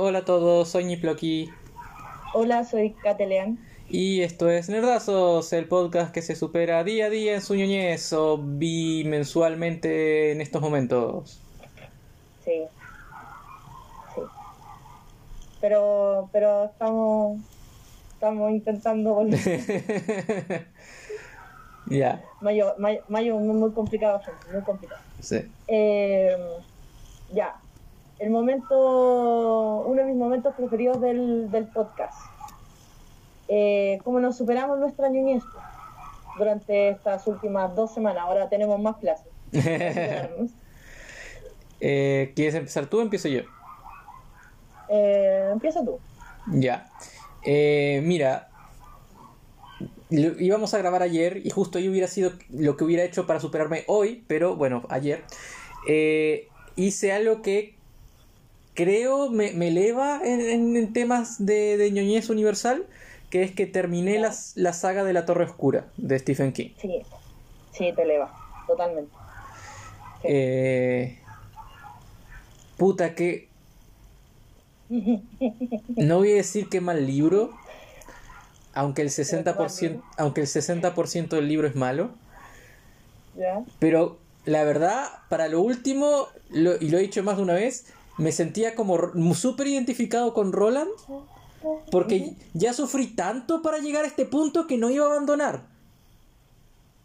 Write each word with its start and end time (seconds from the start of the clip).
Hola 0.00 0.20
a 0.20 0.24
todos, 0.24 0.68
soy 0.68 0.84
Niploki. 0.84 1.50
Hola, 2.32 2.62
soy 2.62 2.92
Catelean. 2.92 3.58
Y 3.88 4.20
esto 4.20 4.48
es 4.48 4.68
Nerdazos, 4.68 5.52
el 5.52 5.66
podcast 5.66 6.14
que 6.14 6.22
se 6.22 6.36
supera 6.36 6.84
día 6.84 7.06
a 7.06 7.10
día 7.10 7.34
en 7.34 7.42
su 7.42 7.56
ñoñez 7.56 8.12
o 8.12 8.38
bimensualmente 8.38 10.30
en 10.30 10.40
estos 10.40 10.62
momentos. 10.62 11.40
Sí. 12.44 12.62
Sí. 14.14 14.20
Pero, 15.60 16.28
pero 16.30 16.66
estamos, 16.66 17.40
estamos 18.12 18.52
intentando 18.52 19.14
volver. 19.14 20.68
Ya, 21.90 22.22
Mayo, 22.40 22.74
mayo, 22.78 23.00
mayo 23.08 23.36
muy, 23.38 23.56
muy 23.56 23.72
complicado, 23.72 24.20
gente, 24.20 24.52
muy 24.52 24.62
complicado. 24.62 25.00
sí. 25.20 25.40
Eh, 25.66 26.36
ya. 27.32 27.56
El 28.18 28.30
momento, 28.30 29.84
uno 29.86 30.00
de 30.02 30.04
mis 30.08 30.16
momentos 30.16 30.54
preferidos 30.56 31.00
del, 31.00 31.50
del 31.50 31.66
podcast. 31.66 32.18
Eh, 33.48 33.98
cómo 34.04 34.18
nos 34.20 34.36
superamos 34.36 34.78
nuestra 34.78 35.08
niñez 35.08 35.42
durante 36.36 36.90
estas 36.90 37.26
últimas 37.26 37.74
dos 37.74 37.94
semanas. 37.94 38.22
Ahora 38.24 38.48
tenemos 38.48 38.80
más 38.80 38.96
clases. 38.96 39.26
Eh, 41.80 42.32
¿Quieres 42.34 42.56
empezar 42.56 42.86
tú 42.86 42.98
o 42.98 43.02
empiezo 43.02 43.28
yo? 43.28 43.42
Eh, 44.88 45.48
empieza 45.52 45.84
tú. 45.84 46.00
Ya. 46.48 46.88
Eh, 47.44 48.00
mira, 48.04 48.48
lo- 50.10 50.40
íbamos 50.40 50.74
a 50.74 50.78
grabar 50.78 51.02
ayer 51.04 51.36
y 51.46 51.50
justo 51.50 51.78
ahí 51.78 51.88
hubiera 51.88 52.08
sido 52.08 52.32
lo 52.50 52.76
que 52.76 52.82
hubiera 52.82 53.04
hecho 53.04 53.28
para 53.28 53.38
superarme 53.38 53.84
hoy, 53.86 54.24
pero 54.26 54.56
bueno, 54.56 54.82
ayer. 54.88 55.22
Eh, 55.86 56.48
hice 56.74 57.12
algo 57.12 57.42
que 57.42 57.77
creo 58.78 59.28
me, 59.28 59.50
me 59.54 59.68
eleva 59.68 60.20
en, 60.24 60.40
en- 60.40 60.76
en 60.76 60.92
temas 60.92 61.44
de, 61.44 61.76
de 61.76 61.90
ñoñez 61.90 62.30
universal, 62.30 62.86
que 63.28 63.42
es 63.42 63.50
que 63.52 63.66
terminé 63.66 64.14
Ya. 64.14 64.20
la, 64.20 64.34
la 64.54 64.72
saga 64.72 65.02
de 65.02 65.12
la 65.12 65.26
Torre 65.26 65.42
Oscura 65.44 65.88
de 65.96 66.16
Stephen 66.20 66.52
King. 66.52 66.70
Sí, 66.80 67.02
sí, 67.72 67.92
te 67.92 68.02
eleva, 68.02 68.32
totalmente. 68.68 69.10
Sí. 70.22 70.28
Eh, 70.30 71.18
puta, 72.76 73.14
que... 73.16 73.48
No 75.96 76.18
voy 76.18 76.30
a 76.32 76.36
decir 76.36 76.68
qué 76.68 76.80
mal 76.80 77.04
libro, 77.04 77.50
aunque 78.74 79.02
el 79.02 79.10
60%, 79.10 80.02
aunque 80.16 80.42
el 80.42 80.46
60% 80.46 81.34
del 81.36 81.48
libro 81.48 81.66
es 81.66 81.74
malo, 81.74 82.10
¿Ya? 83.36 83.60
pero 83.80 84.18
la 84.44 84.62
verdad, 84.62 85.08
para 85.28 85.48
lo 85.48 85.60
último, 85.60 86.28
lo- 86.50 86.76
y 86.80 86.90
lo 86.90 86.98
he 86.98 87.02
dicho 87.02 87.22
más 87.24 87.36
de 87.38 87.42
una 87.42 87.54
vez, 87.54 87.92
me 88.18 88.32
sentía 88.32 88.74
como 88.74 88.98
súper 89.34 89.66
identificado 89.68 90.34
con 90.34 90.52
Roland, 90.52 90.90
porque 91.90 92.34
ya 92.54 92.72
sufrí 92.72 93.08
tanto 93.14 93.62
para 93.62 93.78
llegar 93.78 94.04
a 94.04 94.08
este 94.08 94.24
punto 94.26 94.66
que 94.66 94.76
no 94.76 94.90
iba 94.90 95.04
a 95.06 95.08
abandonar. 95.08 95.62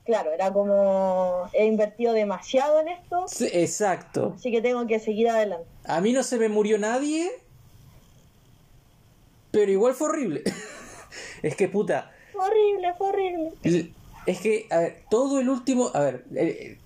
Claro, 0.05 0.31
era 0.33 0.51
como 0.51 1.49
he 1.53 1.65
invertido 1.65 2.11
demasiado 2.13 2.81
en 2.81 2.89
esto, 2.89 3.25
Sí, 3.27 3.47
exacto. 3.53 4.33
así 4.35 4.51
que 4.51 4.61
tengo 4.61 4.85
que 4.85 4.99
seguir 4.99 5.29
adelante. 5.29 5.65
A 5.85 6.01
mí 6.01 6.11
no 6.11 6.23
se 6.23 6.37
me 6.37 6.49
murió 6.49 6.77
nadie, 6.77 7.31
pero 9.51 9.71
igual 9.71 9.93
fue 9.93 10.09
horrible. 10.09 10.43
es 11.41 11.55
que 11.55 11.67
puta, 11.69 12.11
Fue 12.33 12.43
horrible, 12.45 12.93
fue 12.97 13.07
horrible. 13.09 13.53
Es 14.25 14.39
que, 14.39 14.67
a 14.71 14.77
ver, 14.79 15.03
todo 15.09 15.39
el 15.39 15.49
último. 15.49 15.91
A 15.93 15.99
ver. 15.99 16.25
eh, 16.35 16.79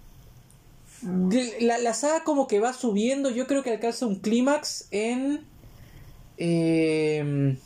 la, 1.61 1.77
la 1.77 1.93
saga 1.93 2.23
como 2.23 2.47
que 2.47 2.59
va 2.59 2.73
subiendo. 2.73 3.29
Yo 3.29 3.47
creo 3.47 3.63
que 3.63 3.71
alcanza 3.71 4.05
un 4.05 4.15
clímax 4.19 4.87
en. 4.91 5.45
eh, 6.37 7.57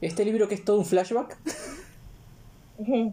este 0.00 0.24
libro 0.24 0.48
que 0.48 0.54
es 0.56 0.64
todo 0.64 0.78
un 0.78 0.84
flashback. 0.86 1.36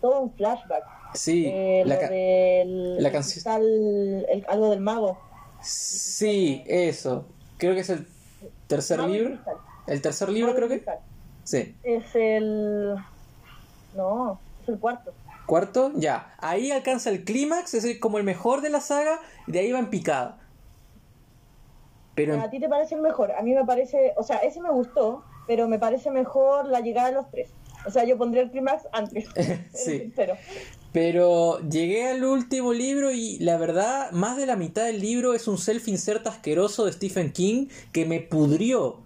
Todo 0.00 0.20
un 0.20 0.32
flashback. 0.34 0.84
Sí, 1.14 1.46
Eh, 1.48 1.82
la 1.86 1.94
lo 1.94 2.00
ca- 2.00 2.08
del 2.10 3.02
la 3.02 3.08
el 3.08 3.12
canción- 3.12 3.44
algo 4.48 4.70
del 4.70 4.80
mago. 4.80 5.18
sí, 5.62 6.62
eso. 6.66 7.26
Creo 7.56 7.74
que 7.74 7.80
es 7.80 7.90
el 7.90 8.06
tercer 8.66 8.98
Mago 8.98 9.12
libro. 9.12 9.30
cristal. 9.30 9.56
El 9.86 10.02
tercer 10.02 10.28
libro, 10.28 10.48
Mago 10.48 10.56
creo 10.56 10.68
que. 10.68 10.74
cristal. 10.76 10.98
Sí. 11.44 11.74
Es 11.82 12.04
el. 12.14 12.94
No, 13.96 14.38
es 14.62 14.68
el 14.68 14.78
cuarto. 14.78 15.12
Cuarto, 15.46 15.92
ya. 15.94 16.34
Ahí 16.38 16.70
alcanza 16.70 17.10
el 17.10 17.24
clímax, 17.24 17.74
es 17.74 17.98
como 18.00 18.18
el 18.18 18.24
mejor 18.24 18.60
de 18.60 18.70
la 18.70 18.80
saga, 18.80 19.20
y 19.46 19.52
de 19.52 19.60
ahí 19.60 19.72
va 19.72 19.78
en 19.78 19.90
picada. 19.90 20.38
Pero 22.16 22.40
A 22.40 22.50
ti 22.50 22.58
te 22.58 22.68
parece 22.68 22.94
el 22.96 23.02
mejor. 23.02 23.32
A 23.32 23.42
mí 23.42 23.54
me 23.54 23.64
parece. 23.64 24.14
O 24.16 24.22
sea, 24.22 24.38
ese 24.38 24.60
me 24.60 24.70
gustó, 24.70 25.22
pero 25.46 25.68
me 25.68 25.78
parece 25.78 26.10
mejor 26.10 26.66
la 26.66 26.80
llegada 26.80 27.08
de 27.08 27.14
los 27.14 27.30
tres. 27.30 27.50
O 27.86 27.90
sea, 27.90 28.04
yo 28.04 28.18
pondría 28.18 28.42
el 28.42 28.50
clímax 28.50 28.84
antes. 28.92 29.26
Sí. 29.74 30.12
Pero. 30.16 30.34
Pero 30.92 31.60
llegué 31.68 32.08
al 32.08 32.24
último 32.24 32.72
libro 32.72 33.12
y 33.12 33.38
la 33.38 33.58
verdad, 33.58 34.10
más 34.12 34.38
de 34.38 34.46
la 34.46 34.56
mitad 34.56 34.86
del 34.86 35.00
libro 35.00 35.34
es 35.34 35.46
un 35.46 35.58
self-insert 35.58 36.26
asqueroso 36.26 36.86
de 36.86 36.92
Stephen 36.92 37.32
King 37.32 37.68
que 37.92 38.06
me 38.06 38.20
pudrió. 38.20 39.05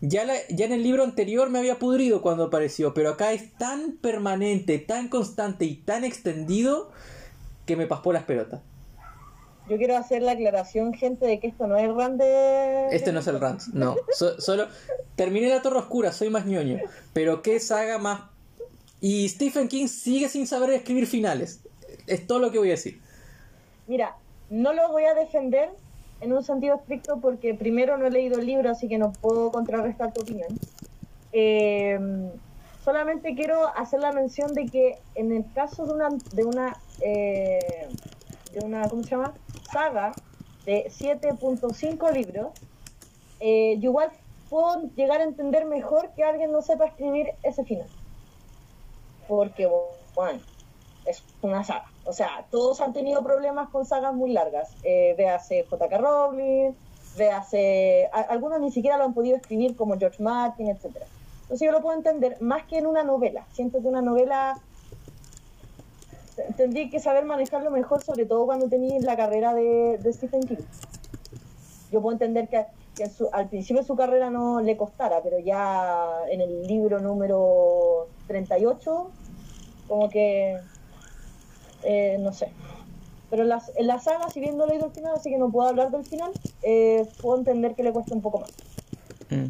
Ya, 0.00 0.24
la- 0.24 0.34
ya 0.48 0.66
en 0.66 0.72
el 0.72 0.82
libro 0.82 1.04
anterior 1.04 1.50
me 1.50 1.58
había 1.58 1.78
pudrido 1.78 2.22
cuando 2.22 2.44
apareció, 2.44 2.94
pero 2.94 3.10
acá 3.10 3.32
es 3.32 3.52
tan 3.58 3.92
permanente, 3.92 4.78
tan 4.78 5.08
constante 5.08 5.64
y 5.64 5.76
tan 5.76 6.04
extendido 6.04 6.90
que 7.66 7.76
me 7.76 7.86
paspó 7.86 8.12
las 8.12 8.24
pelotas. 8.24 8.60
Yo 9.68 9.76
quiero 9.76 9.96
hacer 9.96 10.22
la 10.22 10.32
aclaración, 10.32 10.94
gente, 10.94 11.26
de 11.26 11.38
que 11.38 11.46
esto 11.46 11.66
no 11.68 11.76
es 11.76 11.84
el 11.84 12.18
de. 12.18 12.88
Este 12.90 13.12
no 13.12 13.20
es 13.20 13.26
el 13.28 13.38
rant, 13.38 13.62
no. 13.72 13.94
So- 14.12 14.40
solo 14.40 14.66
terminé 15.16 15.48
la 15.48 15.62
Torre 15.62 15.78
Oscura, 15.78 16.12
soy 16.12 16.28
más 16.28 16.44
ñoño. 16.44 16.78
Pero 17.12 17.40
qué 17.42 17.60
saga 17.60 17.98
más. 17.98 18.22
Y 19.00 19.28
Stephen 19.28 19.68
King 19.68 19.86
sigue 19.86 20.28
sin 20.28 20.46
saber 20.46 20.70
escribir 20.70 21.06
finales. 21.06 21.60
Es 22.06 22.26
todo 22.26 22.40
lo 22.40 22.50
que 22.50 22.58
voy 22.58 22.68
a 22.68 22.72
decir. 22.72 23.00
Mira, 23.86 24.16
no 24.50 24.72
lo 24.72 24.88
voy 24.90 25.04
a 25.04 25.14
defender 25.14 25.70
en 26.20 26.32
un 26.32 26.42
sentido 26.42 26.76
estricto 26.76 27.20
porque 27.20 27.54
primero 27.54 27.96
no 27.96 28.06
he 28.06 28.10
leído 28.10 28.38
el 28.38 28.46
libro, 28.46 28.70
así 28.70 28.88
que 28.88 28.98
no 28.98 29.12
puedo 29.12 29.50
contrarrestar 29.50 30.12
tu 30.12 30.22
opinión. 30.22 30.48
Eh, 31.32 31.98
solamente 32.84 33.34
quiero 33.34 33.68
hacer 33.76 34.00
la 34.00 34.12
mención 34.12 34.52
de 34.54 34.66
que 34.66 34.98
en 35.14 35.32
el 35.32 35.44
caso 35.52 35.86
de 35.86 35.92
una 35.92 36.08
de 36.32 36.44
una 36.44 36.76
eh, 37.00 37.88
de 38.52 38.66
una 38.66 38.88
¿cómo 38.88 39.02
se 39.02 39.10
llama? 39.10 39.32
saga 39.72 40.12
de 40.64 40.86
7.5 40.90 42.12
libros, 42.12 42.48
eh, 43.40 43.78
igual 43.80 44.10
puedo 44.48 44.82
llegar 44.96 45.20
a 45.20 45.24
entender 45.24 45.64
mejor 45.64 46.10
que 46.14 46.24
alguien 46.24 46.52
no 46.52 46.60
sepa 46.60 46.86
escribir 46.86 47.28
ese 47.42 47.64
final. 47.64 47.86
Porque, 49.28 49.68
bueno, 50.14 50.40
es 51.06 51.22
una 51.40 51.64
saga. 51.64 51.86
O 52.10 52.12
sea, 52.12 52.44
todos 52.50 52.80
han 52.80 52.92
tenido 52.92 53.22
problemas 53.22 53.68
con 53.68 53.86
sagas 53.86 54.12
muy 54.12 54.32
largas. 54.32 54.74
Eh, 54.82 55.14
véase 55.16 55.64
J.K. 55.70 55.96
Rowling, 55.96 56.72
véase... 57.16 58.08
a- 58.12 58.22
algunos 58.22 58.60
ni 58.60 58.72
siquiera 58.72 58.98
lo 58.98 59.04
han 59.04 59.14
podido 59.14 59.36
escribir 59.36 59.76
como 59.76 59.96
George 59.96 60.20
Martin, 60.20 60.70
etcétera. 60.70 61.06
Entonces 61.42 61.64
yo 61.64 61.70
lo 61.70 61.80
puedo 61.80 61.96
entender 61.96 62.36
más 62.40 62.64
que 62.64 62.78
en 62.78 62.88
una 62.88 63.04
novela. 63.04 63.46
Siento 63.52 63.80
que 63.80 63.86
una 63.86 64.02
novela 64.02 64.58
tendría 66.56 66.90
que 66.90 66.98
saber 66.98 67.24
manejarlo 67.24 67.70
mejor, 67.70 68.02
sobre 68.02 68.26
todo 68.26 68.44
cuando 68.44 68.68
tenéis 68.68 69.04
la 69.04 69.16
carrera 69.16 69.54
de, 69.54 70.00
Stephen 70.12 70.40
King. 70.40 70.64
Yo 71.92 72.02
puedo 72.02 72.12
entender 72.12 72.48
que, 72.48 72.66
al 73.30 73.48
principio 73.48 73.82
de 73.82 73.86
su 73.86 73.94
carrera 73.94 74.30
no 74.30 74.60
le 74.60 74.76
costara, 74.76 75.22
pero 75.22 75.38
ya 75.38 76.22
en 76.28 76.40
el 76.40 76.66
libro 76.66 76.98
número 76.98 78.08
38, 78.26 79.10
como 79.86 80.10
que 80.10 80.58
eh, 81.84 82.16
no 82.20 82.32
sé. 82.32 82.52
Pero 83.30 83.42
en 83.42 83.48
la, 83.48 83.62
en 83.76 83.86
la 83.86 83.98
saga, 83.98 84.28
si 84.30 84.40
bien 84.40 84.56
no 84.56 84.64
he 84.64 84.68
leído 84.68 84.86
el 84.86 84.92
final, 84.92 85.14
así 85.14 85.30
que 85.30 85.38
no 85.38 85.50
puedo 85.50 85.68
hablar 85.68 85.90
del 85.90 86.04
final, 86.04 86.32
eh, 86.62 87.06
puedo 87.20 87.38
entender 87.38 87.74
que 87.74 87.82
le 87.84 87.92
cuesta 87.92 88.14
un 88.14 88.22
poco 88.22 88.40
más. 88.40 88.50
Mm, 89.30 89.46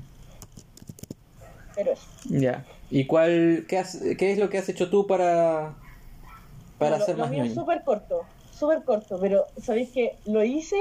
Pero 1.74 1.92
eso. 1.92 2.06
ya. 2.24 2.64
¿Y 2.90 3.06
cuál, 3.06 3.64
qué, 3.68 3.78
has- 3.78 4.02
qué 4.18 4.32
es 4.32 4.38
lo 4.38 4.50
que 4.50 4.58
has 4.58 4.68
hecho 4.68 4.90
tú 4.90 5.06
para, 5.06 5.76
para 6.78 6.98
ser 7.00 7.16
lo 7.16 7.22
más 7.22 7.30
mío 7.30 7.46
súper 7.46 7.82
corto, 7.84 8.22
súper 8.52 8.84
corto, 8.84 9.18
pero 9.20 9.46
sabéis 9.58 9.90
que 9.92 10.18
lo 10.26 10.42
hice 10.44 10.76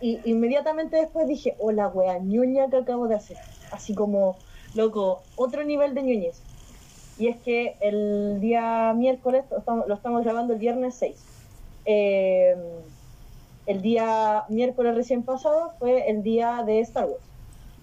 y 0.00 0.20
inmediatamente 0.24 0.96
después 0.96 1.26
dije, 1.26 1.56
oh 1.58 1.72
la 1.72 1.88
wea 1.88 2.18
ñoña 2.18 2.68
que 2.70 2.76
acabo 2.76 3.08
de 3.08 3.14
hacer. 3.16 3.36
Así 3.72 3.94
como, 3.94 4.36
loco, 4.74 5.22
otro 5.36 5.64
nivel 5.64 5.94
de 5.94 6.02
ñoñez. 6.02 6.42
Y 7.20 7.28
es 7.28 7.36
que 7.36 7.76
el 7.80 8.40
día 8.40 8.92
miércoles, 8.96 9.44
lo 9.86 9.94
estamos, 9.94 10.24
grabando 10.24 10.54
el 10.54 10.58
viernes 10.58 10.94
6. 10.96 11.16
eh, 11.84 12.56
el 13.66 13.82
día 13.82 14.44
miércoles 14.48 14.96
recién 14.96 15.22
pasado 15.22 15.74
fue 15.78 16.10
el 16.10 16.24
día 16.24 16.64
de 16.66 16.80
Star 16.80 17.04
Wars. 17.04 17.22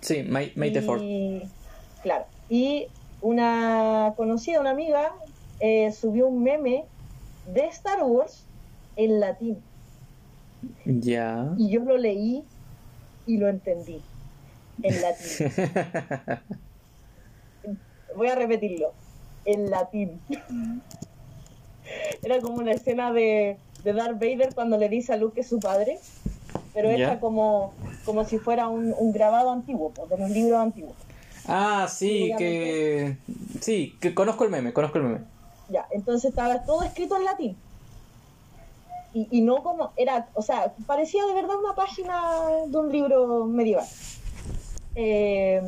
Sí, 0.02 0.24
May, 0.24 0.52
May 0.56 0.74
the 0.74 0.82
Fourth. 0.82 1.04
Claro. 2.02 2.26
Y 2.50 2.88
una 3.22 4.14
conocida, 4.18 4.60
una 4.60 4.72
amiga, 4.72 5.14
eh, 5.60 5.92
subió 5.92 6.28
un 6.28 6.44
meme 6.44 6.84
de 7.54 7.68
Star 7.68 8.04
Wars 8.04 8.44
en 8.96 9.20
latín. 9.20 9.58
Ya. 10.86 11.54
Y 11.58 11.70
yo 11.70 11.82
lo 11.82 11.98
leí 11.98 12.44
y 13.26 13.38
lo 13.38 13.48
entendí 13.48 14.02
en 14.84 15.02
latín. 15.02 15.52
Voy 18.16 18.28
a 18.28 18.36
repetirlo, 18.36 18.94
en 19.48 19.72
latín. 19.72 20.22
Era 22.22 22.40
como 22.42 22.58
una 22.58 22.74
escena 22.74 23.12
de, 23.14 23.58
de 23.84 23.94
Darth 23.94 24.20
Vader 24.20 24.54
cuando 24.54 24.78
le 24.78 24.90
dice 24.90 25.14
a 25.14 25.18
Luke 25.18 25.36
que 25.36 25.42
es 25.42 25.48
su 25.48 25.60
padre, 25.60 25.98
pero 26.74 26.90
Ya. 26.90 26.96
hecha 26.96 27.20
como, 27.20 27.74
como 28.06 28.26
si 28.26 28.38
fuera 28.38 28.68
un, 28.68 28.94
un 28.98 29.12
grabado 29.14 29.52
antiguo, 29.52 29.92
pues, 29.92 30.10
de 30.10 30.16
un 30.16 30.34
libro 30.34 30.60
antiguo. 30.60 30.94
Ah, 31.48 31.88
sí, 31.90 32.34
que... 32.38 33.16
Sí, 33.62 33.96
que 34.02 34.14
conozco 34.14 34.44
el 34.44 34.50
meme, 34.50 34.74
conozco 34.74 34.98
el 34.98 35.06
meme. 35.06 35.20
Ya, 35.70 35.88
entonces 35.92 36.30
estaba 36.30 36.64
todo 36.64 36.84
escrito 36.84 37.16
en 37.16 37.24
latín. 37.24 37.58
Y, 39.14 39.28
y 39.32 39.42
no 39.42 39.64
como, 39.64 39.92
era, 39.96 40.28
o 40.34 40.42
sea, 40.42 40.74
parecía 40.86 41.26
de 41.26 41.34
verdad 41.34 41.56
una 41.58 41.74
página 41.74 42.22
de 42.68 42.78
un 42.78 42.92
libro 42.92 43.46
medieval. 43.46 43.86
Eh, 44.96 45.62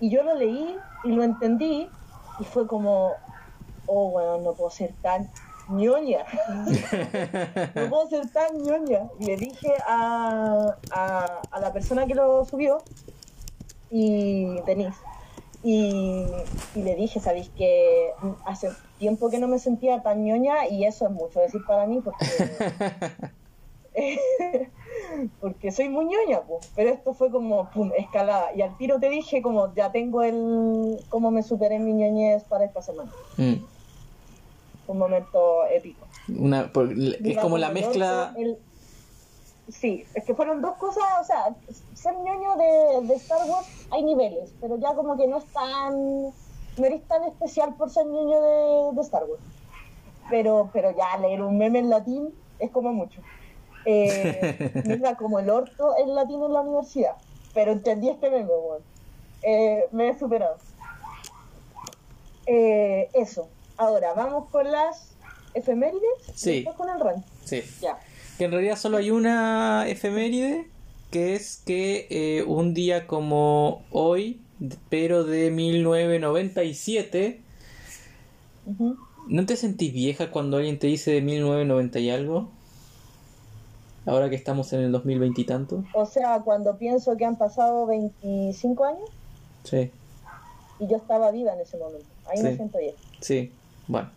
y 0.00 0.10
yo 0.10 0.24
lo 0.24 0.34
leí 0.34 0.74
y 1.04 1.08
lo 1.08 1.22
entendí 1.22 1.88
y 2.38 2.44
fue 2.44 2.66
como, 2.66 3.12
oh, 3.86 4.10
bueno, 4.10 4.38
no 4.38 4.52
puedo 4.52 4.70
ser 4.70 4.92
tan 5.02 5.30
ñoña. 5.68 6.24
no 7.74 7.88
puedo 7.88 8.08
ser 8.08 8.28
tan 8.30 8.62
ñoña. 8.62 9.08
Y 9.18 9.26
le 9.26 9.36
dije 9.36 9.72
a, 9.86 10.76
a, 10.90 11.40
a 11.50 11.60
la 11.60 11.72
persona 11.72 12.06
que 12.06 12.14
lo 12.14 12.44
subió, 12.44 12.82
y 13.90 14.60
Denise, 14.62 14.98
y, 15.62 16.26
y 16.74 16.82
le 16.82 16.94
dije, 16.94 17.20
¿sabéis 17.20 17.48
que 17.56 18.10
hace 18.44 18.70
tiempo 18.98 19.30
que 19.30 19.38
no 19.38 19.48
me 19.48 19.58
sentía 19.58 20.02
tan 20.02 20.24
ñoña 20.24 20.68
y 20.68 20.84
eso 20.84 21.06
es 21.06 21.10
mucho 21.10 21.40
decir 21.40 21.62
para 21.66 21.86
mí 21.86 22.02
porque, 22.02 22.26
porque 25.40 25.70
soy 25.72 25.88
muy 25.88 26.04
ñoña, 26.06 26.42
pues. 26.46 26.64
pero 26.74 26.90
esto 26.90 27.14
fue 27.14 27.30
como 27.30 27.70
pum, 27.70 27.90
escalada 27.96 28.54
y 28.54 28.62
al 28.62 28.76
tiro 28.76 28.98
te 29.00 29.08
dije 29.10 29.42
como 29.42 29.74
ya 29.74 29.90
tengo 29.92 30.22
el 30.22 31.04
cómo 31.08 31.30
me 31.30 31.42
superé 31.42 31.78
mi 31.78 31.92
ñoñez 31.92 32.44
para 32.44 32.64
esta 32.64 32.82
semana. 32.82 33.10
Mm, 33.36 33.64
Un 34.86 34.98
momento 34.98 35.64
épico. 35.66 36.06
Una, 36.38 36.70
por- 36.72 36.92
es 36.92 37.38
como 37.38 37.58
la 37.58 37.70
mezcla... 37.70 38.34
el- 38.36 38.58
Sí, 39.66 40.04
es 40.12 40.24
que 40.24 40.34
fueron 40.34 40.60
dos 40.60 40.74
cosas, 40.76 41.02
o 41.22 41.24
sea, 41.24 41.56
ser 41.94 42.12
ñoño 42.18 42.56
de, 42.58 43.06
de 43.06 43.14
Star 43.14 43.48
Wars 43.48 43.66
hay 43.88 44.02
niveles, 44.04 44.54
pero 44.60 44.76
ya 44.78 44.94
como 44.94 45.16
que 45.16 45.26
no 45.26 45.38
es 45.38 45.50
tan, 45.52 45.94
no 46.76 46.84
eres 46.84 47.06
tan 47.08 47.24
especial 47.24 47.74
por 47.76 47.88
ser 47.88 48.04
ñoño 48.04 48.42
de, 48.42 48.94
de 48.94 49.00
Star 49.00 49.24
Wars. 49.24 49.42
Pero, 50.28 50.68
pero 50.70 50.90
ya 50.90 51.16
leer 51.18 51.40
un 51.40 51.56
meme 51.56 51.78
en 51.78 51.88
latín 51.88 52.28
es 52.58 52.70
como 52.72 52.92
mucho. 52.92 53.22
Eh, 53.86 54.82
me 54.86 54.94
iba 54.94 55.14
como 55.16 55.38
el 55.38 55.50
orto 55.50 55.94
en 55.98 56.14
latín 56.14 56.42
en 56.42 56.52
la 56.52 56.60
universidad, 56.60 57.16
pero 57.52 57.72
entendí 57.72 58.08
este 58.08 58.30
meme, 58.30 58.46
weón. 58.46 58.82
Eh, 59.42 59.84
me 59.92 60.08
he 60.08 60.18
superado. 60.18 60.56
Eh, 62.46 63.08
eso. 63.12 63.48
Ahora, 63.76 64.14
vamos 64.14 64.48
con 64.50 64.70
las 64.70 65.10
efemérides. 65.54 66.00
Sí. 66.34 66.50
y 66.50 66.54
Después 66.64 66.76
con 66.76 66.88
el 66.88 67.00
rank. 67.00 67.24
Sí. 67.44 67.62
Ya. 67.80 67.98
Que 68.38 68.44
en 68.44 68.52
realidad 68.52 68.76
solo 68.76 68.96
hay 68.98 69.10
una 69.10 69.86
efeméride, 69.88 70.66
que 71.10 71.34
es 71.34 71.62
que 71.64 72.06
eh, 72.10 72.42
un 72.44 72.74
día 72.74 73.06
como 73.06 73.82
hoy, 73.90 74.40
pero 74.88 75.24
de 75.24 75.50
1997, 75.50 77.40
Ujú. 78.66 78.96
¿no 79.28 79.46
te 79.46 79.56
sentís 79.56 79.92
vieja 79.92 80.30
cuando 80.30 80.56
alguien 80.56 80.78
te 80.78 80.86
dice 80.86 81.10
de 81.12 81.20
1990 81.20 81.98
y 82.00 82.10
algo? 82.10 82.50
Ahora 84.06 84.28
que 84.28 84.36
estamos 84.36 84.72
en 84.72 84.80
el 84.80 84.92
2020 84.92 85.40
y 85.40 85.44
tanto. 85.44 85.84
O 85.94 86.04
sea, 86.06 86.40
cuando 86.44 86.76
pienso 86.76 87.16
que 87.16 87.24
han 87.24 87.36
pasado 87.36 87.86
25 87.86 88.84
años 88.84 89.08
Sí, 89.64 89.90
y 90.78 90.86
yo 90.88 90.96
estaba 90.98 91.30
viva 91.30 91.54
en 91.54 91.60
ese 91.60 91.78
momento. 91.78 92.04
Ahí 92.26 92.42
me 92.42 92.50
Sí. 92.50 92.56
siento 92.56 92.78
bien. 92.78 92.94
sí. 93.20 93.52
Bueno. 93.86 94.10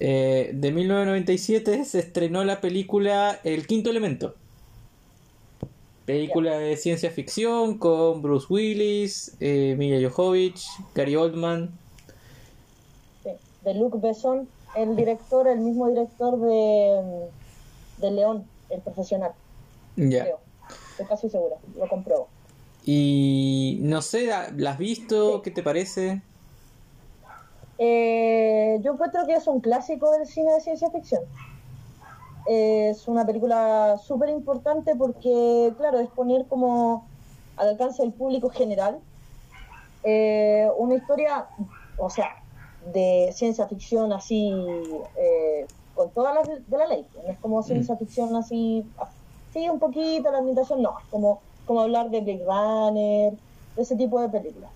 Eh, 0.00 0.50
de 0.52 0.72
1997 0.72 1.84
se 1.84 1.98
estrenó 2.00 2.42
la 2.44 2.60
película 2.60 3.38
El 3.44 3.66
Quinto 3.66 3.88
Elemento. 3.90 4.34
Película 6.04 6.58
de 6.58 6.76
ciencia 6.76 7.10
ficción 7.10 7.78
con 7.78 8.22
Bruce 8.22 8.46
Willis, 8.50 9.36
eh, 9.40 9.74
Mila 9.78 10.08
Jovovich, 10.10 10.64
Gary 10.94 11.16
Oldman. 11.16 11.70
Sí. 13.24 13.30
De 13.64 13.74
Luc 13.74 14.00
Besson, 14.00 14.48
el 14.76 14.94
director, 14.96 15.48
el 15.48 15.58
mismo 15.60 15.88
director 15.88 16.38
de, 16.40 17.26
de 17.98 18.10
León, 18.12 18.44
el 18.70 18.80
profesional, 18.80 19.32
Ya. 19.96 20.22
creo. 20.24 20.40
Estoy 20.90 21.06
casi 21.06 21.28
segura, 21.30 21.56
lo 21.76 21.88
compruebo. 21.88 22.28
Y 22.84 23.78
no 23.82 24.00
sé, 24.02 24.26
¿la 24.56 24.70
has 24.70 24.78
visto? 24.78 25.36
Sí. 25.36 25.40
¿Qué 25.44 25.50
te 25.50 25.62
parece? 25.62 26.22
Eh, 27.78 28.78
yo 28.82 28.92
encuentro 28.92 29.26
que 29.26 29.34
es 29.34 29.46
un 29.46 29.60
clásico 29.60 30.10
del 30.12 30.26
cine 30.26 30.52
de 30.54 30.60
ciencia 30.60 30.90
ficción. 30.90 31.22
Es 32.46 33.08
una 33.08 33.26
película 33.26 33.98
súper 34.02 34.30
importante 34.30 34.94
porque, 34.94 35.74
claro, 35.76 35.98
es 35.98 36.08
poner 36.08 36.46
como 36.46 37.06
al 37.56 37.68
alcance 37.70 38.02
del 38.02 38.12
público 38.12 38.50
general 38.50 38.98
eh, 40.04 40.68
una 40.78 40.94
historia, 40.94 41.48
o 41.98 42.08
sea, 42.08 42.36
de 42.92 43.30
ciencia 43.34 43.66
ficción 43.66 44.12
así, 44.12 44.52
eh, 45.18 45.66
con 45.96 46.12
todas 46.14 46.34
las 46.36 46.46
de, 46.48 46.60
de 46.66 46.78
la 46.78 46.86
ley. 46.88 47.10
No 47.14 47.32
es 47.32 47.40
como 47.40 47.62
ciencia 47.64 47.96
ficción 47.98 48.36
así, 48.36 48.94
sí, 49.48 49.68
un 49.70 49.80
poquito 49.80 50.32
la 50.32 50.38
ambientación, 50.40 50.82
no, 50.82 50.98
es 51.00 51.06
como, 51.10 51.44
como 51.64 51.82
hablar 51.82 52.10
de 52.10 52.22
Blade 52.22 52.44
Runner, 52.46 53.32
de 53.76 53.82
ese 53.82 53.96
tipo 53.96 54.20
de 54.22 54.30
películas. 54.30 54.72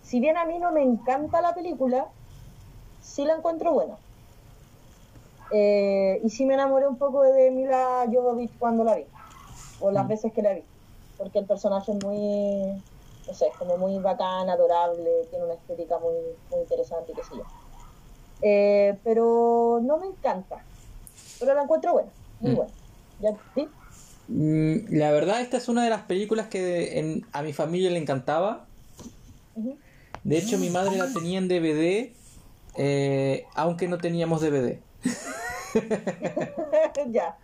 Si 0.00 0.20
bien 0.20 0.36
a 0.38 0.46
mí 0.46 0.58
no 0.60 0.72
me 0.72 0.82
encanta 0.82 1.42
la 1.42 1.54
película, 1.54 2.12
sí 2.98 3.24
la 3.26 3.34
encuentro 3.36 3.72
buena. 3.74 4.00
Eh, 5.50 6.20
y 6.24 6.30
sí 6.30 6.46
me 6.46 6.54
enamoré 6.54 6.88
un 6.88 6.96
poco 6.98 7.22
de 7.24 7.50
Mila 7.50 8.06
Jovovich 8.10 8.56
cuando 8.58 8.84
la 8.84 8.94
vi, 8.96 9.12
o 9.78 9.90
las 9.92 10.06
Mm. 10.06 10.08
veces 10.08 10.32
que 10.34 10.42
la 10.42 10.54
vi, 10.54 10.68
porque 11.16 11.38
el 11.40 11.46
personaje 11.46 11.92
es 11.92 11.98
muy, 11.98 12.84
no 13.26 13.34
sé, 13.34 13.54
como 13.58 13.78
muy 13.78 14.00
bacán, 14.00 14.50
adorable, 14.50 15.26
tiene 15.30 15.44
una 15.46 15.54
estética 15.54 15.98
muy, 16.00 16.14
muy 16.50 16.60
interesante, 16.62 17.14
qué 17.14 17.24
sé 17.24 17.36
yo. 17.38 17.44
Eh, 18.42 18.98
pero 19.04 19.80
no 19.82 19.98
me 19.98 20.06
encanta, 20.08 20.66
pero 21.38 21.54
la 21.54 21.62
encuentro 21.64 21.92
buena, 21.94 22.12
muy 22.38 22.52
Mm. 22.52 22.56
buena. 22.56 22.72
¿Ya, 23.18 23.30
¿sí? 23.54 23.70
Mm, 24.28 24.96
La 24.98 25.12
verdad, 25.12 25.40
esta 25.40 25.56
es 25.58 25.68
una 25.68 25.84
de 25.84 25.90
las 25.90 26.02
películas 26.02 26.48
que 26.48 26.98
en- 26.98 27.22
a 27.32 27.42
mi 27.42 27.52
familia 27.52 27.90
le 27.90 27.98
encantaba. 27.98 28.68
De 30.24 30.38
hecho, 30.38 30.58
mi 30.58 30.70
madre 30.70 30.96
la 30.98 31.12
tenía 31.12 31.38
en 31.38 31.48
DVD, 31.48 32.16
eh, 32.78 33.46
aunque 33.54 33.88
no 33.88 33.98
teníamos 33.98 34.40
DVD. 34.40 34.82
ya, 37.12 37.36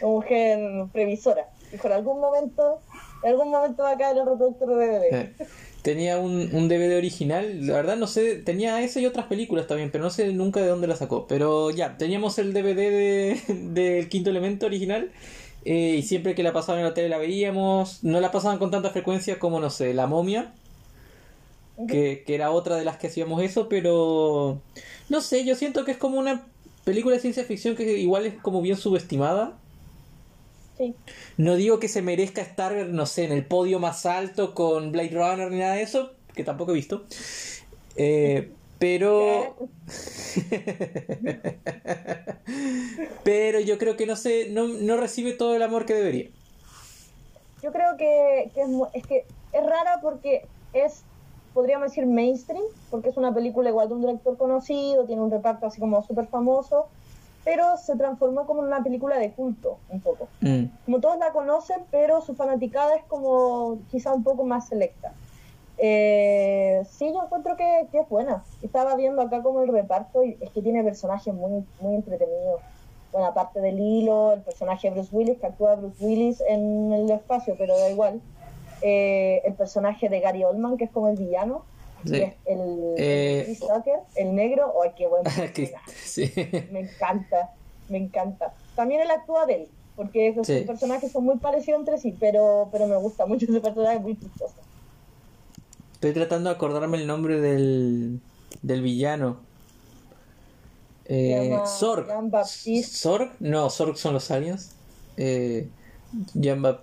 mujer 0.00 0.58
previsora. 0.92 1.48
Dijo, 1.70 1.86
en 1.88 1.92
algún 1.94 2.20
momento, 2.20 2.82
en 3.22 3.30
algún 3.30 3.50
momento 3.50 3.82
va 3.82 3.92
a 3.92 3.98
caer 3.98 4.18
el 4.18 4.26
reproductor 4.26 4.68
de 4.76 4.86
DVD. 4.86 5.36
Tenía 5.82 6.18
un, 6.18 6.50
un 6.54 6.68
DVD 6.68 6.96
original, 6.96 7.66
la 7.66 7.74
verdad 7.74 7.96
no 7.96 8.06
sé, 8.06 8.36
tenía 8.36 8.80
ese 8.82 9.00
y 9.00 9.06
otras 9.06 9.26
películas 9.26 9.66
también, 9.66 9.90
pero 9.90 10.04
no 10.04 10.10
sé 10.10 10.32
nunca 10.32 10.60
de 10.60 10.68
dónde 10.68 10.86
la 10.86 10.94
sacó. 10.96 11.26
Pero 11.26 11.70
ya, 11.70 11.98
teníamos 11.98 12.38
el 12.38 12.52
DVD 12.52 12.90
de- 12.90 13.40
del 13.72 14.08
quinto 14.08 14.30
elemento 14.30 14.66
original 14.66 15.10
eh, 15.64 15.96
y 15.98 16.02
siempre 16.02 16.34
que 16.36 16.42
la 16.44 16.52
pasaban 16.52 16.80
en 16.80 16.86
la 16.86 16.94
tele 16.94 17.08
la 17.08 17.18
veíamos. 17.18 18.04
No 18.04 18.20
la 18.20 18.30
pasaban 18.32 18.58
con 18.58 18.70
tanta 18.70 18.90
frecuencia 18.90 19.38
como, 19.40 19.60
no 19.60 19.70
sé, 19.70 19.92
La 19.94 20.06
momia, 20.06 20.52
que, 21.86 22.22
que 22.26 22.34
era 22.34 22.50
otra 22.50 22.76
de 22.76 22.84
las 22.84 22.96
que 22.98 23.08
hacíamos 23.08 23.42
eso, 23.42 23.68
pero 23.68 24.60
no 25.08 25.20
sé, 25.20 25.44
yo 25.44 25.54
siento 25.56 25.84
que 25.84 25.92
es 25.92 25.98
como 25.98 26.18
una 26.18 26.46
película 26.84 27.14
de 27.16 27.20
ciencia 27.20 27.44
ficción 27.44 27.76
que 27.76 27.98
igual 27.98 28.26
es 28.26 28.34
como 28.40 28.62
bien 28.62 28.76
subestimada. 28.76 29.58
Sí. 30.76 30.94
No 31.36 31.56
digo 31.56 31.78
que 31.78 31.88
se 31.88 32.02
merezca 32.02 32.40
estar, 32.42 32.74
no 32.74 33.06
sé, 33.06 33.24
en 33.24 33.32
el 33.32 33.44
podio 33.44 33.78
más 33.78 34.06
alto 34.06 34.54
con 34.54 34.92
Blade 34.92 35.10
Runner 35.10 35.50
ni 35.50 35.58
nada 35.58 35.74
de 35.74 35.82
eso, 35.82 36.12
que 36.34 36.44
tampoco 36.44 36.72
he 36.72 36.74
visto. 36.74 37.04
Eh, 37.96 38.50
pero. 38.78 39.54
pero 43.24 43.60
yo 43.60 43.78
creo 43.78 43.96
que 43.96 44.06
no 44.06 44.16
sé, 44.16 44.48
no, 44.50 44.66
no 44.66 44.96
recibe 44.96 45.32
todo 45.32 45.54
el 45.54 45.62
amor 45.62 45.86
que 45.86 45.94
debería. 45.94 46.30
Yo 47.62 47.70
creo 47.70 47.96
que, 47.96 48.50
que 48.54 48.62
es, 48.62 48.68
es 48.94 49.06
que 49.06 49.24
es 49.52 49.62
rara 49.64 50.00
porque 50.02 50.46
es, 50.72 51.02
podríamos 51.54 51.90
decir, 51.90 52.06
mainstream, 52.06 52.64
porque 52.90 53.10
es 53.10 53.16
una 53.16 53.32
película 53.32 53.68
igual 53.68 53.88
de 53.88 53.94
un 53.94 54.00
director 54.00 54.36
conocido, 54.36 55.04
tiene 55.04 55.22
un 55.22 55.30
reparto 55.30 55.66
así 55.66 55.78
como 55.78 56.02
súper 56.02 56.26
famoso, 56.26 56.88
pero 57.44 57.76
se 57.76 57.96
transformó 57.96 58.46
como 58.46 58.60
en 58.62 58.68
una 58.68 58.82
película 58.82 59.18
de 59.18 59.32
culto, 59.32 59.78
un 59.90 60.00
poco. 60.00 60.28
Mm, 60.40 60.64
Como 60.84 61.00
todos 61.00 61.18
la 61.18 61.32
conocen, 61.32 61.78
pero 61.90 62.20
su 62.20 62.34
fanaticada 62.34 62.94
es 62.96 63.02
como 63.04 63.78
quizá 63.90 64.12
un 64.12 64.22
poco 64.22 64.44
más 64.44 64.68
selecta. 64.68 65.12
Eh, 65.78 66.82
sí, 66.88 67.12
yo 67.12 67.24
encuentro 67.24 67.56
que, 67.56 67.88
que 67.90 68.00
es 68.00 68.08
buena. 68.08 68.44
Estaba 68.62 68.94
viendo 68.94 69.20
acá 69.22 69.42
como 69.42 69.62
el 69.62 69.68
reparto 69.68 70.22
y 70.22 70.36
es 70.40 70.50
que 70.50 70.62
tiene 70.62 70.84
personajes 70.84 71.34
muy, 71.34 71.64
muy 71.80 71.94
entretenidos. 71.96 72.60
Bueno, 73.10 73.26
aparte 73.26 73.60
del 73.60 73.78
hilo, 73.78 74.32
el 74.32 74.40
personaje 74.42 74.88
de 74.88 74.94
Bruce 74.94 75.14
Willis, 75.14 75.38
que 75.38 75.46
actúa 75.46 75.74
Bruce 75.74 76.02
Willis 76.04 76.40
en 76.48 76.92
el 76.92 77.10
espacio, 77.10 77.56
pero 77.58 77.76
da 77.78 77.90
igual. 77.90 78.20
eh, 78.84 79.42
el 79.44 79.54
personaje 79.54 80.08
de 80.08 80.18
Gary 80.20 80.44
Oldman, 80.44 80.76
que 80.76 80.84
es 80.84 80.90
como 80.90 81.08
el 81.08 81.16
villano. 81.16 81.64
Sí. 82.04 82.16
y 82.16 82.22
es 82.22 82.34
el, 82.46 82.94
Eh, 82.98 83.58
el 84.16 84.34
negro. 84.34 84.72
¡Ay, 84.82 84.90
qué 84.96 85.06
bueno! 85.06 85.30
Sí. 86.04 86.32
Me 86.70 86.80
encanta, 86.80 87.50
me 87.88 87.98
encanta. 87.98 88.52
También 88.76 89.00
él 89.02 89.10
actúa 89.10 89.46
de 89.46 89.54
él, 89.54 89.68
porque 89.96 90.28
esos 90.28 90.46
Sí. 90.46 90.62
personajes 90.66 91.12
son 91.12 91.24
muy 91.24 91.36
parecidos 91.38 91.78
entre 91.80 91.98
sí, 91.98 92.14
pero, 92.18 92.68
pero 92.72 92.86
me 92.86 92.96
gusta 92.96 93.26
mucho 93.26 93.46
ese 93.46 93.60
personaje, 93.60 93.96
es 93.96 94.02
muy 94.02 94.16
chistoso. 94.18 94.54
Estoy 95.94 96.12
tratando 96.12 96.50
de 96.50 96.56
acordarme 96.56 96.96
el 96.98 97.06
nombre 97.06 97.40
del, 97.40 98.20
del 98.62 98.82
villano. 98.82 99.36
Eh, 101.06 101.58
Sorg. 101.66 102.06
No, 103.40 103.70
Sorg 103.70 103.96
son 103.96 104.14
los 104.14 104.30
aliens. 104.30 104.72
Eh. 105.16 105.68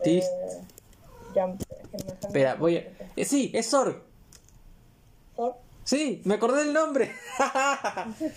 Eh, 0.05 0.59
Jean- 1.33 1.57
sale- 1.59 2.13
Espera, 2.21 2.55
voy 2.55 2.77
a... 2.77 2.79
eh, 3.15 3.25
sí, 3.25 3.51
es 3.53 3.67
Sorg. 3.67 4.01
Sí, 5.83 6.21
me 6.25 6.35
acordé 6.35 6.65
del 6.65 6.73
nombre. 6.73 7.11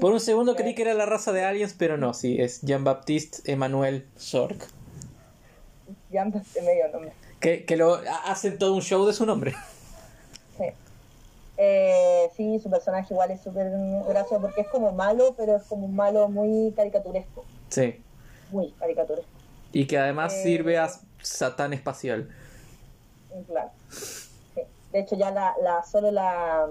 Por 0.00 0.12
un 0.12 0.20
segundo 0.20 0.54
creí 0.54 0.74
que 0.74 0.82
era 0.82 0.94
la 0.94 1.06
raza 1.06 1.32
de 1.32 1.44
aliens, 1.44 1.74
pero 1.76 1.96
no, 1.96 2.14
sí, 2.14 2.40
es 2.40 2.60
Jean-Baptiste 2.62 3.50
Emmanuel 3.50 4.06
Sorg. 4.16 4.56
Jean-Baptiste, 6.12 6.62
medio 6.62 6.88
nombre. 6.92 7.12
Que, 7.40 7.64
que 7.64 7.76
lo 7.76 7.94
ha- 7.94 8.30
hacen 8.30 8.58
todo 8.58 8.74
un 8.74 8.82
show 8.82 9.06
de 9.06 9.12
su 9.12 9.26
nombre. 9.26 9.54
Sí. 10.58 10.66
Eh, 11.56 12.28
sí, 12.36 12.60
su 12.62 12.68
personaje 12.68 13.14
igual 13.14 13.30
es 13.30 13.40
súper 13.40 13.70
gracioso 14.08 14.42
porque 14.42 14.60
es 14.60 14.68
como 14.68 14.92
malo, 14.92 15.34
pero 15.38 15.56
es 15.56 15.62
como 15.62 15.86
un 15.86 15.96
malo 15.96 16.28
muy 16.28 16.70
caricaturesco. 16.76 17.46
Sí. 17.70 17.98
Muy 18.50 18.70
caricaturesco. 18.72 19.30
Y 19.72 19.86
que 19.86 19.96
además 19.96 20.34
Eh. 20.34 20.42
sirve 20.42 20.76
a 20.76 20.90
Satán 21.22 21.72
espacial. 21.72 22.28
Sí. 23.90 24.19
De 24.92 25.00
hecho, 25.00 25.16
ya 25.16 25.30
la, 25.30 25.54
la 25.62 25.82
solo 25.84 26.10
la, 26.10 26.66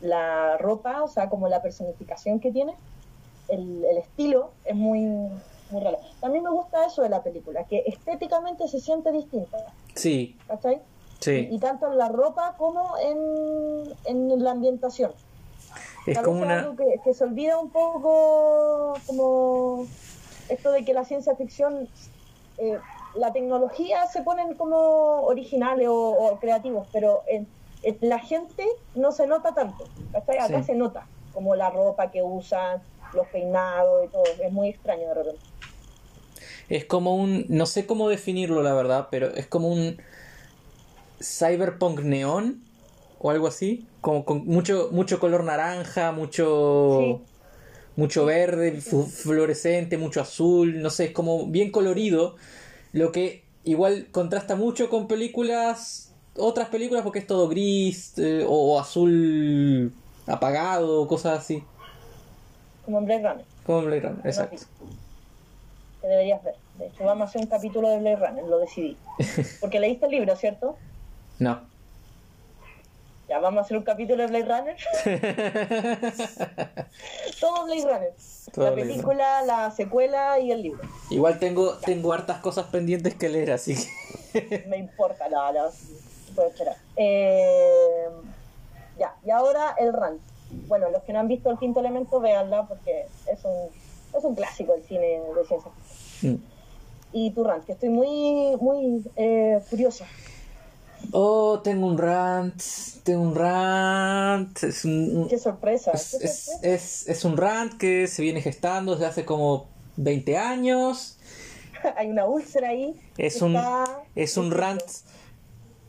la 0.00 0.56
ropa, 0.58 1.02
o 1.02 1.08
sea, 1.08 1.28
como 1.28 1.48
la 1.48 1.62
personificación 1.62 2.40
que 2.40 2.50
tiene, 2.52 2.74
el, 3.48 3.84
el 3.84 3.98
estilo 3.98 4.52
es 4.64 4.74
muy, 4.74 5.00
muy 5.70 5.80
raro. 5.82 5.98
También 6.20 6.44
me 6.44 6.50
gusta 6.50 6.86
eso 6.86 7.02
de 7.02 7.08
la 7.08 7.22
película, 7.22 7.64
que 7.64 7.82
estéticamente 7.86 8.68
se 8.68 8.80
siente 8.80 9.10
distinta, 9.12 9.58
Sí, 9.94 10.36
¿cachai? 10.46 10.80
sí. 11.20 11.48
Y 11.50 11.58
tanto 11.58 11.90
en 11.90 11.98
la 11.98 12.08
ropa 12.08 12.54
como 12.56 12.96
en, 12.98 13.92
en 14.04 14.42
la 14.42 14.52
ambientación. 14.52 15.12
Es 16.06 16.14
Tal 16.16 16.24
como 16.24 16.42
una... 16.42 16.60
algo 16.60 16.76
que, 16.76 17.00
que 17.04 17.14
se 17.14 17.22
olvida 17.24 17.58
un 17.58 17.70
poco 17.70 18.94
como 19.06 19.86
esto 20.48 20.72
de 20.72 20.84
que 20.84 20.94
la 20.94 21.04
ciencia 21.04 21.36
ficción, 21.36 21.88
eh, 22.58 22.78
la 23.14 23.32
tecnología 23.32 24.06
se 24.06 24.22
ponen 24.22 24.54
como 24.54 25.22
originales 25.22 25.88
o, 25.88 25.94
o 25.94 26.38
creativos, 26.40 26.86
pero 26.92 27.22
en, 27.26 27.46
en 27.82 27.98
la 28.00 28.18
gente 28.18 28.66
no 28.94 29.12
se 29.12 29.26
nota 29.26 29.54
tanto. 29.54 29.84
¿cachai? 30.12 30.38
Acá 30.38 30.60
Sí. 30.60 30.66
se 30.68 30.74
nota, 30.74 31.06
como 31.32 31.54
la 31.54 31.70
ropa 31.70 32.10
que 32.10 32.22
usan, 32.22 32.82
los 33.14 33.26
peinados 33.28 34.04
y 34.06 34.08
todo. 34.08 34.24
Es 34.42 34.52
muy 34.52 34.68
extraño 34.68 35.08
de 35.08 35.14
repente. 35.14 35.40
Es 36.68 36.84
como 36.86 37.16
un... 37.16 37.44
No 37.48 37.66
sé 37.66 37.86
cómo 37.86 38.08
definirlo, 38.08 38.62
la 38.62 38.72
verdad, 38.72 39.08
pero 39.10 39.28
es 39.34 39.46
como 39.46 39.68
un 39.68 40.00
cyberpunk 41.20 42.00
neón 42.00 42.62
o 43.18 43.30
algo 43.30 43.46
así. 43.46 43.86
Como 44.00 44.24
con 44.24 44.46
mucho, 44.46 44.88
mucho 44.92 45.20
color 45.20 45.44
naranja, 45.44 46.12
mucho... 46.12 46.98
Sí. 47.00 47.20
Mucho 47.94 48.24
verde, 48.24 48.80
fluorescente, 48.80 49.98
mucho 49.98 50.22
azul, 50.22 50.80
no 50.80 50.88
sé, 50.88 51.04
es 51.04 51.10
como 51.10 51.48
bien 51.48 51.70
colorido. 51.70 52.36
Lo 52.92 53.12
que 53.12 53.44
igual 53.64 54.06
contrasta 54.10 54.56
mucho 54.56 54.88
con 54.88 55.08
películas, 55.08 56.12
otras 56.36 56.68
películas, 56.68 57.02
porque 57.02 57.20
es 57.20 57.26
todo 57.26 57.48
gris 57.48 58.18
eh, 58.18 58.44
o, 58.46 58.74
o 58.74 58.80
azul 58.80 59.92
apagado, 60.26 61.06
cosas 61.06 61.40
así. 61.40 61.64
Como 62.84 62.98
en 62.98 63.04
Blade 63.04 63.28
Runner, 63.28 63.44
Como 63.64 63.78
en 63.80 63.84
Blade 63.86 64.00
Runner, 64.00 64.26
exacto. 64.26 64.56
que 66.00 66.06
deberías 66.08 66.42
ver. 66.42 66.54
De 66.78 66.86
hecho, 66.86 67.04
vamos 67.04 67.22
a 67.22 67.28
hacer 67.28 67.42
un 67.42 67.46
capítulo 67.46 67.88
de 67.88 67.98
Blade 67.98 68.16
Runner, 68.16 68.44
lo 68.44 68.58
decidí. 68.58 68.96
Porque 69.60 69.78
leíste 69.78 70.06
el 70.06 70.12
libro, 70.12 70.34
¿cierto? 70.36 70.76
No. 71.38 71.60
Ya 73.32 73.38
vamos 73.38 73.60
a 73.60 73.62
hacer 73.62 73.78
un 73.78 73.82
capítulo 73.82 74.24
de 74.24 74.28
Blade 74.28 74.44
Runner. 74.44 74.76
Todo 77.40 77.64
Blade 77.64 77.80
Runner. 77.80 78.12
Todo 78.52 78.68
la 78.68 78.74
película, 78.74 79.40
la 79.46 79.70
secuela 79.70 80.38
y 80.38 80.52
el 80.52 80.60
libro. 80.60 80.82
Igual 81.08 81.38
tengo, 81.38 81.78
tengo 81.78 82.12
hartas 82.12 82.42
cosas 82.42 82.66
pendientes 82.66 83.14
que 83.14 83.30
leer, 83.30 83.52
así 83.52 83.74
que... 84.34 84.64
Me 84.68 84.76
importa, 84.76 85.30
no, 85.30 85.50
no. 85.50 85.70
Puedo 86.34 86.50
esperar. 86.50 86.76
Eh, 86.94 88.06
ya, 88.98 89.14
y 89.24 89.30
ahora 89.30 89.76
el 89.78 89.94
rant. 89.94 90.20
Bueno, 90.68 90.90
los 90.90 91.02
que 91.04 91.14
no 91.14 91.20
han 91.20 91.28
visto 91.28 91.50
el 91.50 91.58
quinto 91.58 91.80
elemento, 91.80 92.20
véanla 92.20 92.64
porque 92.64 93.06
es 93.32 93.42
un, 93.46 93.70
es 94.14 94.24
un 94.24 94.34
clásico 94.34 94.74
del 94.74 94.82
cine 94.82 95.06
de 95.06 95.22
ciencia 95.46 95.70
ficción. 95.70 96.34
Mm. 96.34 96.42
Y 97.14 97.30
tu 97.30 97.44
rant, 97.44 97.64
que 97.64 97.72
estoy 97.72 97.88
muy, 97.88 98.58
muy 98.60 99.02
eh, 99.16 99.58
curiosa. 99.70 100.04
Oh, 101.10 101.60
tengo 101.62 101.86
un 101.86 101.98
rant, 101.98 102.60
tengo 103.02 103.22
un 103.22 103.34
rant. 103.34 104.62
Es 104.62 104.84
un, 104.84 105.26
Qué 105.28 105.38
sorpresa. 105.38 105.90
es, 105.92 106.16
qué 106.18 106.26
es- 106.26 106.44
sorpresa. 106.44 106.74
es- 106.74 107.08
es 107.08 107.24
un 107.24 107.36
rant 107.36 107.74
que 107.76 108.06
se 108.06 108.22
viene 108.22 108.40
gestando 108.40 108.92
desde 108.92 109.06
hace 109.06 109.24
como 109.24 109.66
20 109.96 110.38
años. 110.38 111.18
Hay 111.96 112.08
una 112.08 112.26
úlcera 112.26 112.68
ahí. 112.70 112.94
Es 113.18 113.42
un, 113.42 113.56
está- 113.56 114.02
es 114.14 114.36
un 114.36 114.50
rant 114.52 114.82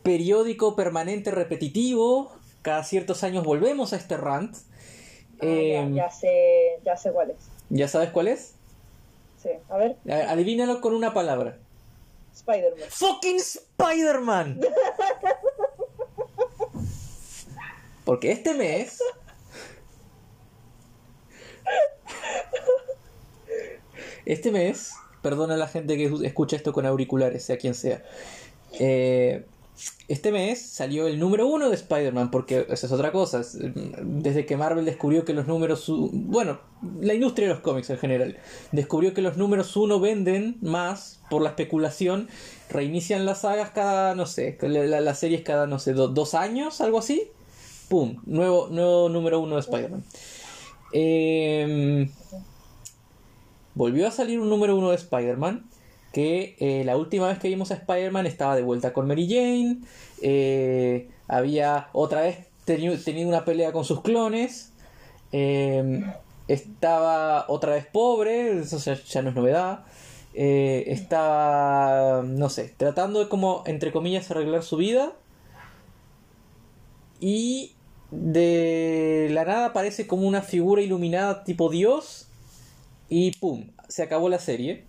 periódico, 0.02 0.76
permanente, 0.76 1.32
repetitivo. 1.32 2.32
Cada 2.62 2.84
ciertos 2.84 3.24
años 3.24 3.44
volvemos 3.44 3.94
a 3.94 3.98
este 3.98 4.18
rant. 4.18 4.56
Ah, 4.56 5.46
ya, 5.46 5.48
Em, 5.48 5.96
ya 5.96 6.10
sé, 6.10 6.80
ya 6.86 6.98
sé 6.98 7.12
cuál 7.12 7.32
es. 7.32 7.38
¿Ya 7.70 7.88
sabes 7.88 8.10
cuál 8.10 8.28
es? 8.28 8.54
Sí, 9.42 9.50
a 9.70 9.78
ver, 9.78 9.98
Adivínalo 10.30 10.80
con 10.80 10.94
una 10.94 11.14
palabra. 11.14 11.58
Spider-Man. 12.34 12.90
¡Fucking 12.90 13.38
Spider-Man! 13.38 14.60
Porque 18.06 18.32
este 18.32 18.54
mes. 18.54 19.02
Este 24.26 24.52
mes. 24.52 24.94
Perdona 25.22 25.54
a 25.54 25.58
la 25.58 25.68
gente 25.68 25.96
que 25.96 26.12
escucha 26.26 26.58
esto 26.58 26.74
con 26.74 26.86
auriculares, 26.86 27.46
sea 27.46 27.58
quien 27.58 27.74
sea. 27.74 28.04
Eh, 28.80 29.46
este 30.14 30.32
mes 30.32 30.62
salió 30.62 31.08
el 31.08 31.20
número 31.20 31.46
uno 31.48 31.70
de 31.70 31.76
Spider-Man, 31.76 32.32
porque 32.32 32.66
esa 32.70 32.86
es 32.88 32.92
otra 32.94 33.12
cosa. 33.12 33.42
es, 33.42 33.58
Desde 34.02 34.46
que 34.46 34.56
Marvel 34.58 34.86
descubrió 34.86 35.26
que 35.26 35.34
los 35.34 35.48
números. 35.48 35.86
Bueno, 35.90 36.60
la 37.02 37.14
industria 37.14 37.48
de 37.48 37.54
los 37.56 37.62
cómics 37.64 37.90
en 37.90 37.98
general. 37.98 38.38
Descubrió 38.72 39.14
que 39.14 39.22
los 39.22 39.38
números 39.38 39.76
uno 39.76 40.00
venden 40.00 40.58
más 40.62 41.20
por 41.30 41.42
la 41.42 41.50
especulación. 41.50 42.28
Reinician 42.70 43.26
las 43.26 43.42
sagas 43.42 43.72
cada, 43.72 44.16
no 44.16 44.26
sé, 44.26 44.58
la- 44.62 44.86
la- 44.86 45.02
las 45.02 45.20
series 45.20 45.42
cada, 45.42 45.68
no 45.68 45.80
sé, 45.80 45.94
do- 45.94 46.08
dos 46.08 46.34
años, 46.34 46.80
algo 46.82 47.00
así. 47.00 47.28
¡Pum! 47.90 48.18
Nuevo, 48.26 48.70
nuevo 48.72 49.10
número 49.10 49.40
uno 49.40 49.56
de 49.56 49.62
Spider-Man. 49.62 50.04
Eh, 50.94 52.10
volvió 53.76 54.08
a 54.08 54.12
salir 54.12 54.40
un 54.40 54.50
número 54.50 54.76
uno 54.76 54.90
de 54.92 54.96
Spider-Man. 54.96 55.66
Que 56.14 56.56
eh, 56.60 56.84
la 56.86 56.96
última 56.96 57.28
vez 57.28 57.40
que 57.40 57.50
vimos 57.50 57.72
a 57.72 57.74
Spider-Man 57.76 58.26
estaba 58.28 58.56
de 58.56 58.62
vuelta 58.62 58.94
con 58.94 59.08
Mary 59.08 59.28
Jane. 59.28 59.80
eh, 60.22 61.10
había 61.28 61.90
otra 61.92 62.22
vez 62.22 62.38
teni- 62.66 63.04
tenido 63.04 63.28
una 63.28 63.44
pelea 63.46 63.74
con 63.74 63.84
sus 63.84 64.02
clones. 64.02 64.72
eh, 65.34 66.04
estaba 66.48 67.46
otra 67.48 67.74
vez 67.74 67.86
pobre, 67.88 68.60
eso 68.60 68.78
ya, 68.78 68.94
ya 68.96 69.22
no 69.22 69.30
es 69.30 69.36
novedad. 69.36 69.86
eh, 70.36 70.86
estaba, 70.88 72.24
no 72.24 72.50
sé, 72.50 72.74
tratando 72.78 73.20
de 73.20 73.28
como, 73.30 73.64
entre 73.68 73.92
comillas, 73.92 74.30
arreglar 74.32 74.64
su 74.64 74.78
vida. 74.78 75.14
Y 77.20 77.72
de 78.12 79.30
la 79.32 79.46
nada 79.46 79.68
aparece 79.68 80.06
como 80.08 80.28
una 80.28 80.42
figura 80.42 80.82
iluminada 80.82 81.44
tipo 81.44 81.70
Dios. 81.70 82.28
Y 83.10 83.32
pum, 83.38 83.70
se 83.88 84.04
acabó 84.04 84.30
la 84.30 84.40
serie. 84.40 84.84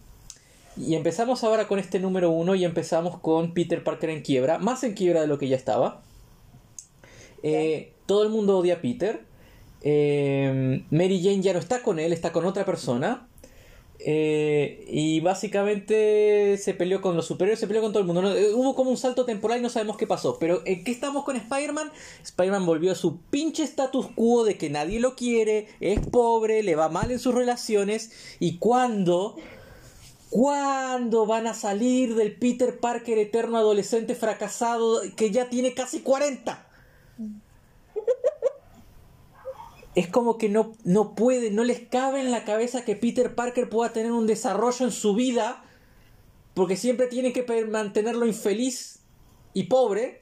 Y 0.76 0.94
empezamos 0.94 1.44
ahora 1.44 1.68
con 1.68 1.78
este 1.78 2.00
número 2.00 2.30
uno 2.30 2.54
y 2.54 2.64
empezamos 2.64 3.18
con 3.20 3.54
Peter 3.54 3.84
Parker 3.84 4.10
en 4.10 4.22
quiebra, 4.22 4.58
más 4.58 4.82
en 4.82 4.94
quiebra 4.94 5.20
de 5.20 5.26
lo 5.26 5.38
que 5.38 5.48
ya 5.48 5.56
estaba. 5.56 6.02
Eh, 7.42 7.92
todo 8.06 8.24
el 8.24 8.30
mundo 8.30 8.58
odia 8.58 8.74
a 8.74 8.80
Peter. 8.80 9.20
Eh, 9.82 10.82
Mary 10.90 11.22
Jane 11.22 11.42
ya 11.42 11.52
no 11.52 11.58
está 11.58 11.82
con 11.82 11.98
él, 11.98 12.12
está 12.12 12.32
con 12.32 12.44
otra 12.44 12.64
persona. 12.64 13.28
Eh, 14.00 14.84
y 14.88 15.20
básicamente 15.20 16.58
se 16.58 16.74
peleó 16.74 17.00
con 17.00 17.16
los 17.16 17.26
superiores, 17.26 17.60
se 17.60 17.66
peleó 17.66 17.82
con 17.82 17.92
todo 17.92 18.00
el 18.00 18.06
mundo. 18.06 18.22
No, 18.22 18.30
hubo 18.56 18.74
como 18.74 18.90
un 18.90 18.96
salto 18.96 19.24
temporal 19.24 19.58
y 19.60 19.62
no 19.62 19.68
sabemos 19.68 19.96
qué 19.96 20.06
pasó. 20.06 20.38
Pero 20.38 20.62
¿en 20.64 20.84
qué 20.84 20.90
estamos 20.90 21.24
con 21.24 21.36
Spider-Man? 21.36 21.92
Spider-Man 22.22 22.66
volvió 22.66 22.92
a 22.92 22.96
su 22.96 23.18
pinche 23.30 23.62
status 23.62 24.08
quo 24.14 24.44
de 24.44 24.58
que 24.58 24.70
nadie 24.70 24.98
lo 24.98 25.14
quiere, 25.14 25.68
es 25.80 26.00
pobre, 26.00 26.62
le 26.62 26.74
va 26.74 26.88
mal 26.88 27.10
en 27.12 27.18
sus 27.18 27.34
relaciones. 27.34 28.10
Y 28.40 28.58
cuando 28.58 29.36
¿Cuándo 30.34 31.26
van 31.26 31.46
a 31.46 31.54
salir 31.54 32.16
del 32.16 32.34
Peter 32.34 32.80
Parker 32.80 33.18
eterno 33.18 33.56
adolescente 33.56 34.16
fracasado 34.16 35.00
que 35.14 35.30
ya 35.30 35.48
tiene 35.48 35.74
casi 35.74 36.00
40? 36.00 36.66
Es 39.94 40.08
como 40.08 40.36
que 40.36 40.48
no, 40.48 40.72
no 40.82 41.14
no 41.52 41.62
les 41.62 41.86
cabe 41.88 42.20
en 42.20 42.32
la 42.32 42.44
cabeza 42.44 42.84
que 42.84 42.96
Peter 42.96 43.36
Parker 43.36 43.68
pueda 43.68 43.92
tener 43.92 44.10
un 44.10 44.26
desarrollo 44.26 44.84
en 44.84 44.90
su 44.90 45.14
vida, 45.14 45.62
porque 46.54 46.76
siempre 46.76 47.06
tiene 47.06 47.32
que 47.32 47.44
mantenerlo 47.66 48.26
infeliz 48.26 49.04
y 49.52 49.68
pobre. 49.68 50.20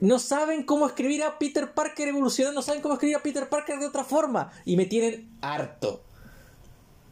No 0.00 0.18
saben 0.18 0.64
cómo 0.64 0.88
escribir 0.88 1.22
a 1.22 1.38
Peter 1.38 1.74
Parker 1.74 2.08
evolucionando, 2.08 2.58
no 2.58 2.62
saben 2.62 2.82
cómo 2.82 2.94
escribir 2.94 3.14
a 3.14 3.22
Peter 3.22 3.48
Parker 3.48 3.78
de 3.78 3.86
otra 3.86 4.02
forma. 4.02 4.50
Y 4.64 4.76
me 4.76 4.86
tienen 4.86 5.30
harto. 5.42 6.02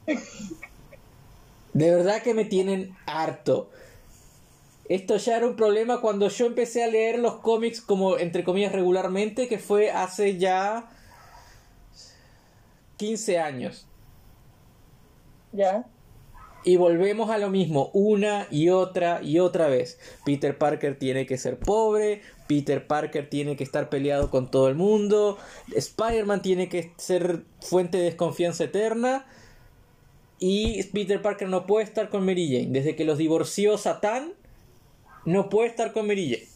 De 1.72 1.90
verdad 1.90 2.22
que 2.22 2.34
me 2.34 2.44
tienen 2.44 2.96
harto. 3.06 3.70
Esto 4.88 5.16
ya 5.16 5.36
era 5.36 5.46
un 5.46 5.56
problema 5.56 6.00
cuando 6.00 6.28
yo 6.28 6.46
empecé 6.46 6.82
a 6.84 6.88
leer 6.88 7.18
los 7.18 7.36
cómics 7.36 7.80
como 7.80 8.18
entre 8.18 8.44
comillas 8.44 8.72
regularmente, 8.72 9.48
que 9.48 9.58
fue 9.58 9.90
hace 9.90 10.38
ya 10.38 10.90
15 12.96 13.38
años. 13.38 13.86
Ya. 15.52 15.86
Y 16.64 16.76
volvemos 16.76 17.30
a 17.30 17.38
lo 17.38 17.50
mismo, 17.50 17.90
una 17.92 18.46
y 18.50 18.68
otra 18.68 19.22
y 19.22 19.38
otra 19.38 19.66
vez. 19.68 19.98
Peter 20.24 20.56
Parker 20.56 20.98
tiene 20.98 21.26
que 21.26 21.38
ser 21.38 21.58
pobre, 21.58 22.22
Peter 22.46 22.86
Parker 22.86 23.28
tiene 23.28 23.56
que 23.56 23.64
estar 23.64 23.88
peleado 23.88 24.30
con 24.30 24.50
todo 24.50 24.68
el 24.68 24.74
mundo, 24.74 25.38
Spider-Man 25.74 26.42
tiene 26.42 26.68
que 26.68 26.92
ser 26.98 27.44
fuente 27.60 27.98
de 27.98 28.04
desconfianza 28.04 28.64
eterna 28.64 29.26
y 30.44 30.82
Peter 30.82 31.22
Parker 31.22 31.48
no 31.48 31.66
puede 31.66 31.84
estar 31.84 32.08
con 32.08 32.26
Mary 32.26 32.48
Jane. 32.48 32.72
Desde 32.72 32.96
que 32.96 33.04
los 33.04 33.16
divorció 33.16 33.78
Satán, 33.78 34.32
no 35.24 35.48
puede 35.48 35.68
estar 35.68 35.92
con 35.92 36.08
Mary 36.08 36.48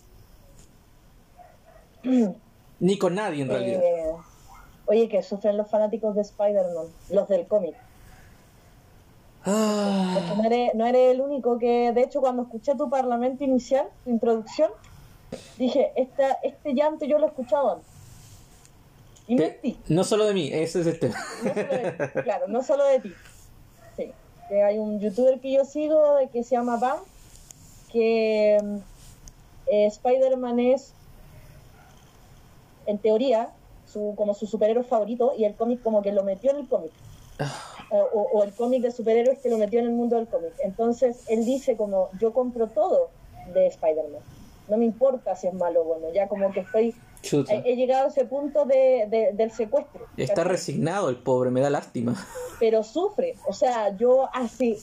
Jane. 2.02 2.35
Ni 2.81 2.99
con 2.99 3.14
nadie 3.14 3.43
en 3.43 3.49
realidad. 3.49 3.81
Eh, 3.81 4.12
oye, 4.87 5.09
que 5.09 5.23
sufren 5.23 5.57
los 5.57 5.71
fanáticos 5.71 6.16
de 6.16 6.23
Spider-Man, 6.23 6.87
los 7.11 7.28
del 7.28 7.47
cómic. 7.47 7.76
Ah. 9.45 10.35
no 10.37 10.45
eres, 10.45 10.75
no 10.75 10.85
eres 10.85 11.14
el 11.14 11.21
único 11.21 11.57
que, 11.57 11.93
de 11.93 12.02
hecho, 12.02 12.21
cuando 12.21 12.43
escuché 12.43 12.75
tu 12.75 12.90
parlamento 12.90 13.45
inicial, 13.45 13.87
tu 14.02 14.11
introducción, 14.11 14.73
dije, 15.59 15.93
esta, 15.95 16.33
este 16.43 16.75
llanto 16.75 17.05
yo 17.05 17.19
lo 17.19 17.26
he 17.26 17.28
escuchado 17.28 17.75
antes. 17.75 17.88
Y 19.28 19.37
no. 19.37 19.45
No 19.88 20.02
solo 20.02 20.25
de 20.26 20.35
mí, 20.35 20.50
ese 20.52 20.81
es 20.81 20.88
este. 20.88 21.11
No 21.11 21.14
solo 21.52 21.55
de 21.55 21.93
ti, 22.14 22.23
claro, 22.25 22.49
no 22.49 22.64
solo 22.64 22.85
de 22.85 22.99
ti. 22.99 23.14
Que 24.49 24.62
hay 24.62 24.79
un 24.79 25.00
youtuber 25.00 25.41
que 25.41 25.53
yo 25.53 25.65
sigo 25.65 26.00
que 26.33 26.43
se 26.45 26.55
llama 26.57 26.76
Bam, 26.76 27.00
que 27.88 28.61
mm, 28.62 28.76
eh, 29.67 29.87
Spider-Man 29.87 30.61
es, 30.61 30.95
en 32.87 33.00
teoría, 33.00 33.53
su, 33.85 34.15
como 34.17 34.35
su 34.35 34.47
superhéroe 34.47 34.85
favorito 34.85 35.33
y 35.37 35.45
el 35.45 35.57
cómic 35.57 35.83
como 35.83 36.03
que 36.03 36.12
lo 36.12 36.23
metió 36.25 36.50
en 36.53 36.59
el 36.59 36.69
cómic. 36.69 36.93
O, 37.91 37.99
o- 37.99 38.38
o 38.38 38.43
el 38.43 38.55
cómic 38.55 38.83
de 38.83 38.91
superhéroes 38.91 39.38
que 39.41 39.49
lo 39.50 39.59
metió 39.59 39.79
en 39.81 39.87
el 39.87 39.93
mundo 39.93 40.17
del 40.17 40.29
cómic. 40.29 40.53
Entonces 40.65 41.25
él 41.29 41.45
dice 41.45 41.76
como, 41.76 42.11
yo 42.19 42.33
compro 42.33 42.69
todo 42.71 43.11
de 43.55 43.67
Spider-Man. 43.67 44.23
No 44.68 44.76
me 44.76 44.85
importa 44.85 45.37
si 45.37 45.46
es 45.46 45.54
malo 45.54 45.82
o 45.82 45.85
bueno, 45.85 46.06
ya 46.12 46.28
como 46.28 46.50
que 46.52 46.61
estoy... 46.61 46.94
He, 47.23 47.62
he 47.73 47.76
llegado 47.76 48.04
a 48.06 48.08
ese 48.08 48.25
punto 48.25 48.64
de, 48.66 49.06
de- 49.08 49.32
del 49.32 49.50
secuestro. 49.50 50.06
Está 50.16 50.35
¿cachai? 50.37 50.52
resignado 50.52 51.08
el 51.08 51.16
pobre, 51.16 51.50
me 51.50 51.61
da 51.61 51.70
lástima. 51.70 52.14
pero 52.61 52.82
sufre. 52.85 53.35
O 53.49 53.52
sea, 53.52 53.96
yo 53.96 54.28
hace, 54.32 54.76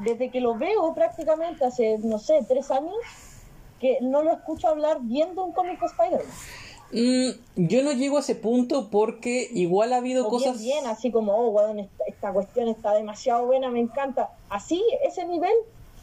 desde 0.00 0.30
que 0.30 0.40
lo 0.40 0.56
veo 0.56 0.94
prácticamente 0.94 1.64
hace, 1.64 1.98
no 1.98 2.18
sé, 2.18 2.44
tres 2.48 2.70
años, 2.70 2.94
que 3.80 3.98
no 4.00 4.22
lo 4.22 4.32
escucho 4.32 4.68
hablar 4.68 4.98
viendo 5.02 5.44
un 5.44 5.52
cómic 5.52 5.78
de 5.80 5.86
Spider-Man. 5.86 6.26
Mm, 6.90 7.66
yo 7.68 7.82
no 7.82 7.92
llego 7.92 8.16
a 8.16 8.20
ese 8.20 8.34
punto 8.34 8.88
porque 8.90 9.46
igual 9.52 9.92
ha 9.92 9.98
habido 9.98 10.26
O 10.26 10.30
cosas. 10.30 10.58
bien, 10.58 10.78
bien, 10.82 10.86
así 10.90 11.10
como, 11.10 11.34
oh, 11.36 11.48
weón, 11.50 11.80
esta, 11.80 12.04
esta 12.06 12.32
cuestión 12.32 12.68
está 12.68 12.94
demasiado 12.94 13.44
buena, 13.46 13.68
me 13.70 13.80
encanta. 13.80 14.30
Así, 14.48 14.82
ese 15.06 15.26
nivel, 15.26 15.52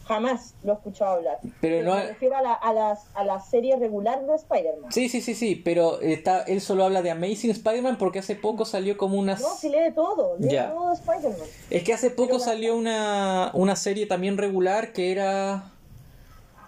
jamás 0.06 0.54
lo 0.62 0.72
he 0.72 0.74
escuchado 0.76 1.12
hablar. 1.16 1.38
Pero 1.60 1.82
no- 1.84 1.96
me 1.96 2.06
refiero 2.06 2.36
a 2.36 2.42
la, 2.42 2.52
a, 2.54 2.72
las, 2.72 3.06
a 3.14 3.24
la 3.24 3.40
serie 3.40 3.76
regular 3.76 4.24
de 4.24 4.34
Spider-Man. 4.36 4.92
Sí, 4.92 5.08
sí, 5.08 5.20
sí, 5.20 5.34
sí, 5.34 5.56
pero 5.56 6.00
está, 6.00 6.42
él 6.42 6.60
solo 6.60 6.84
habla 6.84 7.02
de 7.02 7.10
Amazing 7.10 7.50
Spider-Man 7.50 7.98
porque 7.98 8.20
hace 8.20 8.36
poco 8.36 8.64
salió 8.64 8.96
como 8.96 9.18
una... 9.18 9.34
No, 9.34 9.48
si 9.56 9.68
lee 9.68 9.92
todo, 9.94 10.36
lee 10.38 10.48
Ya. 10.50 10.70
todo 10.72 10.88
de 10.90 10.94
Spider-Man. 10.94 11.48
Es 11.70 11.82
que 11.82 11.92
hace 11.92 12.10
poco 12.10 12.28
Pero 12.28 12.38
la- 12.38 12.44
salió 12.44 12.76
una, 12.76 13.50
una 13.54 13.74
serie 13.76 14.06
también 14.06 14.38
regular 14.38 14.92
que 14.92 15.10
era... 15.12 15.72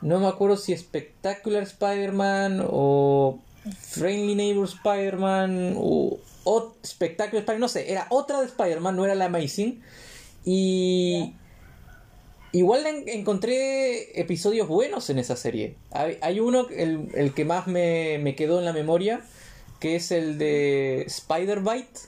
No 0.01 0.21
me 0.21 0.27
acuerdo 0.29 0.57
si 0.57 0.77
Spectacular 0.77 1.63
Spider-Man 1.65 2.65
o 2.71 3.39
Friendly 3.81 4.35
Neighbor 4.37 4.67
Spider-Man 4.67 5.75
o, 5.77 6.19
o 6.45 6.73
Spectacular 6.87 7.41
Spider-Man, 7.43 7.61
no 7.61 7.69
sé, 7.69 7.91
era 7.91 8.07
otra 8.11 8.41
de 8.41 8.47
Spider-Man, 8.47 8.95
no 8.97 9.05
era 9.05 9.15
la 9.17 9.25
Amazing. 9.25 9.83
Y... 10.45 11.35
Igual 12.53 12.87
en- 12.87 13.09
encontré 13.09 14.19
episodios 14.21 14.69
buenos 14.69 15.11
en 15.11 15.19
esa 15.19 15.37
serie. 15.37 15.77
Hay, 15.91 16.19
hay 16.23 16.41
uno, 16.41 16.67
el, 16.71 17.09
el 17.15 17.35
que 17.35 17.45
más 17.45 17.67
me, 17.67 18.19
me 18.23 18.35
quedó 18.35 18.59
en 18.59 18.65
la 18.65 18.73
memoria, 18.73 19.21
que 19.81 19.97
es 19.97 20.11
el 20.11 20.39
de 20.39 21.03
Spider-Bite, 21.03 22.01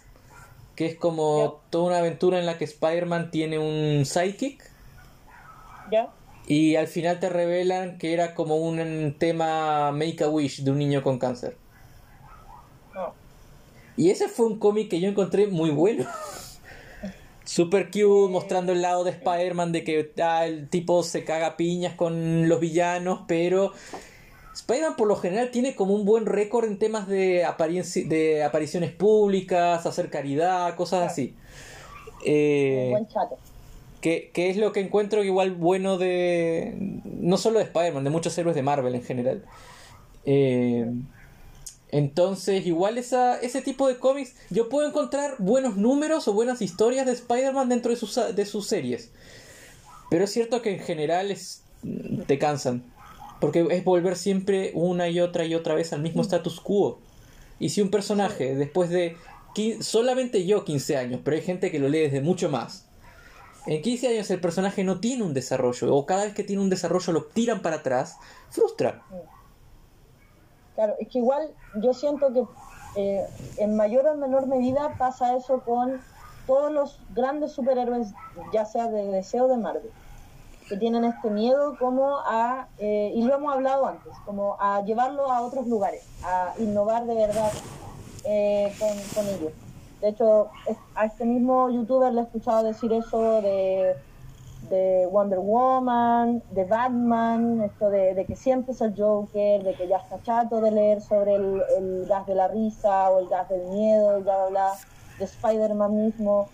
que 0.76 0.86
es 0.86 0.94
como 0.96 1.60
toda 1.68 1.84
una 1.88 1.98
aventura 1.98 2.38
en 2.38 2.46
la 2.46 2.56
que 2.56 2.64
Spider-Man 2.64 3.30
tiene 3.30 3.58
un 3.58 4.06
sidekick 4.06 4.64
¿Ya? 5.92 6.08
y 6.46 6.76
al 6.76 6.86
final 6.86 7.20
te 7.20 7.28
revelan 7.28 7.98
que 7.98 8.14
era 8.14 8.34
como 8.34 8.56
un 8.56 9.14
tema 9.18 9.92
Make 9.92 10.24
a 10.24 10.28
Wish 10.30 10.62
de 10.62 10.70
un 10.70 10.78
niño 10.78 11.02
con 11.02 11.18
cáncer. 11.18 11.56
No. 12.94 13.12
Y 13.98 14.08
ese 14.10 14.28
fue 14.28 14.46
un 14.46 14.58
cómic 14.58 14.88
que 14.88 15.00
yo 15.00 15.08
encontré 15.08 15.48
muy 15.48 15.68
bueno. 15.70 16.06
Super 17.44 17.86
cute, 17.90 18.30
mostrando 18.30 18.72
el 18.72 18.82
lado 18.82 19.02
de 19.04 19.10
Spider-Man 19.10 19.72
de 19.72 19.82
que 19.84 20.12
ah, 20.22 20.46
el 20.46 20.68
tipo 20.68 21.02
se 21.02 21.24
caga 21.24 21.56
piñas 21.56 21.94
con 21.94 22.48
los 22.48 22.60
villanos, 22.60 23.22
pero 23.26 23.72
Spider-Man 24.54 24.96
por 24.96 25.08
lo 25.08 25.16
general 25.16 25.50
tiene 25.50 25.74
como 25.74 25.94
un 25.94 26.04
buen 26.04 26.26
récord 26.26 26.66
en 26.66 26.78
temas 26.78 27.08
de, 27.08 27.46
de 28.06 28.44
apariciones 28.44 28.92
públicas, 28.92 29.84
hacer 29.86 30.10
caridad, 30.10 30.76
cosas 30.76 31.10
así. 31.10 31.34
Eh, 32.24 32.84
Un 32.84 32.90
buen 32.90 33.08
chato. 33.08 33.36
que, 34.00 34.30
que 34.32 34.50
es 34.50 34.56
lo 34.56 34.72
que 34.72 34.80
encuentro 34.80 35.24
igual 35.24 35.52
bueno 35.52 35.98
de. 35.98 36.74
No 37.04 37.36
solo 37.38 37.58
de 37.58 37.64
Spider-Man, 37.66 38.04
de 38.04 38.10
muchos 38.10 38.36
héroes 38.38 38.54
de 38.56 38.62
Marvel 38.62 38.94
en 38.94 39.02
general. 39.02 39.44
Eh, 40.24 40.86
entonces, 41.92 42.66
igual 42.66 42.98
esa, 42.98 43.38
ese 43.40 43.62
tipo 43.62 43.88
de 43.88 43.98
cómics, 43.98 44.34
yo 44.50 44.68
puedo 44.68 44.86
encontrar 44.88 45.34
buenos 45.38 45.76
números 45.76 46.28
o 46.28 46.32
buenas 46.32 46.62
historias 46.62 47.06
de 47.06 47.12
Spider-Man 47.12 47.68
dentro 47.68 47.90
de 47.90 47.96
sus, 47.96 48.18
de 48.34 48.46
sus 48.46 48.66
series. 48.66 49.10
Pero 50.08 50.24
es 50.24 50.32
cierto 50.32 50.62
que 50.62 50.74
en 50.74 50.80
general 50.80 51.30
es, 51.30 51.62
te 52.26 52.38
cansan. 52.38 52.84
Porque 53.40 53.66
es 53.70 53.84
volver 53.84 54.16
siempre 54.16 54.70
una 54.74 55.08
y 55.08 55.20
otra 55.20 55.44
y 55.46 55.54
otra 55.54 55.74
vez 55.74 55.92
al 55.92 56.02
mismo 56.02 56.22
status 56.22 56.60
quo. 56.60 57.00
Y 57.58 57.70
si 57.70 57.80
un 57.80 57.90
personaje, 57.90 58.54
después 58.54 58.90
de 58.90 59.16
solamente 59.80 60.46
yo 60.46 60.64
15 60.64 60.96
años, 60.96 61.20
pero 61.24 61.36
hay 61.36 61.42
gente 61.42 61.70
que 61.70 61.78
lo 61.78 61.88
lee 61.88 62.00
desde 62.00 62.20
mucho 62.20 62.50
más. 62.50 62.86
En 63.66 63.82
15 63.82 64.08
años 64.08 64.30
el 64.30 64.40
personaje 64.40 64.84
no 64.84 65.00
tiene 65.00 65.22
un 65.22 65.34
desarrollo, 65.34 65.94
o 65.94 66.06
cada 66.06 66.24
vez 66.24 66.34
que 66.34 66.44
tiene 66.44 66.62
un 66.62 66.70
desarrollo 66.70 67.12
lo 67.12 67.24
tiran 67.24 67.62
para 67.62 67.76
atrás, 67.76 68.16
frustra. 68.50 69.02
Claro, 70.80 70.96
es 70.98 71.08
que 71.08 71.18
igual 71.18 71.50
yo 71.74 71.92
siento 71.92 72.32
que 72.32 72.42
eh, 72.96 73.26
en 73.58 73.76
mayor 73.76 74.06
o 74.06 74.14
menor 74.14 74.46
medida 74.46 74.94
pasa 74.96 75.36
eso 75.36 75.60
con 75.60 76.00
todos 76.46 76.72
los 76.72 76.98
grandes 77.14 77.52
superhéroes, 77.52 78.14
ya 78.50 78.64
sea 78.64 78.88
de 78.88 79.08
DC 79.08 79.42
o 79.42 79.48
de 79.48 79.58
Marvel, 79.58 79.90
que 80.70 80.78
tienen 80.78 81.04
este 81.04 81.28
miedo 81.28 81.76
como 81.78 82.20
a, 82.24 82.68
eh, 82.78 83.12
y 83.14 83.22
lo 83.24 83.34
hemos 83.34 83.52
hablado 83.52 83.88
antes, 83.88 84.10
como 84.24 84.56
a 84.58 84.80
llevarlo 84.80 85.30
a 85.30 85.42
otros 85.42 85.66
lugares, 85.66 86.02
a 86.24 86.54
innovar 86.58 87.04
de 87.04 87.14
verdad 87.14 87.52
eh, 88.24 88.74
con, 88.78 89.26
ellos. 89.26 89.52
De 90.00 90.08
hecho, 90.08 90.48
a 90.94 91.04
este 91.04 91.26
mismo 91.26 91.68
youtuber 91.68 92.10
le 92.14 92.22
he 92.22 92.24
escuchado 92.24 92.62
decir 92.62 92.90
eso 92.94 93.42
de 93.42 93.96
de 94.70 95.06
Wonder 95.10 95.40
Woman, 95.40 96.42
de 96.52 96.64
Batman, 96.64 97.60
esto 97.62 97.90
de, 97.90 98.24
que 98.24 98.36
siempre 98.36 98.72
es 98.72 98.80
el 98.80 98.94
Joker, 98.96 99.62
de 99.62 99.74
que 99.74 99.88
ya 99.88 99.98
está 99.98 100.22
chato 100.22 100.60
de 100.60 100.70
leer 100.70 101.02
sobre 101.02 101.34
el, 101.34 101.62
el 101.76 102.06
gas 102.06 102.26
de 102.26 102.34
la 102.34 102.48
risa 102.48 103.10
o 103.10 103.18
el 103.18 103.28
gas 103.28 103.48
del 103.48 103.66
miedo, 103.66 104.18
y 104.18 104.22
bla, 104.22 104.36
bla, 104.36 104.48
bla, 104.48 104.72
de 105.18 105.24
Spider-Man 105.24 106.06
mismo. 106.06 106.48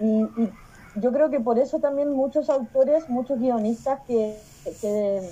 Y, 0.00 0.26
yo 0.96 1.10
creo 1.10 1.30
que 1.30 1.40
por 1.40 1.58
eso 1.58 1.78
también 1.78 2.12
muchos 2.12 2.50
autores, 2.50 3.08
muchos 3.08 3.38
guionistas 3.38 4.00
que, 4.06 4.38
que, 4.80 5.22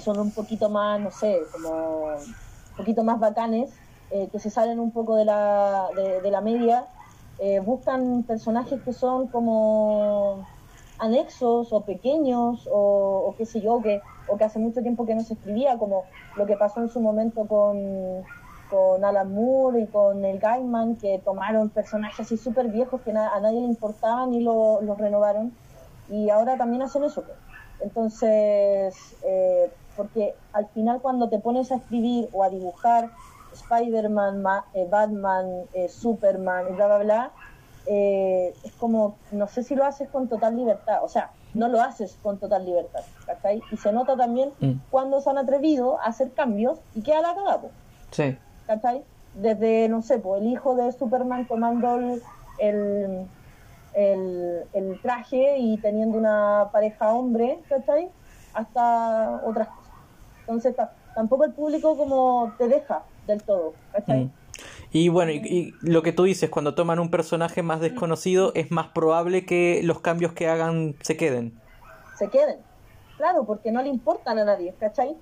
son 0.00 0.20
un 0.20 0.30
poquito 0.30 0.68
más, 0.68 1.00
no 1.00 1.10
sé, 1.10 1.40
como 1.50 2.04
un 2.04 2.76
poquito 2.76 3.02
más 3.02 3.18
bacanes, 3.18 3.70
eh, 4.12 4.28
que 4.30 4.38
se 4.38 4.50
salen 4.50 4.78
un 4.78 4.92
poco 4.92 5.16
de 5.16 5.24
la, 5.24 5.88
de, 5.96 6.20
de 6.20 6.30
la 6.30 6.40
media, 6.40 6.86
eh, 7.40 7.58
buscan 7.58 8.22
personajes 8.22 8.80
que 8.82 8.92
son 8.92 9.26
como 9.26 10.46
anexos 11.00 11.72
o 11.72 11.84
pequeños 11.84 12.68
o, 12.72 13.34
qué 13.36 13.46
sé 13.46 13.60
yo, 13.60 13.80
que, 13.82 14.02
o 14.26 14.36
que 14.36 14.44
hace 14.44 14.58
mucho 14.58 14.82
tiempo 14.82 15.06
que 15.06 15.14
no 15.14 15.24
se 15.24 15.34
escribía, 15.34 15.78
como 15.78 16.08
lo 16.34 16.46
que 16.46 16.56
pasó 16.56 16.80
en 16.80 16.88
su 16.88 17.00
momento 17.00 17.46
con, 17.48 18.28
con 18.66 19.04
Alan 19.04 19.32
Moore 19.32 19.82
y 19.82 19.90
con 19.90 20.24
el 20.24 20.38
Gaiman, 20.38 20.96
que 20.96 21.20
tomaron 21.24 21.70
personajes 21.70 22.20
así 22.20 22.36
súper 22.36 22.68
viejos 22.68 23.02
que 23.02 23.10
a 23.12 23.40
nadie 23.40 23.60
le 23.60 23.66
importaban 23.66 24.32
y 24.34 24.40
lo- 24.42 24.80
los 24.82 24.98
renovaron. 24.98 25.58
Y 26.06 26.30
ahora 26.30 26.56
también 26.56 26.82
hacen 26.82 27.04
eso. 27.04 27.24
Entonces, 27.78 29.16
eh, 29.22 29.72
porque 29.94 30.36
al 30.52 30.68
final 30.70 31.00
cuando 31.00 31.28
te 31.28 31.38
pones 31.40 31.72
a 31.72 31.76
escribir 31.76 32.28
o 32.32 32.42
a 32.44 32.50
dibujar 32.50 33.12
Spider-Man, 33.52 34.42
Ma- 34.42 34.66
eh, 34.74 34.86
Batman, 34.88 35.46
eh, 35.72 35.88
Superman 35.88 36.76
bla, 36.76 36.86
bla, 36.86 36.98
bla, 36.98 37.39
eh, 37.86 38.54
es 38.62 38.72
como, 38.74 39.18
no 39.30 39.46
sé 39.48 39.62
si 39.62 39.74
lo 39.74 39.84
haces 39.84 40.08
con 40.10 40.28
total 40.28 40.56
libertad, 40.56 41.02
o 41.02 41.08
sea, 41.08 41.32
no 41.54 41.68
lo 41.68 41.80
haces 41.80 42.18
con 42.22 42.38
total 42.38 42.64
libertad, 42.64 43.04
¿cachai? 43.26 43.60
Y 43.70 43.76
se 43.76 43.92
nota 43.92 44.16
también 44.16 44.52
Mm. 44.60 44.72
cuando 44.90 45.20
se 45.20 45.30
han 45.30 45.38
atrevido 45.38 46.00
a 46.00 46.04
hacer 46.04 46.32
cambios 46.34 46.80
y 46.94 47.02
queda 47.02 47.22
la 47.22 47.34
cagada, 47.34 47.70
Sí. 48.12 48.38
¿cachai? 48.66 49.04
Desde, 49.32 49.88
no 49.88 50.02
sé, 50.02 50.18
pues 50.18 50.40
el 50.42 50.48
hijo 50.48 50.74
de 50.76 50.92
Superman 50.92 51.46
tomando 51.46 51.96
el, 51.96 52.22
el, 52.58 53.28
el- 53.92 54.68
el 54.72 55.00
traje 55.00 55.58
y 55.58 55.78
teniendo 55.78 56.18
una 56.18 56.70
pareja 56.72 57.12
hombre, 57.14 57.64
¿cachai? 57.68 58.10
Hasta 58.52 59.40
otras 59.44 59.68
cosas. 59.68 59.92
Entonces, 60.46 60.76
ta- 60.76 60.92
tampoco 61.14 61.44
el 61.44 61.54
público 61.54 61.96
como 61.96 62.54
te 62.58 62.68
deja 62.68 63.04
del 63.26 63.42
todo, 63.42 63.74
¿cachai? 63.92 64.24
Mm. 64.26 64.32
Y 64.92 65.08
bueno, 65.08 65.30
y, 65.30 65.36
y 65.36 65.74
lo 65.82 66.02
que 66.02 66.12
tú 66.12 66.24
dices, 66.24 66.50
cuando 66.50 66.74
toman 66.74 66.98
un 66.98 67.10
personaje 67.10 67.62
más 67.62 67.80
desconocido, 67.80 68.52
es 68.54 68.70
más 68.72 68.88
probable 68.88 69.46
que 69.46 69.80
los 69.84 70.00
cambios 70.00 70.32
que 70.32 70.48
hagan 70.48 70.96
se 71.02 71.16
queden. 71.16 71.52
se 72.18 72.28
queden. 72.28 72.58
Claro, 73.16 73.44
porque 73.44 73.70
no 73.70 73.82
le 73.82 73.88
importan 73.88 74.38
a 74.38 74.44
nadie, 74.44 74.74
¿cachai? 74.80 75.14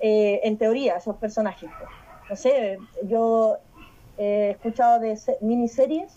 Eh, 0.00 0.40
en 0.44 0.58
teoría, 0.58 0.96
esos 0.96 1.16
personajes. 1.16 1.70
pues. 1.78 1.90
No 2.28 2.36
sé, 2.36 2.78
yo 3.04 3.56
he 4.18 4.50
escuchado 4.50 5.00
de 5.00 5.16
se- 5.16 5.38
miniseries 5.40 6.12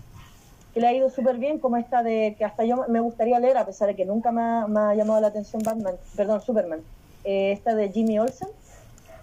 que 0.73 0.79
le 0.81 0.87
ha 0.87 0.93
ido 0.93 1.09
súper 1.09 1.37
bien, 1.37 1.59
como 1.59 1.77
esta 1.77 2.03
de 2.03 2.35
que 2.37 2.45
hasta 2.45 2.63
yo 2.65 2.85
me 2.89 2.99
gustaría 2.99 3.39
leer, 3.39 3.57
a 3.57 3.65
pesar 3.65 3.87
de 3.87 3.95
que 3.95 4.05
nunca 4.05 4.31
me 4.31 4.41
ha, 4.41 4.67
me 4.67 4.79
ha 4.79 4.95
llamado 4.95 5.21
la 5.21 5.27
atención 5.27 5.61
Batman, 5.63 5.95
perdón, 6.15 6.41
Superman. 6.41 6.81
Eh, 7.23 7.51
esta 7.53 7.75
de 7.75 7.89
Jimmy 7.89 8.19
Olsen, 8.19 8.49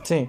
Sí, 0.02 0.28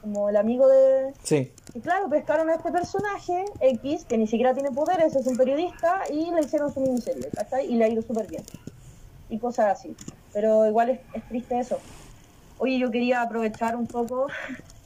como 0.00 0.28
el 0.28 0.36
amigo 0.36 0.66
de... 0.68 1.12
sí. 1.22 1.52
Y 1.74 1.80
claro, 1.80 2.08
pescaron 2.10 2.50
a 2.50 2.54
este 2.56 2.70
personaje 2.70 3.44
X, 3.60 4.04
que 4.04 4.18
ni 4.18 4.26
siquiera 4.26 4.52
tiene 4.52 4.70
poderes, 4.70 5.16
es 5.16 5.26
un 5.26 5.36
periodista, 5.36 6.02
y 6.12 6.30
le 6.30 6.42
hicieron 6.42 6.72
su 6.72 6.80
miniserie, 6.80 7.28
¿cachai? 7.34 7.66
Y 7.72 7.76
le 7.76 7.84
ha 7.84 7.88
ido 7.88 8.02
súper 8.02 8.26
bien. 8.28 8.42
Y 9.30 9.38
cosas 9.38 9.78
así. 9.78 9.96
Pero 10.34 10.66
igual 10.66 10.90
es, 10.90 11.00
es 11.14 11.26
triste 11.28 11.58
eso. 11.58 11.78
Oye, 12.58 12.78
yo 12.78 12.90
quería 12.90 13.22
aprovechar 13.22 13.74
un 13.76 13.86
poco. 13.86 14.26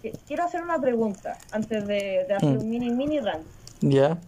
Quiero 0.29 0.45
hacer 0.45 0.63
una 0.63 0.79
pregunta 0.81 1.37
antes 1.51 1.85
de, 1.87 2.25
de 2.29 2.35
hacer 2.35 2.51
Mm. 2.51 2.59
un 2.61 2.71
mini, 2.71 2.91
mini 2.91 3.19
rant. 3.19 3.45
Ya. 3.81 4.19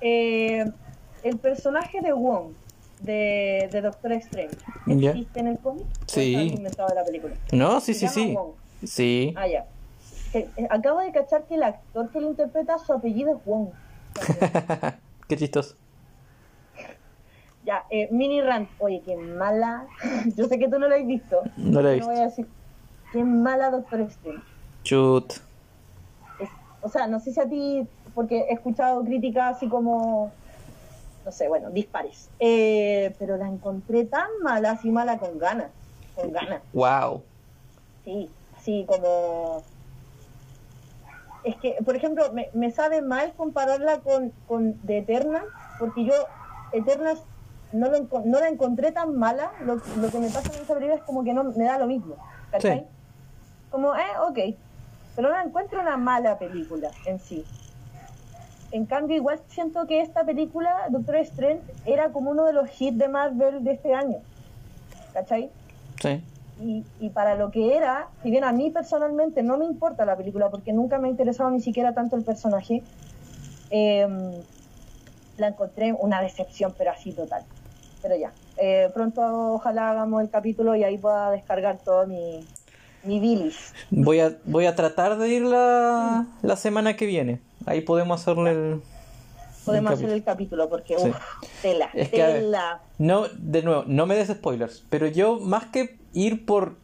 Eh, 0.00 0.64
el 1.22 1.38
personaje 1.38 2.00
de 2.00 2.12
Wong, 2.12 2.52
de, 3.00 3.68
de 3.70 3.80
Doctor 3.80 4.12
Strange. 4.12 4.56
¿existe 4.88 5.40
en 5.40 5.46
el 5.46 5.58
cómic? 5.58 5.86
¿O 5.86 6.04
Sí. 6.12 6.34
está 6.34 6.56
inventado 6.56 6.88
de 6.88 6.94
la 6.96 7.04
película? 7.04 7.34
No, 7.52 7.80
sí, 7.80 7.94
sí, 7.94 8.08
sí. 8.08 8.34
Wong. 8.34 8.50
Sí. 8.84 9.32
Ah, 9.36 9.46
ya. 9.46 9.64
Que- 10.34 10.50
eh, 10.56 10.66
acabo 10.68 10.98
de 10.98 11.12
cachar 11.12 11.44
que 11.44 11.54
el 11.54 11.62
actor 11.62 12.10
que 12.10 12.20
lo 12.20 12.26
interpreta, 12.26 12.76
su 12.78 12.92
apellido 12.92 13.36
es 13.36 13.44
Wong. 13.44 13.68
Qué 15.28 15.36
chistoso. 15.36 15.76
Ya, 17.64 17.82
eh, 17.88 18.08
mini 18.10 18.42
rant. 18.42 18.68
Oye, 18.78 19.00
qué 19.06 19.16
mala. 19.16 19.86
Yo 20.36 20.46
sé 20.48 20.58
que 20.58 20.68
tú 20.68 20.78
no 20.78 20.86
lo 20.86 20.94
has 20.96 21.06
visto. 21.06 21.40
No 21.56 21.80
la 21.80 21.92
he 21.94 22.00
voy 22.00 22.08
visto. 22.08 22.10
a 22.22 22.24
decir, 22.26 22.46
qué 23.10 23.24
mala 23.24 23.70
Doctor 23.70 24.00
Strange. 24.02 24.42
Chut. 24.82 25.32
Es- 26.40 26.50
o 26.82 26.88
sea, 26.90 27.06
no 27.06 27.20
sé 27.20 27.32
si 27.32 27.40
a 27.40 27.48
ti, 27.48 27.86
porque 28.14 28.40
he 28.50 28.52
escuchado 28.52 29.02
críticas 29.02 29.56
así 29.56 29.66
como, 29.68 30.30
no 31.24 31.32
sé, 31.32 31.48
bueno, 31.48 31.70
dispares. 31.70 32.28
Eh, 32.38 33.14
pero 33.18 33.38
la 33.38 33.46
encontré 33.48 34.04
tan 34.04 34.28
mala, 34.42 34.72
así 34.72 34.90
mala 34.90 35.16
con 35.16 35.38
ganas. 35.38 35.70
Con 36.16 36.32
ganas. 36.32 36.60
Wow. 36.74 37.22
Sí, 38.04 38.28
así 38.58 38.84
como... 38.86 39.62
Es 41.44 41.56
que, 41.56 41.76
por 41.84 41.94
ejemplo, 41.94 42.32
me, 42.32 42.48
me 42.54 42.70
sabe 42.70 43.02
mal 43.02 43.32
compararla 43.36 44.00
con, 44.00 44.30
con 44.48 44.74
The 44.86 44.98
Eternal, 44.98 45.44
porque 45.78 46.04
yo 46.04 46.14
Eternal 46.72 47.18
no, 47.72 47.88
lo 47.90 48.08
no 48.24 48.40
la 48.40 48.48
encontré 48.48 48.92
tan 48.92 49.16
mala, 49.16 49.52
lo, 49.64 49.76
lo 49.76 50.10
que 50.10 50.18
me 50.18 50.30
pasa 50.30 50.52
en 50.54 50.62
esa 50.62 50.74
película 50.74 50.94
es 50.94 51.02
como 51.02 51.24
que 51.24 51.34
no 51.34 51.44
me 51.44 51.64
da 51.64 51.78
lo 51.78 51.86
mismo, 51.86 52.16
¿cachai? 52.50 52.80
Sí. 52.80 52.86
Como, 53.70 53.94
eh, 53.94 54.18
ok, 54.26 54.56
pero 55.16 55.30
no 55.30 55.40
encuentro 55.40 55.80
una 55.80 55.96
mala 55.96 56.38
película 56.38 56.90
en 57.06 57.18
sí. 57.18 57.44
En 58.70 58.86
cambio, 58.86 59.16
igual 59.16 59.40
siento 59.48 59.86
que 59.86 60.00
esta 60.00 60.24
película, 60.24 60.86
Doctor 60.88 61.16
Strange, 61.16 61.62
era 61.84 62.10
como 62.10 62.30
uno 62.30 62.44
de 62.44 62.52
los 62.52 62.80
hits 62.80 62.98
de 62.98 63.08
Marvel 63.08 63.62
de 63.62 63.72
este 63.72 63.94
año, 63.94 64.18
¿cachai? 65.12 65.50
Sí. 66.00 66.22
Y, 66.60 66.84
y 67.00 67.10
para 67.10 67.34
lo 67.34 67.50
que 67.50 67.76
era, 67.76 68.08
si 68.22 68.30
bien 68.30 68.44
a 68.44 68.52
mí 68.52 68.70
personalmente 68.70 69.42
no 69.42 69.58
me 69.58 69.64
importa 69.64 70.04
la 70.04 70.16
película 70.16 70.50
porque 70.50 70.72
nunca 70.72 70.98
me 70.98 71.08
ha 71.08 71.10
interesado 71.10 71.50
ni 71.50 71.60
siquiera 71.60 71.94
tanto 71.94 72.16
el 72.16 72.22
personaje, 72.22 72.82
eh, 73.70 74.06
la 75.36 75.48
encontré 75.48 75.92
una 75.92 76.20
decepción, 76.20 76.74
pero 76.76 76.92
así 76.92 77.12
total. 77.12 77.42
Pero 78.02 78.16
ya, 78.16 78.32
eh, 78.56 78.90
pronto 78.94 79.54
ojalá 79.54 79.90
hagamos 79.90 80.22
el 80.22 80.30
capítulo 80.30 80.76
y 80.76 80.84
ahí 80.84 80.98
pueda 80.98 81.30
descargar 81.30 81.78
todo 81.78 82.06
mi, 82.06 82.46
mi 83.02 83.18
bilis. 83.18 83.72
Voy 83.90 84.20
a, 84.20 84.36
voy 84.44 84.66
a 84.66 84.74
tratar 84.74 85.18
de 85.18 85.28
ir 85.28 85.42
la, 85.42 86.26
la 86.42 86.56
semana 86.56 86.94
que 86.96 87.06
viene. 87.06 87.40
Ahí 87.66 87.80
podemos 87.80 88.20
hacerle 88.20 88.50
el. 88.50 88.82
Podemos 89.64 89.92
hacer 89.92 90.10
el 90.10 90.22
capítulo 90.24 90.68
porque, 90.68 90.98
Sí. 90.98 91.08
uff, 91.08 91.16
tela, 91.62 91.88
Es 91.94 92.08
que, 92.10 92.22
a 92.22 92.26
ver, 92.28 92.36
tela. 92.40 92.80
No, 92.98 93.26
de 93.28 93.62
nuevo, 93.62 93.84
no 93.86 94.06
me 94.06 94.14
des 94.16 94.28
spoilers. 94.28 94.84
Pero 94.90 95.06
yo, 95.06 95.38
más 95.40 95.66
que 95.66 95.96
ir 96.12 96.44
por 96.46 96.76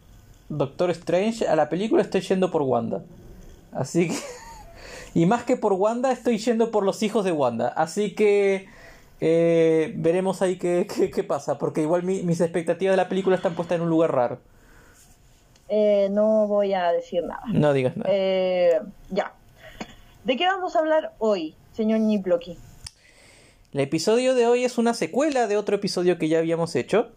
Doctor 0.49 0.91
Strange 0.91 1.47
a 1.47 1.57
la 1.57 1.69
película, 1.69 2.03
estoy 2.03 2.21
yendo 2.23 2.51
por 2.51 2.63
Wanda. 2.63 3.03
Así 3.73 4.09
que. 4.09 4.15
Y 5.13 5.27
más 5.27 5.43
que 5.43 5.57
por 5.57 5.73
Wanda, 5.73 6.13
estoy 6.13 6.39
yendo 6.39 6.71
por 6.71 6.85
los 6.85 7.03
hijos 7.03 7.25
de 7.25 7.33
Wanda. 7.33 7.69
Así 7.69 8.15
que. 8.15 8.69
eh, 9.21 9.93
veremos 9.97 10.41
ahí 10.41 10.57
qué, 10.57 10.87
qué, 10.87 11.11
qué 11.11 11.25
pasa. 11.25 11.59
Porque 11.59 11.83
igual 11.83 12.05
mi- 12.05 12.23
mis 12.23 12.41
expectativas 12.41 12.93
de 12.93 12.97
la 12.97 13.09
película 13.09 13.35
están 13.37 13.55
puestas 13.55 13.77
en 13.77 13.83
un 13.83 13.91
lugar 13.91 14.15
raro. 14.15 14.39
Eh, 15.69 16.09
no 16.11 16.47
voy 16.47 16.75
a 16.75 16.91
decir 16.93 17.23
nada. 17.25 17.43
No 17.53 17.73
digas 17.73 17.97
nada. 17.97 18.09
Eh, 18.13 18.81
ya. 19.11 19.33
¿De 20.25 20.37
qué 20.37 20.47
vamos 20.47 20.75
a 20.75 20.79
hablar 20.81 21.13
hoy, 21.19 21.55
señor 21.73 22.01
Niploki? 22.01 22.57
El 23.73 23.81
episodio 23.81 24.35
de 24.35 24.47
hoy 24.47 24.65
es 24.65 24.79
una 24.79 24.95
secuela 24.95 25.47
de 25.47 25.57
otro 25.57 25.77
episodio 25.77 26.19
que 26.19 26.29
ya 26.29 26.39
habíamos 26.39 26.75
hecho. 26.75 27.13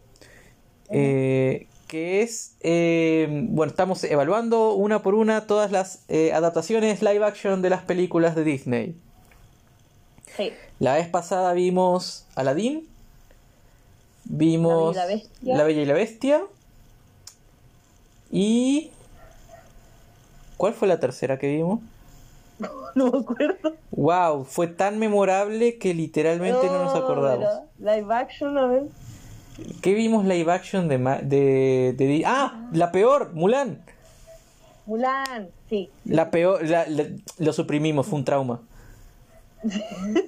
eh, 0.89 1.67
que 1.87 2.21
es. 2.21 2.55
eh, 2.61 3.27
bueno, 3.49 3.71
estamos 3.71 4.03
evaluando 4.03 4.73
una 4.73 5.01
por 5.01 5.15
una 5.15 5.47
todas 5.47 5.71
las 5.71 6.03
eh, 6.09 6.31
adaptaciones 6.31 7.01
live 7.01 7.25
action 7.25 7.61
de 7.61 7.69
las 7.71 7.81
películas 7.81 8.35
de 8.35 8.43
Disney. 8.43 8.95
Sí. 10.37 10.51
La 10.79 10.95
vez 10.95 11.07
pasada 11.07 11.53
vimos 11.53 12.25
Aladdin. 12.35 12.87
Vimos 14.25 14.95
La 14.95 15.05
Bella 15.05 15.23
y 15.23 15.25
la 15.25 15.25
Bestia. 15.25 15.57
La 15.57 15.63
Bella 15.63 15.81
y 15.81 15.85
la 15.85 15.93
Bestia. 15.93 16.43
Y. 18.31 18.91
¿Cuál 20.57 20.73
fue 20.73 20.87
la 20.87 20.99
tercera 20.99 21.39
que 21.39 21.47
vimos? 21.47 21.79
No 22.95 23.11
me 23.11 23.19
acuerdo. 23.19 23.73
¡Wow! 23.91 24.45
Fue 24.45 24.67
tan 24.67 24.99
memorable 24.99 25.77
que 25.79 25.93
literalmente 25.93 26.67
no 26.67 26.83
nos 26.83 26.95
acordamos. 26.95 27.47
pero 27.79 27.95
Live 27.95 28.13
action, 28.13 28.57
a 28.57 28.67
ver. 28.67 28.83
¿Qué 29.81 29.93
vimos 29.93 30.25
live 30.25 30.51
action 30.51 30.87
de, 30.87 30.97
de, 31.97 32.23
Ah, 32.25 32.67
la 32.71 32.91
peor, 32.91 33.33
Mulan. 33.33 33.83
Mulan, 34.85 35.49
sí. 35.69 35.89
La 36.05 36.29
peor, 36.31 36.67
la- 36.67 36.85
la- 36.87 37.07
lo 37.39 37.53
suprimimos, 37.53 38.05
fue 38.05 38.19
un 38.19 38.25
trauma. 38.25 38.61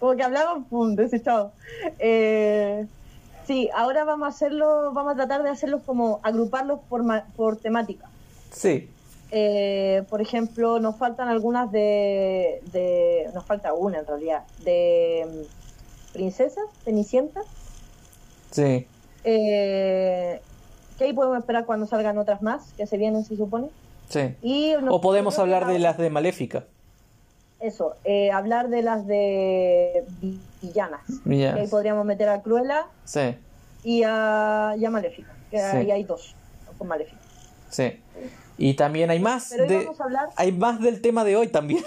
Como 0.00 0.16
que 0.16 0.22
hablamos, 0.22 0.66
pum, 0.68 0.94
desechado. 0.96 1.52
Eh, 1.98 2.86
sí, 3.46 3.68
ahora 3.74 4.04
vamos 4.04 4.26
a 4.26 4.30
hacerlo, 4.30 4.92
vamos 4.92 5.12
a 5.12 5.16
tratar 5.16 5.42
de 5.42 5.50
hacerlos 5.50 5.82
como 5.86 6.20
agruparlos 6.22 6.80
por, 6.88 7.02
por 7.36 7.56
temática. 7.56 8.06
Sí, 8.50 8.88
Eh, 9.30 10.04
por 10.08 10.20
ejemplo, 10.22 10.80
nos 10.80 10.96
faltan 10.96 11.28
algunas 11.28 11.70
de, 11.70 12.60
de. 12.72 13.28
Nos 13.34 13.44
falta 13.44 13.72
una 13.74 13.98
en 13.98 14.06
realidad. 14.06 14.44
De 14.64 15.26
mm, 15.28 16.12
princesas, 16.14 16.64
cenicientas. 16.84 17.44
sí. 18.50 18.86
Eh, 19.24 20.40
que 20.96 21.04
ahí 21.04 21.12
podemos 21.12 21.38
esperar 21.38 21.66
cuando 21.66 21.86
salgan 21.86 22.16
otras 22.18 22.40
más, 22.40 22.72
que 22.76 22.86
se 22.86 22.96
vienen, 22.96 23.24
se 23.24 23.36
supone. 23.36 23.68
sí. 24.08 24.34
Y 24.42 24.74
O 24.88 25.00
podemos 25.00 25.38
hablar 25.38 25.66
de 25.66 25.78
las 25.78 25.98
de 25.98 26.08
Maléfica. 26.08 26.64
eso, 27.60 27.94
eh, 28.04 28.30
hablar 28.30 28.68
de 28.68 28.82
las 28.82 29.06
de 29.06 30.04
vi- 30.20 30.40
villanas. 30.62 31.02
Villanas. 31.24 31.54
Que 31.56 31.60
ahí 31.62 31.68
podríamos 31.68 32.04
meter 32.06 32.28
a 32.30 32.40
Cruella 32.42 32.86
Sí, 33.04 33.36
y 33.84 34.02
a, 34.04 34.74
y 34.78 34.84
a 34.84 34.90
Maléfica, 34.90 35.32
que 35.50 35.58
Sí. 35.58 35.76
ahí 35.76 35.90
hay 35.90 36.04
dos 36.04 36.34
con 36.78 36.88
Maléfica. 36.88 37.20
sí. 37.70 38.00
Y 38.58 38.74
también 38.74 39.08
hay 39.10 39.20
más 39.20 39.48
Pero 39.50 39.66
de 39.68 39.84
vamos 39.84 40.00
a 40.00 40.04
hablar, 40.04 40.28
hay 40.36 40.52
más 40.52 40.80
del 40.80 41.00
tema 41.00 41.24
de 41.24 41.36
hoy 41.36 41.48
también. 41.48 41.82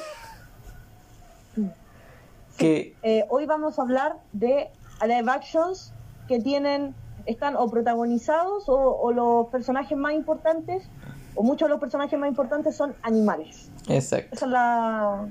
que 2.58 2.96
eh, 3.04 3.26
hoy 3.30 3.46
vamos 3.46 3.80
a 3.80 3.82
hablar 3.82 4.18
de 4.34 4.70
live 5.02 5.30
actions 5.32 5.94
que 6.28 6.40
tienen, 6.40 6.94
están 7.26 7.56
o 7.56 7.70
protagonizados 7.70 8.70
o, 8.70 8.76
o 8.78 9.12
los 9.12 9.48
personajes 9.48 9.98
más 9.98 10.14
importantes, 10.14 10.84
o 11.36 11.44
muchos 11.44 11.68
de 11.68 11.72
los 11.72 11.80
personajes 11.80 12.18
más 12.20 12.30
importantes 12.30 12.76
son 12.76 12.96
animales. 13.02 13.70
exacto. 13.88 14.36
Esa 14.36 14.46
es 14.46 14.52
la 14.52 15.28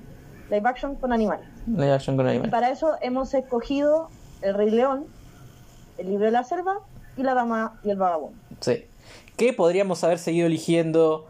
live 0.51 0.69
action 0.69 0.97
con 0.97 1.13
animales. 1.13 1.47
Live 1.67 1.93
action 1.93 2.17
con 2.17 2.27
Y 2.27 2.31
animales. 2.31 2.51
para 2.51 2.71
eso 2.71 2.97
hemos 3.01 3.33
escogido 3.35 4.09
El 4.43 4.55
Rey 4.55 4.71
León, 4.71 5.07
El 5.99 6.09
Libro 6.11 6.25
de 6.27 6.33
la 6.33 6.45
Selva 6.45 6.81
y 7.17 7.23
La 7.23 7.35
Dama 7.35 7.79
y 7.85 7.91
el 7.91 7.97
Vagabundo. 7.97 8.37
Sí. 8.61 8.85
Que 9.37 9.53
podríamos 9.53 10.03
haber 10.05 10.19
seguido 10.19 10.47
eligiendo 10.47 11.27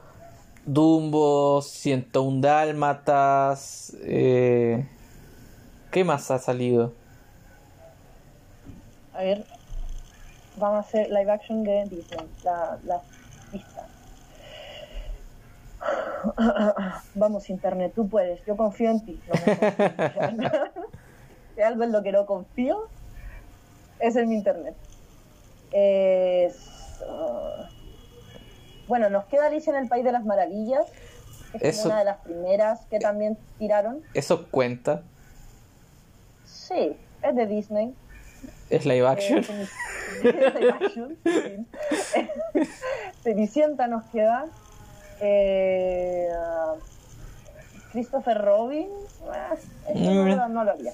Dumbo, 0.67 1.63
101 1.63 2.41
Dálmatas. 2.41 3.97
Eh... 4.03 4.87
¿Qué 5.91 6.05
más 6.05 6.31
ha 6.31 6.39
salido? 6.39 6.93
A 9.13 9.23
ver, 9.23 9.45
vamos 10.57 10.77
a 10.77 10.89
hacer 10.89 11.11
live 11.11 11.31
action 11.31 11.65
de 11.65 11.85
Disney, 11.87 12.29
la, 12.45 12.79
la 12.85 13.03
lista. 13.53 13.87
Vamos, 17.15 17.51
Internet, 17.51 17.93
tú 17.95 18.09
puedes, 18.09 18.45
yo 18.47 18.57
confío 18.57 18.91
en 18.91 19.05
ti. 19.05 19.21
No 20.37 20.51
si 21.57 21.61
algo 21.61 21.83
en 21.83 21.93
lo 21.93 22.03
que 22.03 22.13
no 22.13 22.25
confío, 22.25 22.87
es 23.99 24.15
en 24.15 24.29
mi 24.29 24.37
Internet. 24.37 24.77
Es, 25.73 27.01
uh, 27.09 27.65
bueno, 28.91 29.09
nos 29.09 29.25
queda 29.27 29.47
Alicia 29.47 29.71
en 29.73 29.79
el 29.85 29.89
País 29.89 30.05
de 30.05 30.11
las 30.11 30.25
Maravillas, 30.25 30.85
que 31.59 31.69
es 31.69 31.85
una 31.85 32.01
de 32.01 32.05
las 32.05 32.19
primeras 32.19 32.81
que 32.91 32.99
también 32.99 33.39
tiraron. 33.59 34.03
Eso 34.15 34.49
cuenta. 34.51 35.03
Sí, 36.45 36.97
es 37.23 37.35
de 37.37 37.47
Disney. 37.47 37.95
Es 38.69 38.85
live 38.87 39.07
action. 39.07 39.45
Eh, 40.25 40.71
action. 40.75 41.17
Cenicienta 43.23 43.87
nos 43.87 44.03
queda. 44.07 44.47
Eh, 45.21 46.29
Christopher 47.93 48.39
Robin. 48.39 48.89
eh, 48.89 49.55
este 49.89 50.01
no, 50.01 50.25
lo- 50.37 50.49
no 50.49 50.65
lo 50.65 50.71
haría. 50.73 50.93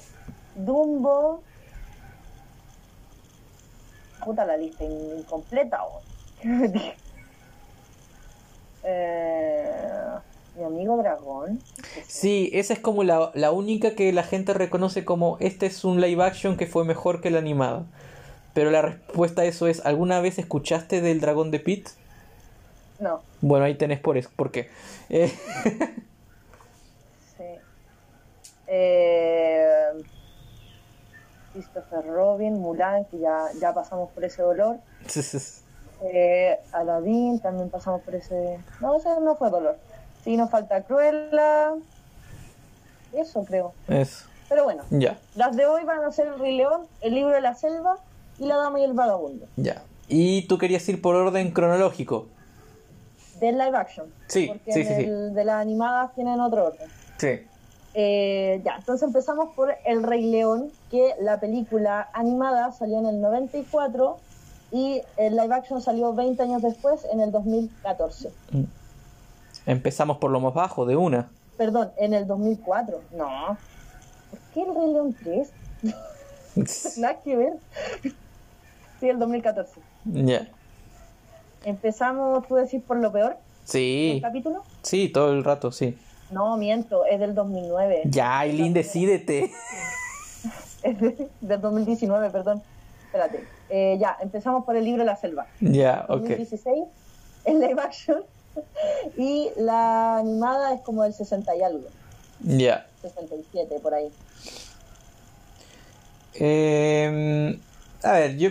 Dumbo. 0.55 1.43
Puta 4.23 4.45
la 4.45 4.57
lista 4.59 4.85
in- 4.85 5.19
incompleta. 5.19 5.83
oh. 5.83 6.03
Eh, 8.89 9.69
mi 10.57 10.65
amigo 10.65 10.97
dragón. 10.97 11.61
Sí, 12.07 12.51
esa 12.55 12.73
es 12.73 12.79
como 12.79 13.03
la, 13.03 13.31
la 13.35 13.51
única 13.51 13.95
que 13.95 14.13
la 14.13 14.23
gente 14.23 14.55
reconoce 14.55 15.05
como 15.05 15.37
este 15.41 15.67
es 15.67 15.85
un 15.85 16.01
live 16.01 16.23
action 16.23 16.57
que 16.57 16.67
fue 16.67 16.85
mejor 16.85 17.21
que 17.21 17.31
la 17.31 17.39
animada. 17.39 17.85
Pero 18.55 18.71
la 18.71 18.81
respuesta 18.81 19.43
a 19.43 19.45
eso 19.45 19.67
es, 19.67 19.85
¿alguna 19.85 20.21
vez 20.21 20.39
escuchaste 20.39 21.03
del 21.03 21.21
dragón 21.21 21.51
de 21.51 21.61
Pete? 21.61 21.91
No, 23.01 23.21
Bueno, 23.43 23.67
ahí 23.67 23.75
tenés 23.75 24.01
por 24.01 24.17
eso. 24.17 24.31
¿Por 24.35 24.51
qué? 24.51 24.71
Eh, 25.11 25.31
sí. 27.37 27.45
Eh, 28.67 29.91
Christopher 31.53 32.07
Robin, 32.07 32.55
Mulan, 32.59 33.05
que 33.07 33.19
ya, 33.19 33.49
ya 33.61 33.75
pasamos 33.75 34.11
por 34.13 34.25
ese 34.25 34.41
dolor. 34.43 34.79
Eh, 36.03 36.59
Aladdin, 36.73 37.41
también 37.41 37.71
pasamos 37.71 38.03
por 38.03 38.15
ese. 38.15 38.59
No, 38.81 38.97
ese 38.97 39.09
no 39.21 39.37
fue 39.37 39.51
dolor. 39.51 39.77
Sí, 40.25 40.37
nos 40.37 40.51
falta 40.51 40.83
Cruella. 40.83 41.73
Eso 43.13 43.45
creo. 43.45 43.73
eso. 43.89 44.27
Pero 44.49 44.63
bueno, 44.65 44.85
Ya, 44.91 45.19
las 45.35 45.57
de 45.57 45.67
hoy 45.67 45.83
van 45.85 46.05
a 46.05 46.13
ser 46.13 46.29
El 46.29 46.39
Rey 46.39 46.57
León, 46.57 46.83
El 47.01 47.15
Libro 47.15 47.35
de 47.35 47.41
la 47.41 47.55
Selva 47.55 47.97
y 48.39 48.47
La 48.47 48.57
Dama 48.57 48.79
y 48.79 48.85
el 48.85 48.93
Vagabundo. 48.93 49.47
ya. 49.57 49.83
Y 50.09 50.43
tú 50.47 50.57
querías 50.57 50.89
ir 50.89 51.03
por 51.03 51.17
orden 51.17 51.51
cronológico. 51.51 52.27
Del 53.41 53.59
live 53.59 53.77
action. 53.77 54.07
Sí, 54.29 54.47
porque 54.47 54.73
sí, 54.73 54.85
sí, 54.85 54.95
sí. 54.95 55.03
el 55.05 55.35
de 55.35 55.45
las 55.45 55.57
animadas 55.61 56.15
tienen 56.15 56.39
otro 56.39 56.67
orden. 56.67 56.89
Sí. 57.19 57.41
Eh, 57.95 58.61
ya, 58.65 58.77
entonces 58.77 59.05
empezamos 59.05 59.53
por 59.57 59.75
El 59.85 60.05
Rey 60.05 60.31
León, 60.31 60.71
que 60.93 61.15
la 61.21 61.41
película 61.41 62.09
animada 62.13 62.71
salió 62.71 63.01
en 63.01 63.07
el 63.07 63.21
94 63.21 64.19
y 64.77 65.03
el 65.17 65.37
live 65.37 65.55
action 65.55 65.81
salió 65.81 66.13
20 66.13 66.43
años 66.43 66.61
después, 66.63 67.07
en 67.13 67.21
el 67.21 67.33
2014. 67.33 68.31
Empezamos 69.65 70.19
por 70.19 70.31
lo 70.31 70.41
más 70.41 70.53
bajo, 70.55 70.85
de 70.87 70.97
una. 70.97 71.29
Perdón, 71.57 71.91
en 71.97 72.13
el 72.15 72.27
2004. 72.27 73.01
No. 73.17 73.57
¿Por 74.31 74.39
qué 74.53 74.63
El 74.63 74.75
Rey 74.75 74.93
León 74.93 75.17
3? 75.23 75.51
Nada 76.99 77.21
que 77.23 77.37
ver. 77.37 77.53
Sí, 79.01 79.09
el 79.09 79.19
2014. 79.19 79.81
ya. 80.05 80.47
Empezamos, 81.65 82.47
tú 82.47 82.55
decís, 82.57 82.81
por 82.87 82.99
lo 82.99 83.11
peor, 83.11 83.33
el 83.33 83.37
Sí, 83.65 84.19
capítulo. 84.23 84.63
sí, 84.83 85.09
todo 85.09 85.33
el 85.33 85.43
rato, 85.43 85.73
sí. 85.73 85.99
No, 86.31 86.57
miento, 86.57 87.05
es 87.07 87.19
del 87.19 87.35
2009. 87.35 88.03
Ya, 88.05 88.39
Aileen, 88.41 88.73
decídete. 88.73 89.51
Es 90.83 91.01
de- 91.01 91.29
del 91.41 91.61
2019, 91.61 92.31
perdón. 92.31 92.63
Espérate. 93.17 93.47
Eh, 93.71 93.97
ya, 93.99 94.17
empezamos 94.21 94.65
por 94.65 94.77
el 94.77 94.85
libro 94.85 95.03
La 95.05 95.17
Selva. 95.17 95.47
Ya, 95.61 96.05
ok. 96.09 96.21
2016, 96.21 96.85
el 97.47 97.61
live 97.61 97.81
action. 97.81 98.23
Y 99.19 99.51
la 99.57 100.17
animada 100.19 100.73
es 100.73 100.81
como 100.81 101.03
del 101.03 101.13
60 101.13 101.55
y 101.57 101.63
algo. 101.63 101.89
Ya. 102.41 102.87
67, 103.03 103.81
por 103.83 103.93
ahí. 103.93 104.09
Eh, 106.35 107.59
a 108.03 108.13
ver, 108.13 108.37
yo 108.39 108.51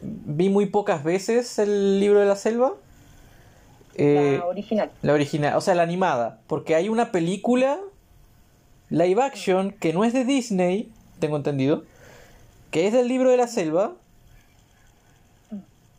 vi 0.00 0.48
muy 0.48 0.66
pocas 0.66 1.04
veces 1.04 1.58
el 1.58 2.00
libro 2.00 2.20
de 2.20 2.26
la 2.26 2.36
selva. 2.36 2.72
Eh, 3.94 4.36
La 4.38 4.46
original. 4.46 4.90
la 5.02 5.12
original, 5.12 5.56
o 5.56 5.60
sea, 5.60 5.74
la 5.74 5.82
animada. 5.82 6.38
Porque 6.46 6.74
hay 6.74 6.88
una 6.88 7.12
película 7.12 7.78
live 8.88 9.22
action 9.22 9.72
que 9.72 9.92
no 9.92 10.04
es 10.04 10.14
de 10.14 10.24
Disney, 10.24 10.90
tengo 11.18 11.36
entendido, 11.36 11.84
que 12.70 12.86
es 12.86 12.92
del 12.92 13.08
libro 13.08 13.30
de 13.30 13.36
la 13.36 13.46
selva. 13.46 13.92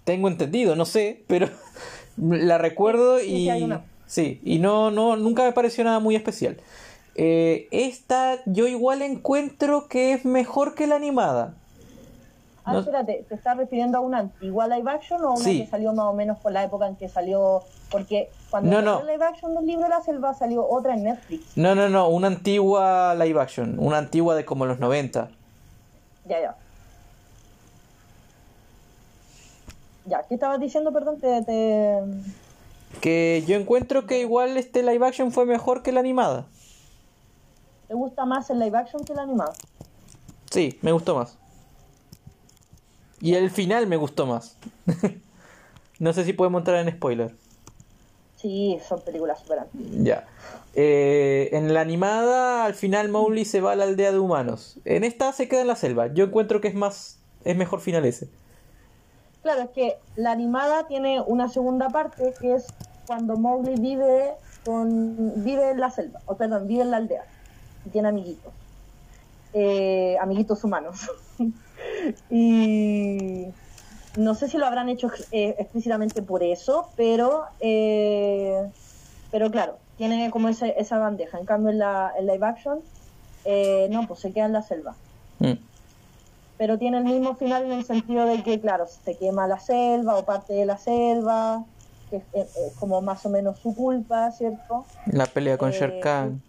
Tengo 0.03 0.27
entendido, 0.29 0.75
no 0.75 0.85
sé, 0.85 1.23
pero 1.27 1.49
la 2.17 2.57
recuerdo 2.57 3.21
y 3.21 3.49
sí, 4.05 4.39
y 4.43 4.59
no, 4.59 4.89
no, 4.91 5.15
nunca 5.17 5.43
me 5.43 5.51
pareció 5.51 5.83
nada 5.83 5.99
muy 5.99 6.15
especial. 6.15 6.57
Eh, 7.15 7.67
esta 7.71 8.37
yo 8.45 8.67
igual 8.67 9.01
encuentro 9.01 9.87
que 9.87 10.13
es 10.13 10.23
mejor 10.23 10.75
que 10.75 10.87
la 10.87 10.95
animada. 10.95 11.55
Ah, 12.63 12.73
No- 12.73 12.79
espérate, 12.79 13.25
¿te 13.27 13.35
estás 13.35 13.57
refiriendo 13.57 13.97
a 13.97 14.01
una 14.01 14.19
antigua 14.19 14.67
live 14.67 14.89
action 14.91 15.23
o 15.23 15.29
a 15.29 15.33
una 15.33 15.43
Sí. 15.43 15.61
que 15.61 15.67
salió 15.67 15.93
más 15.93 16.05
o 16.05 16.13
menos 16.13 16.37
por 16.37 16.51
la 16.51 16.63
época 16.63 16.87
en 16.87 16.95
que 16.95 17.09
salió? 17.09 17.63
Porque 17.89 18.29
cuando 18.49 18.69
No, 18.69 18.77
salió 18.77 18.99
no. 19.05 19.11
live 19.11 19.25
action 19.25 19.55
del 19.55 19.65
libro 19.65 19.83
de 19.83 19.89
la 19.89 20.01
selva 20.01 20.33
salió 20.33 20.67
otra 20.69 20.93
en 20.93 21.03
Netflix. 21.05 21.57
No, 21.57 21.75
no, 21.75 21.89
no, 21.89 22.07
una 22.09 22.27
antigua 22.27 23.15
live 23.15 23.41
action, 23.41 23.77
una 23.79 23.97
antigua 23.97 24.35
de 24.35 24.45
como 24.45 24.65
los 24.65 24.79
90. 24.79 25.29
Ya, 26.27 26.41
ya. 26.41 26.55
Ya, 30.05 30.23
¿qué 30.27 30.35
estabas 30.35 30.59
diciendo? 30.59 30.91
Perdón, 30.93 31.19
te... 31.19 31.41
te... 31.43 31.99
Que 33.01 33.43
yo 33.45 33.55
encuentro 33.55 34.05
que 34.05 34.19
igual 34.21 34.57
este 34.57 34.81
live 34.81 35.05
action 35.05 35.31
fue 35.31 35.45
mejor 35.45 35.83
que 35.83 35.91
la 35.91 35.99
animada. 35.99 36.45
¿Te 37.87 37.93
gusta 37.93 38.25
más 38.25 38.49
el 38.49 38.59
live 38.59 38.77
action 38.77 39.03
que 39.03 39.13
el 39.13 39.19
animado? 39.19 39.53
Sí, 40.49 40.79
me 40.81 40.91
gustó 40.91 41.15
más. 41.15 41.37
Y 43.19 43.35
el 43.35 43.49
final 43.49 43.87
me 43.87 43.97
gustó 43.97 44.25
más. 44.25 44.57
no 45.99 46.13
sé 46.13 46.23
si 46.23 46.33
podemos 46.33 46.61
entrar 46.61 46.87
en 46.87 46.95
spoiler. 46.95 47.35
Sí, 48.47 48.79
son 48.87 49.01
películas 49.01 49.39
super 49.41 49.59
antiguas. 49.59 50.03
Ya. 50.03 50.25
Eh, 50.73 51.49
en 51.51 51.73
la 51.73 51.81
animada, 51.81 52.63
al 52.63 52.75
final 52.75 53.09
Mowgli 53.09 53.43
se 53.43 53.59
va 53.59 53.73
a 53.73 53.75
la 53.75 53.83
aldea 53.83 54.13
de 54.13 54.19
humanos. 54.19 54.79
En 54.85 55.03
esta 55.03 55.33
se 55.33 55.49
queda 55.49 55.61
en 55.61 55.67
la 55.67 55.75
selva. 55.75 56.07
Yo 56.13 56.23
encuentro 56.25 56.61
que 56.61 56.69
es 56.69 56.73
más. 56.73 57.19
Es 57.43 57.57
mejor 57.57 57.81
final 57.81 58.05
ese. 58.05 58.29
Claro, 59.43 59.63
es 59.63 59.69
que 59.71 59.97
la 60.15 60.31
animada 60.31 60.87
tiene 60.87 61.19
una 61.19 61.49
segunda 61.49 61.89
parte 61.89 62.33
que 62.39 62.55
es 62.55 62.67
cuando 63.05 63.35
Mowgli 63.35 63.75
vive 63.81 64.35
con 64.65 65.43
vive 65.43 65.71
en 65.71 65.81
la 65.81 65.91
selva, 65.91 66.21
o 66.25 66.37
perdón, 66.37 66.67
vive 66.67 66.83
en 66.83 66.91
la 66.91 66.97
aldea 66.97 67.25
y 67.85 67.89
tiene 67.89 68.07
amiguitos, 68.07 68.53
Eh, 69.53 70.15
amiguitos 70.21 70.63
humanos. 70.63 71.09
y 72.29 73.47
no 74.17 74.33
sé 74.33 74.49
si 74.49 74.57
lo 74.57 74.65
habrán 74.65 74.89
hecho 74.89 75.09
eh, 75.31 75.55
explícitamente 75.59 76.21
por 76.23 76.43
eso, 76.43 76.89
pero 76.95 77.45
eh, 77.59 78.67
pero 79.31 79.51
claro, 79.51 79.77
tiene 79.97 80.31
como 80.31 80.49
ese, 80.49 80.73
esa 80.77 80.97
bandeja. 80.97 81.37
En 81.37 81.45
cambio, 81.45 81.71
en 81.71 81.79
la 81.79 82.11
en 82.17 82.25
live 82.25 82.45
action, 82.45 82.79
eh, 83.45 83.87
no, 83.91 84.07
pues 84.07 84.19
se 84.19 84.33
queda 84.33 84.45
en 84.45 84.53
la 84.53 84.63
selva. 84.63 84.95
Mm. 85.39 85.53
Pero 86.57 86.79
tiene 86.79 86.97
el 86.97 87.03
mismo 87.03 87.35
final 87.35 87.65
en 87.65 87.73
el 87.73 87.85
sentido 87.85 88.25
de 88.25 88.41
que, 88.41 88.59
claro, 88.59 88.87
se 88.87 89.15
quema 89.15 89.47
la 89.47 89.59
selva 89.59 90.17
o 90.17 90.25
parte 90.25 90.53
de 90.53 90.65
la 90.65 90.77
selva, 90.77 91.63
que 92.09 92.23
es, 92.33 92.73
como 92.79 93.01
más 93.01 93.23
o 93.27 93.29
menos 93.29 93.59
su 93.59 93.75
culpa, 93.75 94.31
¿cierto? 94.31 94.85
La 95.05 95.27
pelea 95.27 95.59
con 95.59 95.69
Eh, 95.69 95.73
Shere 95.73 95.99
Khan. 95.99 96.41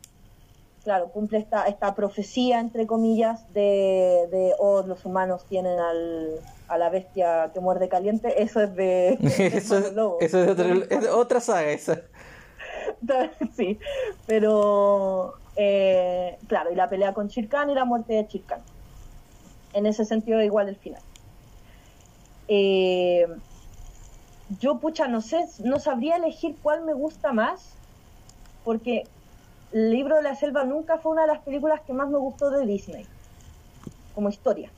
Claro, 0.84 1.10
cumple 1.10 1.38
esta, 1.38 1.66
esta 1.66 1.94
profecía, 1.94 2.60
entre 2.60 2.86
comillas, 2.86 3.52
de, 3.52 4.26
de 4.30 4.54
oh, 4.58 4.82
los 4.82 5.04
humanos 5.04 5.44
tienen 5.46 5.78
al, 5.78 6.40
a 6.68 6.78
la 6.78 6.90
bestia 6.90 7.50
que 7.52 7.60
muerde 7.60 7.88
caliente. 7.88 8.42
Eso 8.42 8.60
es 8.60 8.74
de... 8.74 9.18
eso, 9.54 9.78
es, 9.78 9.92
Lobo. 9.92 10.18
eso 10.20 10.42
es, 10.42 10.50
otra, 10.50 10.66
es 10.90 11.06
otra 11.08 11.40
saga 11.40 11.70
esa. 11.70 12.02
sí, 13.56 13.78
pero 14.26 15.34
eh, 15.56 16.38
claro, 16.46 16.70
y 16.72 16.74
la 16.74 16.88
pelea 16.88 17.14
con 17.14 17.28
Chirkan 17.28 17.70
y 17.70 17.74
la 17.74 17.84
muerte 17.84 18.14
de 18.14 18.26
Chirkan. 18.26 18.60
En 19.72 19.86
ese 19.86 20.04
sentido, 20.04 20.42
igual 20.42 20.68
el 20.68 20.76
final. 20.76 21.02
Eh, 22.48 23.26
yo, 24.60 24.78
pucha, 24.78 25.08
no 25.08 25.20
sé, 25.20 25.44
no 25.62 25.78
sabría 25.78 26.16
elegir 26.16 26.56
cuál 26.62 26.84
me 26.84 26.94
gusta 26.94 27.32
más, 27.32 27.74
porque 28.64 29.04
el 29.72 29.90
libro 29.90 30.16
de 30.16 30.22
la 30.22 30.34
selva 30.34 30.64
nunca 30.64 30.98
fue 30.98 31.12
una 31.12 31.22
de 31.22 31.28
las 31.28 31.40
películas 31.40 31.82
que 31.82 31.92
más 31.92 32.08
me 32.08 32.18
gustó 32.18 32.50
de 32.50 32.64
Disney, 32.64 33.06
como 34.14 34.30
historia. 34.30 34.70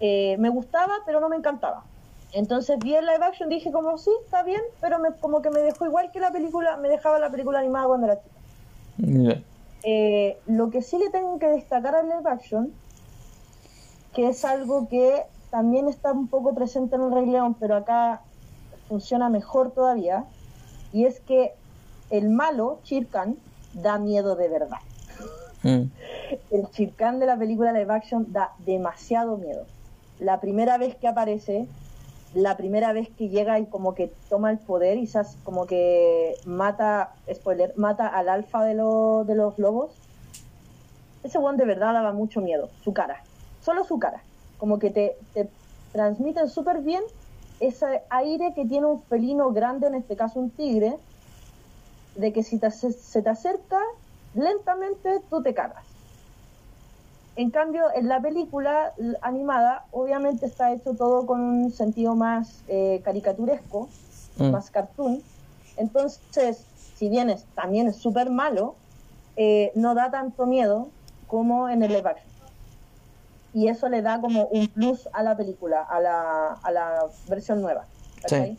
Eh, 0.00 0.36
me 0.38 0.48
gustaba, 0.48 0.94
pero 1.06 1.20
no 1.20 1.28
me 1.28 1.36
encantaba. 1.36 1.84
Entonces 2.32 2.78
vi 2.80 2.94
el 2.94 3.06
live 3.06 3.24
action, 3.24 3.48
dije 3.48 3.70
como 3.70 3.96
sí, 3.96 4.10
está 4.24 4.42
bien, 4.42 4.60
pero 4.80 4.98
me, 4.98 5.12
como 5.12 5.40
que 5.40 5.50
me 5.50 5.60
dejó 5.60 5.86
igual 5.86 6.10
que 6.10 6.18
la 6.18 6.32
película, 6.32 6.76
me 6.76 6.88
dejaba 6.88 7.20
la 7.20 7.30
película 7.30 7.60
animada 7.60 7.86
cuando 7.86 8.06
era 8.06 8.20
chica. 8.20 9.42
Eh, 9.84 10.38
lo 10.46 10.70
que 10.70 10.82
sí 10.82 10.98
le 10.98 11.10
tengo 11.10 11.38
que 11.38 11.46
destacar 11.46 11.94
al 11.94 12.08
live 12.08 12.28
action, 12.28 12.72
que 14.14 14.28
es 14.28 14.44
algo 14.44 14.88
que 14.88 15.22
también 15.50 15.88
está 15.88 16.12
un 16.12 16.26
poco 16.26 16.54
presente 16.54 16.96
en 16.96 17.02
el 17.02 17.12
Rey 17.12 17.26
León, 17.26 17.54
pero 17.60 17.76
acá 17.76 18.22
funciona 18.88 19.28
mejor 19.28 19.70
todavía, 19.70 20.24
y 20.92 21.04
es 21.04 21.20
que 21.20 21.54
el 22.10 22.30
malo, 22.30 22.80
Chirkan, 22.82 23.36
da 23.74 23.98
miedo 23.98 24.34
de 24.34 24.48
verdad. 24.48 24.78
Mm. 25.62 25.84
El 26.50 26.70
Chirkan 26.70 27.20
de 27.20 27.26
la 27.26 27.36
película 27.36 27.72
live 27.72 27.92
action 27.92 28.32
da 28.32 28.52
demasiado 28.58 29.36
miedo. 29.36 29.66
La 30.18 30.40
primera 30.40 30.78
vez 30.78 30.94
que 30.96 31.08
aparece, 31.08 31.66
la 32.34 32.56
primera 32.56 32.92
vez 32.92 33.08
que 33.16 33.28
llega 33.28 33.58
y 33.58 33.66
como 33.66 33.94
que 33.94 34.12
toma 34.28 34.50
el 34.50 34.58
poder 34.58 34.98
y 34.98 35.04
hace- 35.04 35.36
como 35.44 35.66
que 35.66 36.34
mata, 36.44 37.10
spoiler, 37.32 37.72
mata 37.76 38.08
al 38.08 38.28
alfa 38.28 38.64
de, 38.64 38.74
de 38.74 39.34
los 39.34 39.58
lobos, 39.58 39.92
ese 41.22 41.38
one 41.38 41.56
de 41.58 41.64
verdad 41.64 41.92
daba 41.94 42.12
mucho 42.12 42.40
miedo, 42.40 42.68
su 42.82 42.92
cara, 42.92 43.22
solo 43.62 43.84
su 43.84 43.98
cara, 43.98 44.22
como 44.58 44.78
que 44.78 44.90
te, 44.90 45.16
te 45.32 45.48
transmiten 45.92 46.48
súper 46.48 46.80
bien 46.82 47.02
ese 47.60 48.02
aire 48.10 48.52
que 48.54 48.66
tiene 48.66 48.86
un 48.86 49.00
felino 49.02 49.50
grande, 49.52 49.86
en 49.86 49.94
este 49.94 50.16
caso 50.16 50.40
un 50.40 50.50
tigre, 50.50 50.96
de 52.16 52.32
que 52.32 52.42
si 52.42 52.58
te 52.58 52.70
se 52.70 53.22
te 53.22 53.28
acerca 53.30 53.78
lentamente 54.34 55.20
tú 55.30 55.42
te 55.42 55.54
cagas. 55.54 55.93
En 57.36 57.50
cambio, 57.50 57.86
en 57.94 58.08
la 58.08 58.20
película 58.20 58.92
animada, 59.22 59.84
obviamente 59.90 60.46
está 60.46 60.72
hecho 60.72 60.94
todo 60.94 61.26
con 61.26 61.40
un 61.40 61.70
sentido 61.72 62.14
más 62.14 62.62
eh, 62.68 63.00
caricaturesco, 63.04 63.88
Mm. 64.36 64.50
más 64.50 64.68
cartoon. 64.70 65.22
Entonces, 65.76 66.66
si 66.96 67.08
bien 67.08 67.30
es, 67.30 67.44
también 67.54 67.86
es 67.86 67.96
súper 67.96 68.30
malo, 68.30 68.74
eh, 69.36 69.70
no 69.76 69.94
da 69.94 70.10
tanto 70.10 70.46
miedo 70.46 70.88
como 71.28 71.68
en 71.68 71.82
el 71.84 71.92
live 71.92 72.08
action. 72.10 72.32
Y 73.52 73.68
eso 73.68 73.88
le 73.88 74.02
da 74.02 74.20
como 74.20 74.46
un 74.46 74.66
plus 74.66 75.08
a 75.12 75.22
la 75.22 75.36
película, 75.36 75.82
a 75.82 76.00
la, 76.00 76.52
a 76.62 76.70
la 76.72 77.06
versión 77.28 77.62
nueva. 77.62 77.84
Sí. 78.26 78.58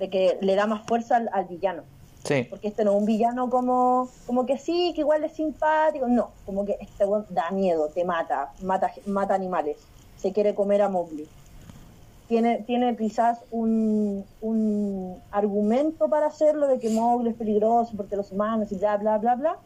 De 0.00 0.10
que 0.10 0.38
le 0.40 0.56
da 0.56 0.66
más 0.66 0.84
fuerza 0.86 1.16
al, 1.16 1.30
al 1.32 1.44
villano 1.44 1.84
Sí. 2.28 2.46
porque 2.48 2.68
este 2.68 2.84
no 2.84 2.92
es 2.92 2.98
un 2.98 3.06
villano 3.06 3.48
como, 3.48 4.08
como 4.26 4.44
que 4.44 4.58
sí, 4.58 4.92
que 4.94 5.00
igual 5.00 5.24
es 5.24 5.32
simpático, 5.32 6.06
no, 6.06 6.30
como 6.44 6.66
que 6.66 6.76
este 6.80 7.06
weón 7.06 7.24
da 7.30 7.50
miedo, 7.50 7.88
te 7.88 8.04
mata, 8.04 8.52
mata, 8.62 8.92
mata 9.06 9.34
animales, 9.34 9.78
se 10.18 10.32
quiere 10.32 10.54
comer 10.54 10.82
a 10.82 10.88
Mowgli. 10.88 11.26
Tiene, 12.28 12.58
tiene 12.66 12.94
quizás 12.94 13.38
un, 13.50 14.24
un 14.42 15.16
argumento 15.30 16.08
para 16.08 16.26
hacerlo 16.26 16.66
de 16.68 16.78
que 16.78 16.90
Mowgli 16.90 17.30
es 17.30 17.36
peligroso 17.36 17.92
porque 17.96 18.16
los 18.16 18.30
humanos 18.30 18.70
y 18.70 18.76
bla, 18.76 18.98
bla, 18.98 19.16
bla, 19.16 19.34
bla, 19.34 19.56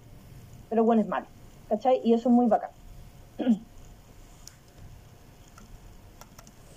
pero 0.70 0.85
bueno, 0.85 1.03
es 1.03 1.09
malo, 1.09 1.27
¿cachai? 1.68 2.01
Y 2.05 2.14
eso 2.14 2.29
es 2.29 2.35
muy 2.35 2.46
bacán. 2.46 2.70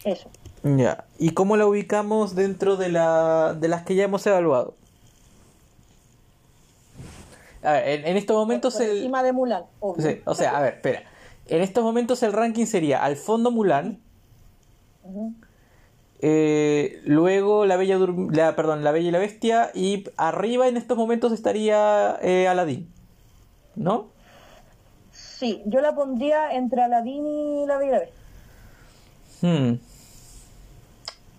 Eso. 0.03 0.29
Ya. 0.63 1.03
¿Y 1.17 1.31
cómo 1.31 1.57
la 1.57 1.65
ubicamos 1.65 2.35
dentro 2.35 2.77
de, 2.77 2.89
la, 2.89 3.55
de 3.59 3.67
las 3.67 3.83
que 3.83 3.95
ya 3.95 4.03
hemos 4.03 4.25
evaluado? 4.27 4.75
A 7.65 7.73
ver, 7.73 7.87
en, 7.89 8.07
en 8.07 8.17
estos 8.17 8.35
momentos 8.35 8.73
Por 8.75 8.83
el... 8.83 8.97
encima 8.97 9.23
de 9.23 9.33
Mulan, 9.33 9.63
obvio. 9.79 10.07
Sí, 10.07 10.21
o 10.25 10.35
sea, 10.35 10.57
a 10.57 10.61
ver, 10.61 10.75
espera. 10.75 11.03
En 11.47 11.61
estos 11.61 11.83
momentos 11.83 12.23
el 12.23 12.33
ranking 12.33 12.65
sería 12.65 13.03
al 13.03 13.15
fondo 13.17 13.51
Mulan, 13.51 13.99
eh, 16.21 17.01
luego 17.05 17.65
la 17.65 17.75
Bella 17.77 17.97
Dur- 17.97 18.33
la, 18.33 18.55
perdón, 18.55 18.83
la 18.83 18.91
Bella 18.91 19.09
y 19.09 19.11
la 19.11 19.19
Bestia 19.19 19.69
y 19.73 20.05
arriba 20.17 20.67
en 20.67 20.77
estos 20.77 20.97
momentos 20.97 21.31
estaría 21.31 22.17
eh, 22.21 22.47
Aladdin. 22.47 22.87
¿No? 23.75 24.07
Sí, 25.11 25.61
yo 25.65 25.81
la 25.81 25.93
pondría 25.93 26.53
entre 26.53 26.81
Aladdin 26.81 27.25
y 27.27 27.65
la 27.67 27.77
Bella 27.77 27.89
y 27.89 27.91
la 27.91 27.99
Bestia. 27.99 28.15
Hmm. 29.41 29.79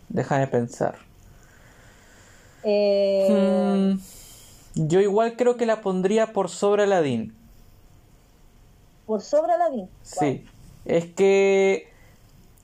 Déjame 0.08 0.46
pensar. 0.46 0.96
Eh, 2.62 3.26
Hmm. 3.28 3.98
Yo 4.76 5.00
igual 5.00 5.36
creo 5.36 5.56
que 5.56 5.66
la 5.66 5.80
pondría 5.80 6.32
por 6.32 6.50
sobre 6.50 6.84
Aladdin. 6.84 7.34
Por 9.06 9.22
sobre 9.22 9.52
Aladdin. 9.52 9.88
Sí. 10.02 10.44
Es 10.84 11.06
que 11.06 11.88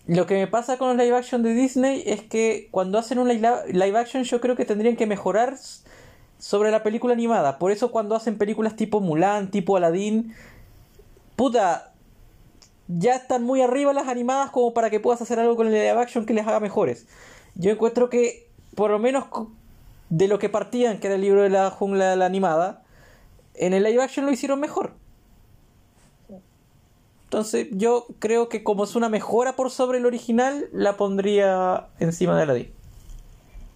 lo 0.07 0.27
que 0.27 0.35
me 0.35 0.47
pasa 0.47 0.77
con 0.77 0.89
los 0.89 0.97
live 0.97 1.17
action 1.17 1.43
de 1.43 1.55
Disney 1.55 2.03
es 2.07 2.23
que 2.23 2.69
cuando 2.71 2.99
hacen 2.99 3.19
un 3.19 3.29
live 3.29 3.99
action 3.99 4.25
yo 4.25 4.41
creo 4.41 4.57
que 4.57 4.67
tendrían 4.67 4.97
que 4.97 5.07
mejorar 5.07 5.57
sobre 6.39 6.71
la 6.71 6.83
película 6.83 7.15
animada. 7.15 7.59
Por 7.59 7.73
eso 7.73 7.91
cuando 7.91 8.15
hacen 8.15 8.37
películas 8.37 8.77
tipo 8.77 9.01
Mulan, 9.01 9.51
tipo 9.51 9.77
Aladdin, 9.77 10.35
puta, 11.35 11.93
ya 12.89 13.15
están 13.15 13.43
muy 13.43 13.63
arriba 13.63 13.95
las 13.95 14.09
animadas 14.09 14.51
como 14.51 14.75
para 14.75 14.91
que 14.91 15.01
puedas 15.01 15.23
hacer 15.23 15.41
algo 15.41 15.57
con 15.57 15.69
el 15.69 15.73
live 15.73 15.91
action 15.91 16.27
que 16.27 16.35
les 16.35 16.47
haga 16.47 16.61
mejores. 16.61 17.07
Yo 17.55 17.71
encuentro 17.71 18.11
que 18.11 18.51
por 18.75 18.91
lo 18.91 18.99
menos 18.99 19.25
de 20.15 20.29
lo 20.29 20.39
que 20.39 20.51
partían, 20.51 21.01
que 21.01 21.07
era 21.07 21.17
el 21.17 21.23
libro 21.23 21.41
de 21.41 21.49
la 21.49 21.71
jungla 21.71 22.11
de 22.11 22.17
la 22.17 22.27
animada, 22.27 22.83
en 23.55 23.73
el 23.73 23.83
live 23.83 24.03
action 24.03 24.27
lo 24.27 24.33
hicieron 24.33 24.61
mejor. 24.61 24.93
Entonces 27.25 27.69
yo 27.71 28.05
creo 28.19 28.51
que 28.51 28.63
como 28.63 28.85
es 28.85 28.95
una 28.95 29.09
mejora 29.09 29.57
por 29.57 29.71
sobre 29.71 29.97
el 29.99 30.05
original, 30.05 30.69
la 30.71 30.99
pondría 30.99 31.87
encima 31.99 32.37
de 32.37 32.43
Aladdin. 32.43 32.73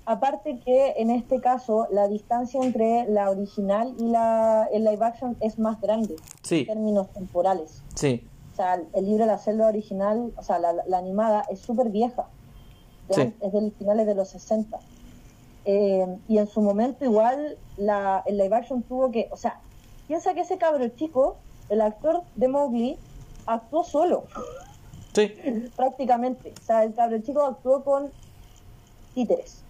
Aparte 0.04 0.60
que 0.62 0.92
en 0.98 1.10
este 1.10 1.40
caso 1.40 1.88
la 1.90 2.06
distancia 2.06 2.60
entre 2.62 3.06
la 3.08 3.30
original 3.30 3.94
y 3.98 4.08
la 4.10 4.68
el 4.74 4.84
live 4.84 5.02
action 5.06 5.38
es 5.40 5.58
más 5.58 5.80
grande 5.80 6.16
Sí. 6.42 6.60
en 6.60 6.66
términos 6.66 7.10
temporales. 7.14 7.82
Sí, 7.94 8.26
O 8.52 8.56
sea, 8.56 8.78
el 8.92 9.04
libro 9.06 9.24
de 9.24 9.30
la 9.32 9.38
selva 9.38 9.68
original, 9.68 10.32
o 10.36 10.42
sea, 10.42 10.58
la, 10.58 10.74
la 10.86 10.98
animada 10.98 11.44
es 11.50 11.60
súper 11.60 11.88
vieja. 11.88 12.26
De 13.08 13.14
Sí. 13.14 13.34
Es 13.40 13.52
del 13.54 13.72
finales 13.72 14.06
de 14.06 14.14
los 14.14 14.28
60. 14.28 14.78
Eh, 15.68 16.06
y 16.28 16.38
en 16.38 16.46
su 16.46 16.60
momento 16.60 17.04
igual 17.04 17.58
la, 17.76 18.22
el 18.24 18.38
live 18.38 18.54
action 18.54 18.82
tuvo 18.84 19.10
que, 19.10 19.28
o 19.32 19.36
sea, 19.36 19.60
piensa 20.06 20.32
que 20.32 20.42
ese 20.42 20.58
cabro 20.58 20.86
chico, 20.90 21.38
el 21.68 21.80
actor 21.80 22.22
de 22.36 22.46
Mowgli, 22.46 22.96
actuó 23.46 23.82
solo. 23.82 24.24
sí, 25.12 25.34
prácticamente. 25.76 26.54
O 26.56 26.64
sea, 26.64 26.84
el 26.84 26.94
cabro 26.94 27.18
chico 27.20 27.42
actuó 27.42 27.82
con 27.82 28.12
títeres. 29.12 29.64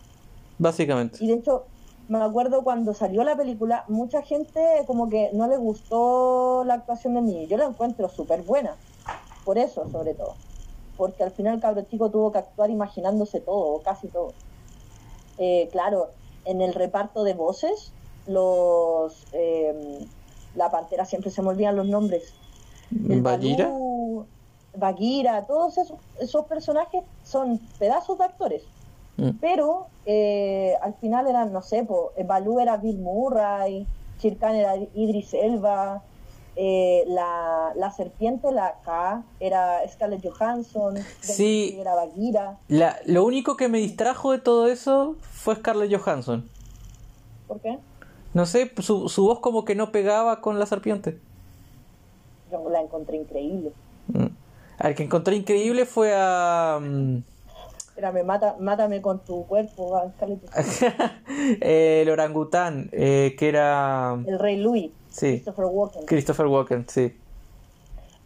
básicamente. 0.59 1.17
Y 1.25 1.29
de 1.29 1.35
hecho, 1.35 1.65
me 2.09 2.23
acuerdo 2.23 2.63
cuando 2.63 2.93
salió 2.93 3.25
la 3.25 3.35
película, 3.35 3.85
mucha 3.89 4.21
gente 4.21 4.61
como 4.87 5.09
que 5.09 5.31
no 5.33 5.49
le 5.49 5.57
gustó 5.57 6.63
la 6.65 6.75
actuación 6.75 7.15
del 7.15 7.25
niño. 7.25 7.47
Yo 7.49 7.57
la 7.57 7.65
encuentro 7.65 8.11
súper 8.11 8.43
buena. 8.43 8.77
Por 9.47 9.57
eso, 9.57 9.89
sobre 9.91 10.13
todo. 10.13 10.35
Porque 10.99 11.23
al 11.23 11.31
final 11.31 11.55
el 11.55 11.61
cabro 11.61 11.83
chico 11.83 12.11
tuvo 12.11 12.33
que 12.33 12.39
actuar 12.39 12.69
imaginándose 12.69 13.41
todo, 13.41 13.77
o 13.77 13.83
casi 13.83 14.09
todo. 14.09 14.35
Eh, 15.39 15.69
claro, 15.73 16.11
en 16.45 16.61
el 16.61 16.75
reparto 16.75 17.25
de 17.25 17.35
voces, 17.35 17.93
los... 18.27 19.27
eh, 19.33 20.07
la 20.57 20.71
pantera, 20.71 21.05
siempre 21.05 21.31
se 21.31 21.43
me 21.43 21.49
olvidan 21.49 21.77
los 21.77 21.87
nombres. 21.87 22.33
El 22.91 23.23
Bagheera. 23.23 23.69
Balú, 23.69 24.27
Bagheera, 24.75 25.45
todos 25.47 25.79
esos, 25.79 25.99
esos 26.19 26.47
personajes 26.47 27.03
son 27.25 27.61
pedazos 27.79 28.19
de 28.19 28.25
actores. 28.25 28.63
Mm. 29.17 29.31
Pero 29.41 29.87
eh, 30.05 30.75
al 30.83 30.95
final 30.95 31.27
eran, 31.27 31.53
no 31.53 31.63
sé, 31.63 31.85
po, 31.85 32.13
Balú 32.25 32.61
era 32.61 32.77
Bill 32.77 32.99
Murray, 32.99 33.87
Chirkan 34.19 34.55
era 34.55 34.77
Idris 34.77 35.35
Elba, 35.35 36.03
eh, 36.57 37.05
la, 37.09 37.73
la 37.77 37.91
serpiente, 37.91 38.51
la 38.51 38.75
K, 38.85 39.23
era 39.41 39.81
Scarlett 39.89 40.27
Johansson, 40.27 40.97
Sí. 41.21 41.77
era 41.79 41.95
Bagheera. 41.95 42.57
La, 42.69 42.97
lo 43.05 43.25
único 43.25 43.57
que 43.57 43.69
me 43.69 43.79
distrajo 43.79 44.33
de 44.33 44.39
todo 44.39 44.67
eso 44.69 45.17
fue 45.21 45.57
Scarlett 45.57 45.95
Johansson. 45.95 46.49
¿Por 47.47 47.61
qué? 47.61 47.79
No 48.35 48.45
sé, 48.47 48.71
su, 48.81 49.09
su 49.09 49.25
voz 49.25 49.41
como 49.41 49.65
que 49.65 49.75
no 49.75 49.93
pegaba 49.93 50.41
con 50.41 50.59
la 50.59 50.67
serpiente. 50.67 51.19
Yo 52.51 52.69
la 52.71 52.81
encontré 52.81 53.17
increíble. 53.19 53.73
Mm. 54.09 54.27
Al 54.79 54.95
que 54.95 55.03
encontré 55.05 55.37
increíble 55.37 55.87
fue 55.87 56.13
a... 56.15 56.79
mm, 56.81 57.19
Espérame, 57.89 58.25
mata, 58.27 58.57
mátame 58.61 59.01
con 59.01 59.21
tu 59.21 59.47
cuerpo, 59.47 59.99
Scarlett 60.17 60.51
Johansson. 60.51 60.93
el 61.63 62.11
orangután, 62.11 62.91
eh, 62.93 63.35
que 63.39 63.49
era... 63.49 64.19
El 64.27 64.39
Rey 64.39 64.59
Louis, 64.59 64.91
Sí, 65.17 65.41
Christopher 65.41 65.65
Walken. 65.65 66.05
Christopher 66.05 66.47
Walken, 66.47 66.87
sí. 66.89 67.17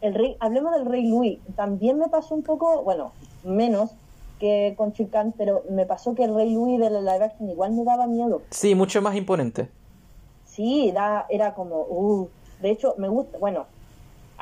El 0.00 0.14
rey, 0.14 0.36
hablemos 0.40 0.72
del 0.72 0.86
Rey 0.86 1.08
Louis. 1.08 1.38
También 1.54 1.98
me 1.98 2.08
pasó 2.08 2.34
un 2.34 2.42
poco, 2.42 2.82
bueno, 2.82 3.12
menos 3.44 3.90
que 4.40 4.74
con 4.76 4.92
Chirkan, 4.92 5.32
pero 5.38 5.62
me 5.70 5.86
pasó 5.86 6.16
que 6.16 6.24
el 6.24 6.34
Rey 6.34 6.52
Louis 6.52 6.80
de 6.80 6.90
la 6.90 7.00
live 7.00 7.26
action 7.26 7.48
igual 7.48 7.72
me 7.72 7.84
daba 7.84 8.08
miedo. 8.08 8.42
Sí, 8.50 8.74
mucho 8.74 9.00
más 9.02 9.14
imponente. 9.14 9.68
Sí, 10.46 10.88
era, 10.88 11.26
era 11.28 11.54
como, 11.54 11.82
uh, 11.82 12.28
de 12.60 12.70
hecho, 12.70 12.94
me 12.98 13.08
gusta, 13.08 13.38
bueno, 13.38 13.66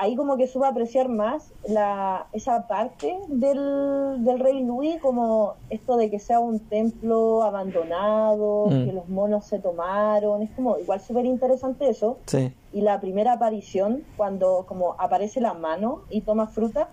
ahí 0.00 0.14
como 0.16 0.36
que 0.36 0.46
supe 0.46 0.64
apreciar 0.66 1.08
más 1.08 1.50
la, 1.68 2.26
esa 2.32 2.66
parte 2.68 3.18
del, 3.28 4.24
del 4.24 4.38
Rey 4.38 4.62
Louis, 4.62 5.00
como 5.02 5.54
esto 5.70 5.96
de 5.96 6.08
que 6.08 6.18
sea 6.20 6.38
un 6.40 6.60
templo 6.60 7.42
abandonado, 7.42 8.66
Mm. 8.68 8.86
que 8.86 8.92
los 8.92 9.08
monos 9.08 9.44
se 9.44 9.58
tomaron, 9.58 10.42
es 10.42 10.50
como 10.52 10.78
igual 10.78 11.00
súper 11.00 11.26
interesante 11.26 11.88
eso. 11.90 12.18
Sí, 12.26 12.52
Y 12.72 12.80
la 12.82 13.00
primera 13.00 13.32
aparición, 13.32 14.04
cuando 14.16 14.64
como 14.68 14.94
aparece 14.98 15.40
la 15.40 15.52
mano 15.54 16.02
y 16.10 16.20
toma 16.20 16.46
fruta, 16.46 16.88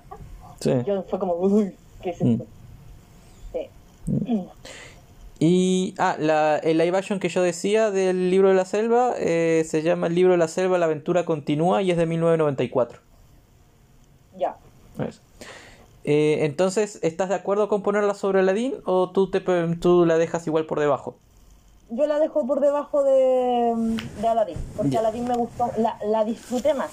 sí. 0.60 0.72
yo 0.86 1.04
fue 1.04 1.20
como, 1.20 1.36
uy, 1.36 1.76
¿qué 2.02 2.10
es 2.10 2.22
Mm. 2.22 2.42
Sí. 3.54 3.70
Y, 5.48 5.94
ah, 6.00 6.16
la, 6.18 6.58
el 6.58 6.80
live 6.80 6.98
action 6.98 7.20
que 7.20 7.30
yo 7.30 7.44
decía 7.44 7.92
del 7.92 8.32
libro 8.32 8.50
de 8.50 8.56
la 8.56 8.66
selva 8.66 9.14
eh, 9.20 9.64
se 9.70 9.84
llama 9.84 10.08
El 10.08 10.16
libro 10.16 10.32
de 10.32 10.40
la 10.40 10.48
selva, 10.48 10.80
la 10.80 10.86
aventura 10.86 11.24
continúa 11.24 11.84
y 11.84 11.92
es 11.92 11.98
de 11.98 12.08
1994. 12.08 13.00
Ya. 14.36 14.58
Eso. 14.98 15.22
Eh, 16.04 16.46
entonces, 16.46 16.98
¿estás 17.04 17.30
de 17.30 17.36
acuerdo 17.36 17.68
con 17.68 17.84
ponerla 17.84 18.16
sobre 18.16 18.40
Aladdin 18.40 18.74
o 18.86 19.12
tú, 19.12 19.30
te, 19.30 19.40
tú 19.40 20.06
la 20.08 20.18
dejas 20.18 20.48
igual 20.48 20.66
por 20.66 20.80
debajo? 20.80 21.16
Yo 21.92 22.08
la 22.08 22.18
dejo 22.18 22.48
por 22.48 22.60
debajo 22.60 23.04
de, 23.04 24.00
de 24.22 24.28
Aladdin, 24.28 24.58
porque 24.76 24.90
Ya. 24.94 25.00
Aladdin 25.02 25.28
me 25.28 25.36
gustó, 25.36 25.70
la, 25.78 26.00
la 26.08 26.26
disfruté 26.26 26.74
más. 26.74 26.90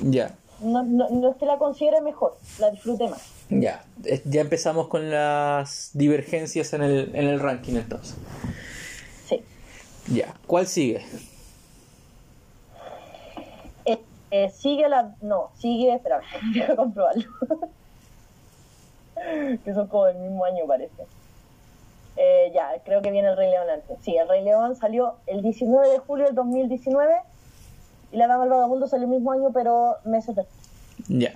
Ya, 0.00 0.34
No, 0.60 0.82
no, 0.82 1.08
no 1.08 1.30
es 1.30 1.36
que 1.36 1.46
la 1.46 1.56
considere 1.56 2.02
mejor, 2.02 2.36
la 2.58 2.70
disfruté 2.70 3.08
más. 3.08 3.33
Ya. 3.50 3.84
Ya 4.24 4.40
empezamos 4.40 4.88
con 4.88 5.10
las 5.10 5.90
divergencias 5.94 6.72
en 6.72 6.82
el, 6.82 7.10
en 7.14 7.26
el 7.26 7.40
ranking 7.40 7.74
entonces. 7.74 8.16
Sí. 9.26 9.42
Ya, 10.08 10.34
¿cuál 10.46 10.66
sigue? 10.66 11.04
Eh, 13.84 13.98
eh, 14.30 14.50
sigue 14.50 14.88
la. 14.88 15.14
No, 15.22 15.50
sigue. 15.58 15.94
Espera, 15.94 16.20
déjame 16.54 16.76
comprobarlo. 16.76 17.24
que 19.64 19.74
son 19.74 19.88
como 19.88 20.06
del 20.06 20.18
mismo 20.18 20.44
año, 20.44 20.66
parece. 20.66 21.04
Eh, 22.16 22.52
ya, 22.54 22.70
creo 22.84 23.02
que 23.02 23.10
viene 23.10 23.28
el 23.28 23.36
Rey 23.36 23.50
León 23.50 23.68
antes. 23.68 23.98
Sí, 24.02 24.16
el 24.16 24.28
Rey 24.28 24.44
León 24.44 24.76
salió 24.76 25.16
el 25.26 25.42
19 25.42 25.88
de 25.88 25.98
julio 25.98 26.26
del 26.26 26.34
2019 26.34 27.12
y 28.12 28.16
La 28.16 28.28
Dama 28.28 28.44
del 28.44 28.50
Vagabundo 28.50 28.86
salió 28.86 29.06
el 29.06 29.10
mismo 29.10 29.32
año, 29.32 29.50
pero 29.52 29.96
meses 30.04 30.36
después. 30.36 30.56
Ya. 31.08 31.34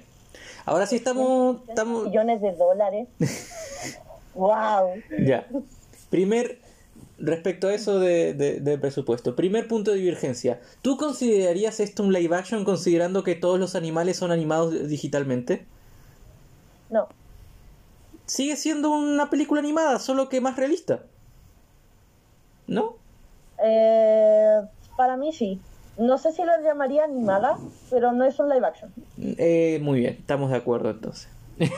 Ahora 0.69 0.87
sí 0.87 0.97
estamos... 0.97 1.63
estamos... 1.69 2.05
Millones 2.05 2.41
de 2.43 2.53
dólares. 2.53 3.09
¡Wow! 4.35 5.03
Ya. 5.27 5.47
Primer, 6.11 6.59
respecto 7.19 7.69
a 7.69 7.75
eso 7.75 7.99
de, 7.99 8.35
de- 8.35 8.61
de 8.61 8.79
presupuesto, 8.79 9.35
primer 9.35 9.67
punto 9.67 9.91
de 9.93 9.97
divergencia. 9.99 10.61
¿Tú 10.83 10.97
considerarías 10.97 11.81
esto 11.81 12.03
un 12.03 12.13
live 12.13 12.37
action 12.37 12.65
considerando 12.65 13.23
que 13.25 13.35
todos 13.35 13.59
los 13.59 13.75
animales 13.75 14.17
son 14.19 14.31
animados 14.31 14.89
digitalmente? 14.89 15.65
No, 16.91 17.09
Sigue 18.27 18.57
siendo 18.57 18.91
una 18.91 19.31
película 19.31 19.61
animada, 19.61 19.99
solo 19.99 20.29
que 20.29 20.41
más 20.43 20.57
realista. 20.57 21.01
¿No? 22.67 22.97
eh, 23.65 24.61
para 24.99 25.17
mí 25.17 25.33
sí. 25.33 25.59
No 25.99 26.17
sé 26.17 26.33
si 26.33 26.45
la 26.45 26.61
llamaría 26.61 27.05
animada, 27.05 27.59
pero 27.91 28.13
no 28.13 28.25
es 28.25 28.39
un 28.39 28.49
live 28.49 28.67
action. 28.67 28.93
Eh, 29.19 29.81
muy 29.83 30.01
bien, 30.01 30.17
estamos 30.19 30.51
de 30.51 30.57
acuerdo 30.57 30.91
entonces. 30.91 31.29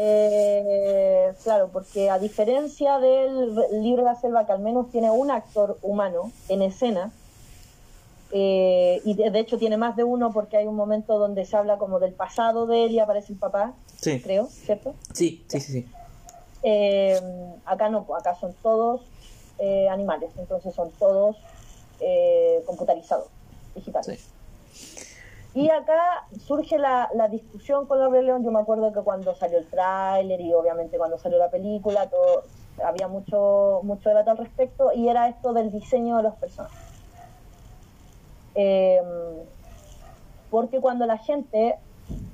Eh, 0.00 1.32
claro, 1.44 1.68
porque 1.70 2.08
a 2.08 2.18
diferencia 2.18 2.98
del 2.98 3.54
libro 3.82 4.02
de 4.02 4.10
la 4.10 4.14
selva, 4.14 4.46
que 4.46 4.52
al 4.52 4.60
menos 4.60 4.90
tiene 4.90 5.10
un 5.10 5.30
actor 5.30 5.76
humano 5.82 6.32
en 6.48 6.62
escena, 6.62 7.12
eh, 8.30 9.02
y 9.04 9.14
de, 9.14 9.38
hecho 9.38 9.58
tiene 9.58 9.76
más 9.76 9.96
de 9.96 10.04
uno 10.04 10.32
porque 10.32 10.56
hay 10.56 10.66
un 10.66 10.76
momento 10.76 11.18
donde 11.18 11.44
se 11.44 11.56
habla 11.56 11.76
como 11.78 11.98
del 11.98 12.12
pasado 12.12 12.66
de 12.66 12.84
él 12.84 12.92
y 12.92 12.98
aparece 12.98 13.32
el 13.32 13.38
papá, 13.38 13.74
Sí, 13.96 14.20
creo, 14.22 14.46
¿cierto? 14.46 14.94
sí, 15.12 15.44
sí, 15.48 15.60
sí. 15.60 15.72
sí. 15.72 15.88
Eh, 16.62 17.20
acá 17.66 17.88
no, 17.88 18.04
pues 18.04 18.20
acá 18.20 18.34
son 18.34 18.54
todos 18.62 19.02
eh, 19.58 19.88
animales, 19.88 20.30
entonces 20.36 20.74
son 20.74 20.90
todos 20.98 21.36
eh, 22.00 22.62
computarizados, 22.66 23.28
digitales. 23.78 24.20
sí. 24.20 24.34
Y 25.54 25.70
acá 25.70 25.98
surge 26.36 26.78
la, 26.78 27.08
la 27.14 27.28
discusión 27.28 27.86
con 27.86 28.00
el 28.00 28.10
Rey 28.12 28.22
León. 28.24 28.44
Yo 28.44 28.50
me 28.52 28.60
acuerdo 28.60 28.92
que 28.92 29.00
cuando 29.02 29.34
salió 29.34 29.58
el 29.58 29.68
tráiler 29.70 30.40
y 30.40 30.52
obviamente 30.54 30.98
cuando 30.98 31.18
salió 31.18 31.38
la 31.38 31.50
película, 31.50 32.08
todo, 32.08 32.44
había 32.84 33.08
mucho, 33.08 33.80
mucho 33.82 34.08
debate 34.10 34.30
al 34.30 34.36
respecto 34.38 34.92
y 34.94 35.08
era 35.08 35.28
esto 35.28 35.52
del 35.52 35.72
diseño 35.72 36.18
de 36.18 36.22
los 36.24 36.36
personajes. 36.36 36.78
Eh, 38.54 39.00
porque 40.50 40.80
cuando 40.80 41.06
la 41.06 41.18
gente 41.18 41.78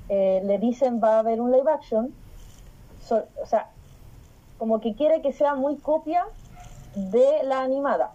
eh, 0.07 0.41
le 0.43 0.57
dicen 0.59 0.99
va 1.03 1.15
a 1.15 1.19
haber 1.19 1.41
un 1.41 1.51
live 1.51 1.71
action, 1.71 2.13
so- 2.99 3.27
o 3.41 3.45
sea, 3.45 3.69
como 4.57 4.79
que 4.79 4.95
quiere 4.95 5.21
que 5.21 5.33
sea 5.33 5.55
muy 5.55 5.79
copia 5.81 6.23
de 6.93 7.43
la 7.43 7.61
animada. 7.61 8.13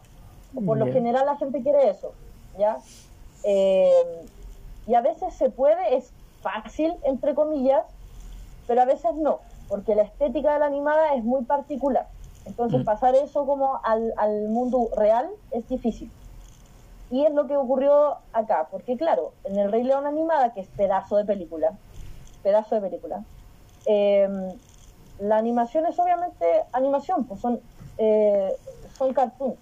Por 0.67 0.79
lo 0.79 0.87
general 0.93 1.27
la 1.27 1.37
gente 1.37 1.63
quiere 1.63 1.91
eso, 1.91 2.15
¿ya? 2.59 2.77
Eh, 3.43 4.05
y 4.87 4.95
a 4.95 5.01
veces 5.03 5.35
se 5.37 5.51
puede, 5.51 5.97
es 5.97 6.15
fácil, 6.41 6.99
entre 7.05 7.35
comillas, 7.35 7.85
pero 8.67 8.83
a 8.83 8.87
veces 8.87 9.13
no, 9.17 9.43
porque 9.69 9.95
la 9.95 10.03
estética 10.03 10.53
de 10.55 10.59
la 10.61 10.67
animada 10.67 11.15
es 11.15 11.25
muy 11.25 11.45
particular. 11.45 12.11
Entonces 12.45 12.81
Mm. 12.81 12.85
pasar 12.85 13.15
eso 13.15 13.47
como 13.47 13.81
al, 13.85 14.13
al 14.17 14.49
mundo 14.49 14.91
real 14.97 15.29
es 15.51 15.69
difícil. 15.69 16.13
Y 17.11 17.25
es 17.27 17.33
lo 17.35 17.47
que 17.47 17.57
ocurrió 17.57 18.19
acá, 18.33 18.69
porque 18.71 18.97
claro, 18.97 19.35
en 19.45 19.59
el 19.59 19.71
Rey 19.73 19.83
León 19.83 20.07
animada, 20.07 20.53
que 20.55 20.61
es 20.61 20.69
pedazo 20.71 21.17
de 21.17 21.25
película, 21.25 21.79
pedazo 22.43 22.77
de 22.77 22.81
película, 22.83 23.25
eh, 23.85 24.29
la 25.19 25.37
animación 25.37 25.87
es 25.87 25.99
obviamente 25.99 26.47
animación, 26.73 27.27
pues 27.27 27.41
son, 27.41 27.61
eh, 27.99 28.57
son 28.97 29.13
cartoons. 29.13 29.59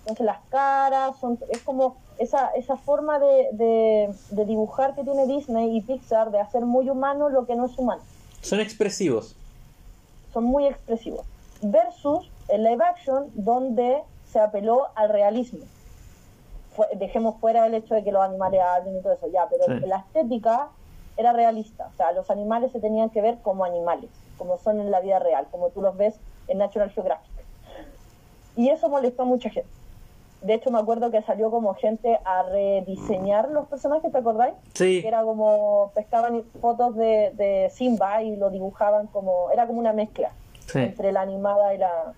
Entonces 0.00 0.26
las 0.26 0.40
caras, 0.48 1.18
son, 1.20 1.38
es 1.50 1.62
como 1.62 2.01
esa, 2.18 2.48
esa 2.50 2.76
forma 2.76 3.18
de, 3.18 3.48
de- 3.52 4.14
de 4.30 4.44
dibujar 4.44 4.94
que 4.94 5.04
tiene 5.04 5.26
Disney 5.26 5.76
y 5.76 5.80
Pixar 5.80 6.30
de 6.30 6.40
hacer 6.40 6.64
muy 6.64 6.88
humano 6.90 7.28
lo 7.28 7.46
que 7.46 7.54
no 7.56 7.66
es 7.66 7.76
humano. 7.78 8.02
Son 8.40 8.60
expresivos. 8.60 9.36
Son 10.32 10.44
muy 10.44 10.66
expresivos. 10.66 11.26
Versus 11.62 12.30
el 12.48 12.64
live 12.64 12.84
action 12.84 13.30
donde 13.34 14.02
se 14.30 14.40
apeló 14.40 14.88
al 14.94 15.08
realismo. 15.10 15.60
Fue- 16.74 16.88
dejemos 16.96 17.38
fuera 17.40 17.66
el 17.66 17.74
hecho 17.74 17.94
de 17.94 18.02
que 18.02 18.12
los 18.12 18.22
animales 18.22 18.60
hablen 18.60 18.96
y 18.96 19.00
todo 19.02 19.12
eso, 19.12 19.26
ya, 19.28 19.46
pero 19.50 19.64
Sí. 19.78 19.86
la 19.86 19.98
estética 19.98 20.68
era 21.16 21.32
realista. 21.32 21.88
O 21.92 21.96
sea, 21.96 22.12
los 22.12 22.30
animales 22.30 22.72
se 22.72 22.80
tenían 22.80 23.10
que 23.10 23.20
ver 23.20 23.38
como 23.42 23.64
animales, 23.64 24.10
como 24.38 24.56
son 24.58 24.80
en 24.80 24.90
la 24.90 25.00
vida 25.00 25.18
real, 25.18 25.46
como 25.50 25.68
tú 25.68 25.82
los 25.82 25.96
ves 25.96 26.14
en 26.48 26.58
National 26.58 26.90
Geographic. 26.90 27.30
Y 28.56 28.70
eso 28.70 28.88
molestó 28.88 29.22
a 29.22 29.26
mucha 29.26 29.50
gente. 29.50 29.68
De 30.42 30.54
hecho, 30.54 30.70
me 30.70 30.78
acuerdo 30.78 31.10
que 31.10 31.22
salió 31.22 31.50
como 31.50 31.74
gente 31.74 32.18
a 32.24 32.42
rediseñar 32.42 33.48
los 33.50 33.68
personajes, 33.68 34.10
¿te 34.10 34.18
acordáis? 34.18 34.54
Sí, 34.74 35.00
Que 35.00 35.08
era 35.08 35.22
como, 35.22 35.92
pescaban 35.94 36.42
fotos 36.60 36.96
de, 36.96 37.32
de 37.34 37.70
Simba 37.72 38.22
y 38.22 38.36
lo 38.36 38.50
dibujaban 38.50 39.06
como, 39.06 39.50
era 39.52 39.66
como 39.66 39.78
una 39.78 39.92
mezcla 39.92 40.32
sí. 40.66 40.80
entre 40.80 41.12
la 41.12 41.20
animada 41.20 41.74
y 41.74 41.78
la... 41.78 42.12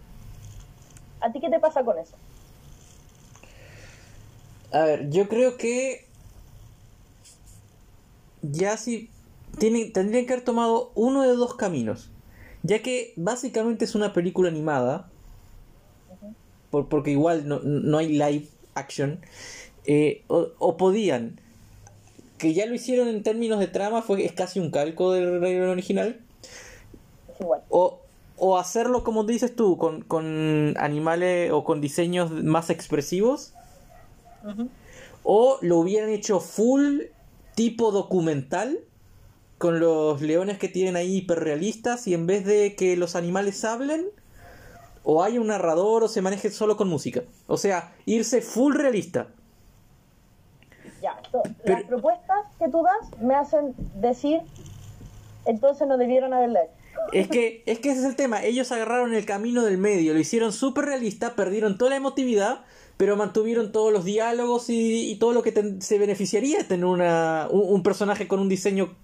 ¿A 1.20 1.32
ti 1.32 1.40
qué 1.40 1.50
te 1.50 1.60
pasa 1.60 1.84
con 1.84 1.98
eso? 1.98 2.16
A 4.72 4.84
ver, 4.84 5.10
yo 5.10 5.28
creo 5.28 5.56
que 5.56 6.06
ya 8.42 8.76
sí 8.76 9.10
tienen, 9.58 9.92
tendrían 9.92 10.26
que 10.26 10.32
haber 10.32 10.44
tomado 10.44 10.92
uno 10.94 11.22
de 11.22 11.34
dos 11.36 11.54
caminos. 11.54 12.10
Ya 12.62 12.80
que 12.80 13.12
básicamente 13.16 13.84
es 13.84 13.94
una 13.94 14.12
película 14.12 14.48
animada 14.48 15.10
por, 16.74 16.88
porque 16.88 17.12
igual 17.12 17.46
no, 17.46 17.60
no 17.60 17.98
hay 17.98 18.08
live 18.08 18.48
action, 18.74 19.20
eh, 19.86 20.24
o, 20.26 20.48
o 20.58 20.76
podían, 20.76 21.40
que 22.36 22.52
ya 22.52 22.66
lo 22.66 22.74
hicieron 22.74 23.06
en 23.06 23.22
términos 23.22 23.60
de 23.60 23.68
trama, 23.68 24.02
fue, 24.02 24.24
es 24.24 24.32
casi 24.32 24.58
un 24.58 24.72
calco 24.72 25.12
del 25.12 25.40
Rey 25.40 25.56
original, 25.60 26.18
o, 27.68 28.00
o 28.36 28.58
hacerlo 28.58 29.04
como 29.04 29.22
dices 29.22 29.54
tú, 29.54 29.78
con, 29.78 30.02
con 30.02 30.74
animales 30.78 31.52
o 31.52 31.62
con 31.62 31.80
diseños 31.80 32.32
más 32.32 32.70
expresivos, 32.70 33.52
o 35.22 35.58
lo 35.60 35.78
hubieran 35.78 36.10
hecho 36.10 36.40
full 36.40 37.02
tipo 37.54 37.92
documental, 37.92 38.80
con 39.58 39.78
los 39.78 40.20
leones 40.20 40.58
que 40.58 40.68
tienen 40.68 40.96
ahí 40.96 41.18
hiperrealistas, 41.18 42.08
y 42.08 42.14
en 42.14 42.26
vez 42.26 42.44
de 42.44 42.74
que 42.74 42.96
los 42.96 43.14
animales 43.14 43.64
hablen, 43.64 44.06
o 45.04 45.22
hay 45.22 45.38
un 45.38 45.46
narrador 45.48 46.02
o 46.02 46.08
se 46.08 46.22
maneje 46.22 46.50
solo 46.50 46.76
con 46.76 46.88
música. 46.88 47.22
O 47.46 47.56
sea, 47.56 47.94
irse 48.06 48.40
full 48.42 48.74
realista. 48.74 49.28
Ya, 51.02 51.20
Pero- 51.62 51.78
las 51.78 51.84
propuestas 51.86 52.38
que 52.58 52.68
tú 52.70 52.82
das 52.82 53.20
me 53.20 53.34
hacen 53.34 53.74
decir, 53.94 54.40
entonces 55.44 55.86
no 55.86 55.98
debieron 55.98 56.32
haberla. 56.32 56.60
Es 57.12 57.28
que, 57.28 57.62
es 57.66 57.78
que 57.80 57.90
ese 57.90 58.00
es 58.00 58.06
el 58.06 58.16
tema. 58.16 58.42
Ellos 58.42 58.72
agarraron 58.72 59.14
el 59.14 59.26
camino 59.26 59.62
del 59.62 59.76
medio, 59.76 60.14
lo 60.14 60.18
hicieron 60.18 60.52
súper 60.52 60.86
realista, 60.86 61.34
perdieron 61.36 61.76
toda 61.76 61.90
la 61.90 61.96
emotividad, 61.96 62.64
pero 62.96 63.16
mantuvieron 63.16 63.72
todos 63.72 63.92
los 63.92 64.06
diálogos 64.06 64.70
y, 64.70 65.10
y 65.10 65.16
todo 65.16 65.32
lo 65.32 65.42
que 65.42 65.76
se 65.80 65.98
beneficiaría 65.98 66.58
de 66.58 66.64
tener 66.64 66.86
una, 66.86 67.48
un, 67.50 67.74
un 67.74 67.82
personaje 67.82 68.26
con 68.26 68.40
un 68.40 68.48
diseño 68.48 68.94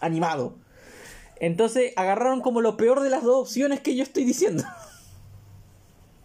animado. 0.00 0.54
Entonces 1.40 1.92
agarraron 1.96 2.40
como 2.40 2.60
lo 2.60 2.76
peor 2.76 3.00
de 3.00 3.10
las 3.10 3.24
dos 3.24 3.48
opciones 3.48 3.80
que 3.80 3.96
yo 3.96 4.04
estoy 4.04 4.24
diciendo. 4.24 4.62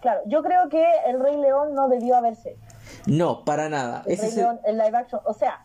Claro, 0.02 0.22
yo 0.26 0.42
creo 0.44 0.68
que 0.70 0.84
el 1.08 1.20
Rey 1.20 1.38
León 1.38 1.74
no 1.76 1.88
debió 1.88 2.18
haberse. 2.18 2.58
No, 3.06 3.46
para 3.46 3.70
nada. 3.70 4.02
El 4.06 4.14
Ese 4.14 4.22
Rey 4.24 4.32
el- 4.32 4.36
León 4.38 4.60
en 4.66 4.78
live 4.78 4.98
action, 4.98 5.22
o 5.26 5.34
sea, 5.34 5.64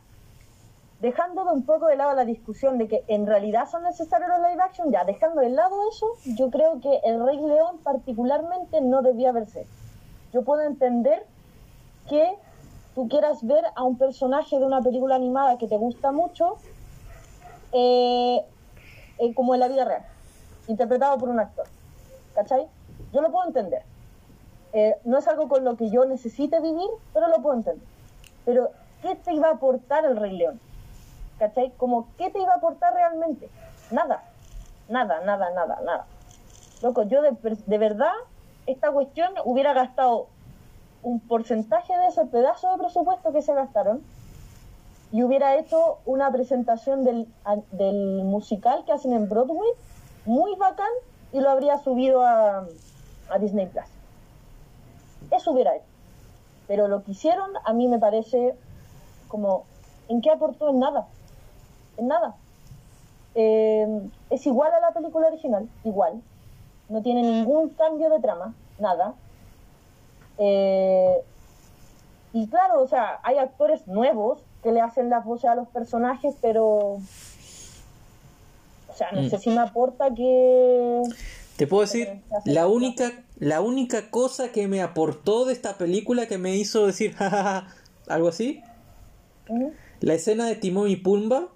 dejando 1.01 1.45
de 1.45 1.53
un 1.53 1.65
poco 1.65 1.87
de 1.87 1.97
lado 1.97 2.15
la 2.15 2.25
discusión 2.25 2.79
de 2.79 2.87
que 2.89 3.05
en 3.09 3.27
realidad 3.27 3.69
son 3.71 3.83
necesarios 3.83 4.29
los 4.29 4.39
live 4.51 4.63
action, 4.63 4.91
ya 4.93 5.05
dejando 5.05 5.41
de 5.41 5.49
lado 5.51 5.75
eso, 5.91 6.07
yo 6.37 6.51
creo 6.51 6.81
que 6.81 7.01
el 7.05 7.25
Rey 7.25 7.39
León 7.41 7.79
particularmente 7.83 8.81
no 8.83 9.03
debía 9.03 9.31
haberse. 9.31 9.67
Yo 10.33 10.43
puedo 10.43 10.63
entender 10.63 11.25
que 12.09 12.37
tú 12.95 13.09
quieras 13.09 13.45
ver 13.47 13.65
a 13.75 13.83
un 13.85 13.97
personaje 13.99 14.59
de 14.59 14.65
una 14.65 14.81
película 14.83 15.15
animada 15.17 15.59
que 15.59 15.67
te 15.67 15.77
gusta 15.77 16.13
mucho 16.13 16.57
eh, 17.73 18.45
eh, 19.19 19.35
como 19.35 19.55
en 19.55 19.61
la 19.61 19.69
vida 19.69 19.85
real, 19.85 20.03
interpretado 20.67 21.19
por 21.19 21.29
un 21.29 21.41
actor. 21.41 21.67
¿Cachai? 22.35 22.67
Yo 23.13 23.21
lo 23.23 23.31
puedo 23.31 23.47
entender. 23.47 23.83
Eh, 24.77 24.95
no 25.05 25.17
es 25.17 25.27
algo 25.27 25.49
con 25.49 25.65
lo 25.65 25.75
que 25.79 25.89
yo 25.89 26.05
necesite 26.05 26.61
vivir, 26.61 26.91
pero 27.15 27.29
lo 27.29 27.41
puedo 27.41 27.57
entender. 27.57 27.89
Pero, 28.45 28.73
¿qué 29.01 29.15
te 29.15 29.33
iba 29.33 29.49
a 29.49 29.53
aportar 29.53 30.05
el 30.05 30.19
Rey 30.19 30.37
León? 30.37 30.61
¿Cachai? 31.39 31.73
Como, 31.79 32.09
¿qué 32.19 32.29
te 32.29 32.39
iba 32.39 32.53
a 32.53 32.57
aportar 32.57 32.93
realmente? 32.93 33.49
Nada. 33.91 34.23
Nada, 34.91 35.21
nada, 35.25 35.49
nada, 35.55 35.81
nada. 35.83 36.05
Loco, 36.83 37.05
yo 37.05 37.23
de, 37.23 37.35
de 37.41 37.79
verdad, 37.79 38.13
esta 38.67 38.93
cuestión 38.93 39.33
hubiera 39.47 39.73
gastado 39.73 40.27
un 41.03 41.21
porcentaje 41.21 41.97
de 41.97 42.09
ese 42.09 42.27
pedazo 42.27 42.71
de 42.73 42.77
presupuesto 42.77 43.33
que 43.33 43.41
se 43.41 43.55
gastaron 43.55 44.03
y 45.11 45.23
hubiera 45.23 45.57
hecho 45.57 46.01
una 46.05 46.31
presentación 46.31 47.03
del, 47.03 47.29
del 47.71 48.25
musical 48.25 48.85
que 48.85 48.93
hacen 48.93 49.15
en 49.15 49.27
Broadway 49.27 49.71
muy 50.27 50.55
bacán 50.57 50.93
y 51.33 51.41
lo 51.41 51.49
habría 51.49 51.79
subido 51.79 52.21
a, 52.21 52.67
a 53.31 53.39
Disney 53.39 53.69
Plus. 53.69 53.96
Eso 55.31 55.53
hubiera 55.53 55.75
hecho. 55.77 55.85
Pero 56.69 56.89
lo 56.89 57.03
que 57.05 57.13
hicieron 57.13 57.51
a 57.65 57.73
mí 57.73 57.89
me 57.89 57.99
parece 57.99 58.55
como, 59.29 59.65
¿en 60.09 60.21
qué 60.21 60.31
aportó? 60.31 60.69
En 60.71 60.79
nada. 60.79 61.07
En 61.97 62.09
nada. 62.09 62.35
Eh, 63.35 64.09
es 64.31 64.47
igual 64.47 64.73
a 64.73 64.81
la 64.81 64.91
película 64.93 65.29
original, 65.29 65.69
igual. 65.85 66.21
No 66.89 67.03
tiene 67.03 67.23
ningún 67.23 67.69
cambio 67.71 68.09
de 68.11 68.21
trama, 68.21 68.55
nada. 68.79 69.15
Eh, 70.39 71.17
y 72.33 72.47
claro, 72.49 72.83
o 72.83 72.89
sea, 72.89 73.21
hay 73.23 73.39
actores 73.39 73.87
nuevos 73.87 74.39
que 74.63 74.73
le 74.73 74.81
hacen 74.81 75.09
las 75.11 75.25
voces 75.25 75.51
a 75.51 75.55
los 75.55 75.69
personajes, 75.69 76.35
pero. 76.41 76.67
O 78.89 78.95
sea, 78.95 79.13
no 79.13 79.23
Mm. 79.23 79.31
sé 79.31 79.39
si 79.39 79.51
me 79.51 79.61
aporta 79.61 80.13
que. 80.15 81.03
Te 81.57 81.67
puedo 81.67 81.83
decir, 81.83 82.23
la 82.45 82.67
única, 82.67 83.11
la 83.37 83.61
única 83.61 84.11
cosa 84.11 84.53
que 84.53 84.69
me 84.69 84.83
aportó 84.83 85.45
de 85.45 85.53
esta 85.53 85.79
película 85.79 86.27
que 86.27 86.39
me 86.39 86.57
hizo 86.57 86.87
decir, 86.87 87.15
jajaja, 87.15 87.75
algo 88.09 88.29
así, 88.29 88.63
Ujú, 89.49 89.79
la 90.01 90.15
escena 90.15 90.47
de 90.47 90.57
Timón 90.57 90.89
y 90.91 90.97
Pumba, 90.97 91.49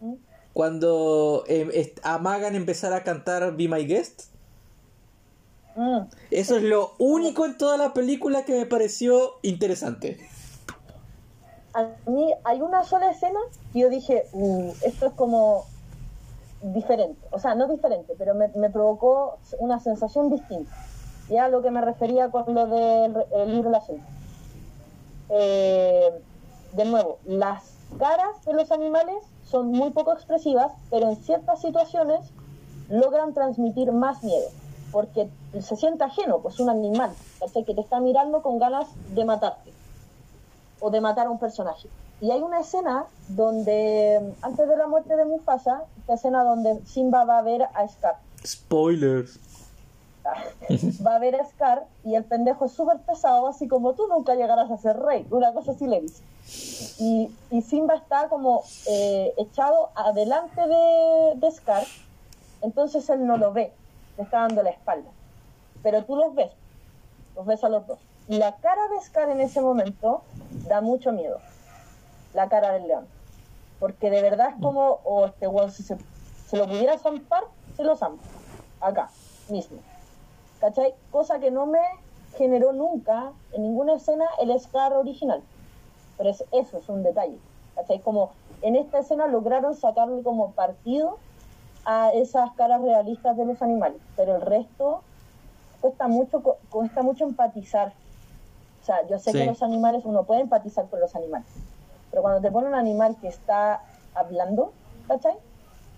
ujú. 0.00 0.18
cuando 0.52 1.44
eh, 1.48 1.68
est- 1.74 2.00
amagan 2.04 2.54
empezar 2.54 2.92
a 2.92 3.04
cantar 3.04 3.56
Be 3.56 3.68
My 3.68 3.84
Guest. 3.86 4.24
Mm. 5.74 6.00
Eso 6.30 6.56
es 6.56 6.62
lo 6.62 6.94
único 6.98 7.46
en 7.46 7.56
toda 7.56 7.76
la 7.78 7.94
película 7.94 8.44
que 8.44 8.58
me 8.58 8.66
pareció 8.66 9.38
interesante. 9.42 10.18
A 11.74 11.84
mí 12.06 12.32
hay 12.44 12.60
una 12.60 12.84
sola 12.84 13.10
escena 13.10 13.40
y 13.72 13.80
yo 13.80 13.88
dije, 13.88 14.24
"Uh, 14.32 14.74
esto 14.82 15.06
es 15.06 15.12
como 15.14 15.71
diferente. 16.62 17.20
O 17.30 17.38
sea, 17.38 17.54
no 17.54 17.68
diferente, 17.68 18.14
pero 18.16 18.34
me, 18.34 18.48
provocó 18.70 19.38
una 19.58 19.78
sensación 19.80 20.30
distinta. 20.30 20.72
Y 21.28 21.36
a 21.36 21.48
lo 21.48 21.62
que 21.62 21.70
me 21.70 21.80
refería 21.80 22.30
con 22.30 22.54
lo 22.54 22.66
del 22.66 23.14
de 23.14 23.70
la 23.70 23.80
selva. 23.80 24.04
Eh, 25.28 26.10
de 26.72 26.84
nuevo, 26.84 27.18
las 27.24 27.72
caras 27.98 28.44
de 28.44 28.54
los 28.54 28.70
animales 28.72 29.16
son 29.44 29.70
muy 29.70 29.90
poco 29.90 30.12
expresivas, 30.12 30.72
pero 30.90 31.08
en 31.08 31.16
ciertas 31.16 31.60
situaciones 31.60 32.20
logran 32.88 33.34
transmitir 33.34 33.92
más 33.92 34.22
miedo, 34.22 34.48
porque 34.90 35.28
se 35.60 35.76
siente 35.76 36.04
ajeno, 36.04 36.40
pues 36.40 36.60
un 36.60 36.70
animal, 36.70 37.12
¿cachai? 37.38 37.64
que 37.64 37.74
te 37.74 37.80
está 37.80 38.00
mirando 38.00 38.42
con 38.42 38.58
ganas 38.58 38.88
de 39.14 39.24
matarte 39.24 39.72
o 40.80 40.90
de 40.90 41.00
matar 41.00 41.26
a 41.26 41.30
un 41.30 41.38
personaje. 41.38 41.88
Y 42.22 42.30
hay 42.30 42.40
una 42.40 42.60
escena 42.60 43.06
donde, 43.30 44.32
antes 44.42 44.68
de 44.68 44.76
la 44.76 44.86
muerte 44.86 45.16
de 45.16 45.24
Mufasa, 45.24 45.82
esta 45.98 46.14
escena 46.14 46.44
donde 46.44 46.80
Simba 46.86 47.24
va 47.24 47.38
a 47.38 47.42
ver 47.42 47.64
a 47.64 47.88
Scar. 47.88 48.14
Spoilers. 48.46 49.40
va 51.04 51.16
a 51.16 51.18
ver 51.18 51.34
a 51.34 51.44
Scar 51.44 51.84
y 52.04 52.14
el 52.14 52.22
pendejo 52.22 52.66
es 52.66 52.72
súper 52.72 52.98
pesado, 52.98 53.48
así 53.48 53.66
como 53.66 53.94
tú 53.94 54.06
nunca 54.06 54.36
llegarás 54.36 54.70
a 54.70 54.78
ser 54.78 55.00
rey. 55.00 55.26
Una 55.32 55.52
cosa 55.52 55.72
así 55.72 55.88
le 55.88 56.00
dice. 56.00 56.22
Y, 57.00 57.28
y 57.50 57.62
Simba 57.62 57.96
está 57.96 58.28
como 58.28 58.62
eh, 58.86 59.34
echado 59.36 59.90
adelante 59.96 60.60
de, 60.60 61.32
de 61.34 61.50
Scar, 61.50 61.82
entonces 62.60 63.10
él 63.10 63.26
no 63.26 63.36
lo 63.36 63.52
ve, 63.52 63.72
le 64.16 64.22
está 64.22 64.42
dando 64.42 64.62
la 64.62 64.70
espalda. 64.70 65.10
Pero 65.82 66.04
tú 66.04 66.14
los 66.14 66.32
ves, 66.36 66.52
los 67.34 67.44
ves 67.46 67.64
a 67.64 67.68
los 67.68 67.84
dos. 67.84 67.98
Y 68.28 68.38
la 68.38 68.54
cara 68.58 68.86
de 68.94 69.04
Scar 69.04 69.28
en 69.28 69.40
ese 69.40 69.60
momento 69.60 70.22
da 70.68 70.80
mucho 70.80 71.10
miedo. 71.10 71.40
La 72.34 72.48
cara 72.48 72.72
del 72.72 72.88
león. 72.88 73.06
Porque 73.78 74.10
de 74.10 74.22
verdad 74.22 74.50
es 74.54 74.62
como, 74.62 75.00
o 75.04 75.26
este 75.26 75.46
weón, 75.48 75.70
si 75.70 75.82
se, 75.82 75.96
se 76.46 76.56
lo 76.56 76.66
pudiera 76.66 76.98
zampar, 76.98 77.44
se 77.76 77.82
lo 77.84 77.96
zampa. 77.96 78.22
Acá, 78.80 79.10
mismo. 79.48 79.78
¿Cachai? 80.60 80.94
Cosa 81.10 81.40
que 81.40 81.50
no 81.50 81.66
me 81.66 81.80
generó 82.36 82.72
nunca 82.72 83.32
en 83.52 83.62
ninguna 83.62 83.94
escena 83.94 84.24
el 84.40 84.58
Scar 84.60 84.92
original. 84.94 85.42
Pero 86.16 86.30
es, 86.30 86.44
eso 86.52 86.78
es 86.78 86.88
un 86.88 87.02
detalle. 87.02 87.38
¿Cachai? 87.74 88.00
Como 88.00 88.30
en 88.62 88.76
esta 88.76 89.00
escena 89.00 89.26
lograron 89.26 89.74
sacarle 89.74 90.22
como 90.22 90.52
partido 90.52 91.18
a 91.84 92.10
esas 92.12 92.52
caras 92.52 92.80
realistas 92.80 93.36
de 93.36 93.44
los 93.44 93.60
animales. 93.60 94.00
Pero 94.16 94.36
el 94.36 94.42
resto 94.42 95.02
cuesta 95.80 96.06
mucho, 96.06 96.40
cuesta 96.70 97.02
mucho 97.02 97.24
empatizar. 97.24 97.92
O 98.82 98.84
sea, 98.84 99.06
yo 99.08 99.18
sé 99.18 99.32
Sí. 99.32 99.38
que 99.38 99.46
los 99.46 99.62
animales, 99.62 100.04
uno 100.04 100.22
puede 100.22 100.42
empatizar 100.42 100.86
con 100.88 101.00
los 101.00 101.14
animales. 101.16 101.48
Pero 102.12 102.22
cuando 102.22 102.40
te 102.40 102.52
pone 102.52 102.68
un 102.68 102.74
animal 102.74 103.16
que 103.20 103.26
está 103.26 103.80
hablando, 104.14 104.72
¿cachai? 105.08 105.34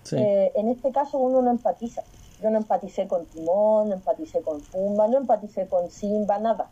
Sí. 0.03 0.15
Eh, 0.17 0.51
en 0.55 0.69
este 0.69 0.91
caso 0.91 1.19
uno 1.19 1.43
no 1.43 1.51
empatiza. 1.51 2.01
Yo 2.41 2.49
no 2.49 2.57
empaticé 2.57 3.07
con 3.07 3.25
Timón, 3.25 3.89
no 3.89 3.95
empaticé 3.95 4.41
con 4.41 4.59
Pumba, 4.61 5.07
no 5.07 5.17
empaticé 5.17 5.67
con 5.67 5.91
Simba, 5.91 6.39
nada. 6.39 6.67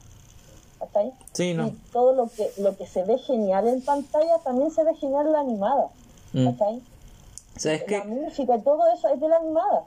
¿Cachai? 0.80 1.14
Sí, 1.34 1.54
no. 1.54 1.68
Y 1.68 1.72
todo 1.92 2.14
lo 2.14 2.28
que, 2.28 2.50
lo 2.58 2.76
que 2.76 2.88
se 2.88 3.04
ve 3.04 3.18
genial 3.18 3.68
en 3.68 3.82
pantalla 3.82 4.40
también 4.44 4.72
se 4.72 4.84
ve 4.84 4.96
genial 4.96 5.28
en 5.28 5.32
la 5.34 5.40
animada. 5.42 5.88
Mm. 6.34 6.46
¿Cachai? 6.52 6.82
¿Sabes 7.58 7.82
La 7.82 7.86
qué? 7.86 8.04
música 8.06 8.56
y 8.56 8.62
todo 8.62 8.82
eso 8.96 9.10
es 9.10 9.20
de 9.20 9.28
la 9.28 9.38
animada. 9.38 9.84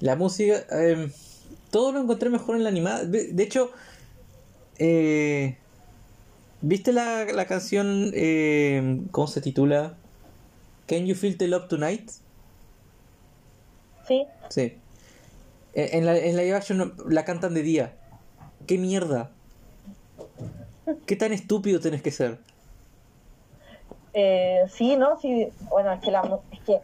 La 0.00 0.16
música, 0.16 0.54
eh, 0.70 1.12
todo 1.70 1.92
lo 1.92 2.00
encontré 2.00 2.30
mejor 2.30 2.56
en 2.56 2.62
la 2.62 2.70
animada. 2.70 3.04
De, 3.04 3.32
de 3.32 3.42
hecho, 3.42 3.70
eh, 4.78 5.56
¿viste 6.62 6.92
la, 6.92 7.24
la 7.26 7.46
canción, 7.46 8.10
eh, 8.14 9.02
¿cómo 9.10 9.26
se 9.26 9.40
titula? 9.40 9.94
Can 10.86 11.06
You 11.06 11.14
Feel 11.14 11.36
the 11.36 11.48
Love 11.48 11.68
Tonight? 11.68 12.10
Sí, 14.06 14.26
Sí. 14.48 14.78
Eh, 15.74 15.90
En 15.92 16.04
la, 16.06 16.16
en 16.16 16.36
live 16.36 16.54
action 16.54 16.94
la 17.08 17.24
cantan 17.24 17.54
de 17.54 17.62
día. 17.62 17.96
¿Qué 18.66 18.78
mierda? 18.78 19.30
¿Qué 21.06 21.16
tan 21.16 21.32
estúpido 21.32 21.80
tenés 21.80 22.02
que 22.02 22.10
ser? 22.10 22.38
Eh, 24.14 24.64
sí, 24.68 24.96
¿no? 24.96 25.18
Sí, 25.20 25.48
bueno, 25.70 25.92
es 25.92 26.00
que, 26.00 26.10
la, 26.10 26.40
es 26.50 26.60
que 26.60 26.80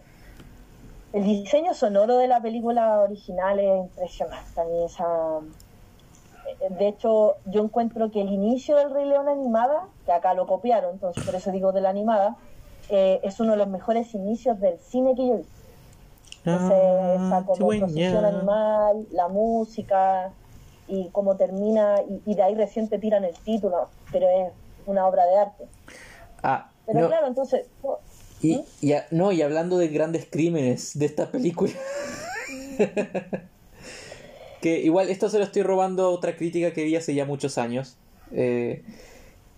el 1.12 1.24
diseño 1.24 1.74
sonoro 1.74 2.16
de 2.16 2.28
la 2.28 2.40
película 2.40 3.00
original 3.00 3.58
es 3.58 3.84
impresionante. 3.84 4.64
Mí 4.64 4.84
esa, 4.84 5.04
de 6.70 6.88
hecho, 6.88 7.36
yo 7.46 7.62
encuentro 7.62 8.10
que 8.10 8.20
el 8.20 8.28
inicio 8.32 8.76
del 8.76 8.90
Rey 8.90 9.04
León 9.06 9.28
animada, 9.28 9.88
que 10.06 10.12
acá 10.12 10.34
lo 10.34 10.46
copiaron, 10.46 10.92
entonces 10.94 11.24
por 11.24 11.34
eso 11.34 11.50
digo 11.50 11.72
de 11.72 11.80
la 11.80 11.90
animada, 11.90 12.36
eh, 12.90 13.20
es 13.22 13.38
uno 13.40 13.52
de 13.52 13.58
los 13.58 13.68
mejores 13.68 14.14
inicios 14.14 14.58
del 14.60 14.78
cine 14.78 15.14
que 15.14 15.26
yo 15.28 15.36
vi. 15.38 15.44
Ah, 16.46 17.14
esa 17.14 17.44
como 17.44 17.66
procesión 17.78 18.24
animal, 18.24 19.06
la 19.10 19.28
música 19.28 20.32
y 20.86 21.10
cómo 21.10 21.36
termina, 21.36 22.00
y, 22.08 22.30
y 22.32 22.34
de 22.34 22.42
ahí 22.42 22.54
recién 22.54 22.88
te 22.88 22.98
tiran 22.98 23.24
el 23.24 23.34
título, 23.40 23.88
pero 24.10 24.26
es 24.28 24.52
una 24.86 25.06
obra 25.06 25.26
de 25.26 25.36
arte. 25.36 25.64
Ah, 26.42 26.70
Pero 26.86 27.00
no, 27.00 27.06
claro, 27.08 27.26
entonces, 27.26 27.66
oh, 27.82 27.98
y, 28.40 28.64
y 28.80 28.92
a- 28.94 29.06
no, 29.10 29.32
y 29.32 29.42
hablando 29.42 29.76
de 29.76 29.88
grandes 29.88 30.26
crímenes 30.30 30.98
de 30.98 31.04
esta 31.06 31.26
película. 31.26 31.72
que 34.60 34.80
igual 34.80 35.08
esto 35.10 35.28
se 35.30 35.38
lo 35.38 35.44
estoy 35.44 35.62
robando 35.62 36.04
a 36.04 36.08
otra 36.10 36.36
crítica 36.36 36.72
que 36.72 36.84
vi 36.84 36.96
hace 36.96 37.14
ya 37.14 37.24
muchos 37.24 37.58
años. 37.58 37.96
eh, 38.32 38.82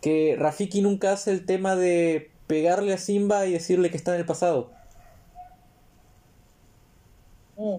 que 0.00 0.34
Rafiki 0.38 0.80
nunca 0.80 1.12
hace 1.12 1.30
el 1.30 1.44
tema 1.44 1.76
de 1.76 2.30
pegarle 2.46 2.92
a 2.94 2.98
Simba 2.98 3.46
y 3.46 3.52
decirle 3.52 3.90
que 3.90 3.96
está 3.98 4.14
en 4.14 4.20
el 4.20 4.26
pasado. 4.26 4.70
mm, 7.56 7.76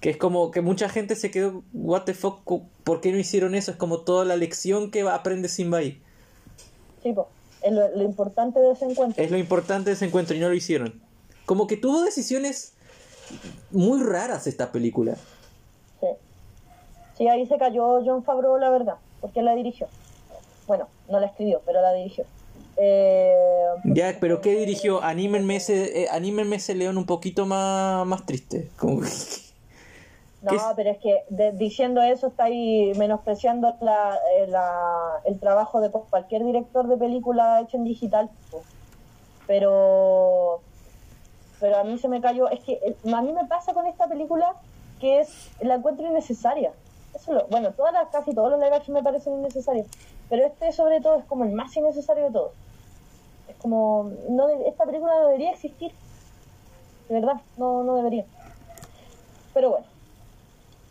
Que 0.00 0.10
es 0.10 0.16
como 0.16 0.50
que 0.50 0.60
mucha 0.60 0.88
gente 0.88 1.16
se 1.16 1.30
quedó, 1.30 1.62
what 1.72 2.02
the 2.04 2.14
fuck, 2.14 2.40
¿por 2.84 3.00
qué 3.00 3.10
no 3.10 3.18
hicieron 3.18 3.54
eso? 3.54 3.70
Es 3.70 3.76
como 3.76 4.00
toda 4.02 4.24
la 4.24 4.36
lección 4.36 4.90
que 4.90 5.02
va- 5.02 5.14
aprende 5.14 5.48
Simba 5.48 5.78
ahí. 5.78 6.00
sí, 7.02 7.12
po, 7.12 7.28
es 7.62 7.72
lo, 7.72 7.88
lo 7.96 8.02
importante 8.02 8.60
de 8.60 8.72
ese 8.72 8.84
encuentro. 8.84 9.22
Es 9.22 9.30
lo 9.30 9.38
importante 9.38 9.90
de 9.90 9.94
ese 9.96 10.04
encuentro 10.06 10.36
y 10.36 10.40
no 10.40 10.48
lo 10.48 10.54
hicieron. 10.54 11.00
Como 11.46 11.66
que 11.66 11.76
tuvo 11.76 12.02
decisiones 12.02 12.74
muy 13.70 14.02
raras 14.02 14.46
esta 14.46 14.70
película. 14.72 15.16
Sí. 17.16 17.28
Ahí 17.28 17.46
se 17.46 17.58
cayó 17.58 18.02
John 18.04 18.24
Favreau, 18.24 18.58
la 18.58 18.70
verdad, 18.70 18.96
porque 19.20 19.42
la 19.42 19.54
dirigió. 19.54 19.86
Bueno, 20.66 20.88
no 21.08 21.20
la 21.20 21.26
escribió, 21.26 21.60
pero 21.64 21.80
la 21.82 21.92
dirigió. 21.92 22.24
Eh, 22.76 23.34
Ya, 23.84 24.16
pero 24.20 24.40
¿qué 24.40 24.56
dirigió? 24.56 25.02
Anímenme 25.02 25.56
ese, 25.56 26.02
eh, 26.02 26.08
anímenme 26.10 26.56
ese 26.56 26.74
león 26.74 26.98
un 26.98 27.06
poquito 27.06 27.46
más, 27.46 28.04
más 28.06 28.26
triste. 28.26 28.70
Como 28.78 29.00
que- 29.02 29.06
no, 30.42 30.72
pero 30.76 30.90
es 30.90 30.98
que 30.98 31.22
de- 31.30 31.52
diciendo 31.52 32.02
eso 32.02 32.26
está 32.26 32.44
ahí 32.44 32.92
menospreciando 32.96 33.76
la, 33.80 34.18
eh, 34.36 34.46
la- 34.48 35.20
el 35.24 35.38
trabajo 35.38 35.80
de 35.80 35.90
cualquier 35.90 36.44
director 36.44 36.86
de 36.88 36.96
película 36.96 37.60
hecho 37.60 37.76
en 37.76 37.84
digital. 37.84 38.28
Pero, 39.46 40.60
pero 41.60 41.76
a 41.78 41.84
mí 41.84 41.98
se 41.98 42.08
me 42.08 42.20
cayó. 42.20 42.48
Es 42.48 42.60
que 42.60 42.96
a 43.12 43.22
mí 43.22 43.32
me 43.32 43.44
pasa 43.46 43.72
con 43.74 43.86
esta 43.86 44.06
película 44.08 44.54
que 45.00 45.20
es 45.20 45.50
la 45.60 45.74
encuentro 45.74 46.06
innecesaria. 46.06 46.72
Eso 47.14 47.32
lo- 47.32 47.46
bueno, 47.46 47.72
todas 47.72 47.92
las, 47.92 48.08
casi 48.08 48.34
todos 48.34 48.50
los 48.50 48.60
live 48.60 48.74
action 48.74 48.94
me 48.94 49.02
parecen 49.02 49.34
innecesarios. 49.34 49.86
Pero 50.28 50.46
este 50.46 50.72
sobre 50.72 51.00
todo 51.00 51.16
es 51.18 51.24
como 51.26 51.44
el 51.44 51.52
más 51.52 51.76
innecesario 51.76 52.24
de 52.24 52.30
todos. 52.32 52.52
Es 53.48 53.56
como, 53.56 54.10
no 54.30 54.46
de- 54.46 54.68
esta 54.68 54.84
película 54.84 55.12
no 55.20 55.26
debería 55.26 55.52
existir. 55.52 55.92
De 57.08 57.14
verdad, 57.14 57.40
no, 57.56 57.82
no 57.84 57.96
debería. 57.96 58.24
Pero 59.52 59.70
bueno, 59.70 59.86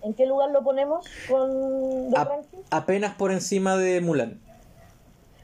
¿en 0.04 0.14
qué 0.14 0.26
lugar 0.26 0.52
lo 0.52 0.64
ponemos 0.64 1.06
con 1.30 2.10
The 2.12 2.18
A- 2.18 2.24
Ranking? 2.24 2.60
apenas 2.72 3.16
por 3.16 3.32
encima 3.32 3.76
de 3.76 4.00
Mulan. 4.02 4.40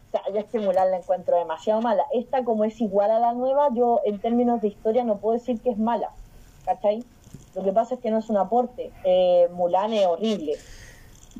O 0.08 0.12
sea, 0.12 0.22
yo 0.34 0.40
es 0.40 0.46
que 0.46 0.60
Mulan 0.60 0.90
la 0.92 0.98
encuentro 0.98 1.38
demasiado 1.38 1.82
mala. 1.82 2.04
Esta, 2.14 2.44
como 2.44 2.64
es 2.66 2.80
igual 2.82 3.12
a 3.12 3.20
la 3.20 3.34
nueva, 3.34 3.70
yo 3.74 4.02
en 4.06 4.20
términos 4.20 4.62
de 4.62 4.70
historia 4.70 5.04
no 5.04 5.18
puedo 5.18 5.38
decir 5.38 5.60
que 5.62 5.70
es 5.72 5.78
mala. 5.78 6.10
¿Cachai? 6.66 7.04
Lo 7.56 7.64
que 7.64 7.72
pasa 7.72 7.96
es 7.96 8.02
que 8.02 8.12
no 8.12 8.20
es 8.20 8.30
un 8.30 8.38
aporte. 8.38 8.92
Eh, 9.04 9.48
Mulan 9.52 9.94
es 9.94 10.06
horrible. 10.06 10.56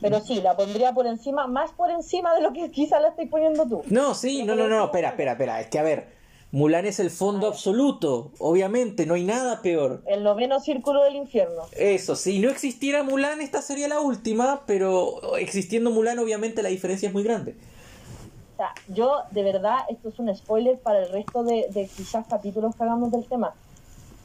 Pero 0.02 0.22
sí, 0.22 0.42
la 0.42 0.56
pondría 0.56 0.94
por 0.94 1.08
encima, 1.08 1.48
más 1.48 1.72
por 1.72 1.90
encima 1.90 2.34
de 2.34 2.42
lo 2.42 2.54
que 2.54 2.72
quizá 2.72 3.00
la 3.00 3.10
estoy 3.10 3.26
poniendo 3.26 3.68
tú. 3.68 3.82
No, 3.88 4.14
sí, 4.14 4.44
no, 4.44 4.56
no, 4.56 4.68
no, 4.68 4.86
espera, 4.86 5.10
espera, 5.10 5.32
espera. 5.34 5.60
Es 5.60 5.68
que 5.68 5.80
a 5.80 5.84
ver, 5.84 6.08
Mulan 6.52 6.86
es 6.86 7.00
el 7.00 7.10
fondo 7.10 7.48
absoluto. 7.48 8.32
Obviamente, 8.40 9.06
no 9.06 9.16
hay 9.16 9.24
nada 9.24 9.62
peor. 9.62 10.02
El 10.08 10.24
noveno 10.24 10.60
círculo 10.60 11.04
del 11.04 11.16
infierno. 11.16 11.64
Eso, 11.74 12.16
si 12.16 12.40
no 12.40 12.50
existiera 12.50 13.04
Mulan, 13.04 13.42
esta 13.42 13.62
sería 13.62 13.88
la 13.88 14.00
última, 14.00 14.62
pero 14.66 15.36
existiendo 15.38 15.92
Mulan, 15.92 16.18
obviamente 16.20 16.64
la 16.64 16.70
diferencia 16.70 17.08
es 17.08 17.14
muy 17.14 17.24
grande. 17.24 17.56
O 18.54 18.58
sea, 18.58 18.74
yo, 18.88 19.24
de 19.32 19.44
verdad, 19.44 19.80
esto 19.90 20.10
es 20.10 20.20
un 20.20 20.34
spoiler 20.36 20.80
para 20.80 21.04
el 21.04 21.12
resto 21.12 21.44
de, 21.44 21.68
de 21.72 21.88
quizás 21.88 22.26
capítulos 22.28 22.76
que 22.76 22.84
hagamos 22.84 23.12
del 23.12 23.26
tema. 23.26 23.54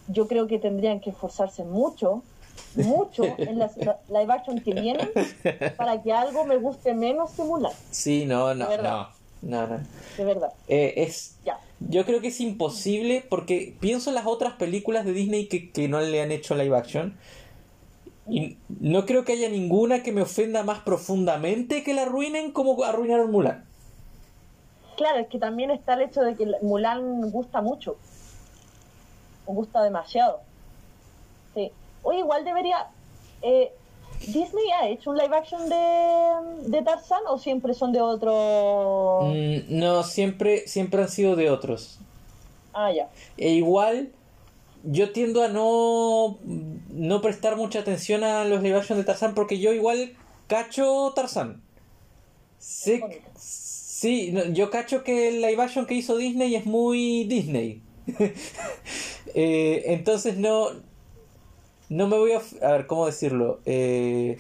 Yo 0.09 0.29
creo 0.29 0.47
que 0.47 0.59
tendrían 0.59 1.01
que 1.01 1.11
esforzarse 1.11 1.65
mucho, 1.65 2.23
mucho 2.75 3.25
en 3.39 3.59
las 3.59 3.77
la- 3.77 3.99
live 4.09 4.33
action 4.33 4.61
que 4.61 4.73
vienen 4.75 5.09
para 5.77 6.03
que 6.03 6.13
algo 6.13 6.45
me 6.45 6.57
guste 6.57 6.95
menos 6.95 7.31
que 7.33 7.43
Mulan, 7.43 7.73
Sí, 7.91 8.25
no, 8.27 8.55
no, 8.55 8.69
no, 8.77 9.09
no, 9.43 9.67
no. 9.67 9.81
de 10.17 10.25
verdad. 10.25 10.53
Eh, 10.69 10.95
es, 10.99 11.37
Ya. 11.45 11.59
yo 11.81 12.05
creo 12.05 12.21
que 12.21 12.29
es 12.29 12.41
imposible 12.41 13.25
porque 13.29 13.75
pienso 13.81 14.11
en 14.11 14.15
las 14.17 14.27
otras 14.27 14.55
películas 14.55 15.05
de 15.05 15.13
Disney 15.13 15.47
que, 15.49 15.71
que 15.71 15.89
no 15.89 16.01
le 16.01 16.21
han 16.23 16.33
hecho 16.33 16.55
live 16.55 16.77
action. 16.77 17.17
Y 18.27 18.57
no 18.81 19.05
creo 19.05 19.25
que 19.27 19.33
haya 19.35 19.51
ninguna 19.51 20.03
que 20.03 20.11
me 20.11 20.23
ofenda 20.23 20.63
más 20.63 20.79
profundamente 20.81 21.83
que 21.83 21.93
la 21.93 22.03
arruinen 22.03 22.53
como 22.53 22.83
arruinaron 22.83 23.31
Mulan. 23.31 23.65
Claro, 24.97 25.19
es 25.19 25.27
que 25.29 25.39
también 25.39 25.71
está 25.71 25.93
el 25.95 26.03
hecho 26.03 26.23
de 26.23 26.35
que 26.35 26.47
Mulan 26.63 27.31
gusta 27.31 27.61
mucho. 27.61 27.97
O 29.47 29.53
gusta 29.53 29.83
demasiado. 29.83 30.41
Sí. 31.55 31.71
Oye, 32.03 32.19
igual 32.19 32.45
debería... 32.45 32.89
eh, 33.43 33.73
¿Disney 34.21 34.71
ha 34.71 34.89
hecho 34.89 35.11
un 35.11 35.19
live 35.19 35.37
action 35.37 35.69
de, 35.69 36.71
de 36.71 36.83
Tarzán 36.83 37.21
o 37.29 37.37
siempre 37.37 37.75
son 37.75 37.93
de 37.93 38.01
otro...? 38.01 39.21
Mm, 39.25 39.79
no, 39.79 40.03
siempre, 40.03 40.67
siempre 40.67 41.03
han 41.03 41.09
sido 41.09 41.37
de 41.37 41.51
otros. 41.51 41.99
Ah, 42.73 42.91
ya. 42.93 43.09
E 43.37 43.51
igual, 43.51 44.13
yo 44.83 45.13
tiendo 45.13 45.43
a 45.43 45.49
no, 45.49 46.39
no 46.91 47.21
prestar 47.21 47.57
mucha 47.57 47.81
atención 47.81 48.25
a 48.25 48.45
los 48.45 48.63
live 48.63 48.79
action 48.79 48.99
de 48.99 49.05
Tarzán 49.05 49.35
porque 49.35 49.59
yo 49.59 49.73
igual 49.73 50.17
cacho 50.47 51.13
Bonito. 53.01 53.23
sí, 53.37 54.31
no, 54.33 54.45
yo 54.47 54.71
cacho 54.71 55.05
que 55.05 55.29
el 55.29 55.43
live 55.43 55.63
action 55.63 55.87
que 55.87 55.95
hizo 55.95 56.17
Disney 56.17 56.55
es 56.55 56.67
muy 56.67 57.25
Disney. 57.25 57.83
Eh, 59.37 59.93
entonces 59.93 60.37
no, 60.37 60.69
no 61.89 62.07
me 62.07 62.17
voy 62.17 62.31
a... 62.33 62.43
A 62.63 62.73
ver, 62.73 62.87
¿cómo 62.87 63.05
decirlo? 63.07 63.59
Eh, 63.67 64.39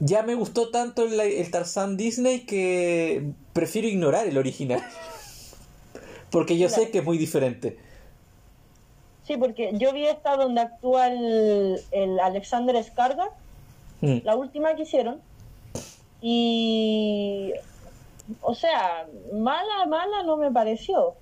ya 0.00 0.22
me 0.22 0.34
gustó 0.34 0.68
tanto 0.68 1.04
el, 1.04 1.18
el 1.18 1.50
Tarzán 1.50 1.96
Disney 1.96 2.40
que 2.40 3.30
prefiero 3.54 3.88
ignorar 3.88 4.26
el 4.26 4.36
original. 4.36 4.82
Porque 6.30 6.58
yo 6.58 6.68
sé 6.68 6.90
que 6.90 6.98
es 6.98 7.04
muy 7.04 7.16
diferente. 7.16 7.78
Sí, 9.26 9.38
porque 9.38 9.70
yo 9.74 9.92
vi 9.94 10.06
esta 10.06 10.36
donde 10.36 10.60
actúa 10.60 11.06
el, 11.08 11.80
el 11.92 12.20
Alexander 12.20 12.74
Skarsgård, 12.76 13.30
Mm. 14.02 14.18
la 14.24 14.34
última 14.34 14.74
que 14.74 14.82
hicieron, 14.82 15.20
y... 16.20 17.52
O 18.40 18.54
sea, 18.54 19.06
mala, 19.32 19.86
mala 19.86 20.22
no 20.24 20.36
me 20.36 20.50
pareció, 20.50 21.14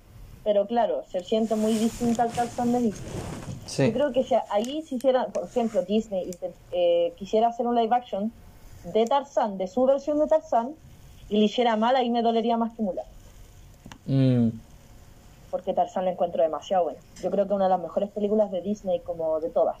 pero 0.43 0.65
claro, 0.67 1.03
se 1.11 1.23
siente 1.23 1.55
muy 1.55 1.73
distinta 1.73 2.23
al 2.23 2.31
Tarzán 2.31 2.71
de 2.71 2.79
Disney. 2.79 3.11
Sí. 3.65 3.87
Yo 3.87 3.93
creo 3.93 4.11
que 4.11 4.23
si 4.23 4.35
ahí 4.49 4.81
se 4.81 4.95
hiciera, 4.95 5.27
por 5.27 5.45
ejemplo, 5.45 5.83
Disney 5.83 6.29
eh, 6.71 7.13
quisiera 7.17 7.47
hacer 7.49 7.67
un 7.67 7.75
live 7.75 7.95
action 7.95 8.31
de 8.93 9.05
Tarzán, 9.05 9.57
de 9.57 9.67
su 9.67 9.85
versión 9.85 10.19
de 10.19 10.27
Tarzán, 10.27 10.71
y 11.29 11.37
le 11.37 11.45
hiciera 11.45 11.75
mal, 11.77 11.95
ahí 11.95 12.09
me 12.09 12.21
dolería 12.21 12.57
más 12.57 12.73
que 12.75 12.81
Mulan, 12.81 13.05
Mm. 14.05 14.49
porque 15.51 15.73
Tarzán 15.73 16.05
la 16.05 16.11
encuentro 16.11 16.41
demasiado 16.43 16.85
buena. 16.85 16.99
Yo 17.21 17.29
creo 17.29 17.47
que 17.47 17.53
una 17.53 17.65
de 17.65 17.69
las 17.69 17.79
mejores 17.81 18.09
películas 18.09 18.51
de 18.51 18.61
Disney, 18.61 18.99
como 19.01 19.39
de 19.39 19.49
todas. 19.49 19.77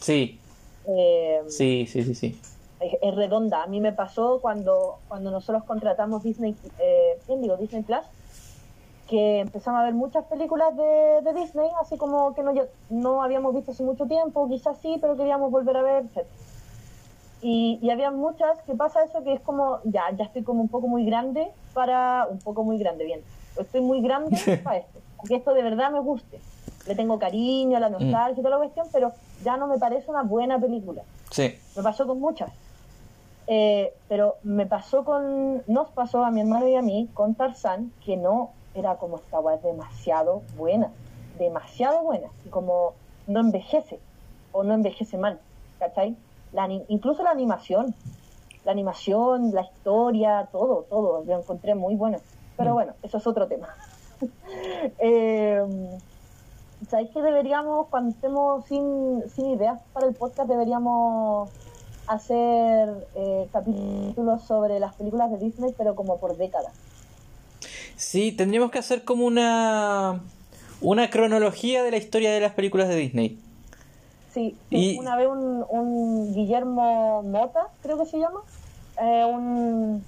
Sí, 0.00 0.38
Eh, 0.86 1.40
sí, 1.48 1.86
sí, 1.90 2.04
sí, 2.04 2.14
sí. 2.14 2.38
es, 2.80 2.92
es 3.00 3.14
redonda. 3.14 3.62
A 3.62 3.66
mí 3.66 3.80
me 3.80 3.92
pasó 3.92 4.38
cuando, 4.42 4.98
cuando 5.08 5.30
nosotros 5.30 5.64
contratamos 5.64 6.22
Disney, 6.22 6.54
eh, 6.78 7.18
¿quién 7.26 7.40
digo? 7.40 7.56
Disney 7.56 7.82
Plus, 7.82 8.04
que 9.08 9.40
empezamos 9.40 9.80
a 9.80 9.84
ver 9.84 9.94
muchas 9.94 10.24
películas 10.24 10.74
de, 10.76 11.20
de 11.22 11.34
Disney, 11.34 11.68
así 11.80 11.96
como 11.96 12.34
que 12.34 12.42
no, 12.42 12.52
no 12.90 13.22
habíamos 13.22 13.54
visto 13.54 13.72
hace 13.72 13.82
mucho 13.82 14.06
tiempo, 14.06 14.48
quizás 14.48 14.78
sí, 14.78 14.96
pero 15.00 15.16
queríamos 15.16 15.50
volver 15.50 15.76
a 15.76 15.82
ver, 15.82 16.04
etc. 16.04 16.26
Y, 17.42 17.78
y 17.82 17.90
había 17.90 18.10
muchas 18.10 18.60
que 18.62 18.74
pasa 18.74 19.04
eso 19.04 19.22
que 19.22 19.34
es 19.34 19.40
como, 19.40 19.80
ya, 19.84 20.04
ya 20.16 20.24
estoy 20.24 20.42
como 20.42 20.62
un 20.62 20.68
poco 20.68 20.88
muy 20.88 21.04
grande 21.04 21.48
para, 21.74 22.26
un 22.30 22.38
poco 22.38 22.64
muy 22.64 22.78
grande, 22.78 23.04
bien, 23.04 23.20
estoy 23.58 23.82
muy 23.82 24.00
grande 24.00 24.38
para 24.64 24.78
esto, 24.78 24.98
porque 25.18 25.36
esto 25.36 25.52
de 25.52 25.62
verdad 25.62 25.90
me 25.90 26.00
guste. 26.00 26.40
Le 26.86 26.94
tengo 26.94 27.18
cariño, 27.18 27.78
a 27.78 27.80
la 27.80 27.88
nostalgia 27.88 28.32
y 28.32 28.42
toda 28.42 28.50
la 28.50 28.58
cuestión, 28.58 28.86
pero 28.92 29.12
ya 29.42 29.56
no 29.56 29.66
me 29.66 29.78
parece 29.78 30.10
una 30.10 30.22
buena 30.22 30.58
película. 30.58 31.02
Sí. 31.30 31.54
Me 31.74 31.82
pasó 31.82 32.06
con 32.06 32.20
muchas. 32.20 32.52
Eh, 33.46 33.94
pero 34.06 34.36
me 34.42 34.66
pasó 34.66 35.02
con, 35.02 35.62
nos 35.66 35.88
pasó 35.90 36.24
a 36.24 36.30
mi 36.30 36.40
hermano 36.42 36.68
y 36.68 36.76
a 36.76 36.82
mí 36.82 37.08
con 37.14 37.34
Tarzán, 37.34 37.90
que 38.04 38.18
no 38.18 38.50
era 38.74 38.96
como 38.96 39.16
esta 39.16 39.40
weá, 39.40 39.56
es 39.56 39.62
demasiado 39.62 40.42
buena, 40.56 40.90
demasiado 41.38 42.02
buena, 42.02 42.28
y 42.44 42.50
como 42.50 42.94
no 43.26 43.40
envejece, 43.40 44.00
o 44.52 44.62
no 44.62 44.74
envejece 44.74 45.16
mal, 45.16 45.40
¿cachai? 45.78 46.16
La, 46.52 46.68
incluso 46.88 47.22
la 47.22 47.30
animación, 47.30 47.94
la 48.64 48.72
animación, 48.72 49.52
la 49.52 49.62
historia, 49.62 50.48
todo, 50.52 50.84
todo, 50.88 51.24
lo 51.24 51.38
encontré 51.38 51.74
muy 51.74 51.94
bueno. 51.96 52.18
Pero 52.56 52.70
Mm. 52.70 52.74
bueno, 52.74 52.92
eso 53.02 53.18
es 53.18 53.26
otro 53.26 53.48
tema. 53.48 53.68
eh, 54.98 55.62
¿Sabéis 56.88 57.10
que 57.10 57.22
deberíamos, 57.22 57.88
cuando 57.88 58.10
estemos 58.10 58.64
sin, 58.66 59.22
sin 59.30 59.46
ideas 59.46 59.80
para 59.92 60.06
el 60.06 60.14
podcast, 60.14 60.48
deberíamos 60.48 61.50
hacer 62.06 63.08
eh, 63.14 63.48
capítulos 63.52 64.42
sobre 64.42 64.78
las 64.78 64.92
películas 64.94 65.30
de 65.30 65.38
Disney, 65.38 65.74
pero 65.76 65.94
como 65.94 66.18
por 66.18 66.36
décadas? 66.36 66.72
Sí, 67.96 68.32
tendríamos 68.32 68.70
que 68.70 68.78
hacer 68.78 69.04
como 69.04 69.24
una 69.26 70.20
una 70.80 71.08
cronología 71.08 71.82
de 71.82 71.90
la 71.92 71.96
historia 71.96 72.32
de 72.32 72.40
las 72.40 72.52
películas 72.52 72.88
de 72.88 72.96
Disney. 72.96 73.38
Sí, 74.34 74.56
Y- 74.70 74.98
una 74.98 75.16
vez 75.16 75.28
un, 75.28 75.64
un 75.68 76.34
Guillermo 76.34 77.22
Mota, 77.22 77.68
creo 77.82 77.96
que 77.98 78.06
se 78.06 78.18
llama, 78.18 78.40
eh, 79.00 79.24
un, 79.24 80.04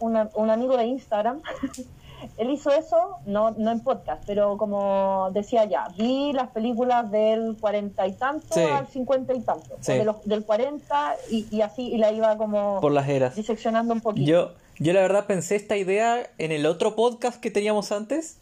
una- 0.00 0.28
un 0.34 0.50
amigo 0.50 0.76
de 0.76 0.84
Instagram, 0.86 1.40
él 2.38 2.50
hizo 2.50 2.70
eso, 2.70 3.16
no, 3.26 3.52
no 3.52 3.70
en 3.70 3.80
podcast, 3.80 4.22
pero 4.26 4.56
como 4.56 5.30
decía 5.32 5.64
ya, 5.64 5.88
vi 5.96 6.32
las 6.32 6.48
películas 6.50 7.10
del 7.10 7.56
cuarenta 7.60 8.06
y 8.06 8.12
tanto 8.12 8.46
Sí. 8.54 8.60
al 8.60 8.86
cincuenta 8.88 9.34
y 9.34 9.40
tanto, 9.40 9.76
Sí. 9.80 9.92
de 9.94 10.04
los- 10.04 10.24
del 10.24 10.44
40 10.44 11.14
y, 11.30 11.46
y 11.50 11.60
así, 11.62 11.88
y 11.92 11.98
la 11.98 12.12
iba 12.12 12.36
como 12.36 12.80
Por 12.80 12.92
las 12.92 13.08
eras. 13.08 13.34
diseccionando 13.36 13.94
un 13.94 14.00
poquito. 14.00 14.26
Yo, 14.30 14.50
yo 14.78 14.92
la 14.92 15.00
verdad 15.00 15.26
pensé 15.26 15.56
esta 15.56 15.76
idea 15.76 16.28
en 16.38 16.52
el 16.52 16.66
otro 16.66 16.94
podcast 16.96 17.40
que 17.40 17.50
teníamos 17.50 17.92
antes, 17.92 18.38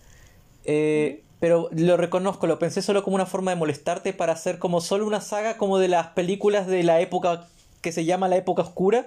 eh, 0.65 1.23
pero 1.41 1.69
lo 1.73 1.97
reconozco, 1.97 2.47
lo 2.47 2.59
pensé 2.59 2.81
solo 2.83 3.03
como 3.03 3.17
una 3.17 3.27
forma 3.27 3.51
de 3.51 3.57
molestarte 3.57 4.13
para 4.13 4.33
hacer 4.33 4.59
como 4.59 4.81
solo 4.81 5.07
una 5.07 5.21
saga 5.21 5.57
como 5.59 5.79
de 5.79 5.89
las 5.89 6.09
películas 6.09 6.67
de 6.67 6.83
la 6.83 7.01
época 7.01 7.47
que 7.83 7.93
se 7.93 8.05
llama 8.07 8.29
la 8.29 8.37
época 8.37 8.63
oscura. 8.63 9.07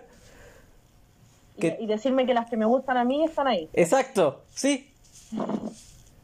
Y- 1.57 1.59
que- 1.61 1.77
y 1.79 1.87
decirme 1.87 2.25
que 2.25 2.33
las 2.33 2.49
que 2.49 2.55
me 2.57 2.65
gustan 2.65 2.97
a 2.97 3.03
mí 3.03 3.23
están 3.25 3.47
ahí. 3.47 3.69
Exacto, 3.73 4.41
sí. 4.53 4.89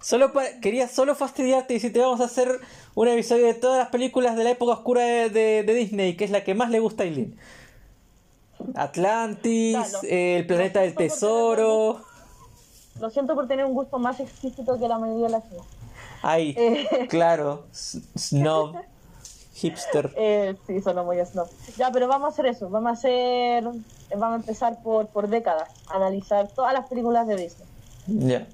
Solo 0.01 0.31
quería 0.61 0.87
solo 0.87 1.15
fastidiarte 1.15 1.73
y 1.73 1.77
decirte 1.77 1.99
vamos 1.99 2.19
a 2.21 2.25
hacer 2.25 2.59
un 2.95 3.07
episodio 3.07 3.45
de 3.47 3.53
todas 3.53 3.79
las 3.79 3.89
películas 3.89 4.35
de 4.35 4.43
la 4.43 4.51
época 4.51 4.73
oscura 4.73 5.01
de, 5.01 5.29
de- 5.29 5.63
de 5.63 5.73
Disney, 5.73 6.15
que 6.17 6.25
es 6.25 6.31
la 6.31 6.43
que 6.43 6.53
más 6.55 6.69
le 6.69 6.79
gusta 6.79 7.03
a 7.03 7.05
Eileen. 7.07 7.37
Atlantis, 8.75 9.77
eh, 10.03 10.37
el 10.37 10.45
planeta 10.47 10.81
del 10.81 10.95
tesoro. 10.95 12.01
Lo 12.99 13.09
siento 13.09 13.33
por 13.35 13.47
tener 13.47 13.65
un 13.65 13.73
gusto 13.73 13.97
más 13.99 14.19
exquisito 14.19 14.79
que 14.79 14.87
la 14.87 14.97
mayoría 14.99 15.25
de 15.25 15.31
las 15.31 15.49
demás. 15.49 15.65
Ay, 16.21 16.55
Eh. 16.57 17.07
claro, 17.09 17.65
snob, 17.71 18.75
hipster. 19.67 20.11
Eh, 20.17 20.55
sí, 20.67 20.81
sonó 20.81 21.03
muy 21.03 21.17
snob. 21.25 21.47
Ya, 21.77 21.91
pero 21.91 22.07
vamos 22.07 22.27
a 22.27 22.31
hacer 22.33 22.45
eso. 22.47 22.69
Vamos 22.69 22.89
a 22.89 22.93
hacer. 22.93 23.63
Vamos 23.63 24.33
a 24.33 24.35
empezar 24.35 24.81
por, 24.83 25.07
por 25.07 25.27
décadas. 25.27 25.69
Analizar 25.89 26.47
todas 26.49 26.73
las 26.73 26.87
películas 26.87 27.27
de 27.27 27.35
Disney. 27.35 27.67
Ya, 28.07 28.45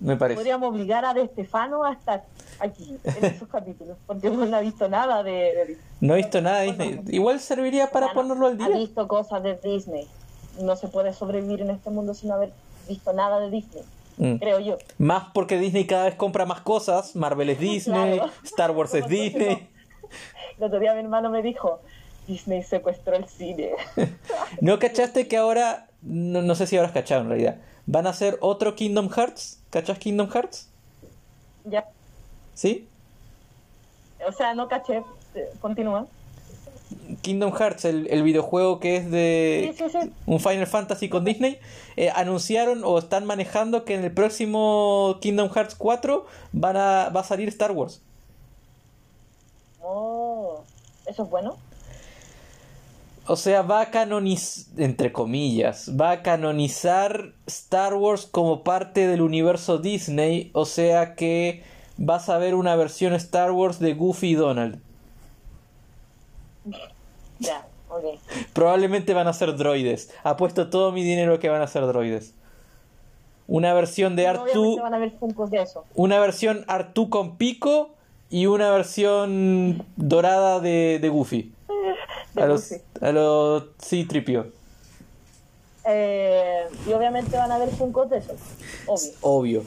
me 0.00 0.16
parece. 0.16 0.36
Podríamos 0.38 0.68
obligar 0.70 1.04
a 1.04 1.12
De 1.14 1.26
Stefano 1.26 1.84
a 1.84 1.92
estar 1.92 2.24
aquí, 2.60 2.96
en 3.04 3.24
esos 3.24 3.48
capítulos. 3.48 3.96
Porque 4.06 4.30
no 4.30 4.56
ha 4.56 4.60
visto 4.60 4.88
nada 4.88 5.22
de, 5.22 5.32
de 5.32 5.64
Disney. 5.66 5.86
No 6.00 6.14
he 6.14 6.16
visto 6.18 6.40
nada 6.40 6.60
de 6.60 6.66
Disney. 6.72 7.00
Igual 7.08 7.40
serviría 7.40 7.90
para 7.90 8.12
ponerlo 8.12 8.46
al 8.46 8.60
Ha 8.62 8.68
día. 8.68 8.76
visto 8.78 9.06
cosas 9.08 9.42
de 9.42 9.58
Disney. 9.62 10.06
No 10.60 10.76
se 10.76 10.88
puede 10.88 11.12
sobrevivir 11.12 11.60
en 11.62 11.70
este 11.70 11.90
mundo 11.90 12.14
sin 12.14 12.30
haber 12.30 12.52
visto 12.88 13.12
nada 13.12 13.40
de 13.40 13.50
Disney. 13.50 13.82
Mm. 14.16 14.36
Creo 14.36 14.60
yo. 14.60 14.76
Más 14.98 15.24
porque 15.34 15.58
Disney 15.58 15.86
cada 15.88 16.04
vez 16.04 16.14
compra 16.14 16.46
más 16.46 16.60
cosas. 16.60 17.16
Marvel 17.16 17.50
es 17.50 17.58
Disney, 17.70 18.18
Claro. 18.18 18.30
Star 18.44 18.70
Wars 18.70 18.94
es 18.94 19.08
Disney. 19.08 19.68
El 20.58 20.64
otro 20.64 20.78
día 20.80 20.94
mi 20.94 21.00
hermano 21.00 21.30
me 21.30 21.42
dijo: 21.42 21.80
Disney 22.26 22.62
secuestró 22.62 23.16
el 23.16 23.26
cine. 23.28 23.72
¿No 24.60 24.78
cachaste 24.78 25.28
que 25.28 25.36
ahora, 25.36 25.88
no, 26.02 26.42
no 26.42 26.54
sé 26.54 26.66
si 26.66 26.76
habrás 26.76 26.92
cachado 26.92 27.22
en 27.22 27.28
realidad, 27.28 27.56
van 27.86 28.06
a 28.06 28.10
hacer 28.10 28.38
otro 28.40 28.74
Kingdom 28.76 29.08
Hearts? 29.10 29.60
¿Cachas 29.70 29.98
Kingdom 29.98 30.28
Hearts? 30.30 30.68
ya. 31.64 31.84
¿Sí? 32.54 32.86
O 34.26 34.32
sea, 34.32 34.54
no 34.54 34.68
caché. 34.68 35.02
Eh, 35.34 35.50
Continúa. 35.60 36.06
Kingdom 37.22 37.52
Hearts, 37.52 37.84
el, 37.84 38.06
el 38.10 38.22
videojuego 38.22 38.78
que 38.80 38.96
es 38.96 39.10
de 39.10 39.74
Sí, 39.76 39.84
sí, 39.84 39.98
sí. 40.00 40.12
un 40.26 40.38
Final 40.40 40.66
Fantasy 40.66 41.08
con 41.08 41.24
Disney, 41.24 41.58
eh, 41.96 42.10
anunciaron 42.14 42.82
o 42.84 42.98
están 42.98 43.24
manejando 43.26 43.84
que 43.84 43.94
en 43.94 44.04
el 44.04 44.12
próximo 44.12 45.18
Kingdom 45.20 45.50
Hearts 45.50 45.74
4 45.74 46.26
van 46.52 46.76
a, 46.76 47.08
va 47.10 47.20
a 47.20 47.24
salir 47.24 47.48
Star 47.48 47.72
Wars. 47.72 48.02
Oh, 49.86 50.62
eso 51.06 51.24
es 51.24 51.30
bueno. 51.30 51.56
O 53.26 53.36
sea, 53.36 53.62
va 53.62 53.80
a 53.82 53.90
canonizar, 53.90 54.80
entre 54.80 55.12
comillas, 55.12 55.90
va 55.98 56.10
a 56.10 56.22
canonizar 56.22 57.32
Star 57.46 57.94
Wars 57.94 58.26
como 58.26 58.62
parte 58.64 59.06
del 59.06 59.22
universo 59.22 59.78
Disney. 59.78 60.50
O 60.54 60.64
sea 60.66 61.14
que 61.14 61.62
vas 61.96 62.28
a 62.28 62.38
ver 62.38 62.54
una 62.54 62.76
versión 62.76 63.14
Star 63.14 63.52
Wars 63.52 63.78
de 63.78 63.94
Goofy 63.94 64.30
y 64.30 64.34
Donald. 64.34 64.78
Ya, 67.38 67.66
ok. 67.88 68.04
Probablemente 68.52 69.14
van 69.14 69.26
a 69.26 69.32
ser 69.32 69.56
droides. 69.56 70.10
Apuesto 70.22 70.68
todo 70.68 70.92
mi 70.92 71.02
dinero 71.02 71.38
que 71.38 71.48
van 71.48 71.62
a 71.62 71.66
ser 71.66 71.86
droides. 71.86 72.34
Una 73.46 73.74
versión 73.74 74.16
de 74.16 74.28
Obviamente 74.28 74.50
Artu, 74.52 74.78
van 74.80 74.94
a 74.94 74.98
ver 74.98 75.12
Funkos 75.18 75.50
de 75.50 75.62
eso. 75.62 75.84
una 75.94 76.18
versión 76.18 76.64
Artu 76.66 77.10
con 77.10 77.36
pico 77.36 77.93
y 78.34 78.46
una 78.46 78.70
versión 78.72 79.86
dorada 79.94 80.58
de, 80.58 80.98
de 81.00 81.08
Goofy. 81.08 81.52
De 82.34 82.42
A 82.42 82.46
los, 82.46 82.74
a 83.00 83.12
los 83.12 83.66
sí, 83.78 84.04
tripio. 84.06 84.50
Eh, 85.86 86.64
y 86.88 86.92
obviamente 86.92 87.36
van 87.36 87.52
a 87.52 87.58
ver 87.58 87.68
Funkos 87.68 88.10
de 88.10 88.18
eso. 88.18 88.34
Obvio. 88.86 89.12
Obvio. 89.20 89.64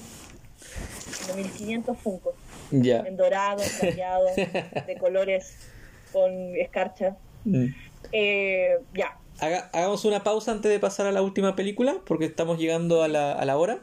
De 1.28 1.34
1500 1.44 1.98
Funkos. 1.98 2.34
Ya. 2.72 3.00
En 3.00 3.16
dorado, 3.16 3.64
plateado, 3.80 4.26
de 4.36 4.98
colores 5.00 5.56
con 6.12 6.32
escarcha. 6.58 7.16
Mm. 7.46 7.68
Eh, 8.12 8.80
ya. 8.94 9.18
Haga- 9.40 9.70
hagamos 9.72 10.04
una 10.04 10.24
pausa 10.24 10.52
antes 10.52 10.70
de 10.70 10.80
pasar 10.80 11.06
a 11.06 11.12
la 11.14 11.22
última 11.22 11.56
película, 11.56 11.96
porque 12.06 12.26
estamos 12.26 12.58
llegando 12.58 13.04
a 13.04 13.08
la, 13.08 13.32
a 13.32 13.46
la 13.46 13.58
hora. 13.58 13.80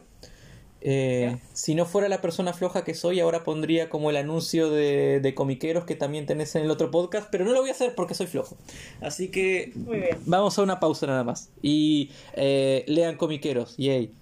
Eh, 0.87 1.39
si 1.55 1.75
no 1.75 1.87
fuera 1.87 2.11
la 2.11 2.21
persona 2.21 2.53
floja 2.53 2.85
que 2.85 2.93
soy, 2.93 3.19
ahora 3.19 3.43
pondría 3.43 3.89
como 3.89 4.11
el 4.11 4.17
anuncio 4.19 4.69
de, 4.71 5.19
de 5.21 5.35
comiqueros 5.35 5.85
que 5.87 5.97
también 5.97 6.27
tenés 6.27 6.55
en 6.57 6.63
el 6.65 6.71
otro 6.71 6.91
podcast, 6.91 7.29
pero 7.31 7.47
no 7.47 7.53
lo 7.53 7.61
voy 7.61 7.71
a 7.71 7.73
hacer 7.73 7.95
porque 7.95 8.13
soy 8.15 8.27
flojo. 8.27 8.59
Así 9.01 9.31
que 9.31 9.73
Muy 9.75 10.01
bien. 10.01 10.19
vamos 10.27 10.59
a 10.59 10.63
una 10.63 10.81
pausa 10.81 11.07
nada 11.07 11.25
más. 11.25 11.49
Y 11.63 12.11
eh, 12.35 12.85
lean 12.87 13.17
comiqueros, 13.17 13.77
yay. 13.79 14.13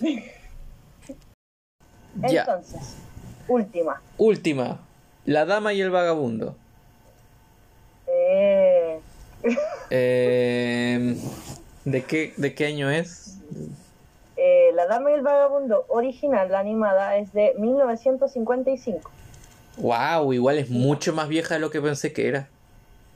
ya, 2.30 2.40
Entonces, 2.40 2.80
última. 3.46 4.00
última. 4.16 4.80
La 5.26 5.44
dama 5.44 5.74
y 5.74 5.80
el 5.82 5.90
vagabundo. 5.90 6.56
Eh, 8.06 9.00
Eh, 9.90 11.16
¿de, 11.84 12.02
qué, 12.04 12.32
¿De 12.38 12.54
qué 12.54 12.64
año 12.66 12.90
es? 12.90 13.36
Eh, 14.46 14.72
la 14.74 14.86
Dama 14.86 15.10
y 15.10 15.14
el 15.14 15.22
Vagabundo 15.22 15.86
original, 15.88 16.50
la 16.50 16.58
animada, 16.58 17.16
es 17.16 17.32
de 17.32 17.54
1955. 17.56 19.10
Wow, 19.78 20.34
igual 20.34 20.58
es 20.58 20.68
mucho 20.68 21.14
más 21.14 21.28
vieja 21.28 21.54
de 21.54 21.60
lo 21.60 21.70
que 21.70 21.80
pensé 21.80 22.12
que 22.12 22.28
era. 22.28 22.46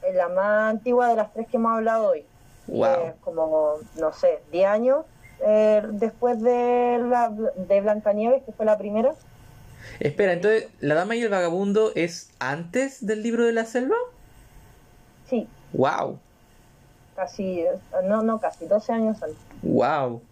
Es 0.03 0.15
la 0.15 0.31
más 0.31 0.71
antigua 0.71 1.09
de 1.09 1.17
las 1.17 1.31
tres 1.35 1.47
que 1.49 1.59
hemos 1.59 1.73
hablado 1.73 2.09
hoy. 2.09 2.25
Wow. 2.67 2.87
Eh, 2.87 3.15
como, 3.21 3.75
no 3.99 4.13
sé, 4.15 4.41
10 4.53 4.67
años 4.69 5.05
eh, 5.47 5.83
después 5.91 6.41
de, 6.41 6.99
la, 7.07 7.31
de 7.57 7.81
Blancanieves, 7.83 8.43
que 8.45 8.53
fue 8.53 8.65
la 8.65 8.79
primera. 8.79 9.15
Espera, 10.01 10.33
entonces, 10.33 10.69
¿La 10.81 10.95
Dama 10.95 11.15
y 11.15 11.21
el 11.21 11.29
Vagabundo 11.29 11.93
es 11.95 12.31
antes 12.39 13.05
del 13.05 13.23
libro 13.23 13.45
de 13.45 13.53
la 13.53 13.67
selva? 13.67 13.97
Sí, 15.29 15.47
Wow, 15.75 16.19
casi, 17.15 17.65
no, 18.05 18.23
no 18.23 18.41
casi, 18.41 18.65
12 18.65 18.93
años 18.95 19.23
antes. 19.23 19.37
wow. 19.61 20.23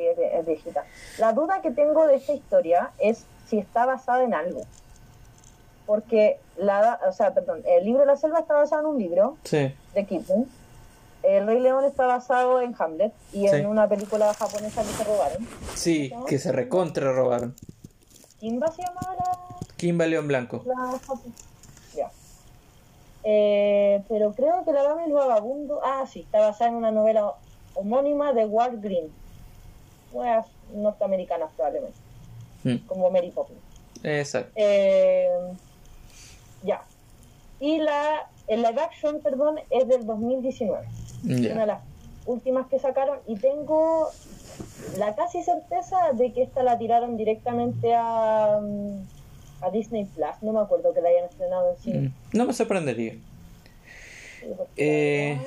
Sí, 0.00 0.06
es, 0.06 0.18
es 0.18 0.46
viejita. 0.46 0.84
La 1.18 1.32
duda 1.32 1.60
que 1.60 1.70
tengo 1.70 2.06
de 2.06 2.14
esta 2.16 2.32
historia 2.32 2.90
es 2.98 3.24
si 3.48 3.58
está 3.58 3.84
basada 3.84 4.24
en 4.24 4.32
algo. 4.34 4.62
Porque, 5.86 6.38
la, 6.56 7.00
o 7.06 7.12
sea, 7.12 7.34
perdón, 7.34 7.62
el 7.66 7.84
libro 7.84 8.00
de 8.00 8.06
la 8.06 8.16
selva 8.16 8.38
está 8.40 8.54
basado 8.54 8.82
en 8.82 8.86
un 8.86 8.98
libro 8.98 9.36
Sí, 9.44 9.74
de 9.94 10.06
Kipling. 10.06 10.46
El 11.22 11.46
Rey 11.46 11.60
León 11.60 11.84
está 11.84 12.06
basado 12.06 12.62
en 12.62 12.74
Hamlet 12.78 13.12
y 13.32 13.46
Sí. 13.48 13.56
en 13.56 13.66
una 13.66 13.88
película 13.88 14.32
japonesa 14.32 14.82
que 14.82 14.88
se 14.88 15.04
robaron. 15.04 15.46
sí, 15.74 16.12
que 16.26 16.38
se 16.38 16.50
recontra 16.52 17.12
robaron. 17.12 17.54
¿Kimba 18.38 18.70
se 18.72 18.82
llamaba 18.82 19.14
la, 19.16 19.38
Kimba 19.76 20.06
León 20.06 20.28
Blanco. 20.28 20.62
la 20.64 20.74
japo- 20.76 21.20
Ya. 21.94 22.10
Eh, 23.24 24.02
pero 24.08 24.32
creo 24.32 24.64
que 24.64 24.72
La 24.72 24.82
Dama 24.82 25.02
y 25.02 25.06
el 25.08 25.12
Vagabundo. 25.12 25.80
Ah, 25.84 26.04
sí, 26.10 26.20
está 26.20 26.40
basada 26.40 26.70
en 26.70 26.76
una 26.76 26.90
novela 26.90 27.34
homónima 27.74 28.32
de 28.32 28.46
Walt 28.46 28.82
Green. 28.82 29.12
Norteamericanas, 30.74 31.50
probablemente. 31.56 31.98
Mm, 32.64 32.76
Como 32.86 33.10
Mary 33.10 33.30
Poppins. 33.30 33.58
Exacto. 34.02 34.52
Eh, 34.56 35.28
ya. 36.62 36.82
Y 37.60 37.78
la. 37.78 38.28
El 38.46 38.62
live 38.62 38.80
action, 38.80 39.20
perdón, 39.20 39.60
es 39.70 39.86
del 39.86 40.04
2019. 40.06 40.86
Una 41.24 41.38
de 41.60 41.66
las 41.66 41.80
últimas 42.26 42.66
que 42.68 42.78
sacaron. 42.80 43.18
Y 43.26 43.36
tengo 43.36 44.08
la 44.98 45.14
casi 45.14 45.42
certeza 45.42 45.96
de 46.14 46.32
que 46.32 46.42
esta 46.42 46.62
la 46.62 46.76
tiraron 46.78 47.16
directamente 47.16 47.94
a. 47.94 48.58
mm, 48.60 49.02
A 49.62 49.70
Disney 49.70 50.04
Plus. 50.06 50.42
No 50.42 50.52
me 50.52 50.60
acuerdo 50.60 50.92
que 50.94 51.00
la 51.02 51.10
hayan 51.10 51.24
estrenado 51.26 51.70
en 51.70 51.76
cine. 51.82 51.98
Mm, 52.00 52.12
No 52.38 52.46
me 52.46 52.52
sorprendería. 52.54 53.14
Eh, 54.76 55.38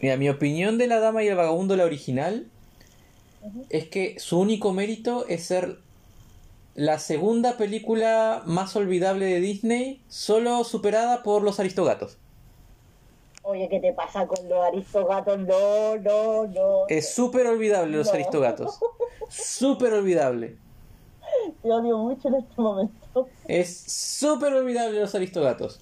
mira, 0.00 0.16
mi 0.16 0.28
opinión 0.28 0.78
de 0.78 0.86
La 0.86 1.00
Dama 1.00 1.22
y 1.24 1.28
el 1.28 1.34
Vagabundo, 1.36 1.76
la 1.76 1.84
original, 1.84 2.46
Es 3.70 3.88
que 3.88 4.18
su 4.18 4.38
único 4.40 4.72
mérito 4.72 5.26
es 5.28 5.44
ser 5.44 5.78
la 6.74 6.98
segunda 6.98 7.56
película 7.56 8.42
más 8.46 8.74
olvidable 8.76 9.26
de 9.26 9.40
Disney, 9.40 10.02
solo 10.08 10.64
superada 10.64 11.22
por 11.22 11.42
Los 11.42 11.60
Aristogatos. 11.60 12.16
Oye, 13.42 13.68
¿qué 13.68 13.78
te 13.78 13.92
pasa 13.92 14.26
con 14.26 14.48
los 14.48 14.64
aristogatos? 14.64 15.38
No, 15.40 15.96
no, 15.98 16.46
no. 16.46 16.86
Es 16.88 17.14
súper 17.14 17.46
olvidable 17.46 17.94
Los 17.96 18.06
No. 18.06 18.14
Aristogatos. 18.14 18.78
Súper 19.28 19.92
olvidable. 19.92 20.56
Te 21.62 21.70
odio 21.70 21.98
mucho 21.98 22.28
en 22.28 22.36
este 22.36 22.60
momento. 22.60 23.28
Es 23.46 23.76
súper 23.86 24.54
olvidable 24.54 25.00
Los 25.00 25.14
Aristogatos. 25.14 25.80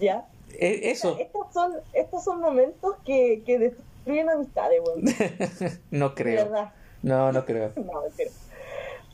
¿Ya? 0.00 0.26
E- 0.58 0.90
Eso. 0.90 1.16
Estos 1.18 1.52
son, 1.52 1.72
estos 1.92 2.24
son 2.24 2.40
momentos 2.40 2.94
que, 3.04 3.42
que 3.44 3.58
destruyen 4.04 4.28
amistades, 4.28 4.82
no 5.90 6.14
creo. 6.14 6.44
verdad. 6.44 6.72
No, 7.02 7.32
no 7.32 7.44
creo. 7.44 7.72
No, 7.76 8.02
mentira. 8.02 8.30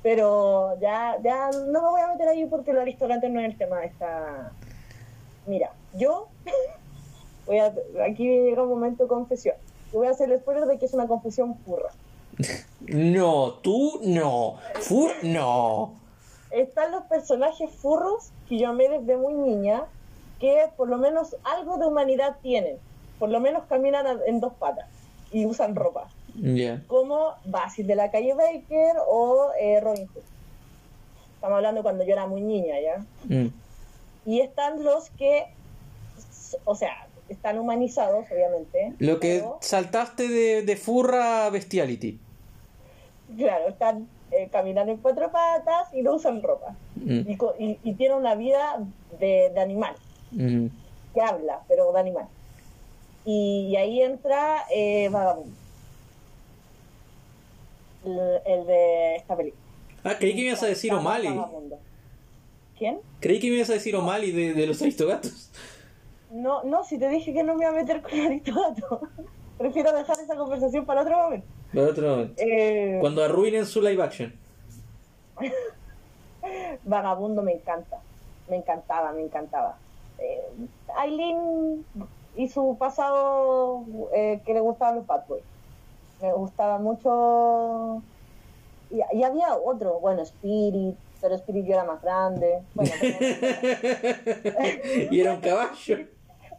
Pero 0.03 0.79
ya, 0.81 1.19
ya 1.23 1.51
no 1.51 1.83
me 1.83 1.91
voy 1.91 2.01
a 2.01 2.09
meter 2.09 2.29
ahí 2.29 2.47
porque 2.47 2.73
los 2.73 2.83
aristogatos 2.83 3.31
no 3.31 3.41
es 3.41 3.47
el 3.53 3.59
tema 3.59 3.81
de 3.81 3.87
esta. 3.87 4.53
Mira, 5.47 5.73
yo 5.95 6.29
voy 7.47 7.59
a, 7.59 7.73
aquí 8.07 8.25
llega 8.25 8.63
un 8.63 8.71
momento 8.71 9.05
de 9.05 9.09
confesión. 9.09 9.55
Yo 9.93 9.99
voy 9.99 10.09
a 10.09 10.11
hacer 10.11 10.31
el 10.31 10.41
spoiler 10.41 10.65
de 10.67 10.79
que 10.79 10.87
es 10.87 10.95
una 10.95 11.07
confesión 11.07 11.55
purra. 11.59 11.91
No, 12.81 13.55
tú 13.63 14.01
no. 14.03 14.57
Fu 14.81 15.11
no. 15.23 15.95
Están 16.51 16.93
los 16.93 17.05
personajes 17.05 17.71
furros 17.71 18.31
que 18.49 18.59
yo 18.59 18.69
amé 18.71 18.89
desde 18.89 19.17
muy 19.17 19.35
niña, 19.35 19.85
que 20.41 20.67
por 20.77 20.89
lo 20.89 20.97
menos 20.97 21.37
algo 21.45 21.77
de 21.77 21.87
humanidad 21.87 22.37
tienen. 22.43 22.79
Por 23.21 23.29
lo 23.29 23.39
menos 23.39 23.63
caminan 23.69 24.05
en 24.27 24.41
dos 24.41 24.55
patas 24.55 24.89
y 25.31 25.47
usan 25.47 25.77
ropa. 25.77 26.09
Como 26.89 27.35
Basil 27.45 27.87
de 27.87 27.95
la 27.95 28.11
calle 28.11 28.35
Baker 28.35 28.97
o 29.07 29.51
eh, 29.61 29.79
Robin 29.81 30.07
Hood. 30.09 30.23
Estamos 31.35 31.57
hablando 31.57 31.83
cuando 31.83 32.03
yo 32.05 32.13
era 32.15 32.27
muy 32.27 32.41
niña, 32.41 32.75
¿ya? 32.81 33.05
Mm. 33.29 33.49
Y 34.27 34.41
están 34.41 34.83
los 34.83 35.11
que, 35.11 35.45
o 36.65 36.75
sea, 36.75 37.07
están 37.29 37.59
humanizados, 37.59 38.27
obviamente. 38.31 38.95
Lo 38.99 39.21
que 39.21 39.39
pero, 39.41 39.59
saltaste 39.61 40.29
de, 40.29 40.63
de 40.63 40.77
furra 40.77 41.47
a 41.47 41.51
bestiality. 41.51 42.19
claro, 43.37 43.69
están 43.69 44.09
eh, 44.33 44.49
caminando 44.51 44.93
en 44.93 44.99
cuatro 44.99 45.31
patas 45.31 45.93
y 45.95 46.03
no 46.03 46.15
usan 46.15 46.43
ropa. 46.43 46.75
Mm. 46.97 47.31
Y, 47.31 47.37
co- 47.37 47.55
y- 47.59 47.79
y 47.85 47.95
tienen 47.95 48.17
una 48.19 48.35
vida 48.35 48.79
de, 49.19 49.51
de 49.55 49.61
animal. 49.61 49.95
Mm. 50.33 50.67
que 51.13 51.21
habla, 51.21 51.61
pero 51.69 51.93
de 51.93 51.99
animal. 52.01 52.27
Y, 53.25 53.69
y 53.71 53.77
ahí 53.77 54.03
entra 54.03 54.65
eh, 54.75 55.09
Vagabundo. 55.11 55.53
El, 58.05 58.19
el 58.47 58.67
de 58.67 59.17
esta 59.17 59.37
película. 59.37 59.63
Ah, 60.05 60.15
creí 60.19 60.33
que 60.35 60.41
me 60.41 60.47
ibas 60.49 60.63
a 60.63 60.67
decir 60.67 60.93
O'Malley. 60.95 61.29
Vagabundo. 61.37 61.79
¿Quién? 62.79 62.99
Creí 63.21 63.39
que 63.41 63.51
me 63.51 63.57
ibas 63.57 63.69
a 63.71 63.75
decir 63.75 63.95
O'Malley 63.95 64.33
de, 64.33 64.55
de 64.55 64.67
los 64.67 64.81
Aristogatos. 64.81 65.51
No, 66.31 66.63
no, 66.65 66.83
si 66.85 66.99
te 66.99 67.09
dije 67.09 67.33
que 67.35 67.43
no 67.43 67.55
me 67.57 67.65
iba 67.65 67.73
a 67.73 67.75
meter 67.75 68.01
con 68.01 68.19
Aristogato. 68.19 69.01
Prefiero 69.59 69.93
dejar 69.93 70.19
esa 70.19 70.37
conversación 70.37 70.87
para 70.87 71.03
otro 71.03 71.17
momento. 71.23 71.47
Para 71.75 71.89
otro 71.89 72.09
momento. 72.09 72.35
Eh, 72.43 72.97
Cuando 73.01 73.23
arruinen 73.23 73.67
su 73.67 73.83
live 73.83 74.03
action. 74.03 74.33
Vagabundo 76.85 77.43
me 77.43 77.53
encanta. 77.53 77.99
Me 78.49 78.57
encantaba, 78.57 79.13
me 79.13 79.23
encantaba. 79.23 79.77
Eh, 80.19 80.41
Aileen 80.97 81.85
y 82.41 82.49
su 82.49 82.79
pasado 82.79 83.85
eh, 84.15 84.41
que 84.47 84.55
le 84.55 84.61
gustaban 84.61 84.97
los 84.97 85.07
Bad 85.07 85.27
Boys. 85.29 85.45
Me 86.21 86.33
gustaba 86.33 86.79
mucho. 86.79 88.03
Y, 88.91 89.01
y 89.13 89.23
había 89.23 89.55
otro, 89.57 90.01
bueno, 90.01 90.23
Spirit, 90.23 90.97
pero 91.21 91.35
Spirit 91.35 91.67
yo 91.67 91.75
era 91.75 91.85
más 91.85 92.01
grande. 92.01 92.63
Bueno, 92.73 92.93
pero- 94.43 95.13
y 95.13 95.21
era 95.21 95.35
un 95.35 95.41
caballo. 95.43 95.99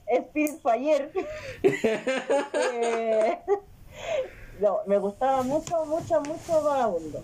Spirit 0.05 0.61
fue 0.61 0.71
ayer. 0.73 1.11
Eh, 1.63 3.39
no, 4.61 4.81
me 4.85 4.99
gustaba 4.99 5.41
mucho, 5.41 5.83
mucho, 5.87 6.21
mucho 6.21 6.63
Vagabundo. 6.63 7.23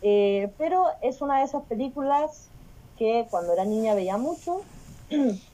Eh, 0.00 0.54
pero 0.56 0.86
es 1.02 1.20
una 1.20 1.40
de 1.40 1.44
esas 1.44 1.64
películas 1.66 2.50
que 2.96 3.26
cuando 3.30 3.52
era 3.52 3.64
niña 3.66 3.94
veía 3.94 4.16
mucho 4.16 4.60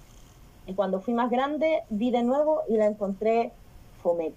y 0.71 0.75
cuando 0.75 1.01
fui 1.01 1.15
más 1.15 1.31
grande 1.31 1.83
vi 1.91 2.11
de 2.11 2.23
nuevo 2.23 2.63
y 2.69 2.77
la 2.77 2.87
encontré 2.87 3.53
fomeque, 4.03 4.37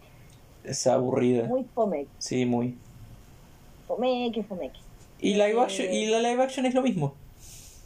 Es 0.64 0.88
aburrida. 0.88 1.44
muy 1.44 1.64
fomeque, 1.64 2.10
Sí, 2.18 2.46
muy. 2.46 2.78
fomeque, 3.88 4.44
fomeque. 4.44 4.80
Y 5.20 5.36
live 5.36 5.62
action, 5.62 5.94
y 5.94 6.08
la 6.08 6.20
live 6.20 6.42
action 6.44 6.66
es 6.66 6.74
lo 6.74 6.82
mismo. 6.82 7.14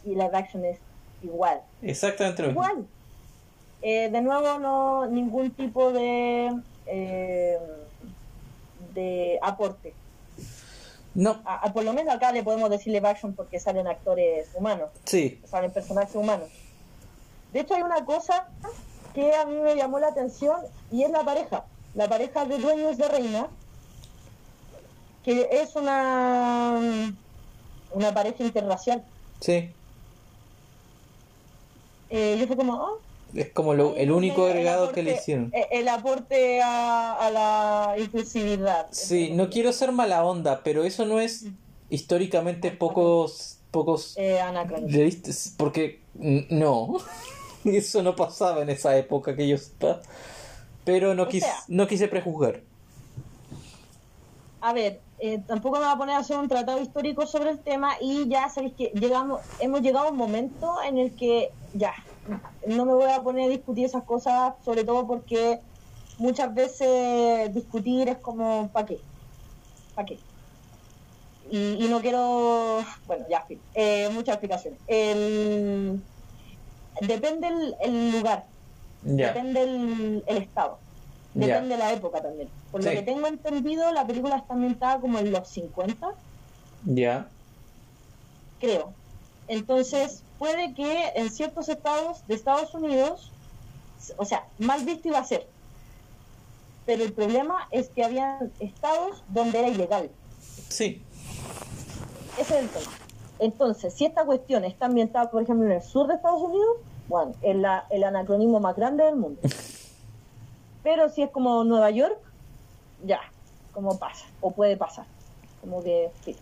Y 0.04 0.10
live 0.10 0.30
action 0.32 0.64
es 0.64 0.78
igual, 1.22 1.60
Exactamente 1.82 2.42
lo 2.42 2.48
mismo. 2.48 2.64
igual. 2.64 2.86
Eh, 3.82 4.08
de 4.10 4.20
nuevo 4.22 4.58
no 4.58 5.06
ningún 5.06 5.50
tipo 5.52 5.92
de 5.92 6.50
eh, 6.86 7.58
de 8.94 9.38
aporte. 9.42 9.92
No, 11.14 11.40
A- 11.44 11.66
a- 11.66 11.72
por 11.72 11.84
lo 11.84 11.92
menos 11.92 12.14
acá 12.14 12.32
le 12.32 12.42
podemos 12.42 12.70
decir 12.70 12.92
live 12.92 13.08
action 13.08 13.34
porque 13.34 13.60
salen 13.60 13.86
actores 13.86 14.48
humanos. 14.54 14.88
sí. 15.04 15.40
salen 15.44 15.70
personajes 15.70 16.14
humanos. 16.16 16.48
De 17.52 17.60
hecho, 17.60 17.74
hay 17.74 17.82
una 17.82 18.04
cosa 18.04 18.46
que 19.14 19.34
a 19.34 19.44
mí 19.46 19.56
me 19.56 19.74
llamó 19.74 19.98
la 19.98 20.08
atención 20.08 20.56
y 20.90 21.02
es 21.04 21.10
la 21.10 21.24
pareja. 21.24 21.66
La 21.94 22.08
pareja 22.08 22.44
de 22.44 22.58
dueños 22.58 22.96
de 22.98 23.08
reina, 23.08 23.48
que 25.24 25.48
es 25.50 25.74
una, 25.76 26.78
una 27.92 28.14
pareja 28.14 28.44
interracial. 28.44 29.04
Sí. 29.40 29.74
Eh, 32.10 32.36
yo 32.38 32.46
fue 32.46 32.56
como, 32.56 32.74
oh, 32.74 32.98
Es 33.34 33.52
como 33.52 33.74
lo- 33.74 33.94
el 33.96 34.10
único 34.10 34.46
el 34.46 34.52
agregado 34.52 34.92
que 34.92 35.02
le 35.02 35.16
hicieron. 35.16 35.50
eh, 35.54 35.66
El 35.72 35.88
aporte 35.88 36.62
a, 36.62 37.14
a 37.14 37.30
la 37.30 37.94
inclusividad. 37.98 38.88
Sí, 38.90 39.30
no 39.32 39.50
quiero 39.50 39.72
ser 39.72 39.92
mala 39.92 40.24
onda, 40.24 40.62
pero 40.62 40.84
eso 40.84 41.04
no 41.04 41.20
es 41.20 41.44
históricamente 41.90 42.70
pocos 42.70 43.54
pocos 43.70 44.14
Eh, 44.16 44.40
porque 45.58 46.00
n- 46.18 46.46
eso 47.76 48.02
no 48.02 48.16
pasaba 48.16 48.62
en 48.62 48.70
esa 48.70 48.96
época 48.96 49.36
que 49.36 49.48
yo 49.48 49.58
sepa. 49.58 50.02
Pero 50.84 51.14
no 51.14 51.28
sea- 51.30 51.64
no 51.68 51.86
quise 51.86 52.08
prejuzgar. 52.08 52.64
A 54.60 54.72
ver, 54.72 55.04
eh, 55.18 55.38
tampoco 55.46 55.78
me 55.78 55.84
voy 55.84 55.94
a 55.94 55.98
poner 55.98 56.16
a 56.16 56.18
hacer 56.18 56.36
un 56.36 56.48
tratado 56.48 56.80
histórico 56.80 57.26
sobre 57.26 57.50
el 57.50 57.62
tema 57.62 57.96
y 58.00 58.28
ya 58.28 58.48
sabéis 58.48 58.74
que 58.76 58.86
llegamos, 58.94 59.42
hemos 59.58 59.80
llegado 59.82 60.08
a 60.08 60.10
un 60.10 60.16
momento 60.16 60.82
en 60.82 60.98
el 60.98 61.14
que 61.16 61.50
ya, 61.72 61.94
no 62.66 62.84
me 62.86 62.94
voy 62.94 63.10
a 63.10 63.22
poner 63.22 63.46
a 63.46 63.48
discutir 63.54 63.86
esas 63.86 64.04
cosas, 64.04 64.54
sobre 64.64 64.84
todo 64.84 65.06
porque 65.06 65.60
muchas 66.16 66.52
veces 66.54 67.54
discutir 67.54 68.08
es 68.08 68.18
como, 68.18 68.72
¿para 68.72 68.86
qué? 68.86 69.04
¿Para 69.94 70.06
qué? 70.06 70.24
Y, 71.50 71.84
y 71.86 71.88
no 71.88 72.00
quiero, 72.00 72.80
bueno, 73.06 73.24
ya, 73.30 73.46
eh, 73.74 74.08
muchas 74.12 74.34
explicaciones. 74.34 74.80
El, 74.86 76.04
depende 77.00 77.48
el, 77.48 77.76
el 77.80 78.12
lugar, 78.12 78.44
depende 79.02 79.62
el, 79.62 80.24
el 80.26 80.36
estado. 80.38 80.78
Depende 81.34 81.76
de 81.76 81.76
la 81.76 81.92
época 81.92 82.20
también. 82.20 82.48
Por 82.72 82.82
lo 82.82 82.90
que 82.90 83.02
tengo 83.02 83.26
entendido, 83.26 83.92
la 83.92 84.06
película 84.06 84.36
está 84.36 84.54
ambientada 84.54 85.00
como 85.00 85.18
en 85.18 85.30
los 85.30 85.48
50, 85.48 86.14
ya, 86.84 87.28
creo. 88.60 88.92
Entonces, 89.46 90.22
puede 90.38 90.74
que 90.74 91.12
en 91.14 91.30
ciertos 91.30 91.68
estados 91.68 92.26
de 92.26 92.34
Estados 92.34 92.74
Unidos, 92.74 93.30
o 94.16 94.24
sea, 94.24 94.44
mal 94.58 94.84
visto 94.84 95.08
iba 95.08 95.18
a 95.18 95.24
ser. 95.24 95.46
Pero 96.86 97.04
el 97.04 97.12
problema 97.12 97.68
es 97.70 97.88
que 97.88 98.04
había 98.04 98.38
estados 98.60 99.22
donde 99.28 99.58
era 99.58 99.68
ilegal. 99.68 100.10
sí, 100.68 101.02
Ese 102.38 102.58
es 102.58 102.62
el 102.64 102.68
tema. 102.68 102.90
Entonces, 103.38 103.94
si 103.94 104.04
esta 104.04 104.24
cuestión 104.24 104.64
está 104.64 104.86
ambientada, 104.86 105.30
por 105.30 105.42
ejemplo, 105.42 105.66
en 105.66 105.72
el 105.72 105.82
sur 105.82 106.06
de 106.06 106.14
Estados 106.14 106.42
Unidos, 106.42 106.76
bueno, 107.08 107.32
es 107.42 107.56
la, 107.56 107.86
el 107.90 108.04
anacronismo 108.04 108.60
más 108.60 108.76
grande 108.76 109.04
del 109.04 109.16
mundo. 109.16 109.40
Pero 110.82 111.08
si 111.08 111.22
es 111.22 111.30
como 111.30 111.64
Nueva 111.64 111.90
York, 111.90 112.16
ya, 113.04 113.20
como 113.72 113.98
pasa, 113.98 114.26
o 114.40 114.50
puede 114.50 114.76
pasar. 114.76 115.04
Como 115.60 115.82
que, 115.82 116.10
sí. 116.24 116.36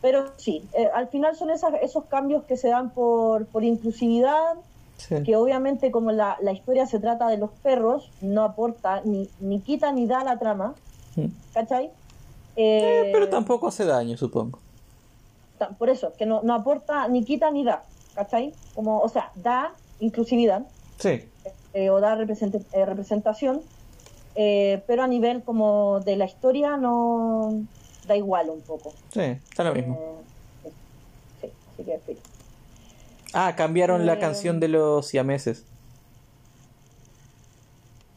Pero 0.00 0.32
sí, 0.36 0.64
eh, 0.72 0.88
al 0.92 1.08
final 1.08 1.36
son 1.36 1.50
esas, 1.50 1.74
esos 1.82 2.04
cambios 2.06 2.42
que 2.44 2.56
se 2.56 2.68
dan 2.68 2.90
por, 2.90 3.46
por 3.46 3.64
inclusividad, 3.64 4.54
Sí. 4.98 5.20
que 5.24 5.34
obviamente 5.34 5.90
como 5.90 6.12
la, 6.12 6.36
la 6.42 6.52
historia 6.52 6.86
se 6.86 7.00
trata 7.00 7.26
de 7.26 7.36
los 7.36 7.50
perros, 7.50 8.08
no 8.20 8.44
aporta, 8.44 9.00
ni, 9.04 9.28
ni 9.40 9.58
quita 9.60 9.90
ni 9.90 10.06
da 10.06 10.22
la 10.22 10.38
trama, 10.38 10.74
Mm. 11.16 11.26
¿cachai? 11.52 11.86
Eh, 12.56 13.06
Eh, 13.06 13.10
pero 13.12 13.28
tampoco 13.28 13.66
hace 13.68 13.84
daño, 13.84 14.16
supongo. 14.16 14.60
Por 15.70 15.90
eso, 15.90 16.14
que 16.16 16.26
no, 16.26 16.42
no 16.42 16.54
aporta 16.54 17.08
ni 17.08 17.24
quita 17.24 17.50
ni 17.50 17.64
da, 17.64 17.84
¿cachai? 18.14 18.52
Como, 18.74 19.00
o 19.00 19.08
sea, 19.08 19.30
da 19.34 19.72
inclusividad 20.00 20.66
Sí. 20.98 21.28
eh, 21.74 21.90
o 21.90 22.00
da 22.00 22.14
eh, 22.14 22.84
representación, 22.86 23.62
eh, 24.34 24.82
pero 24.86 25.02
a 25.02 25.06
nivel 25.06 25.42
como 25.42 26.00
de 26.00 26.16
la 26.16 26.24
historia 26.24 26.76
no 26.76 27.62
da 28.06 28.16
igual 28.16 28.50
un 28.50 28.60
poco. 28.62 28.92
Sí, 29.12 29.20
está 29.20 29.64
lo 29.64 29.74
mismo. 29.74 30.22
Eh, 30.64 30.70
sí, 31.40 31.52
así 31.72 31.84
que 31.84 32.00
sí. 32.06 32.18
Ah, 33.34 33.54
cambiaron 33.56 34.04
la 34.06 34.18
canción 34.18 34.60
de 34.60 34.68
los 34.68 35.06
siameses. 35.06 35.64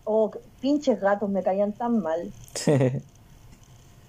Oh, 0.03 0.31
pinches 0.61 0.99
gatos 0.99 1.29
me 1.29 1.41
caían 1.41 1.71
tan 1.73 1.99
mal, 1.99 2.31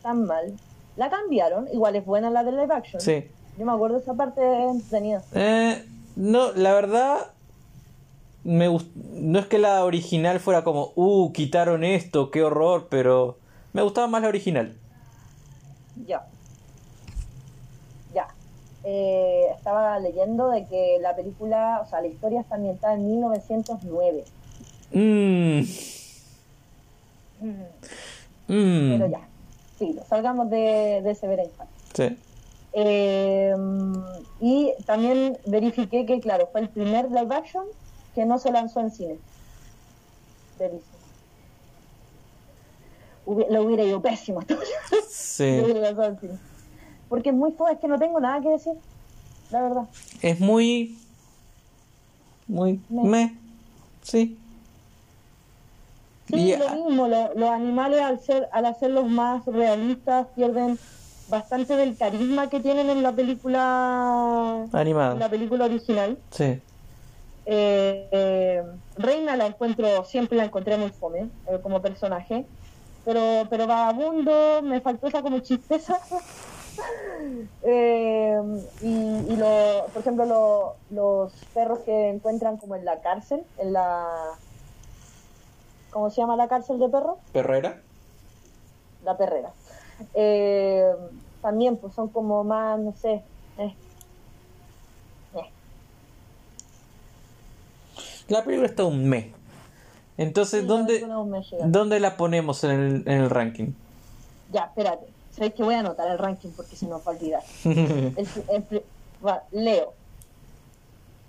tan 0.02 0.26
mal. 0.26 0.54
La 0.96 1.10
cambiaron, 1.10 1.68
igual 1.72 1.96
es 1.96 2.04
buena 2.04 2.30
la 2.30 2.42
de 2.44 2.52
live 2.52 2.72
action. 2.74 3.00
sí. 3.00 3.24
Yo 3.58 3.64
me 3.64 3.72
acuerdo 3.72 3.96
esa 3.98 4.12
parte 4.12 4.42
entretenida. 4.64 5.22
Eh, 5.32 5.82
no, 6.16 6.52
la 6.52 6.74
verdad, 6.74 7.18
me 8.44 8.68
gust- 8.68 8.92
no 8.94 9.38
es 9.38 9.46
que 9.46 9.58
la 9.58 9.82
original 9.84 10.40
fuera 10.40 10.62
como, 10.62 10.92
uh, 10.94 11.32
quitaron 11.32 11.82
esto, 11.84 12.30
qué 12.30 12.42
horror, 12.42 12.88
pero 12.90 13.38
me 13.72 13.80
gustaba 13.82 14.08
más 14.08 14.20
la 14.22 14.28
original. 14.28 14.76
Ya. 16.06 16.26
Ya. 18.14 18.28
Eh, 18.84 19.46
estaba 19.56 19.98
leyendo 20.00 20.50
de 20.50 20.66
que 20.66 20.98
la 21.00 21.16
película, 21.16 21.80
o 21.82 21.88
sea, 21.88 22.02
la 22.02 22.08
historia 22.08 22.42
está 22.42 22.56
ambientada 22.56 22.92
en 22.94 23.06
1909. 23.06 24.24
Mmm, 24.92 25.62
Mm, 27.40 27.52
mmm. 28.48 28.90
Pero 28.98 29.06
ya. 29.08 29.20
Sí, 29.78 29.96
salgamos 30.08 30.48
de, 30.50 31.00
de 31.02 31.10
ese 31.10 31.26
Berenjena. 31.26 31.66
Sí. 31.94 32.16
Eh, 32.72 33.54
y 34.40 34.72
también 34.86 35.38
verifiqué 35.46 36.04
que, 36.06 36.20
claro, 36.20 36.48
fue 36.52 36.60
el 36.62 36.68
primer 36.68 37.10
live 37.10 37.34
action 37.34 37.64
que 38.14 38.24
no 38.26 38.38
se 38.38 38.50
lanzó 38.52 38.80
en 38.80 38.90
cine. 38.90 39.18
Hubi- 43.26 43.46
lo 43.50 43.62
hubiera 43.64 43.84
ido 43.84 44.00
pésimo. 44.00 44.40
Sí. 45.08 45.58
Porque 47.10 47.28
es 47.30 47.34
muy 47.34 47.52
feo, 47.52 47.68
es 47.68 47.78
que 47.78 47.88
no 47.88 47.98
tengo 47.98 48.18
nada 48.20 48.40
que 48.40 48.48
decir. 48.48 48.72
La 49.50 49.62
verdad. 49.62 49.82
Es 50.22 50.40
muy. 50.40 50.98
Muy. 52.46 52.80
Me. 52.88 53.02
Me. 53.04 53.36
Sí. 54.02 54.38
Sí, 56.28 56.52
Y, 56.52 56.56
lo 56.56 56.68
mismo, 56.70 57.06
lo- 57.08 57.34
los 57.34 57.50
animales 57.50 58.00
al 58.02 58.20
ser 58.20 58.48
al 58.52 58.66
hacerlos 58.66 59.06
más 59.06 59.44
realistas 59.46 60.26
pierden 60.34 60.78
bastante 61.28 61.76
del 61.76 61.96
carisma 61.96 62.48
que 62.48 62.60
tienen 62.60 62.88
en 62.90 63.02
la 63.02 63.12
película 63.12 64.62
en 64.64 64.70
la 64.72 64.80
Animada. 64.80 65.28
película 65.28 65.64
original. 65.66 66.18
Sí. 66.30 66.60
Eh, 67.48 68.08
eh, 68.10 68.62
Reina 68.96 69.36
la 69.36 69.46
encuentro, 69.46 70.04
siempre 70.04 70.36
la 70.36 70.44
encontré 70.44 70.76
muy 70.76 70.90
fome 70.90 71.28
eh, 71.48 71.58
como 71.62 71.80
personaje, 71.80 72.44
pero 73.04 73.44
pero 73.48 73.66
Vagabundo 73.68 74.62
me 74.62 74.80
faltó 74.80 75.06
esa 75.06 75.22
como 75.22 75.38
chisteza. 75.40 75.98
Eh, 77.62 78.38
y, 78.82 78.86
y 79.32 79.36
lo, 79.36 79.86
por 79.92 80.02
ejemplo 80.02 80.26
lo- 80.26 80.74
los 80.90 81.32
perros 81.54 81.78
que 81.80 82.10
encuentran 82.10 82.58
como 82.58 82.76
en 82.76 82.84
la 82.84 83.00
cárcel, 83.00 83.42
en 83.58 83.72
la 83.72 84.06
¿cómo 85.96 86.10
se 86.10 86.20
llama 86.20 86.36
la 86.36 86.46
cárcel 86.46 86.78
de 86.78 86.90
perros? 86.90 87.16
Perrera. 87.32 87.80
La 89.02 89.16
perrera. 89.16 89.50
Eh, 90.12 90.92
también 91.40 91.78
pues 91.78 91.94
son 91.94 92.10
como 92.10 92.44
más, 92.44 92.78
no 92.78 92.92
sé, 92.92 93.22
eh, 93.56 93.74
eh. 95.34 95.50
La 98.28 98.44
película 98.44 98.68
está 98.68 98.84
un 98.84 99.08
mes. 99.08 99.28
Entonces, 100.18 100.60
Sí, 100.60 100.66
la 100.66 100.74
¿dónde, 100.74 100.92
película 100.92 101.14
aún 101.14 101.30
me 101.30 101.42
llega. 101.42 101.64
¿dónde 101.66 101.98
la 101.98 102.18
ponemos 102.18 102.62
en 102.64 102.70
el, 102.72 102.94
en 103.06 103.22
el 103.22 103.30
ranking? 103.30 103.72
Ya, 104.52 104.64
espérate. 104.64 105.06
Sabes 105.30 105.54
que 105.54 105.62
voy 105.62 105.76
a 105.76 105.80
anotar 105.80 106.10
el 106.10 106.18
ranking 106.18 106.50
porque 106.54 106.76
se 106.76 106.86
nos 106.88 107.00
va 107.00 107.12
a 107.12 107.14
olvidar. 107.14 107.42
El, 107.64 108.28
el 108.50 108.82
Leo. 109.50 109.94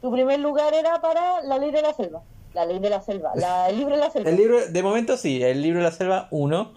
Tu 0.02 0.12
primer 0.12 0.42
lugar 0.42 0.74
era 0.74 1.00
para 1.00 1.42
La 1.44 1.58
Ley 1.58 1.72
de 1.72 1.82
la 1.82 1.94
Selva. 1.94 2.22
La 2.54 2.66
Ley 2.66 2.80
de 2.80 2.90
la 2.90 3.02
Selva. 3.02 3.32
La, 3.36 3.70
el 3.70 3.78
libro 3.78 3.96
de 3.96 4.02
la 4.02 4.10
Selva. 4.10 4.30
El 4.30 4.38
libro, 4.38 4.68
de 4.68 4.84
momento 4.84 5.18
sí, 5.18 5.42
el 5.44 5.62
libro 5.62 5.80
de 5.80 5.86
la 5.86 5.92
selva, 5.92 6.28
uno. 6.32 6.72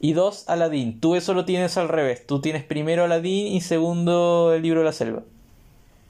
Y 0.00 0.12
dos, 0.12 0.48
Aladín. 0.48 1.00
Tú 1.00 1.14
eso 1.14 1.32
lo 1.32 1.44
tienes 1.44 1.78
al 1.78 1.88
revés. 1.88 2.26
Tú 2.26 2.40
tienes 2.40 2.62
primero 2.64 3.04
Aladín 3.04 3.46
y 3.46 3.60
segundo 3.60 4.52
el 4.52 4.62
libro 4.62 4.80
de 4.80 4.84
la 4.84 4.92
selva. 4.92 5.22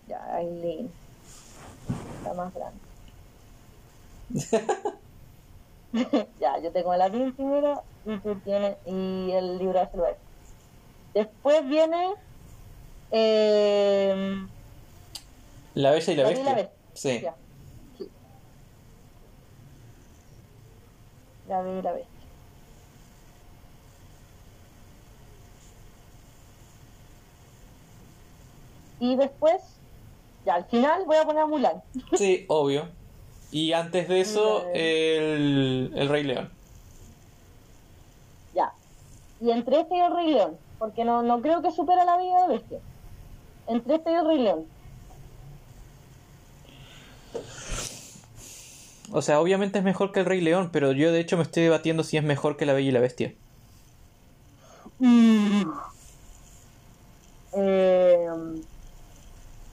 Ya, 0.09 0.35
Aileen. 0.35 0.91
La 2.25 2.35
más 2.35 2.53
grande. 2.55 2.81
ya, 6.41 6.59
yo 6.61 6.73
tengo 6.73 6.97
la 6.97 7.09
primero 7.09 7.83
y 8.05 8.19
tú 8.19 8.35
tienes 8.45 8.77
y 8.87 9.31
el 9.31 9.59
libro 9.59 9.79
de 9.79 9.85
la 9.85 9.91
selva. 9.91 10.09
Después 11.15 11.69
viene 11.69 12.15
eh, 13.13 14.45
La 15.75 15.93
Bella 15.93 16.13
y 16.13 16.17
la 16.17 16.23
La 16.25 16.29
Bella 16.31 16.41
y 16.41 16.45
la 16.45 16.55
Bestia. 16.55 16.73
Sí. 16.95 17.25
La 21.49 21.61
Bella 21.63 21.79
y 21.79 21.83
la 21.83 21.93
Bestia. 21.93 22.15
Y 29.01 29.17
después, 29.17 29.61
ya 30.47 30.55
al 30.55 30.65
final 30.65 31.05
voy 31.05 31.17
a 31.17 31.25
poner 31.25 31.43
a 31.43 31.47
Mulan. 31.47 31.83
Sí, 32.17 32.47
obvio. 32.49 32.89
Y 33.51 33.73
antes 33.73 34.09
de 34.09 34.21
eso, 34.21 34.67
el, 34.73 35.93
el 35.95 36.09
Rey 36.09 36.25
León. 36.25 36.51
Ya. 38.55 38.73
Y 39.41 39.51
entre 39.51 39.81
este 39.81 39.97
y 39.97 40.01
el 40.01 40.13
Rey 40.15 40.33
León, 40.33 40.57
porque 40.79 41.05
no, 41.05 41.23
no 41.23 41.41
creo 41.41 41.63
que 41.63 41.71
supera 41.71 42.05
la 42.05 42.17
vida 42.17 42.43
de 42.43 42.49
Bestia. 42.49 42.79
Entre 43.69 43.97
este 43.97 44.11
y 44.11 44.15
el 44.15 44.27
Rey 44.27 44.39
León. 44.39 44.67
O 49.13 49.23
sea, 49.23 49.41
obviamente 49.41 49.79
es 49.79 49.85
mejor 49.85 50.13
que 50.13 50.21
el 50.21 50.27
Rey 50.27 50.41
León, 50.41 50.71
pero 50.73 50.93
yo 50.93 51.13
de 51.13 51.21
hecho 51.21 51.37
me 51.37 51.43
estoy 51.43 51.63
debatiendo 51.63 52.03
si 52.05 52.17
es 52.17 52.25
mejor 52.25 52.57
que 52.57 52.67
la 52.67 52.73
Bella 52.73 52.89
y 52.89 52.93
la 52.93 53.01
Bestia. 53.01 53.35
Eh, 57.57 58.29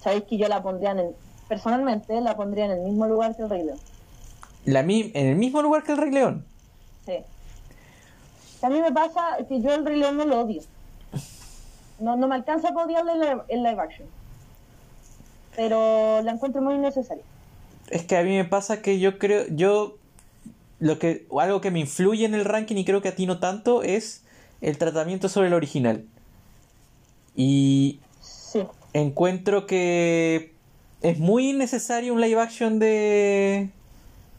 Sabéis 0.04 0.24
que 0.24 0.38
yo 0.38 0.48
la 0.48 0.64
pondría 0.64 0.92
en 0.92 1.00
el, 1.00 1.10
personalmente 1.48 2.20
la 2.22 2.36
pondría 2.36 2.66
en 2.66 2.72
el 2.72 2.80
mismo 2.82 3.06
lugar 3.08 3.36
que 3.36 3.44
el 3.44 3.50
Rey 3.50 3.64
León. 3.64 3.78
La 4.66 4.82
mi- 4.84 5.12
en 5.14 5.28
el 5.28 5.36
mismo 5.36 5.62
lugar 5.62 5.84
que 5.84 5.92
el 5.92 5.98
Rey 6.00 6.12
León. 6.12 6.44
Sí. 7.06 7.18
A 8.64 8.70
mí 8.70 8.80
me 8.82 8.92
pasa 8.92 9.38
que 9.48 9.62
yo 9.62 9.74
el 9.74 9.86
Rey 9.86 9.98
León 10.00 10.18
no 10.18 10.26
lo 10.26 10.42
odio. 10.42 10.62
No, 12.00 12.16
no 12.18 12.28
me 12.28 12.34
alcanza 12.36 12.70
a 12.70 12.84
odiarle 12.84 13.14
en 13.48 13.64
live 13.64 13.80
action. 13.80 14.08
Pero 15.56 16.22
la 16.24 16.32
encuentro 16.32 16.62
muy 16.64 16.76
innecesaria. 16.76 17.24
Es 17.92 18.04
que 18.04 18.18
a 18.18 18.24
mí 18.24 18.36
me 18.36 18.46
pasa 18.46 18.82
que 18.82 19.00
yo 19.00 19.20
creo, 19.20 19.46
yo 19.50 19.98
lo 20.80 20.98
que 20.98 21.26
o 21.30 21.40
algo 21.42 21.62
que 21.62 21.70
me 21.72 21.80
influye 21.80 22.26
en 22.26 22.34
el 22.34 22.46
ranking 22.46 22.76
y 22.78 22.86
creo 22.86 23.02
que 23.02 23.10
a 23.10 23.16
ti 23.16 23.26
no 23.28 23.40
tanto 23.40 23.84
es 23.84 24.24
el 24.62 24.78
tratamiento 24.78 25.30
sobre 25.30 25.48
el 25.48 25.54
original. 25.54 26.06
Y 27.36 28.00
Sí. 28.22 28.64
encuentro 28.94 29.66
que 29.68 30.54
es 31.02 31.20
muy 31.20 31.50
innecesario 31.52 32.14
un 32.14 32.22
live 32.22 32.40
action 32.42 32.80
de 32.80 33.70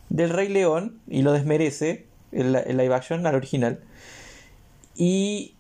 del 0.09 0.31
Rey 0.31 0.49
León 0.49 0.99
y 1.09 1.23
lo 1.23 1.33
desmerece 1.33 2.07
el, 2.33 2.55
el 2.57 2.77
live 2.77 2.95
action 2.95 3.27
al 3.27 3.35
original. 3.35 3.81
Y 4.97 5.55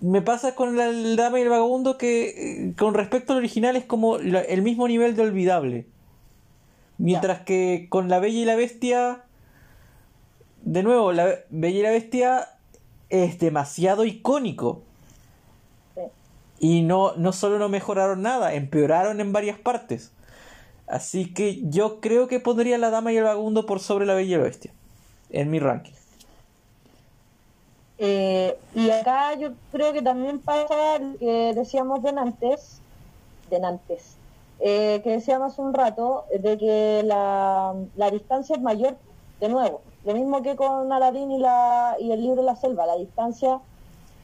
me 0.00 0.22
pasa 0.22 0.54
con 0.54 0.76
la, 0.76 0.86
el 0.86 1.16
Dama 1.16 1.38
y 1.38 1.42
el 1.42 1.48
Vagabundo 1.50 1.98
que 1.98 2.28
eh, 2.28 2.72
con 2.78 2.94
respecto 2.94 3.32
al 3.32 3.38
original 3.38 3.76
es 3.76 3.84
como 3.84 4.16
el 4.16 4.62
mismo 4.62 4.88
nivel 4.88 5.14
de 5.16 5.22
olvidable. 5.22 5.86
Mientras 7.00 7.40
que 7.40 7.86
con 7.88 8.10
La 8.10 8.18
Bella 8.18 8.40
y 8.40 8.44
la 8.44 8.56
Bestia, 8.56 9.24
de 10.60 10.82
nuevo, 10.82 11.12
La 11.12 11.38
Bella 11.48 11.78
y 11.78 11.82
la 11.82 11.90
Bestia 11.90 12.48
es 13.08 13.38
demasiado 13.38 14.04
icónico. 14.04 14.82
sí. 15.94 16.02
Y 16.58 16.82
no, 16.82 17.16
no 17.16 17.32
solo 17.32 17.58
no 17.58 17.70
mejoraron 17.70 18.20
nada, 18.20 18.52
empeoraron 18.52 19.22
en 19.22 19.32
varias 19.32 19.58
partes. 19.58 20.12
Así 20.86 21.32
que 21.32 21.62
yo 21.70 22.00
creo 22.00 22.28
que 22.28 22.38
pondría 22.38 22.76
La 22.76 22.90
Dama 22.90 23.12
y 23.12 23.16
el 23.16 23.24
Vagabundo 23.24 23.64
por 23.64 23.80
sobre 23.80 24.04
La 24.04 24.12
Bella 24.12 24.34
y 24.34 24.38
la 24.38 24.44
Bestia. 24.44 24.72
En 25.30 25.50
mi 25.50 25.58
ranking. 25.58 25.94
Eh, 27.96 28.58
y 28.74 28.90
acá 28.90 29.38
yo 29.38 29.52
creo 29.72 29.94
que 29.94 30.02
también 30.02 30.38
pasa 30.38 30.98
lo 30.98 31.18
que 31.18 31.52
decíamos 31.54 32.02
de 32.02 32.10
antes, 32.10 32.82
de 33.48 33.64
antes, 33.64 34.16
eh, 34.60 35.00
que 35.02 35.10
decíamos 35.10 35.52
hace 35.52 35.62
un 35.62 35.74
rato, 35.74 36.24
de 36.38 36.58
que 36.58 37.02
la, 37.04 37.74
la 37.96 38.10
distancia 38.10 38.56
es 38.56 38.62
mayor, 38.62 38.96
de 39.40 39.48
nuevo, 39.48 39.80
lo 40.04 40.14
mismo 40.14 40.42
que 40.42 40.56
con 40.56 40.92
Aladdin 40.92 41.30
y, 41.32 41.38
la, 41.38 41.96
y 41.98 42.12
el 42.12 42.20
libro 42.20 42.36
de 42.36 42.46
la 42.46 42.56
selva, 42.56 42.86
la 42.86 42.96
distancia 42.96 43.60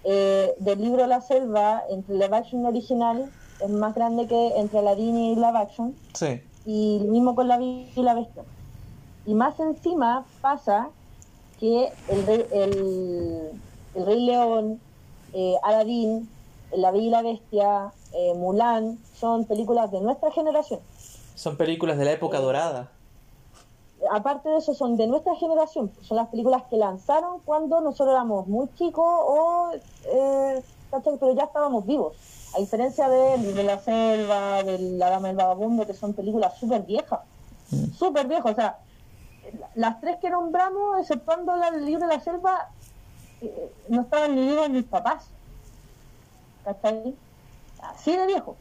eh, 0.05 0.55
del 0.59 0.81
libro 0.81 1.03
de 1.03 1.09
la 1.09 1.21
selva 1.21 1.83
entre 1.91 2.15
la 2.17 2.27
action 2.37 2.65
original 2.65 3.31
es 3.61 3.71
más 3.71 3.95
grande 3.95 4.27
que 4.27 4.57
entre 4.57 4.79
Aladdin 4.79 5.17
y 5.17 5.37
la 5.37 5.49
action. 5.49 5.95
Sí. 6.15 6.41
Y 6.65 7.01
lo 7.05 7.13
mismo 7.13 7.35
con 7.35 7.49
la 7.49 7.61
y 7.61 7.91
la 7.97 8.15
Bestia. 8.15 8.43
Y 9.27 9.35
más 9.35 9.59
encima 9.59 10.25
pasa 10.41 10.91
que 11.59 11.93
el 12.09 12.27
rey, 12.27 12.47
el, 12.53 13.51
el 13.95 14.07
rey 14.07 14.27
León, 14.27 14.81
eh, 15.33 15.55
Aladdin, 15.63 16.29
La 16.73 16.91
Bella 16.91 17.07
y 17.07 17.11
la 17.11 17.23
Bestia, 17.23 17.93
eh, 18.13 18.35
Mulan, 18.35 18.99
son 19.15 19.45
películas 19.45 19.91
de 19.91 20.01
nuestra 20.01 20.31
generación. 20.31 20.81
Son 21.35 21.57
películas 21.57 21.99
de 21.99 22.05
la 22.05 22.13
época 22.13 22.41
dorada. 22.41 22.91
Aparte 24.11 24.49
de 24.49 24.59
eso, 24.59 24.75
son 24.75 24.97
de 24.97 25.07
nuestra 25.07 25.35
generación. 25.37 25.91
Son 26.03 26.17
las 26.17 26.29
películas 26.29 26.63
que 26.71 26.77
lanzaron 26.77 27.41
cuando 27.41 27.81
nosotros 27.81 28.15
éramos 28.15 28.47
muy 28.47 28.69
chicos 28.75 29.05
o, 29.05 29.71
eh, 30.05 30.63
pero 30.91 31.35
ya 31.35 31.45
estábamos 31.45 31.87
vivos. 31.87 32.15
A 32.55 32.61
diferencia 32.61 33.09
de, 33.09 33.39
de 33.53 33.63
La 33.65 33.79
Selva, 33.79 34.63
de 34.63 34.79
La 34.79 35.11
Dama 35.11 35.29
del 35.29 35.37
Vagabundo, 35.37 35.87
que 35.87 35.95
son 35.95 36.15
películas 36.15 36.57
súper 36.59 36.83
viejas. 36.83 37.21
Súper 37.99 38.29
viejas. 38.29 38.53
O 38.53 38.55
sea, 38.55 38.79
las 39.75 40.01
tres 40.01 40.17
que 40.21 40.31
nombramos, 40.31 41.01
exceptuando 41.01 41.57
la 41.57 41.71
del 41.71 41.85
libro 41.85 42.07
de 42.07 42.15
la 42.15 42.21
selva, 42.21 42.71
eh, 43.41 43.73
no 43.89 44.03
estaban 44.03 44.35
ni 44.35 44.47
vivos 44.47 44.71
mis 44.71 44.85
papás. 44.85 45.27
¿Cachai? 46.65 47.15
Así 47.95 48.17
de 48.17 48.27
viejo. 48.27 48.57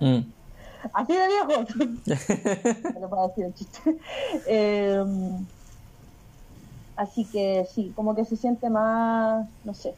Mm. 0.00 0.18
Así 0.92 1.12
de 1.12 1.26
viejo. 1.26 1.64
no 3.00 3.08
puedo 3.08 3.28
decir 3.28 3.44
el 3.46 3.54
chiste. 3.54 3.96
Eh, 4.46 5.04
así 6.96 7.24
que 7.26 7.66
sí, 7.74 7.92
como 7.96 8.14
que 8.14 8.24
se 8.24 8.36
siente 8.36 8.70
más, 8.70 9.46
no 9.64 9.74
sé, 9.74 9.94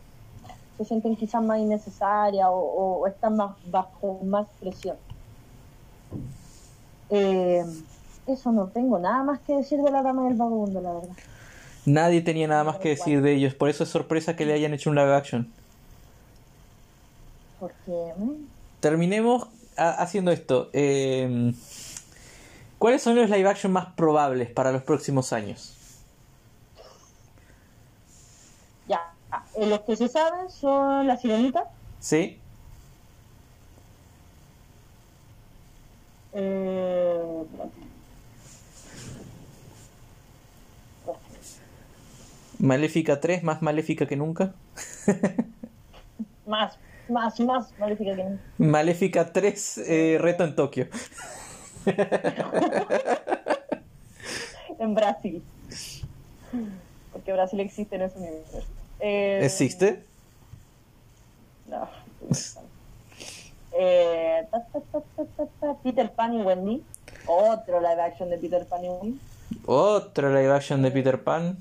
se 0.78 0.84
sienten 0.84 1.16
quizás 1.16 1.42
más 1.42 1.58
innecesarias 1.58 2.46
o, 2.48 2.52
o- 2.54 2.98
o 3.00 3.06
están 3.06 3.36
más 3.36 3.52
bajo 3.70 4.20
más 4.24 4.46
presión. 4.58 4.96
Eh, 7.10 7.64
eso 8.26 8.52
no 8.52 8.66
tengo 8.68 8.98
nada 8.98 9.22
más 9.24 9.40
que 9.40 9.56
decir 9.56 9.80
de 9.82 9.90
la 9.90 10.02
dama 10.02 10.24
del 10.24 10.34
vagabundo, 10.34 10.80
la 10.80 10.92
verdad. 10.92 11.16
Nadie 11.86 12.20
tenía 12.20 12.46
nada 12.46 12.64
más 12.64 12.78
que 12.78 12.90
decir 12.90 13.20
de 13.22 13.32
ellos, 13.34 13.54
por 13.54 13.68
eso 13.68 13.84
es 13.84 13.90
sorpresa 13.90 14.36
que 14.36 14.44
le 14.46 14.52
hayan 14.52 14.72
hecho 14.74 14.90
un 14.90 14.96
live 14.96 15.14
action. 15.14 15.50
Porque 17.58 18.12
mm, 18.16 18.32
Terminemos 18.80 19.48
ha- 19.76 19.90
haciendo 20.02 20.30
esto. 20.30 20.70
Eh, 20.72 21.52
¿Cuáles 22.78 23.02
son 23.02 23.14
los 23.16 23.28
live 23.28 23.48
action 23.48 23.72
más 23.72 23.92
probables 23.94 24.50
para 24.50 24.72
los 24.72 24.82
próximos 24.82 25.32
años? 25.32 25.76
ya, 28.88 29.12
eh, 29.54 29.66
los 29.66 29.80
que 29.82 29.94
se 29.96 30.08
saben 30.08 30.50
son 30.50 31.06
la 31.06 31.16
sirenita, 31.16 31.64
¿Sí? 32.00 32.38
eh, 36.32 37.44
Maléfica 42.58 43.20
3, 43.20 43.42
más 43.42 43.62
maléfica 43.62 44.06
que 44.06 44.16
nunca. 44.16 44.52
más, 46.46 46.74
más, 47.10 47.40
más 47.40 47.72
maléfica 47.78 48.16
que 48.16 48.24
nunca. 48.24 48.42
Maléfica 48.58 49.32
3, 49.32 49.78
eh, 49.78 50.18
reto 50.20 50.44
en 50.44 50.54
Tokio. 50.54 50.88
en 54.78 54.94
Brasil. 54.94 55.42
Porque 57.12 57.32
Brasil 57.32 57.60
existe 57.60 57.96
en 57.96 58.02
ese 58.02 58.18
universo. 58.18 58.62
Eh, 59.00 59.40
¿Existe? 59.42 60.04
No. 61.66 61.88
Eh, 63.72 64.46
ta, 64.50 64.66
ta, 64.72 64.80
ta, 65.60 65.74
Peter 65.82 66.12
Pan 66.12 66.34
y 66.34 66.42
Wendy. 66.42 66.82
Otro 67.26 67.80
live 67.80 68.02
action 68.02 68.30
de 68.30 68.38
Peter 68.38 68.66
Pan 68.66 68.84
y 68.84 68.88
Wendy. 68.88 69.20
Otro 69.66 70.28
live 70.28 70.52
action 70.52 70.82
de 70.82 70.90
Peter 70.90 71.22
Pan. 71.22 71.56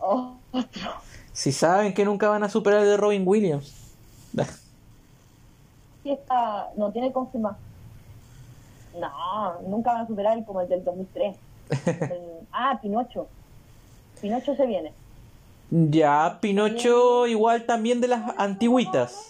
Oh, 0.00 0.36
otro. 0.52 0.90
Si 1.32 1.52
saben 1.52 1.94
que 1.94 2.04
nunca 2.04 2.28
van 2.28 2.42
a 2.42 2.48
superar 2.48 2.82
el 2.82 2.88
de 2.88 2.96
Robin 2.96 3.22
Williams. 3.26 3.79
Sí 6.02 6.10
está, 6.10 6.68
no 6.76 6.90
tiene 6.92 7.12
confirmado. 7.12 7.56
No, 8.98 9.60
nunca 9.62 9.92
van 9.92 10.02
a 10.02 10.06
superar 10.06 10.36
el 10.38 10.44
como 10.44 10.60
el 10.60 10.68
del 10.68 10.84
2003. 10.84 11.36
El- 11.86 12.46
ah, 12.52 12.78
Pinocho. 12.80 13.28
Pinocho 14.20 14.54
se 14.56 14.66
viene. 14.66 14.92
Ya, 15.70 16.38
Pinocho 16.40 17.26
igual 17.26 17.64
también 17.64 18.00
de 18.00 18.08
las 18.08 18.34
antiguitas. 18.38 19.28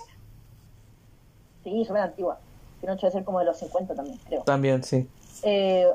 Sí, 1.65 1.85
súper 1.85 2.03
antigua. 2.03 2.39
Pinocho 2.81 3.03
debe 3.07 3.13
ser 3.13 3.25
como 3.25 3.41
de 3.41 3.45
los 3.45 3.59
50 3.59 3.95
también, 3.95 4.19
creo. 4.27 4.43
También, 4.45 4.83
sí. 4.83 5.07
Eh, 5.43 5.87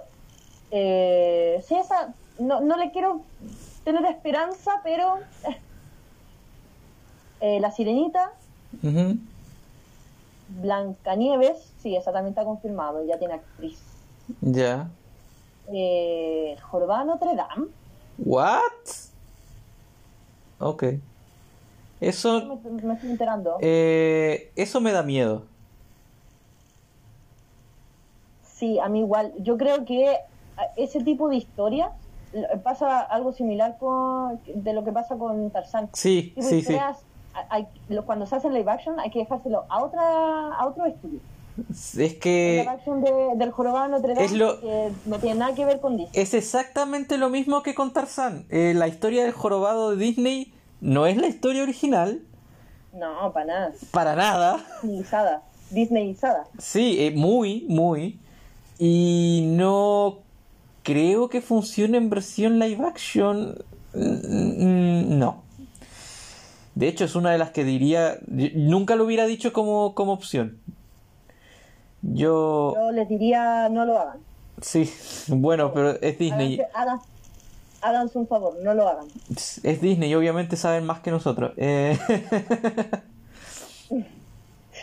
eh, 0.69 1.63
sí, 1.67 1.75
esa, 1.75 2.13
no, 2.37 2.61
no 2.61 2.77
le 2.77 2.91
quiero 2.91 3.21
tener 3.83 4.05
esperanza, 4.05 4.71
pero. 4.83 5.19
Eh, 7.41 7.59
La 7.59 7.69
Sirenita, 7.69 8.31
Ujú. 8.83 9.17
Blancanieves, 10.61 11.57
sí, 11.81 11.95
esa 11.95 12.11
también 12.11 12.31
está 12.33 12.43
confirmado, 12.45 13.05
ya 13.05 13.17
tiene 13.17 13.35
actriz. 13.35 13.79
Ya. 14.41 14.87
Eh, 15.73 16.55
Jorobada 16.69 17.01
de 17.01 17.05
Notre 17.07 17.35
Dame, 17.35 17.67
¿What? 18.17 18.61
Ok. 20.59 20.83
Eso, 21.99 22.59
me, 22.63 22.81
me 22.81 22.93
estoy 22.93 23.11
enterando. 23.11 23.57
eh, 23.61 24.51
eso 24.55 24.79
me 24.79 24.91
da 24.91 25.03
miedo. 25.03 25.43
Sí, 28.43 28.79
a 28.79 28.87
mí 28.87 28.99
igual. 28.99 29.33
Yo 29.39 29.57
creo 29.57 29.83
que 29.85 30.17
ese 30.77 31.03
tipo 31.03 31.27
de 31.29 31.35
historias 31.37 31.89
pasa 32.63 33.01
algo 33.01 33.33
similar 33.33 33.77
con 33.79 34.39
de 34.45 34.73
lo 34.73 34.83
que 34.83 34.91
pasa 34.91 35.17
con 35.17 35.49
Tarzán. 35.51 35.89
Sí, 35.93 36.33
sí, 36.39 36.61
sí. 36.61 36.77
Hay- 37.49 37.67
cuando 38.05 38.25
se 38.25 38.35
hace 38.35 38.49
live 38.49 38.69
action 38.71 38.99
hay 38.99 39.09
que 39.11 39.19
dejárselo 39.19 39.65
a 39.69 39.83
otra 39.83 40.01
a 40.55 40.67
otro 40.67 40.85
estudio. 40.85 41.19
Es 41.69 41.95
El 41.97 42.19
que 42.19 42.57
live 42.63 42.69
action 42.69 43.01
de- 43.01 43.35
del 43.37 43.51
jorobado 43.51 43.85
de 43.85 43.91
Notre 43.91 44.13
Dame 44.13 44.25
es 44.25 44.31
lo- 44.33 44.59
que 44.59 44.91
no 45.05 45.19
tiene 45.19 45.39
nada 45.39 45.55
que 45.55 45.63
ver 45.65 45.79
con 45.79 45.95
Disney. 45.97 46.21
es 46.21 46.33
exactamente 46.33 47.17
lo 47.17 47.29
mismo 47.29 47.63
que 47.63 47.73
con 47.73 47.93
Tarzán. 47.93 48.45
Eh, 48.49 48.73
la 48.75 48.87
historia 48.87 49.23
del 49.23 49.31
jorobado 49.31 49.91
de 49.91 49.97
Disney 49.97 50.53
no 50.81 51.05
es 51.07 51.15
la 51.17 51.27
historia 51.27 51.63
original, 51.63 52.21
No, 52.93 53.31
para 53.33 53.45
nada. 53.45 53.71
para 53.91 54.15
nada. 54.15 54.57
Disneyizada. 54.81 55.41
Disneyizada. 55.71 56.43
Sí, 56.57 56.97
eh, 56.99 57.11
muy, 57.15 57.65
muy. 57.69 58.19
Y 58.77 59.45
no 59.51 60.19
creo 60.83 61.29
que 61.29 61.41
funcione 61.41 61.97
en 61.97 62.09
versión 62.09 62.59
live 62.59 62.85
action. 62.85 63.57
Mm, 63.93 63.99
mm, 65.13 65.19
No. 65.19 65.43
De 66.75 66.87
hecho, 66.87 67.05
es 67.05 67.15
una 67.15 67.31
de 67.31 67.37
las 67.37 67.51
que 67.51 67.63
diría. 67.63 68.19
Nunca 68.27 68.95
lo 68.95 69.05
hubiera 69.05 69.25
dicho 69.25 69.53
como, 69.53 69.95
como 69.95 70.13
opción. 70.13 70.59
Yo. 72.01 72.73
Yo 72.75 72.91
les 72.91 73.09
diría 73.09 73.69
no 73.69 73.85
lo 73.85 73.99
hagan. 73.99 74.19
Sí, 74.61 74.91
bueno, 75.27 75.73
pero 75.73 75.99
es 76.01 76.17
Disney. 76.17 76.61
Háganse 77.81 78.17
un 78.17 78.27
favor, 78.27 78.55
no 78.63 78.73
lo 78.73 78.87
hagan. 78.87 79.05
Es 79.35 79.81
Disney 79.81 80.09
y 80.09 80.15
obviamente 80.15 80.55
saben 80.55 80.85
más 80.85 81.01
que 81.01 81.11
nosotros. 81.11 81.53
Eh, 81.57 81.97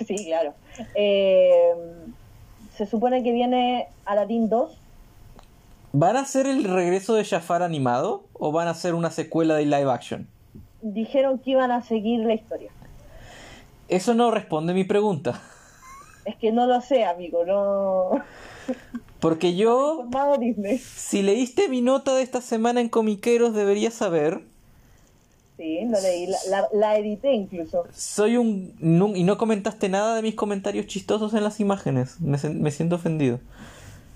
Sí, 0.06 0.16
claro. 0.24 0.54
Eh, 0.94 1.72
se 2.76 2.86
supone 2.86 3.22
que 3.22 3.32
viene 3.32 3.88
Aladdin 4.04 4.48
2. 4.48 4.78
¿Van 5.92 6.16
a 6.16 6.20
hacer 6.20 6.46
el 6.46 6.64
regreso 6.64 7.14
de 7.14 7.24
Jafar 7.24 7.62
animado 7.62 8.24
o 8.32 8.50
van 8.50 8.68
a 8.68 8.70
hacer 8.70 8.94
una 8.94 9.10
secuela 9.10 9.54
de 9.56 9.66
live 9.66 9.90
action? 9.90 10.26
Dijeron 10.82 11.38
que 11.38 11.52
iban 11.52 11.70
a 11.70 11.82
seguir 11.82 12.20
la 12.20 12.34
historia. 12.34 12.70
Eso 13.88 14.14
no 14.14 14.30
responde 14.30 14.74
mi 14.74 14.84
pregunta. 14.84 15.40
Es 16.24 16.36
que 16.36 16.52
no 16.52 16.66
lo 16.66 16.80
sé, 16.80 17.04
amigo, 17.04 17.44
no. 17.44 18.22
Porque 19.20 19.54
yo, 19.54 19.96
Formado 19.98 20.36
Disney. 20.38 20.78
si 20.78 21.22
leíste 21.22 21.68
mi 21.68 21.80
nota 21.80 22.14
de 22.14 22.22
esta 22.22 22.40
semana 22.40 22.80
en 22.80 22.88
Comiqueros, 22.88 23.54
deberías 23.54 23.94
saber 23.94 24.42
Sí, 25.56 25.80
lo 25.84 26.00
leí, 26.00 26.26
la, 26.26 26.38
la, 26.48 26.68
la 26.72 26.96
edité 26.98 27.32
incluso. 27.34 27.84
Soy 27.92 28.36
un... 28.36 28.74
nu- 28.80 29.14
y 29.14 29.22
no 29.22 29.38
comentaste 29.38 29.88
nada 29.88 30.16
de 30.16 30.22
mis 30.22 30.34
comentarios 30.34 30.86
chistosos 30.86 31.34
en 31.34 31.44
las 31.44 31.60
imágenes. 31.60 32.20
Me, 32.20 32.36
me 32.50 32.70
siento 32.70 32.96
ofendido. 32.96 33.38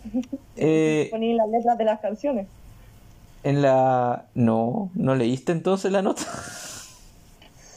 Eh, 0.56 1.08
Poní 1.10 1.34
las 1.34 1.48
letras 1.50 1.76
de 1.76 1.84
las 1.84 2.00
canciones. 2.00 2.46
En 3.48 3.62
la... 3.62 4.24
No, 4.34 4.90
¿no 4.94 5.14
leíste 5.14 5.52
entonces 5.52 5.92
la 5.92 6.02
nota? 6.02 6.22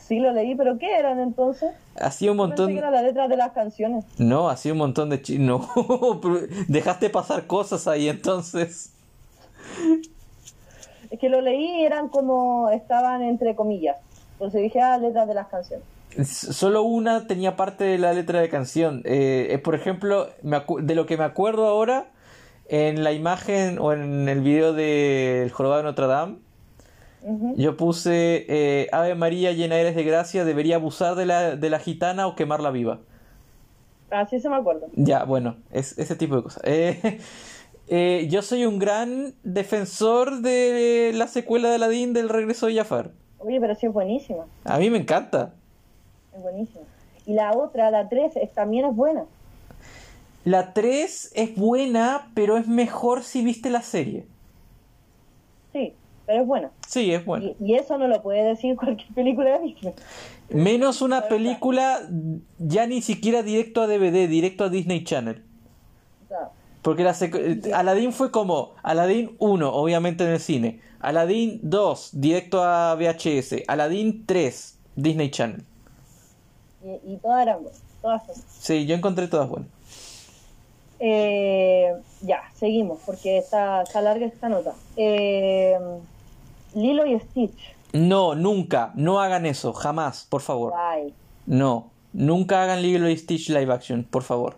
Sí, 0.08 0.20
lo 0.20 0.32
leí, 0.34 0.56
pero 0.56 0.80
¿qué 0.80 0.98
eran 0.98 1.20
entonces? 1.20 1.70
Hacía 1.96 2.32
un 2.32 2.38
Pensé 2.38 2.48
montón... 2.50 2.68
que 2.74 2.80
eran 2.80 2.94
las 2.94 3.04
letras 3.04 3.30
de 3.30 3.38
las 3.38 3.52
canciones. 3.52 4.06
No, 4.18 4.50
hacía 4.50 4.72
un 4.72 4.80
montón 4.80 5.10
de... 5.12 5.22
chi- 5.22 5.38
No, 5.38 5.70
dejaste 6.68 7.10
pasar 7.12 7.46
cosas 7.46 7.88
ahí 7.88 8.10
entonces. 8.10 8.92
Es 11.12 11.20
que 11.20 11.30
lo 11.30 11.42
leí 11.42 11.84
eran 11.84 12.10
como, 12.10 12.70
estaban 12.72 13.22
entre 13.22 13.56
comillas. 13.56 13.98
Entonces 14.34 14.62
dije, 14.64 14.82
ah, 14.82 14.98
letras 14.98 15.28
de 15.28 15.34
las 15.36 15.48
canciones. 15.48 15.86
Solo 16.26 16.82
una 16.82 17.28
tenía 17.28 17.56
parte 17.56 17.84
de 17.84 18.00
la 18.00 18.14
letra 18.14 18.42
de 18.42 18.50
canción. 18.50 19.04
Eh, 19.06 19.50
eh, 19.52 19.58
por 19.60 19.76
ejemplo, 19.76 20.30
me 20.42 20.60
de 20.82 20.96
lo 20.96 21.06
que 21.06 21.18
me 21.18 21.24
acuerdo 21.24 21.68
ahora, 21.68 22.08
en 22.70 23.04
la 23.04 23.12
imagen 23.12 23.80
o 23.80 23.92
en 23.94 24.30
el 24.30 24.42
video 24.42 24.74
del 24.74 25.52
Jorobado 25.52 25.82
de 25.82 25.88
Notre 25.88 26.08
Dame, 26.08 26.38
yo 27.58 27.76
puse 27.76 28.46
eh, 28.48 28.88
Ave 28.92 29.14
María 29.16 29.52
llena 29.52 29.76
eres 29.76 29.96
de 29.96 30.04
gracia, 30.04 30.46
debería 30.46 30.78
abusar 30.78 31.16
de 31.16 31.26
la, 31.26 31.56
de 31.56 31.70
la 31.70 31.80
gitana 31.80 32.28
o 32.28 32.36
quemarla 32.36 32.72
viva. 32.72 33.00
Así 34.10 34.40
se 34.40 34.50
me 34.50 34.56
acuerdo. 34.56 34.88
Ya, 34.96 35.26
bueno, 35.26 35.58
es 35.72 35.98
ese 35.98 36.16
tipo 36.16 36.38
de 36.38 36.44
cosas. 36.44 36.64
Eh, 36.66 37.20
eh, 37.88 38.28
yo 38.30 38.42
soy 38.42 38.66
un 38.66 38.80
gran 38.80 39.34
defensor 39.44 40.42
de 40.42 41.12
la 41.14 41.28
secuela 41.28 41.70
de 41.70 41.76
Aladdin 41.76 42.14
del 42.14 42.30
regreso 42.30 42.68
de 42.68 42.76
Jafar. 42.76 43.12
Oye, 43.40 43.60
pero 43.60 43.76
sí 43.76 43.86
es 43.86 43.94
buenísima. 43.94 44.46
A 44.64 44.78
mí 44.78 44.90
me 44.90 44.98
encanta. 44.98 45.54
Es 46.34 46.42
buenísima. 46.42 46.86
Y 47.26 47.34
la 47.34 47.52
otra, 47.52 47.92
la 47.92 48.10
3, 48.10 48.38
es, 48.38 48.54
también 48.54 48.86
es 48.86 48.96
buena. 48.96 49.26
La 50.50 50.74
3 50.74 51.32
es 51.36 51.56
buena, 51.56 52.32
pero 52.34 52.58
es 52.58 52.68
mejor 52.68 53.24
si 53.24 53.44
viste 53.44 53.70
la 53.70 53.84
serie. 53.84 54.26
Sí, 55.72 55.94
pero 56.26 56.42
es 56.42 56.48
buena. 56.48 56.72
Sí, 56.88 57.14
es 57.14 57.24
buena. 57.24 57.46
Y, 57.46 57.56
y 57.60 57.76
eso 57.76 58.00
no 58.00 58.08
lo 58.08 58.20
puede 58.24 58.42
decir 58.42 58.76
cualquier 58.76 59.14
película 59.14 59.60
de 59.60 59.66
Disney. 59.68 59.94
Menos 60.50 61.04
una 61.04 61.28
película 61.28 62.00
ya 62.58 62.88
ni 62.88 63.04
siquiera 63.04 63.44
directo 63.44 63.84
a 63.84 63.88
DVD, 63.88 64.28
directo 64.28 64.64
a 64.64 64.70
Disney 64.70 65.04
Channel. 65.04 65.44
Porque 66.82 67.04
la 67.04 67.16
Aladdin 67.78 68.12
fue 68.12 68.32
como 68.32 68.74
Aladdin 68.82 69.36
1, 69.38 69.72
obviamente 69.72 70.24
en 70.24 70.32
el 70.32 70.40
cine. 70.40 70.80
Aladdin 71.00 71.60
2, 71.62 72.10
directo 72.14 72.64
a 72.64 72.96
VHS. 72.96 73.66
Aladdin 73.68 74.26
3, 74.26 74.80
Disney 74.96 75.30
Channel. 75.30 75.64
y, 76.84 77.14
y 77.14 77.18
todas 77.18 77.44
eran 77.44 77.62
buenas. 77.62 77.84
Todas 78.02 78.26
son. 78.26 78.36
Sí, 78.48 78.88
yo 78.88 78.96
encontré 78.96 79.28
todas 79.28 79.48
buenas. 79.48 79.70
Eh, 81.00 81.94
ya, 82.22 82.42
seguimos, 82.56 83.00
porque 83.06 83.38
está, 83.38 83.82
está 83.84 84.02
larga 84.02 84.26
esta 84.26 84.50
nota. 84.50 84.74
Eh, 84.98 85.78
Lilo 86.76 87.06
y 87.06 87.20
Stitch. 87.20 87.76
No, 87.94 88.36
nunca, 88.36 88.92
no 88.96 89.20
hagan 89.20 89.46
eso, 89.46 89.74
jamás, 89.74 90.28
por 90.30 90.42
favor. 90.42 90.74
No, 91.48 91.90
nunca 92.14 92.64
hagan 92.64 92.82
Lilo 92.82 93.10
y 93.10 93.18
Stitch 93.18 93.50
live 93.50 93.74
action, 93.74 94.04
por 94.04 94.24
favor. 94.24 94.58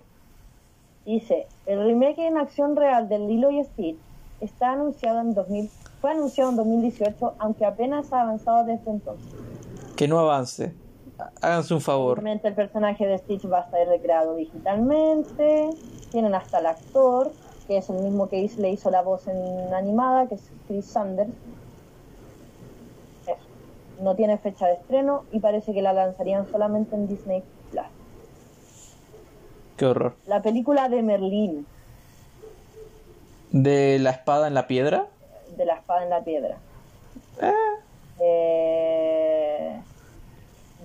dice, 1.06 1.48
el 1.66 1.84
remake 1.84 2.20
en 2.20 2.38
acción 2.38 2.76
real 2.76 3.08
de 3.08 3.20
Lilo 3.20 3.52
y 3.52 3.64
Stitch 3.64 3.98
está 4.42 4.72
anunciado 4.74 5.22
en 5.22 5.34
2000, 5.34 5.70
fue 6.02 6.12
anunciado 6.12 6.50
en 6.50 6.58
2018, 6.58 7.36
aunque 7.38 7.66
apenas 7.66 8.12
ha 8.12 8.22
avanzado 8.22 8.66
desde 8.66 8.90
entonces. 8.90 9.32
Que 9.96 10.08
no 10.08 10.20
avance. 10.20 10.74
Háganse 11.42 11.74
un 11.76 11.82
favor. 11.82 12.18
Obviamente 12.18 12.48
el 12.48 12.56
personaje 12.56 13.06
de 13.06 13.18
Stitch 13.20 13.46
va 13.50 13.60
a 13.60 13.62
estar 13.62 13.88
recreado 13.88 14.36
digitalmente. 14.36 15.70
Tienen 16.12 16.36
hasta 16.36 16.60
el 16.60 16.66
actor, 16.66 17.32
que 17.68 17.78
es 17.78 17.90
el 17.90 17.98
mismo 17.98 18.28
que 18.28 18.40
hizo- 18.40 18.62
le 18.62 18.70
hizo 18.72 18.92
la 18.92 19.02
voz 19.02 19.28
en 19.28 19.74
animada, 19.74 20.28
que 20.28 20.36
es 20.36 20.52
Chris 20.68 20.86
Sanders. 20.86 21.30
Eso. 23.26 23.36
No 24.02 24.16
tiene 24.16 24.38
fecha 24.38 24.68
de 24.68 24.74
estreno 24.74 25.24
y 25.32 25.40
parece 25.40 25.74
que 25.74 25.82
la 25.82 25.94
lanzarían 25.94 26.48
solamente 26.48 26.96
en 26.96 27.08
Disney 27.08 27.44
Plus. 27.72 27.86
Qué 29.78 29.86
horror. 29.86 30.16
La 30.28 30.42
película 30.42 30.90
de 30.90 31.02
Merlín, 31.02 31.66
¿De 33.52 34.00
la 34.00 34.12
espada 34.12 34.48
en 34.48 34.54
la 34.54 34.66
piedra? 34.68 35.08
de 35.58 35.66
la 35.66 35.76
espada 35.76 36.04
en 36.04 36.10
la 36.10 36.24
piedra. 36.24 36.58
Eh, 37.42 37.54
Eh, 38.24 39.82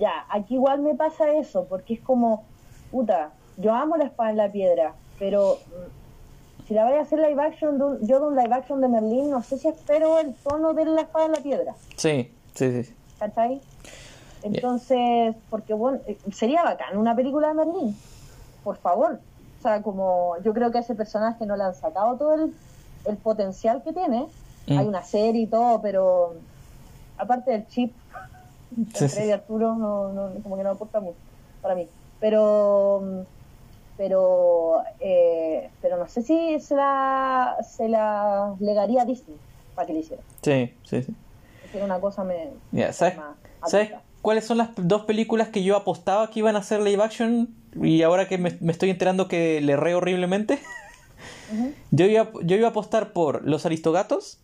ya, 0.00 0.24
aquí 0.30 0.54
igual 0.54 0.80
me 0.80 0.94
pasa 0.94 1.30
eso, 1.32 1.66
porque 1.68 1.94
es 1.94 2.00
como, 2.00 2.44
puta, 2.90 3.30
yo 3.58 3.72
amo 3.74 3.96
la 3.96 4.04
espada 4.04 4.30
en 4.30 4.36
la 4.38 4.50
piedra, 4.50 4.94
pero 5.18 5.58
mm, 5.66 6.66
si 6.68 6.74
la 6.74 6.84
voy 6.84 6.94
a 6.94 7.02
hacer 7.02 7.18
live 7.20 7.40
action, 7.42 7.78
de 7.78 7.84
un- 7.84 8.06
yo 8.06 8.20
de 8.20 8.26
un 8.26 8.36
live 8.36 8.54
action 8.54 8.80
de 8.80 8.88
Merlín, 8.88 9.30
no 9.30 9.42
sé 9.42 9.58
si 9.58 9.68
espero 9.68 10.18
el 10.18 10.34
tono 10.34 10.74
de 10.74 10.84
la 10.84 11.02
espada 11.02 11.26
en 11.26 11.32
la 11.32 11.40
piedra, 11.40 11.74
sí, 11.96 12.32
sí, 12.54 12.82
sí. 12.84 12.94
¿cachai? 13.18 13.60
Entonces, 14.42 15.34
porque 15.50 15.74
bueno, 15.74 15.98
eh, 16.06 16.18
sería 16.32 16.62
bacán 16.62 16.96
una 16.98 17.14
película 17.16 17.48
de 17.48 17.54
Merlín, 17.54 17.96
por 18.62 18.76
favor. 18.76 19.18
O 19.58 19.62
sea, 19.62 19.82
como 19.82 20.36
yo 20.44 20.52
creo 20.52 20.70
que 20.70 20.78
a 20.78 20.80
ese 20.82 20.94
personaje 20.94 21.46
no 21.46 21.56
le 21.56 21.64
han 21.64 21.74
sacado 21.74 22.16
todo 22.16 22.34
el, 22.34 22.54
el 23.06 23.16
potencial 23.16 23.82
que 23.82 23.92
tiene. 23.92 24.26
Mm. 24.68 24.78
Hay 24.78 24.86
una 24.86 25.02
serie 25.02 25.42
y 25.42 25.46
todo, 25.46 25.80
pero 25.80 26.34
aparte 27.18 27.50
del 27.52 27.66
chip, 27.68 27.92
Sí, 28.94 29.04
entre 29.04 29.08
sí. 29.08 29.24
y 29.24 29.30
Arturo 29.30 29.74
no, 29.74 30.12
no, 30.12 30.30
como 30.42 30.56
que 30.56 30.62
no 30.62 30.70
aporta 30.70 31.00
mucho 31.00 31.16
para 31.62 31.74
mí. 31.74 31.88
Pero 32.20 33.24
pero 33.96 34.82
eh, 35.00 35.70
pero 35.80 35.96
no 35.96 36.08
sé 36.08 36.22
si 36.22 36.60
se 36.60 36.76
la 36.76 37.56
se 37.66 37.88
la 37.88 38.54
legaría 38.60 39.02
a 39.02 39.04
Disney 39.04 39.36
para 39.74 39.86
que 39.86 39.92
le 39.92 40.00
hiciera. 40.00 40.22
Sí, 40.42 40.72
sí, 40.84 41.02
sí. 41.02 41.14
Hacer 41.68 41.82
una 41.82 42.00
cosa 42.00 42.24
me 42.24 42.50
Mira, 42.72 42.92
¿sabes, 42.92 43.16
¿sabes 43.66 43.92
cuáles 44.22 44.44
son 44.44 44.58
las 44.58 44.70
dos 44.76 45.02
películas 45.04 45.48
que 45.48 45.62
yo 45.62 45.76
apostaba 45.76 46.30
que 46.30 46.40
iban 46.40 46.56
a 46.56 46.62
ser 46.62 46.80
live 46.80 47.02
action? 47.02 47.48
Y 47.82 48.02
ahora 48.02 48.26
que 48.28 48.38
me, 48.38 48.56
me 48.60 48.72
estoy 48.72 48.90
enterando 48.90 49.28
que 49.28 49.60
le 49.60 49.76
re 49.76 49.94
horriblemente. 49.94 50.58
Yo 51.90 52.06
iba, 52.06 52.30
yo 52.42 52.56
iba 52.56 52.68
a 52.68 52.70
apostar 52.70 53.12
por 53.12 53.46
Los 53.46 53.66
Aristogatos. 53.66 54.38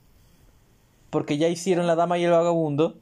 Porque 1.11 1.37
ya 1.37 1.49
hicieron 1.49 1.87
La 1.87 1.95
Dama 1.95 2.19
y 2.19 2.24
el 2.24 2.31
Vagabundo. 2.31 2.97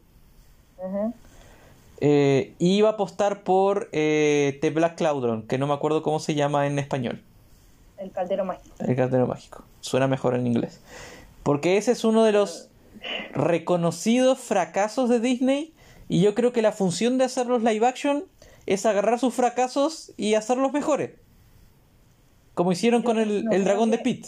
Eh, 2.00 2.54
iba 2.58 2.88
a 2.88 2.92
apostar 2.92 3.42
por 3.42 3.88
eh, 3.92 4.58
The 4.62 4.70
Black 4.70 4.98
Cauldron, 4.98 5.42
que 5.42 5.58
no 5.58 5.66
me 5.66 5.74
acuerdo 5.74 6.02
cómo 6.02 6.18
se 6.18 6.34
llama 6.34 6.66
en 6.66 6.78
español. 6.78 7.22
El 7.98 8.10
caldero 8.10 8.46
mágico. 8.46 8.74
El 8.78 8.96
Caldero 8.96 9.26
Mágico. 9.26 9.62
Suena 9.80 10.08
mejor 10.08 10.34
en 10.34 10.46
inglés. 10.46 10.80
Porque 11.42 11.76
ese 11.76 11.92
es 11.92 12.02
uno 12.02 12.24
de 12.24 12.32
los 12.32 12.70
reconocidos 13.32 14.38
fracasos 14.38 15.10
de 15.10 15.20
Disney. 15.20 15.74
Y 16.08 16.22
yo 16.22 16.34
creo 16.34 16.52
que 16.52 16.62
la 16.62 16.72
función 16.72 17.18
de 17.18 17.24
hacer 17.24 17.46
los 17.46 17.62
live 17.62 17.86
action 17.86 18.24
es 18.64 18.86
agarrar 18.86 19.18
sus 19.18 19.34
fracasos 19.34 20.12
y 20.16 20.34
hacerlos 20.34 20.72
mejores. 20.72 21.10
Como 22.54 22.72
hicieron 22.72 23.02
con 23.02 23.18
el, 23.18 23.44
no 23.44 23.52
el 23.52 23.64
dragón 23.64 23.90
de 23.90 23.98
Pit. 23.98 24.26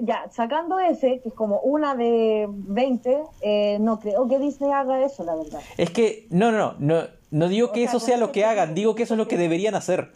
Ya, 0.00 0.28
sacando 0.30 0.78
ese, 0.78 1.20
que 1.20 1.30
es 1.30 1.34
como 1.34 1.60
una 1.60 1.94
de 1.94 2.46
20, 2.50 3.22
eh, 3.40 3.78
no 3.80 3.98
creo 3.98 4.28
que 4.28 4.38
Disney 4.38 4.70
haga 4.72 5.02
eso, 5.02 5.24
la 5.24 5.34
verdad. 5.34 5.60
Es 5.78 5.90
que, 5.90 6.26
no, 6.30 6.52
no, 6.52 6.74
no, 6.78 7.02
no, 7.02 7.08
no 7.30 7.48
digo 7.48 7.68
O 7.68 7.72
que 7.72 7.80
sea, 7.80 7.88
eso 7.90 8.00
sea 8.00 8.16
lo 8.18 8.30
que 8.30 8.44
hagan, 8.44 8.74
digo 8.74 8.80
digo 8.90 8.94
que 8.94 9.04
eso 9.04 9.14
es 9.14 9.18
lo 9.18 9.28
que 9.28 9.38
deberían 9.38 9.74
hacer. 9.74 10.10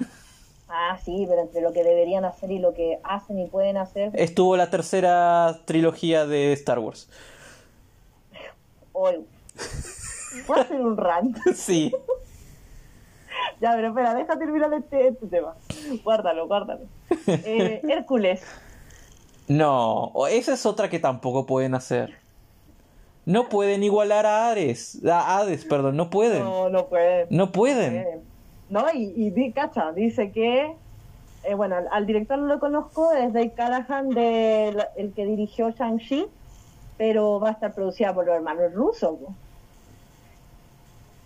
Ah, 0.68 0.98
sí, 1.04 1.24
pero 1.28 1.42
entre 1.42 1.60
lo 1.60 1.72
que 1.72 1.84
deberían 1.84 2.24
hacer 2.24 2.50
y 2.50 2.58
lo 2.58 2.74
que 2.74 2.98
hacen 3.04 3.38
y 3.38 3.46
pueden 3.46 3.76
hacer, 3.76 4.10
Estuvo 4.14 4.56
la 4.56 4.70
tercera 4.70 5.60
trilogía 5.64 6.26
de 6.26 6.52
Star 6.52 6.78
Wars. 6.78 7.08
hoy. 8.92 9.24
Voy 10.48 10.58
a 10.58 10.62
hacer 10.62 10.80
un 10.80 10.96
rant. 10.96 11.38
Sí. 11.54 11.94
Ya, 13.60 13.72
pero 13.74 13.88
espera, 13.88 14.14
deja 14.14 14.36
terminar 14.38 14.72
este, 14.74 15.08
este 15.08 15.26
tema. 15.26 15.54
Guárdalo, 16.02 16.46
guárdalo. 16.46 16.86
Eh, 17.26 17.80
Hércules. 17.88 18.42
No, 19.48 20.12
esa 20.30 20.54
es 20.54 20.64
otra 20.66 20.88
que 20.88 20.98
tampoco 20.98 21.44
pueden 21.46 21.74
hacer. 21.74 22.18
No 23.26 23.48
pueden 23.48 23.82
igualar 23.82 24.26
a 24.26 24.50
Ares, 24.50 25.02
a 25.06 25.38
Hades, 25.38 25.64
perdón, 25.64 25.96
no 25.96 26.10
pueden. 26.10 26.44
No, 26.44 26.68
no 26.68 26.86
puede. 26.86 27.26
No 27.30 27.52
pueden. 27.52 28.22
No, 28.68 28.84
y, 28.92 29.12
y 29.16 29.30
di- 29.30 29.52
cacha, 29.52 29.92
dice 29.92 30.30
que, 30.32 30.74
eh, 31.44 31.54
bueno, 31.54 31.76
al, 31.76 31.88
al 31.90 32.06
director 32.06 32.38
no 32.38 32.46
lo 32.46 32.58
conozco, 32.60 33.12
es 33.12 33.32
Dave 33.32 33.52
Callahan, 33.54 34.10
de, 34.10 34.72
la- 34.74 34.88
el 34.96 35.12
que 35.14 35.24
dirigió 35.26 35.70
Shang-Chi, 35.70 36.26
pero 36.98 37.40
va 37.40 37.50
a 37.50 37.52
estar 37.52 37.74
producida 37.74 38.14
por 38.14 38.26
los 38.26 38.34
hermanos 38.36 38.72
rusos. 38.72 39.16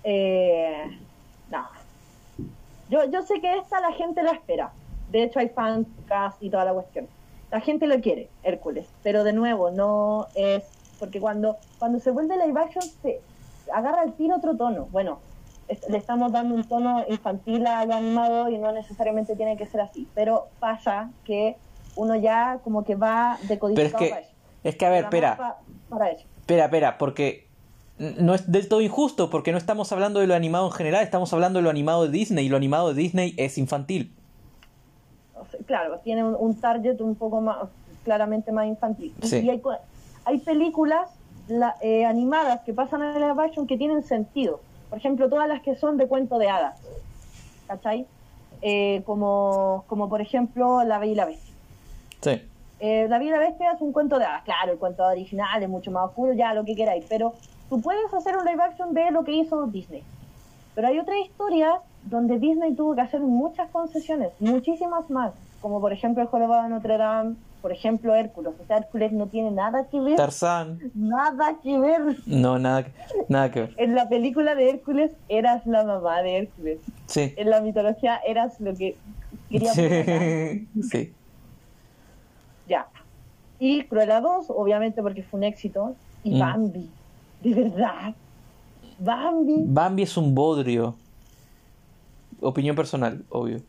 Eh, 0.04 0.84
no. 1.50 1.66
Yo, 2.88 3.04
yo 3.10 3.22
sé 3.22 3.40
que 3.40 3.56
esta 3.58 3.80
la 3.80 3.92
gente 3.92 4.22
la 4.22 4.32
espera. 4.32 4.70
De 5.10 5.24
hecho, 5.24 5.38
hay 5.40 5.48
fancast 5.48 6.42
y 6.42 6.50
toda 6.50 6.64
la 6.64 6.72
cuestión. 6.72 7.06
La 7.50 7.60
gente 7.60 7.86
lo 7.86 8.00
quiere, 8.00 8.28
Hércules. 8.42 8.86
Pero 9.02 9.24
de 9.24 9.32
nuevo, 9.32 9.70
no 9.70 10.26
es. 10.34 10.64
Porque 10.98 11.20
cuando, 11.20 11.56
cuando 11.78 12.00
se 12.00 12.10
vuelve 12.10 12.36
live 12.36 12.60
action, 12.60 12.84
se, 13.02 13.20
agarra 13.72 14.02
el 14.04 14.12
tiro 14.14 14.36
otro 14.36 14.56
tono. 14.56 14.86
Bueno, 14.90 15.20
es- 15.68 15.88
le 15.88 15.96
estamos 15.98 16.32
dando 16.32 16.54
un 16.54 16.64
tono 16.64 17.04
infantil 17.08 17.66
a 17.66 17.84
lo 17.84 17.94
animado 17.94 18.48
y 18.48 18.58
no 18.58 18.72
necesariamente 18.72 19.36
tiene 19.36 19.56
que 19.56 19.66
ser 19.66 19.80
así, 19.80 20.08
pero 20.14 20.48
pasa 20.58 21.10
que 21.24 21.56
uno 21.96 22.16
ya 22.16 22.58
como 22.64 22.84
que 22.84 22.94
va 22.96 23.34
Pero 23.36 23.42
es 23.44 23.48
decodificado 23.48 23.98
que, 24.04 24.08
para 24.10 24.20
eso. 24.22 24.30
es 24.64 24.76
que 24.76 24.86
a 24.86 24.90
ver, 24.90 25.04
espera, 25.04 25.36
pa- 25.36 25.58
para 25.88 26.10
eso. 26.10 26.24
espera, 26.40 26.64
espera, 26.64 26.98
porque 26.98 27.46
no 27.98 28.34
es 28.34 28.50
del 28.50 28.68
todo 28.68 28.80
injusto, 28.80 29.28
porque 29.30 29.52
no 29.52 29.58
estamos 29.58 29.90
hablando 29.92 30.20
de 30.20 30.26
lo 30.26 30.34
animado 30.34 30.66
en 30.66 30.72
general, 30.72 31.02
estamos 31.02 31.32
hablando 31.32 31.58
de 31.58 31.62
lo 31.64 31.70
animado 31.70 32.04
de 32.04 32.10
Disney, 32.10 32.46
y 32.46 32.48
lo 32.48 32.56
animado 32.56 32.88
de 32.94 32.94
Disney 33.02 33.34
es 33.36 33.58
infantil. 33.58 34.14
Claro, 35.68 35.98
tiene 36.00 36.24
un, 36.24 36.34
un 36.36 36.54
target 36.60 37.00
un 37.00 37.14
poco 37.14 37.40
más, 37.40 37.68
claramente 38.02 38.50
más 38.50 38.66
infantil. 38.66 39.14
Y- 39.22 39.26
Sí. 39.28 39.36
Y 39.44 39.50
hay, 39.50 39.62
hay 40.24 40.38
películas 40.38 41.08
la- 41.46 41.76
eh, 41.80 42.04
animadas 42.04 42.62
que 42.62 42.72
pasan 42.72 43.02
en 43.02 43.14
live 43.20 43.40
action 43.44 43.66
que 43.68 43.76
tienen 43.76 44.02
sentido. 44.02 44.60
Por 44.88 44.98
ejemplo, 44.98 45.28
todas 45.28 45.46
las 45.46 45.60
que 45.62 45.76
son 45.76 45.96
de 45.98 46.08
cuento 46.08 46.38
de 46.38 46.48
hadas. 46.48 46.80
¿Cachai? 47.66 48.06
Eh, 48.62 49.02
como, 49.06 49.84
como 49.86 50.08
por 50.08 50.20
ejemplo 50.20 50.82
La 50.84 50.98
Bella 50.98 51.12
y 51.12 51.14
la 51.14 51.24
Bestia. 51.26 51.54
Sí. 52.22 52.42
Eh, 52.80 53.06
la 53.08 53.18
Bella 53.18 53.30
y 53.30 53.32
la 53.34 53.38
Bestia 53.40 53.72
es 53.72 53.80
un 53.82 53.92
cuento 53.92 54.18
de 54.18 54.24
hadas. 54.24 54.42
Claro, 54.44 54.72
el 54.72 54.78
cuento 54.78 55.04
original 55.04 55.62
es 55.62 55.68
mucho 55.68 55.90
más 55.90 56.06
oscuro, 56.06 56.32
ya 56.32 56.54
lo 56.54 56.64
que 56.64 56.74
queráis. 56.74 57.04
Pero 57.10 57.34
tú 57.68 57.80
puedes 57.82 58.12
hacer 58.14 58.36
un 58.38 58.44
live 58.46 58.62
action 58.62 58.94
de 58.94 59.10
lo 59.10 59.22
que 59.24 59.32
hizo 59.32 59.66
Disney. 59.66 60.02
Pero 60.74 60.88
hay 60.88 60.98
otras 60.98 61.18
historias 61.18 61.74
donde 62.04 62.38
Disney 62.38 62.74
tuvo 62.74 62.94
que 62.94 63.00
hacer 63.02 63.20
muchas 63.20 63.68
concesiones, 63.70 64.30
muchísimas 64.40 65.10
más. 65.10 65.32
Como 65.60 65.80
por 65.80 65.93
ejemplo 65.93 66.22
El 66.22 66.28
Jorobado 66.28 66.62
de 66.64 66.68
Notre 66.68 66.97
Dame, 66.98 67.35
por 67.62 67.72
ejemplo 67.72 68.14
Hércules. 68.14 68.52
O 68.62 68.66
sea, 68.66 68.78
Hércules 68.78 69.12
no 69.12 69.26
tiene 69.26 69.51
nada 69.51 69.89
que 69.89 69.98
ver, 70.01 70.16
Tarzán. 70.16 70.78
nada 70.94 71.56
que 71.62 71.78
ver. 71.78 72.16
No, 72.26 72.59
nada, 72.59 72.86
nada 73.28 73.51
que 73.51 73.60
ver. 73.62 73.74
En 73.76 73.94
la 73.94 74.09
película 74.09 74.55
de 74.55 74.70
Hércules 74.70 75.12
eras 75.28 75.66
la 75.66 75.85
mamá 75.85 76.22
de 76.22 76.39
Hércules. 76.39 76.78
Sí. 77.06 77.35
En 77.36 77.51
la 77.51 77.60
mitología 77.60 78.18
eras 78.26 78.60
lo 78.60 78.74
que 78.74 78.97
quería 79.51 79.72
sí. 80.90 81.12
Ya. 82.68 82.86
Y 83.59 83.82
Cruella 83.85 84.20
2, 84.20 84.47
obviamente 84.51 85.02
porque 85.02 85.22
fue 85.24 85.39
un 85.39 85.44
éxito. 85.44 85.97
Y 86.22 86.35
Mm. 86.36 86.39
Bambi. 86.39 86.90
De 87.43 87.55
verdad. 87.55 88.14
Bambi. 89.01 89.64
Bambi 89.66 90.02
es 90.02 90.16
un 90.16 90.35
bodrio. 90.35 90.94
Opinión 92.40 92.76
personal, 92.76 93.24
obvio. 93.30 93.60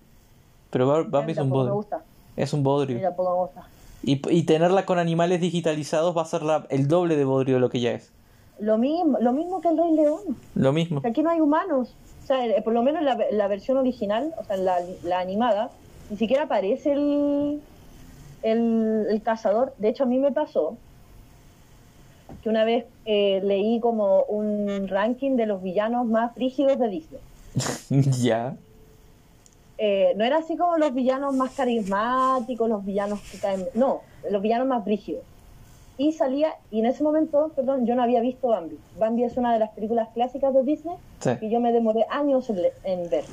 Pero 0.70 0.88
Ba- 0.88 1.04
Bambi 1.08 1.32
es 1.34 1.38
un 1.40 1.48
me 1.50 1.54
bodrio. 1.56 1.74
gusta. 1.76 2.02
Es 2.38 2.54
un 2.54 2.64
bodrio. 2.64 3.02
tampoco 3.02 3.32
me 3.32 3.38
gusta. 3.42 3.68
Y, 4.04 4.22
y 4.34 4.44
tenerla 4.44 4.86
con 4.86 4.98
animales 5.00 5.42
digitalizados 5.42 6.16
va 6.16 6.22
a 6.22 6.26
ser 6.26 6.44
la- 6.44 6.66
el 6.70 6.88
doble 6.88 7.16
de 7.16 7.26
bodrio 7.26 7.56
de 7.56 7.60
lo 7.62 7.70
que 7.70 7.80
ya 7.82 7.92
es. 7.92 8.12
Lo 8.60 8.78
mismo, 8.78 9.18
lo 9.20 9.32
mismo 9.34 9.62
que 9.62 9.70
el 9.70 9.78
Rey 9.78 9.94
León. 9.94 10.20
Lo 10.56 10.72
mismo. 10.74 11.02
Aquí 11.06 11.22
no 11.24 11.30
hay 11.30 11.40
humanos. 11.42 11.94
O 12.24 12.28
sea, 12.28 12.46
eh, 12.46 12.62
por 12.62 12.74
lo 12.74 12.84
menos 12.84 13.02
la, 13.04 13.18
la 13.32 13.48
versión 13.48 13.78
original, 13.78 14.34
o 14.38 14.44
sea, 14.44 14.58
la, 14.58 14.78
la 15.04 15.20
animada, 15.20 15.72
ni 16.10 16.18
siquiera 16.18 16.44
aparece 16.44 16.92
el, 16.94 17.62
el, 18.44 19.08
el 19.10 19.22
cazador. 19.22 19.74
De 19.78 19.90
hecho, 19.90 20.04
a 20.04 20.06
mí 20.08 20.20
me 20.20 20.32
pasó 20.32 20.78
que 22.44 22.50
una 22.50 22.64
vez 22.64 22.86
eh, 23.06 23.42
leí 23.44 23.80
como 23.80 24.22
un 24.24 24.88
ranking 24.88 25.36
de 25.36 25.46
los 25.48 25.62
villanos 25.64 26.06
más 26.06 26.36
rígidos 26.36 26.78
de 26.80 26.88
Disney. 26.90 27.22
ya. 28.22 28.56
Eh, 29.82 30.14
no 30.18 30.26
era 30.26 30.38
así 30.40 30.58
como 30.58 30.78
los 30.78 30.94
villanos 30.94 31.34
más 31.36 31.52
carismáticos, 31.54 32.68
los 32.70 32.84
villanos 32.86 33.20
que 33.32 33.38
caen. 33.40 33.66
No, 33.74 34.02
los 34.30 34.42
villanos 34.42 34.68
más 34.68 34.84
brígidos. 34.84 35.24
Y 35.98 36.12
salía, 36.14 36.54
y 36.72 36.80
en 36.80 36.86
ese 36.86 37.04
momento, 37.04 37.52
perdón, 37.56 37.86
yo 37.86 37.96
no 37.96 38.04
había 38.04 38.22
visto 38.22 38.50
Bambi. 38.50 38.78
Bambi 38.98 39.24
es 39.24 39.38
una 39.38 39.54
de 39.54 39.60
las 39.60 39.70
películas 39.72 40.10
clásicas 40.14 40.54
de 40.54 40.64
Disney 40.64 40.96
Sí. 41.20 41.32
que 41.40 41.50
yo 41.50 41.60
me 41.60 41.72
demoré 41.74 42.06
años 42.10 42.50
en, 42.50 42.60
en 42.84 43.10
ver. 43.10 43.24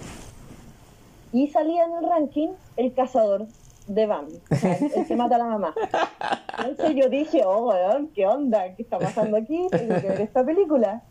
Y 1.33 1.49
salía 1.49 1.85
en 1.85 1.93
el 1.93 2.09
ranking 2.09 2.49
el 2.77 2.93
cazador 2.95 3.47
de 3.89 4.07
Bambi, 4.07 4.41
o 4.51 4.55
sea, 4.57 4.75
el, 4.77 4.91
el 4.93 5.07
que 5.07 5.15
mata 5.17 5.37
a 5.37 5.39
la 5.39 5.45
mamá. 5.45 5.75
Entonces 6.67 6.97
yo 6.97 7.09
dije, 7.09 7.43
oh, 7.45 7.69
weón, 7.69 8.09
¿qué 8.15 8.27
onda? 8.27 8.75
¿Qué 8.75 8.83
está 8.83 8.99
pasando 8.99 9.37
aquí? 9.37 9.67
Tengo 9.71 9.95
que 10.01 10.09
ver 10.09 10.21
esta 10.23 10.45
película. 10.45 11.03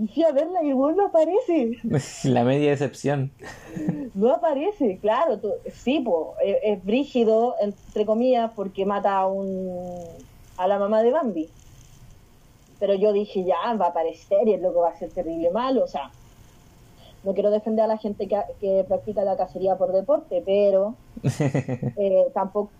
Y 0.00 0.08
fui 0.08 0.24
a 0.24 0.32
verla 0.32 0.62
y 0.62 0.68
el 0.70 0.74
weón 0.74 0.96
no 0.96 1.06
aparece. 1.08 1.72
La 2.24 2.42
media 2.42 2.70
decepción. 2.70 3.32
No 4.14 4.32
aparece, 4.32 4.98
claro, 4.98 5.38
tú- 5.38 5.52
sí, 5.72 6.00
po, 6.00 6.34
es, 6.42 6.56
es 6.62 6.84
brígido, 6.84 7.54
entre 7.60 8.06
comillas, 8.06 8.50
porque 8.56 8.86
mata 8.86 9.18
a, 9.18 9.26
un, 9.26 9.68
a 10.56 10.66
la 10.66 10.78
mamá 10.78 11.02
de 11.02 11.10
Bambi. 11.10 11.50
Pero 12.78 12.94
yo 12.94 13.12
dije, 13.12 13.44
ya, 13.44 13.74
va 13.74 13.86
a 13.86 13.88
aparecer 13.90 14.48
y 14.48 14.54
el 14.54 14.62
loco 14.62 14.80
va 14.80 14.88
a 14.88 14.98
ser 14.98 15.10
terrible 15.10 15.50
malo, 15.50 15.84
o 15.84 15.86
sea, 15.86 16.10
no 17.22 17.34
quiero 17.34 17.50
defender 17.50 17.84
a 17.84 17.88
la 17.88 17.98
gente 17.98 18.26
que, 18.26 18.40
que 18.58 18.84
practica 18.88 19.22
la 19.22 19.36
cacería 19.36 19.76
por 19.76 19.92
deporte, 19.92 20.42
pero 20.46 20.94
eh, 21.22 22.26
tampoco 22.32 22.70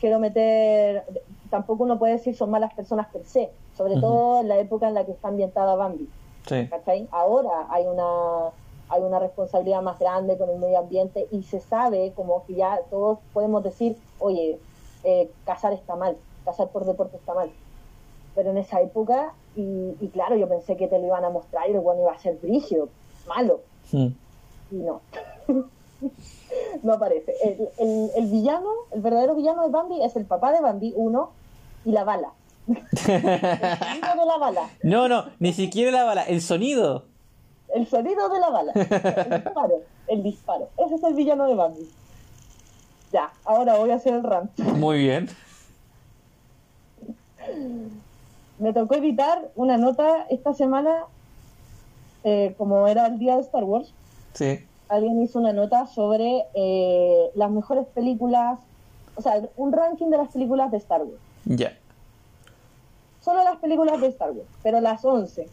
quiero 0.00 0.18
meter, 0.18 1.04
tampoco 1.50 1.84
uno 1.84 1.98
puede 1.98 2.14
decir 2.14 2.34
son 2.34 2.50
malas 2.50 2.72
personas 2.72 3.08
per 3.08 3.22
se, 3.26 3.50
sobre 3.76 3.96
todo 4.00 4.40
en 4.40 4.48
la 4.48 4.58
época 4.58 4.88
en 4.88 4.94
la 4.94 5.04
que 5.04 5.12
está 5.12 5.28
ambientada 5.28 5.74
Bambi. 5.74 6.08
Sí. 6.46 6.66
¿cachai? 6.68 7.08
Ahora 7.10 7.66
hay 7.70 7.86
una 7.86 8.50
hay 8.90 9.02
una 9.02 9.18
responsabilidad 9.18 9.82
más 9.82 9.98
grande 9.98 10.38
con 10.38 10.48
el 10.48 10.58
medio 10.58 10.78
ambiente 10.78 11.26
y 11.30 11.42
se 11.42 11.60
sabe 11.60 12.12
como 12.16 12.44
que 12.46 12.54
ya 12.54 12.80
todos 12.88 13.18
podemos 13.34 13.62
decir, 13.62 13.98
oye, 14.18 14.58
eh, 15.04 15.30
cazar 15.44 15.74
está 15.74 15.94
mal, 15.94 16.16
cazar 16.46 16.68
por 16.68 16.86
deporte 16.86 17.18
está 17.18 17.34
mal. 17.34 17.50
Pero 18.34 18.50
en 18.50 18.56
esa 18.56 18.80
época, 18.80 19.34
y, 19.56 19.94
y 20.00 20.08
claro, 20.08 20.36
yo 20.36 20.48
pensé 20.48 20.76
que 20.78 20.88
te 20.88 20.98
lo 20.98 21.04
iban 21.06 21.22
a 21.24 21.28
mostrar 21.28 21.68
y 21.68 21.74
el 21.74 21.80
bueno 21.80 22.00
iba 22.02 22.12
a 22.12 22.18
ser 22.18 22.36
brígido, 22.36 22.88
malo, 23.26 23.60
Mm. 23.92 24.06
y 24.70 24.74
no. 24.76 25.00
no 26.82 26.92
aparece. 26.92 27.34
El, 27.42 27.68
el, 27.78 28.10
el 28.16 28.26
villano, 28.26 28.70
el 28.92 29.00
verdadero 29.00 29.34
villano 29.34 29.62
de 29.64 29.70
Bambi 29.70 30.02
es 30.02 30.14
el 30.16 30.24
papá 30.24 30.52
de 30.52 30.60
Bambi, 30.60 30.92
uno, 30.96 31.30
y 31.84 31.92
la 31.92 32.04
bala. 32.04 32.32
El 32.68 32.98
sonido 32.98 34.14
de 34.20 34.26
la 34.26 34.36
bala. 34.38 34.70
No, 34.82 35.08
no, 35.08 35.24
ni 35.38 35.52
siquiera 35.52 35.90
la 35.90 36.04
bala, 36.04 36.22
el 36.24 36.40
sonido. 36.40 37.04
El 37.74 37.86
sonido 37.86 38.28
de 38.28 38.40
la 38.40 38.50
bala. 38.50 38.72
El 38.74 39.42
disparo. 39.44 39.82
El 40.06 40.22
disparo. 40.22 40.68
Ese 40.78 40.94
es 40.94 41.02
el 41.02 41.14
villano 41.14 41.46
de 41.46 41.54
Bambi. 41.54 41.88
Ya, 43.12 43.30
ahora 43.44 43.76
voy 43.76 43.90
a 43.90 43.96
hacer 43.96 44.14
el 44.14 44.22
rant. 44.22 44.58
Muy 44.58 44.98
bien. 44.98 45.28
Me 48.58 48.72
tocó 48.72 48.94
editar 48.96 49.50
una 49.54 49.76
nota 49.76 50.26
esta 50.30 50.52
semana, 50.52 51.04
eh, 52.24 52.54
como 52.58 52.86
era 52.88 53.06
el 53.06 53.18
día 53.18 53.36
de 53.36 53.42
Star 53.42 53.64
Wars. 53.64 53.92
Sí. 54.34 54.64
Alguien 54.88 55.22
hizo 55.22 55.38
una 55.38 55.52
nota 55.52 55.86
sobre 55.86 56.44
eh, 56.54 57.30
las 57.34 57.50
mejores 57.50 57.86
películas, 57.86 58.58
o 59.14 59.22
sea, 59.22 59.42
un 59.56 59.72
ranking 59.72 60.06
de 60.08 60.18
las 60.18 60.28
películas 60.28 60.70
de 60.70 60.78
Star 60.78 61.02
Wars. 61.02 61.20
Ya. 61.44 61.76
Solo 63.20 63.44
las 63.44 63.56
películas 63.56 64.00
de 64.00 64.08
Star 64.08 64.30
Wars, 64.32 64.48
pero 64.62 64.80
las 64.80 65.04
11. 65.04 65.48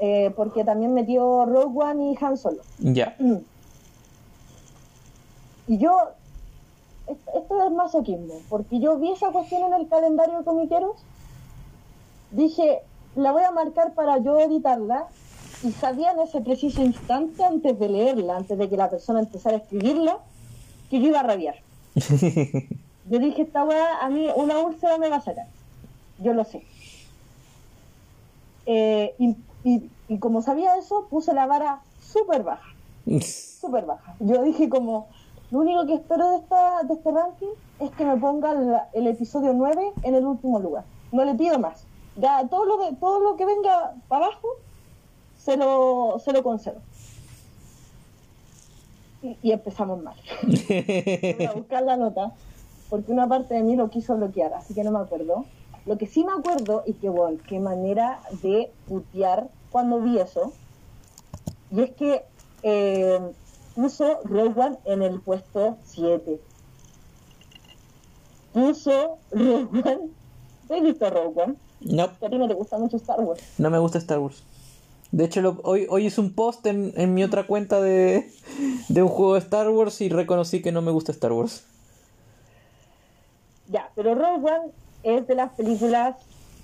eh, 0.00 0.32
porque 0.36 0.62
también 0.64 0.94
metió 0.94 1.44
Rogue 1.44 1.76
One 1.76 2.12
y 2.12 2.24
Han 2.24 2.36
Solo. 2.36 2.62
Ya. 2.78 3.16
Y 5.66 5.78
yo, 5.78 5.98
esto, 7.06 7.30
esto 7.36 7.66
es 7.66 7.72
masoquismo, 7.72 8.34
porque 8.48 8.78
yo 8.80 8.96
vi 8.98 9.12
esa 9.12 9.30
cuestión 9.30 9.64
en 9.64 9.74
el 9.74 9.88
calendario 9.88 10.38
de 10.38 10.44
comiqueros, 10.44 10.96
dije, 12.30 12.80
la 13.16 13.32
voy 13.32 13.42
a 13.42 13.50
marcar 13.50 13.92
para 13.94 14.18
yo 14.18 14.38
editarla, 14.38 15.08
y 15.62 15.72
sabía 15.72 16.12
en 16.12 16.20
ese 16.20 16.40
preciso 16.40 16.82
instante, 16.82 17.44
antes 17.44 17.78
de 17.78 17.88
leerla, 17.88 18.36
antes 18.36 18.56
de 18.56 18.68
que 18.68 18.76
la 18.76 18.88
persona 18.88 19.20
empezara 19.20 19.56
a 19.56 19.60
escribirla, 19.60 20.18
que 20.88 21.00
yo 21.00 21.08
iba 21.08 21.20
a 21.20 21.24
rabiar. 21.24 21.56
Yo 23.10 23.18
dije, 23.18 23.40
esta 23.42 23.64
weá, 23.64 23.98
a 24.02 24.10
mí 24.10 24.28
una 24.36 24.58
úlcera 24.58 24.98
me 24.98 25.08
va 25.08 25.16
a 25.16 25.20
sacar. 25.22 25.46
Yo 26.18 26.34
lo 26.34 26.44
sé. 26.44 26.62
Eh, 28.70 29.14
y, 29.18 29.34
y- 29.64 29.90
y 30.08 30.18
como 30.18 30.42
sabía 30.42 30.76
eso, 30.76 31.06
puse 31.08 31.32
la 31.32 31.46
vara 31.46 31.80
súper 32.02 32.42
baja 32.42 32.68
súper 33.60 33.86
baja. 33.86 34.14
Yo 34.20 34.42
dije 34.42 34.68
como, 34.68 35.06
lo 35.50 35.60
único 35.60 35.86
que 35.86 35.94
espero 35.94 36.30
de, 36.32 36.36
esta, 36.36 36.82
de 36.82 36.92
este 36.94 37.10
ranking 37.10 37.48
es 37.80 37.90
que 37.92 38.04
me 38.04 38.16
ponga 38.18 38.52
la- 38.52 38.88
el 38.92 39.06
episodio 39.06 39.54
9 39.54 39.92
en 40.02 40.14
el 40.14 40.26
último 40.26 40.58
lugar. 40.58 40.84
No 41.12 41.24
le 41.24 41.34
pido 41.34 41.58
más. 41.58 41.84
Ya 42.16 42.46
todo 42.48 42.66
lo, 42.66 42.76
de, 42.84 42.94
todo 42.96 43.20
lo 43.20 43.36
que 43.36 43.46
venga 43.46 43.94
para 44.08 44.26
abajo, 44.26 44.48
se 45.38 45.56
lo, 45.56 46.18
se 46.22 46.32
lo 46.32 46.42
concedo. 46.42 46.80
Y, 49.22 49.36
y 49.42 49.52
empezamos 49.52 50.02
mal. 50.02 50.16
Voy 50.42 51.46
a 51.46 51.52
buscar 51.52 51.82
la 51.84 51.96
nota, 51.96 52.32
porque 52.90 53.12
una 53.12 53.26
parte 53.28 53.54
de 53.54 53.62
mí 53.62 53.76
lo 53.76 53.88
quiso 53.88 54.16
bloquear, 54.16 54.52
así 54.54 54.74
que 54.74 54.84
no 54.84 54.90
me 54.92 54.98
acuerdo. 55.00 55.44
Lo 55.88 55.96
que 55.96 56.06
sí 56.06 56.22
me 56.24 56.32
acuerdo, 56.32 56.82
y 56.86 56.92
que 56.92 57.08
bueno, 57.08 57.38
qué 57.48 57.58
manera 57.58 58.20
de 58.42 58.70
putear 58.86 59.48
cuando 59.72 60.00
vi 60.00 60.18
eso, 60.18 60.52
y 61.72 61.80
es 61.82 61.90
que 61.92 62.22
eh, 62.62 63.18
puso 63.74 64.20
Rogue 64.24 64.60
One 64.60 64.78
en 64.84 65.00
el 65.02 65.20
puesto 65.22 65.78
7. 65.86 66.38
Puso 68.52 69.18
Rogue 69.30 69.80
One. 69.82 69.98
¿Has 70.70 70.82
visto 70.82 71.08
Rogue 71.10 71.42
One? 71.42 71.54
No, 71.80 72.02
a 72.04 72.28
ti 72.28 72.36
no 72.38 72.48
te 72.48 72.54
gusta 72.54 72.76
mucho 72.78 72.96
Star 72.98 73.20
Wars. 73.20 73.42
no 73.58 73.70
me 73.70 73.78
gusta 73.78 73.96
Star 73.98 74.18
Wars. 74.18 74.42
De 75.10 75.24
hecho, 75.24 75.40
lo- 75.40 75.58
hoy, 75.64 75.86
hoy 75.88 76.06
hice 76.06 76.20
un 76.20 76.34
post 76.34 76.66
en, 76.66 76.92
en 76.96 77.14
mi 77.14 77.24
otra 77.24 77.46
cuenta 77.46 77.80
de, 77.80 78.30
de 78.90 79.02
un 79.02 79.08
juego 79.08 79.34
de 79.34 79.38
Star 79.40 79.70
Wars 79.70 80.02
y 80.02 80.10
reconocí 80.10 80.60
que 80.60 80.70
no 80.72 80.82
me 80.82 80.90
gusta 80.90 81.12
Star 81.12 81.32
Wars. 81.32 81.64
Ya, 83.70 83.90
pero 83.94 84.14
Rogue 84.14 84.50
One 84.52 84.72
es 85.02 85.26
de 85.26 85.34
las 85.34 85.52
películas 85.52 86.16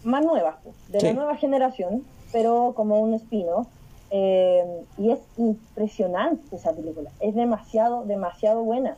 más 0.03 0.23
nuevas, 0.23 0.57
pues, 0.63 0.77
de 0.89 1.01
Sí. 1.01 1.07
la 1.07 1.13
nueva 1.15 1.37
generación, 1.37 2.05
pero 2.33 2.73
como 2.77 3.01
un 3.01 3.15
espino. 3.15 3.67
eh, 4.17 4.65
y 4.97 5.11
es 5.11 5.19
impresionante 5.37 6.55
esa 6.55 6.73
película. 6.73 7.11
Es 7.19 7.35
demasiado, 7.35 8.05
demasiado 8.05 8.63
buena. 8.63 8.97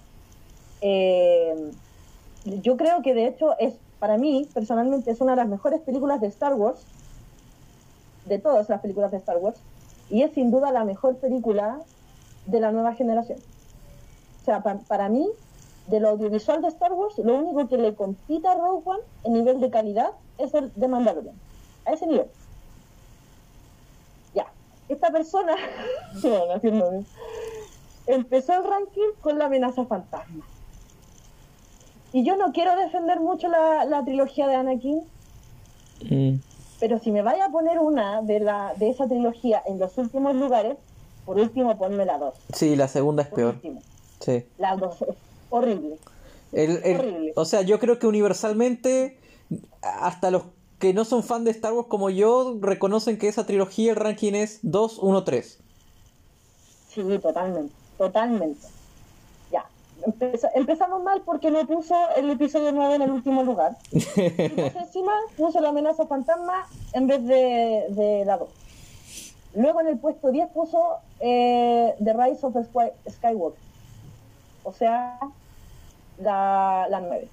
Eh, 0.82 1.54
yo 2.44 2.76
creo 2.76 3.00
que 3.00 3.14
de 3.14 3.26
hecho 3.28 3.56
es, 3.58 3.78
para 3.98 4.18
mí, 4.18 4.50
personalmente, 4.52 5.10
es 5.10 5.20
una 5.22 5.32
de 5.32 5.36
las 5.36 5.48
mejores 5.48 5.80
películas 5.82 6.20
de 6.20 6.26
Star 6.26 6.52
Wars, 6.54 6.84
de 8.26 8.38
todas 8.38 8.68
las 8.68 8.80
películas 8.82 9.10
de 9.10 9.16
Star 9.18 9.38
Wars, 9.38 9.58
y 10.10 10.22
es 10.22 10.32
sin 10.34 10.50
duda 10.50 10.70
la 10.70 10.84
mejor 10.84 11.16
película 11.16 11.80
de 12.44 12.60
la 12.60 12.70
nueva 12.72 12.92
generación. 12.94 13.38
O 14.42 14.44
sea, 14.44 14.62
pa- 14.62 14.80
para 14.86 15.08
mí, 15.08 15.30
de 15.88 16.00
lo 16.00 16.08
audiovisual 16.10 16.62
de 16.62 16.68
Star 16.68 16.92
Wars, 16.92 17.18
lo 17.18 17.34
único 17.36 17.68
que 17.68 17.76
le 17.78 17.94
compite 17.94 18.46
a 18.48 18.54
Rogue 18.54 18.82
One 18.84 19.02
en 19.24 19.32
nivel 19.34 19.60
de 19.60 19.70
calidad 19.70 20.10
es 20.38 20.52
el 20.54 20.72
de 20.74 20.88
Mandalorian. 20.88 21.34
A 21.84 21.92
ese 21.92 22.06
nivel. 22.06 22.26
Ya. 24.34 24.46
Esta 24.88 25.10
persona 25.10 25.54
bien, 26.62 27.06
empezó 28.06 28.54
el 28.54 28.64
ranking 28.64 29.12
con 29.20 29.38
la 29.38 29.46
amenaza 29.46 29.84
fantasma. 29.86 30.44
Y 32.12 32.24
yo 32.24 32.36
no 32.36 32.52
quiero 32.52 32.74
defender 32.76 33.20
mucho 33.20 33.48
la, 33.48 33.84
la 33.84 34.04
trilogía 34.04 34.46
de 34.48 34.54
Anakin, 34.56 35.02
Mm. 36.10 36.34
pero 36.78 36.98
si 36.98 37.10
me 37.10 37.22
vaya 37.22 37.46
a 37.46 37.48
poner 37.48 37.78
una 37.78 38.20
de, 38.20 38.38
la, 38.38 38.74
de 38.76 38.90
esa 38.90 39.06
trilogía 39.08 39.62
en 39.64 39.78
los 39.78 39.96
últimos 39.96 40.34
lugares, 40.34 40.76
por 41.24 41.38
último 41.38 41.78
ponme 41.78 42.04
la 42.04 42.18
2. 42.18 42.34
Sí, 42.52 42.76
la 42.76 42.86
segunda 42.86 43.22
es 43.22 43.28
Por 43.28 43.36
peor. 43.38 43.54
último. 43.54 43.80
Sí. 44.20 44.44
La 44.58 44.76
2 44.76 45.00
es 45.02 45.08
horrible. 45.50 45.96
El- 46.52 46.80
el- 46.84 46.96
Horrible. 47.00 47.32
o 47.36 47.44
sea, 47.44 47.62
yo 47.62 47.78
creo 47.78 47.98
que 47.98 48.06
universalmente, 48.06 49.18
hasta 49.82 50.30
los 50.30 50.44
que 50.78 50.92
no 50.94 51.04
son 51.04 51.22
fan 51.22 51.44
de 51.44 51.50
Star 51.50 51.72
Wars 51.72 51.88
como 51.88 52.10
yo, 52.10 52.56
reconocen 52.60 53.18
que 53.18 53.28
esa 53.28 53.46
trilogía, 53.46 53.90
el 53.92 53.96
ranking 53.96 54.34
es 54.34 54.58
2, 54.62 54.98
1, 54.98 55.24
3. 55.24 55.58
Sí, 56.94 57.02
totalmente, 57.20 57.72
totalmente. 57.98 58.66
Ya, 59.50 59.66
empeza- 60.06 60.50
empezamos 60.54 61.02
mal 61.02 61.22
porque 61.24 61.50
no 61.50 61.66
puso 61.66 61.94
el 62.16 62.30
episodio 62.30 62.72
9 62.72 62.94
en 62.96 63.02
el 63.02 63.10
último 63.10 63.42
lugar. 63.42 63.76
Y 63.92 63.98
encima 64.78 65.12
puso 65.36 65.60
la 65.60 65.70
amenaza 65.70 66.06
fantasma 66.06 66.66
en 66.92 67.06
vez 67.06 67.24
de, 67.24 67.86
de 67.90 68.24
la 68.24 68.38
2. 68.38 68.48
Luego 69.56 69.80
en 69.80 69.88
el 69.88 69.98
puesto 69.98 70.30
10 70.30 70.48
puso 70.50 70.78
eh, 71.20 71.94
The 72.02 72.12
Rise 72.12 72.46
of 72.46 72.54
Sky- 72.54 72.92
Skywalker. 73.10 73.65
O 74.66 74.72
sea, 74.72 75.16
la, 76.18 76.88
la 76.90 77.00
9. 77.00 77.28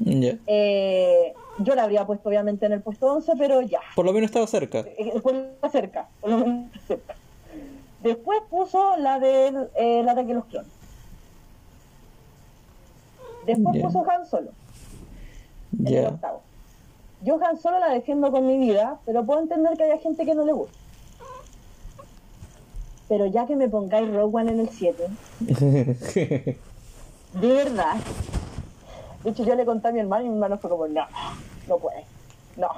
Ya. 0.00 0.36
Eh, 0.46 1.32
yo 1.60 1.74
la 1.74 1.84
habría 1.84 2.06
puesto 2.06 2.28
obviamente 2.28 2.66
en 2.66 2.72
el 2.72 2.82
puesto 2.82 3.10
11, 3.10 3.32
pero 3.38 3.62
ya. 3.62 3.80
Por 3.94 4.04
lo 4.04 4.12
menos 4.12 4.28
estaba 4.28 4.46
cerca. 4.46 4.80
Eh, 4.80 5.18
por 5.22 5.32
lo 5.32 5.38
menos 5.40 5.72
cerca, 5.72 6.06
por 6.20 6.30
lo 6.30 6.38
menos 6.38 6.70
cerca. 6.86 7.14
Después 8.02 8.40
puso 8.50 8.98
la 8.98 9.18
del 9.18 9.70
eh, 9.74 10.04
ataque 10.06 10.28
de 10.28 10.34
los 10.34 10.44
clones. 10.44 10.70
Después 13.46 13.82
puso 13.82 14.04
Han 14.10 14.26
Solo, 14.26 14.50
en 15.78 15.86
el 15.86 16.06
octavo. 16.06 16.42
Yo 17.22 17.42
Han 17.42 17.56
Solo 17.56 17.78
la 17.78 17.88
defiendo 17.88 18.30
con 18.30 18.46
mi 18.46 18.58
vida, 18.58 18.98
pero 19.06 19.24
puedo 19.24 19.40
entender 19.40 19.78
que 19.78 19.84
haya 19.84 19.98
gente 19.98 20.26
que 20.26 20.34
no 20.34 20.44
le 20.44 20.52
guste. 20.52 20.76
Pero 23.08 23.24
ya 23.24 23.46
que 23.46 23.56
me 23.56 23.68
pongáis 23.68 24.12
Rogue 24.12 24.36
One 24.36 24.52
en 24.52 24.60
el 24.60 24.68
7, 24.68 25.06
de 27.40 27.52
verdad. 27.52 27.96
De 29.24 29.30
hecho, 29.30 29.44
yo 29.44 29.54
le 29.54 29.64
conté 29.64 29.88
a 29.88 29.92
mi 29.92 30.00
hermano 30.00 30.24
y 30.24 30.28
mi 30.28 30.34
hermano 30.34 30.58
fue 30.58 30.70
como, 30.70 30.86
no, 30.86 31.04
no 31.68 31.78
puede, 31.78 32.04
no. 32.56 32.68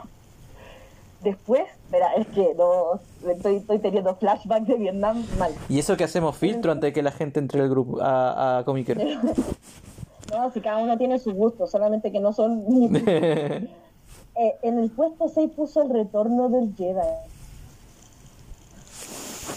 Después, 1.22 1.64
verá, 1.90 2.14
es 2.14 2.28
que 2.28 2.55
no, 2.56 3.01
estoy, 3.28 3.56
estoy 3.56 3.80
teniendo 3.80 4.14
flashbacks 4.14 4.68
de 4.68 4.74
Vietnam 4.76 5.26
mal. 5.36 5.52
y 5.68 5.80
eso 5.80 5.97
que 5.97 6.05
hacemos 6.05 6.36
filtro 6.36 6.70
antes 6.70 6.89
de 6.89 6.93
que 6.93 7.02
la 7.02 7.10
gente 7.10 7.40
entre 7.40 7.60
al 7.60 7.68
grupo, 7.68 8.01
a, 8.01 8.59
a 8.59 8.64
Comiquero. 8.64 9.01
No, 10.30 10.51
si 10.51 10.60
cada 10.60 10.76
uno 10.76 10.98
tiene 10.98 11.18
sus 11.18 11.32
gustos, 11.32 11.70
solamente 11.70 12.12
que 12.12 12.20
no 12.20 12.32
son... 12.32 12.64
Eh, 14.40 14.56
en 14.62 14.78
el 14.78 14.89
puesto 14.89 15.28
6 15.28 15.51
puso 15.56 15.82
el 15.82 15.90
retorno 15.90 16.48
del 16.48 16.72
Jedi. 16.76 16.94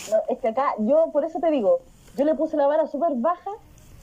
No, 0.10 0.18
es 0.28 0.40
que 0.40 0.48
acá, 0.48 0.74
yo 0.80 1.12
por 1.14 1.24
eso 1.24 1.40
te 1.40 1.52
digo, 1.52 1.82
yo 2.18 2.26
le 2.26 2.34
puse 2.34 2.58
la 2.58 2.66
vara 2.66 2.88
súper 2.88 3.12
baja, 3.18 3.52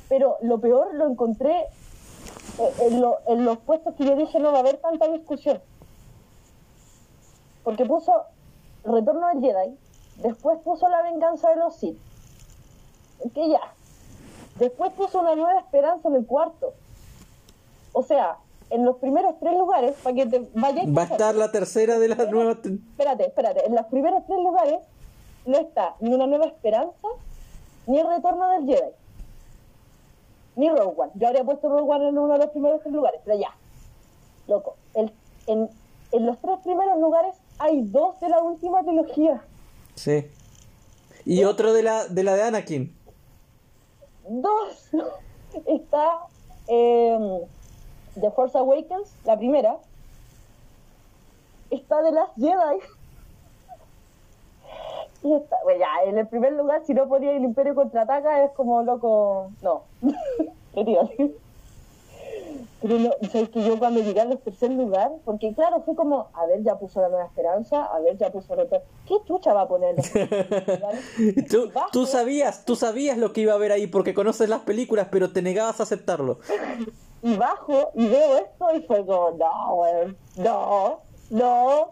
pero 0.08 0.36
lo 0.42 0.58
peor 0.60 0.94
lo 0.94 1.06
encontré 1.08 1.60
eh, 1.60 2.72
en, 2.82 3.00
lo- 3.00 3.18
en 3.26 3.44
los 3.44 3.58
puestos 3.58 3.94
que 3.94 4.04
yo 4.04 4.16
dije 4.16 4.38
no 4.40 4.50
va 4.52 4.58
a 4.58 4.60
haber 4.60 4.78
tanta 4.78 5.08
discusión. 5.08 5.60
Porque 7.64 7.84
puso 7.84 8.12
retorno 8.84 9.26
del 9.28 9.40
Jedi, 9.40 9.76
después 10.22 10.58
puso 10.64 10.88
la 10.88 11.02
venganza 11.02 11.50
de 11.50 11.56
los 11.56 11.74
Sith. 11.76 11.98
Que 13.34 13.48
ya. 13.50 13.60
Después 14.58 14.92
puso 14.92 15.20
una 15.20 15.34
nueva 15.34 15.58
esperanza 15.60 16.08
en 16.08 16.16
el 16.16 16.26
cuarto. 16.26 16.72
O 17.92 18.02
sea, 18.02 18.38
en 18.70 18.84
los 18.84 18.96
primeros 18.96 19.34
tres 19.40 19.56
lugares, 19.56 19.96
para 20.02 20.14
que 20.16 20.26
te 20.26 20.38
Va 20.54 20.68
a 20.68 21.04
estar 21.04 21.34
la 21.34 21.50
tercera 21.50 21.98
de 21.98 22.08
las 22.08 22.30
nuevas. 22.30 22.60
te- 22.62 22.70
Espérate, 22.74 23.26
espérate. 23.26 23.66
En 23.66 23.74
los 23.74 23.86
primeros 23.86 24.24
tres 24.26 24.38
lugares 24.38 24.78
no 25.46 25.58
está 25.58 25.94
ni 26.00 26.12
una 26.14 26.26
nueva 26.26 26.46
esperanza, 26.46 27.08
ni 27.86 27.98
el 27.98 28.06
retorno 28.08 28.48
del 28.50 28.66
Jedi. 28.66 28.90
Ni 30.58 30.68
Rogue 30.68 30.94
One. 30.96 31.12
Yo 31.14 31.28
habría 31.28 31.44
puesto 31.44 31.68
Rogue 31.68 31.88
One 31.94 32.08
en 32.08 32.18
uno 32.18 32.32
de 32.34 32.40
los 32.40 32.50
primeros 32.50 32.80
tres 32.82 32.92
lugares, 32.92 33.20
pero 33.24 33.38
ya. 33.38 33.54
Loco. 34.48 34.76
El- 34.94 35.12
en, 35.46 35.70
en 36.12 36.26
los 36.26 36.38
tres 36.40 36.58
primeros 36.64 36.98
lugares 36.98 37.34
hay 37.58 37.82
dos 37.82 38.18
de 38.20 38.28
la 38.28 38.42
última 38.42 38.82
trilogía. 38.82 39.40
Sí. 39.94 40.26
Y 41.24 41.44
otro 41.44 41.72
de 41.72 41.82
la 41.82 42.06
de 42.08 42.22
la 42.24 42.34
de 42.34 42.42
Anakin. 42.42 42.96
Dos. 44.28 44.90
Está 45.66 46.18
eh, 46.66 47.46
The 48.20 48.30
Force 48.32 48.58
Awakens, 48.58 49.08
la 49.24 49.36
primera. 49.38 49.76
Está 51.70 52.02
The 52.02 52.10
Last 52.12 52.34
Jedi. 52.36 52.78
Y 55.22 55.34
está, 55.34 55.56
bueno, 55.64 55.80
ya, 55.80 56.08
en 56.08 56.18
el 56.18 56.28
primer 56.28 56.52
lugar, 56.52 56.82
si 56.86 56.94
no 56.94 57.08
ponía 57.08 57.32
el 57.32 57.42
Imperio 57.42 57.74
contraataca, 57.74 58.44
es 58.44 58.52
como 58.52 58.82
loco. 58.82 59.50
No. 59.62 59.82
Retírate. 60.74 61.34
Pero 62.80 62.98
no, 63.00 63.10
¿sabes 63.32 63.48
que 63.48 63.64
yo 63.64 63.76
cuando 63.78 64.00
llegué 64.00 64.20
al 64.20 64.38
tercer 64.38 64.70
lugar, 64.70 65.10
porque 65.24 65.52
claro, 65.52 65.82
fue 65.84 65.96
como, 65.96 66.28
a 66.32 66.46
ver, 66.46 66.62
ya 66.62 66.78
puso 66.78 67.00
la 67.00 67.08
nueva 67.08 67.24
esperanza, 67.24 67.84
a 67.84 67.98
ver, 67.98 68.16
ya 68.16 68.30
puso 68.30 68.54
retorno. 68.54 68.84
¿Qué 69.06 69.16
chucha 69.26 69.52
va 69.52 69.62
a 69.62 69.68
poner? 69.68 69.96
Tú, 71.50 71.72
tú 71.92 72.06
sabías, 72.06 72.64
tú 72.64 72.76
sabías 72.76 73.18
lo 73.18 73.32
que 73.32 73.40
iba 73.40 73.52
a 73.52 73.56
haber 73.56 73.72
ahí 73.72 73.88
porque 73.88 74.14
conoces 74.14 74.48
las 74.48 74.60
películas, 74.60 75.08
pero 75.10 75.32
te 75.32 75.42
negabas 75.42 75.80
a 75.80 75.82
aceptarlo. 75.82 76.38
y 77.22 77.36
bajo 77.36 77.90
y 77.94 78.06
veo 78.06 78.38
esto 78.38 78.66
y 78.76 78.82
fue 78.82 79.04
como, 79.04 79.32
no, 79.32 80.14
no, 80.36 81.00
no, 81.30 81.88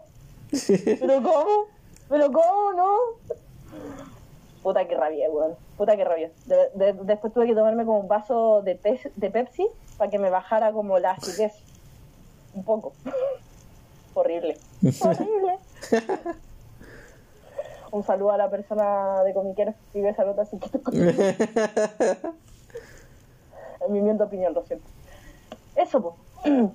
pero 0.99 1.15
¿cómo? 1.21 1.76
¿Pero 2.09 2.31
cómo 2.31 2.73
no? 2.73 2.97
Puta 4.63 4.87
que 4.87 4.95
rabia, 4.95 5.29
weón, 5.29 5.55
puta 5.77 5.95
que 5.95 6.03
rabia. 6.03 6.31
De- 6.45 6.69
de- 6.73 6.93
después 7.03 7.33
tuve 7.33 7.47
que 7.47 7.55
tomarme 7.55 7.85
como 7.85 7.99
un 7.99 8.07
vaso 8.07 8.61
de, 8.63 8.75
pe- 8.75 9.11
de 9.15 9.29
Pepsi 9.31 9.67
para 9.97 10.09
que 10.09 10.19
me 10.19 10.29
bajara 10.29 10.71
como 10.73 10.99
la 10.99 11.11
acidez, 11.11 11.53
un 12.53 12.63
poco. 12.63 12.93
Horrible, 14.13 14.57
horrible. 15.01 15.59
Un 17.91 18.03
saludo 18.03 18.31
a 18.31 18.37
la 18.37 18.49
persona 18.49 19.23
de 19.23 19.33
comiqueros 19.33 19.73
que 19.75 19.81
escribe 19.85 20.09
esa 20.09 20.25
nota 20.25 20.41
así 20.41 20.57
que 20.59 20.69
en 23.85 23.91
mi 23.93 23.99
humilde 24.01 24.23
opinión, 24.25 24.53
lo 24.53 24.63
siento. 24.65 24.89
Eso, 25.75 26.01
pues. 26.01 26.15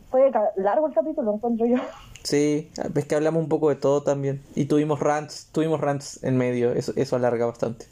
Fue 0.10 0.30
largo 0.56 0.86
el 0.86 0.94
capítulo, 0.94 1.34
encuentro 1.34 1.66
yo. 1.66 1.76
Sí, 2.22 2.70
ves 2.90 3.04
que 3.06 3.14
hablamos 3.14 3.42
un 3.42 3.48
poco 3.48 3.68
de 3.68 3.76
todo 3.76 4.02
también. 4.02 4.42
Y 4.54 4.66
tuvimos 4.66 5.00
rants, 5.00 5.48
tuvimos 5.52 5.80
rants 5.80 6.22
en 6.22 6.36
medio, 6.36 6.72
eso, 6.72 6.92
eso 6.96 7.16
alarga 7.16 7.46
bastante. 7.46 7.86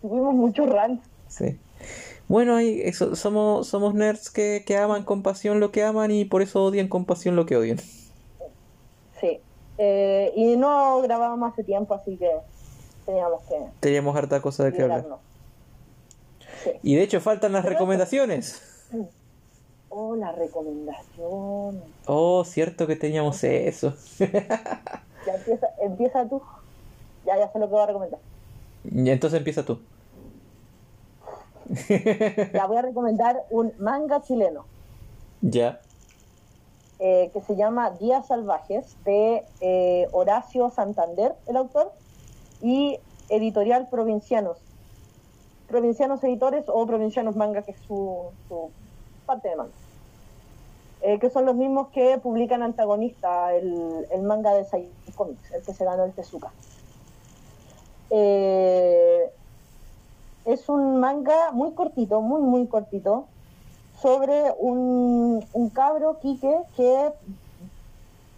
Tuvimos 0.00 0.34
muchos 0.34 0.68
rants. 0.68 1.04
Sí. 1.28 1.58
Bueno, 2.28 2.56
ahí 2.56 2.80
eso, 2.82 3.16
somos, 3.16 3.66
somos 3.66 3.94
nerds 3.94 4.30
que, 4.30 4.62
que 4.66 4.76
aman 4.76 5.02
con 5.02 5.22
pasión 5.22 5.60
lo 5.60 5.72
que 5.72 5.82
aman 5.82 6.10
y 6.10 6.24
por 6.26 6.42
eso 6.42 6.62
odian 6.62 6.88
con 6.88 7.04
pasión 7.06 7.36
lo 7.36 7.46
que 7.46 7.56
odian. 7.56 7.78
Sí. 9.20 9.40
Eh, 9.78 10.32
y 10.36 10.56
no 10.56 11.00
grabábamos 11.00 11.52
hace 11.52 11.64
tiempo, 11.64 11.94
así 11.94 12.16
que 12.16 12.30
teníamos 13.06 13.42
que 13.44 13.56
Teníamos 13.80 14.16
harta 14.16 14.40
cosa 14.40 14.64
de 14.64 14.72
que 14.72 14.82
hablar. 14.82 15.06
Sí. 16.62 16.70
Y 16.82 16.94
de 16.96 17.02
hecho 17.02 17.20
faltan 17.20 17.52
las 17.52 17.64
recomendaciones. 17.64 18.62
Oh, 19.90 20.14
la 20.16 20.32
recomendación. 20.32 21.82
Oh, 22.06 22.44
cierto 22.44 22.86
que 22.86 22.96
teníamos 22.96 23.42
eso. 23.44 23.94
Ya 25.26 25.34
empieza, 25.34 25.66
empieza 25.82 26.28
tú. 26.28 26.40
Ya, 27.26 27.36
ya 27.36 27.52
sé 27.52 27.58
lo 27.58 27.66
que 27.66 27.72
voy 27.72 27.82
a 27.82 27.86
recomendar. 27.86 28.20
Y 28.84 29.10
entonces 29.10 29.36
empieza 29.38 29.64
tú. 29.64 29.80
Ya 32.54 32.66
voy 32.66 32.76
a 32.78 32.82
recomendar 32.82 33.44
un 33.50 33.72
manga 33.78 34.22
chileno 34.22 34.64
Ya. 35.42 35.80
eh, 36.98 37.30
que 37.32 37.42
se 37.42 37.56
llama 37.56 37.90
Días 37.90 38.26
Salvajes 38.28 38.96
de 39.04 39.44
eh, 39.60 40.08
Horacio 40.12 40.70
Santander, 40.70 41.34
el 41.46 41.56
autor, 41.56 41.92
y 42.62 42.98
editorial 43.28 43.88
Provincianos. 43.90 44.56
Provincianos 45.68 46.24
Editores 46.24 46.64
o 46.68 46.86
Provincianos 46.86 47.36
Manga, 47.36 47.62
que 47.62 47.72
es 47.72 47.78
su, 47.86 48.30
su 48.48 48.70
manga. 49.36 49.70
Eh, 51.00 51.18
que 51.20 51.30
son 51.30 51.46
los 51.46 51.54
mismos 51.54 51.88
que 51.88 52.18
publican 52.18 52.62
Antagonista, 52.62 53.54
el, 53.54 54.06
el 54.10 54.22
manga 54.22 54.52
de 54.54 54.64
Sai 54.64 54.90
Comics, 55.14 55.52
el 55.52 55.62
que 55.62 55.72
se 55.72 55.84
ganó 55.84 56.04
el 56.04 56.12
Tezuka. 56.12 56.50
Eh, 58.10 59.30
es 60.44 60.68
un 60.68 60.98
manga 60.98 61.52
muy 61.52 61.72
cortito, 61.72 62.20
muy, 62.20 62.40
muy 62.40 62.66
cortito, 62.66 63.26
sobre 64.00 64.52
un, 64.58 65.44
cabro, 65.74 66.18
Quique, 66.20 66.62
que 66.76 67.12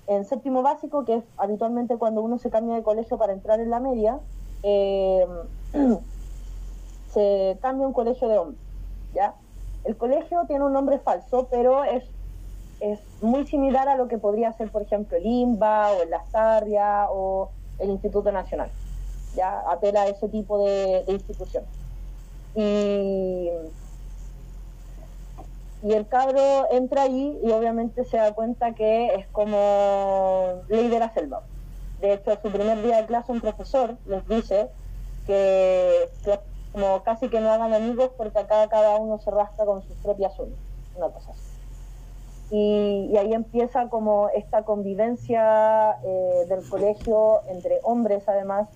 en 0.06 0.24
séptimo 0.24 0.62
básico, 0.62 1.04
que 1.04 1.16
es 1.16 1.24
habitualmente 1.36 1.96
cuando 1.96 2.22
uno 2.22 2.38
se 2.38 2.50
cambia 2.50 2.74
de 2.74 2.82
colegio 2.82 3.16
para 3.16 3.32
entrar 3.32 3.60
en 3.60 3.70
la 3.70 3.78
media, 3.78 4.18
eh, 4.62 5.26
se 7.12 7.58
cambia 7.60 7.86
un 7.86 7.92
colegio 7.92 8.28
de 8.28 8.38
hombres, 8.38 8.60
¿ya? 9.14 9.34
El 9.84 9.96
colegio 9.96 10.44
tiene 10.46 10.64
un 10.64 10.72
nombre 10.72 10.98
falso, 10.98 11.48
pero 11.50 11.84
es, 11.84 12.04
es 12.80 12.98
muy 13.22 13.46
similar 13.46 13.88
a 13.88 13.96
lo 13.96 14.08
que 14.08 14.18
podría 14.18 14.52
ser, 14.52 14.70
por 14.70 14.82
ejemplo, 14.82 15.16
el 15.16 15.26
IMBA 15.26 15.92
o 15.92 16.02
el 16.02 16.10
Lastarria 16.10 17.06
o 17.10 17.50
el 17.78 17.90
Instituto 17.90 18.30
Nacional, 18.30 18.70
¿ya? 19.34 19.60
Apela 19.68 20.02
a 20.02 20.08
ese 20.08 20.28
tipo 20.28 20.64
de, 20.64 21.04
de 21.06 21.12
instituciones. 21.12 21.68
Y, 22.54 23.48
y 25.82 25.92
el 25.92 26.06
cabro 26.08 26.66
entra 26.70 27.02
allí 27.02 27.38
y 27.42 27.50
obviamente 27.52 28.04
se 28.04 28.18
da 28.18 28.32
cuenta 28.32 28.74
que 28.74 29.14
es 29.14 29.26
como 29.28 30.62
ley 30.68 30.88
de 30.88 30.98
la 30.98 31.12
selva. 31.14 31.42
De 32.00 32.14
hecho, 32.14 32.38
su 32.42 32.50
primer 32.50 32.82
día 32.82 32.98
de 32.98 33.06
clase 33.06 33.32
un 33.32 33.40
profesor 33.40 33.96
les 34.06 34.26
dice 34.26 34.68
que 35.26 36.08
como 36.72 37.02
casi 37.02 37.28
que 37.28 37.40
no 37.40 37.50
hagan 37.50 37.74
amigos 37.74 38.10
porque 38.16 38.38
acá 38.38 38.68
cada 38.68 38.96
uno 38.96 39.18
se 39.18 39.30
rasca 39.30 39.64
con 39.64 39.82
sus 39.82 39.96
propias 39.98 40.38
uñas, 40.38 40.58
una 40.96 41.08
cosa 41.08 41.32
así. 41.32 41.50
Y, 42.52 43.16
ahí 43.16 43.32
empieza 43.32 43.88
como 43.88 44.28
esta 44.30 44.64
convivencia 44.64 45.96
eh, 46.02 46.46
del 46.48 46.68
colegio 46.68 47.42
entre 47.48 47.78
hombres 47.82 48.28
además, 48.28 48.68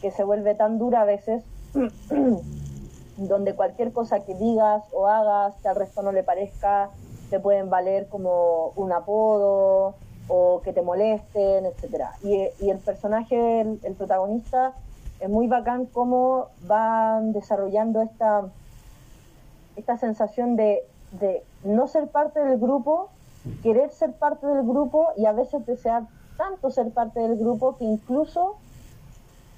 que 0.00 0.10
se 0.10 0.24
vuelve 0.24 0.54
tan 0.54 0.78
dura 0.78 1.02
a 1.02 1.04
veces, 1.04 1.44
donde 3.16 3.54
cualquier 3.54 3.92
cosa 3.92 4.20
que 4.20 4.34
digas 4.34 4.82
o 4.92 5.06
hagas 5.06 5.54
que 5.62 5.68
al 5.68 5.76
resto 5.76 6.02
no 6.02 6.12
le 6.12 6.22
parezca, 6.22 6.90
te 7.30 7.40
pueden 7.40 7.68
valer 7.68 8.08
como 8.08 8.72
un 8.76 8.92
apodo 8.92 9.94
o 10.28 10.62
que 10.62 10.72
te 10.72 10.80
molesten, 10.80 11.66
etcétera. 11.66 12.12
Y, 12.22 12.70
el 12.70 12.78
personaje, 12.78 13.60
el 13.60 13.94
protagonista, 13.98 14.72
es 15.24 15.30
muy 15.30 15.46
bacán 15.46 15.86
cómo 15.86 16.48
van 16.66 17.32
desarrollando 17.32 18.02
esta, 18.02 18.42
esta 19.76 19.96
sensación 19.96 20.54
de, 20.56 20.84
de 21.12 21.42
no 21.64 21.88
ser 21.88 22.08
parte 22.08 22.40
del 22.40 22.58
grupo, 22.58 23.08
querer 23.62 23.90
ser 23.90 24.12
parte 24.12 24.46
del 24.46 24.62
grupo 24.66 25.08
y 25.16 25.24
a 25.24 25.32
veces 25.32 25.64
desear 25.64 26.02
tanto 26.36 26.70
ser 26.70 26.90
parte 26.90 27.20
del 27.20 27.36
grupo 27.38 27.76
que 27.78 27.84
incluso 27.84 28.56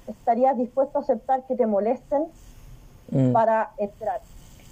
estarías 0.07 0.57
dispuesto 0.57 0.99
a 0.99 1.01
aceptar 1.01 1.43
que 1.43 1.55
te 1.55 1.65
molesten 1.67 2.25
Mm, 3.09 3.31
para 3.31 3.71
entrar, 3.77 4.19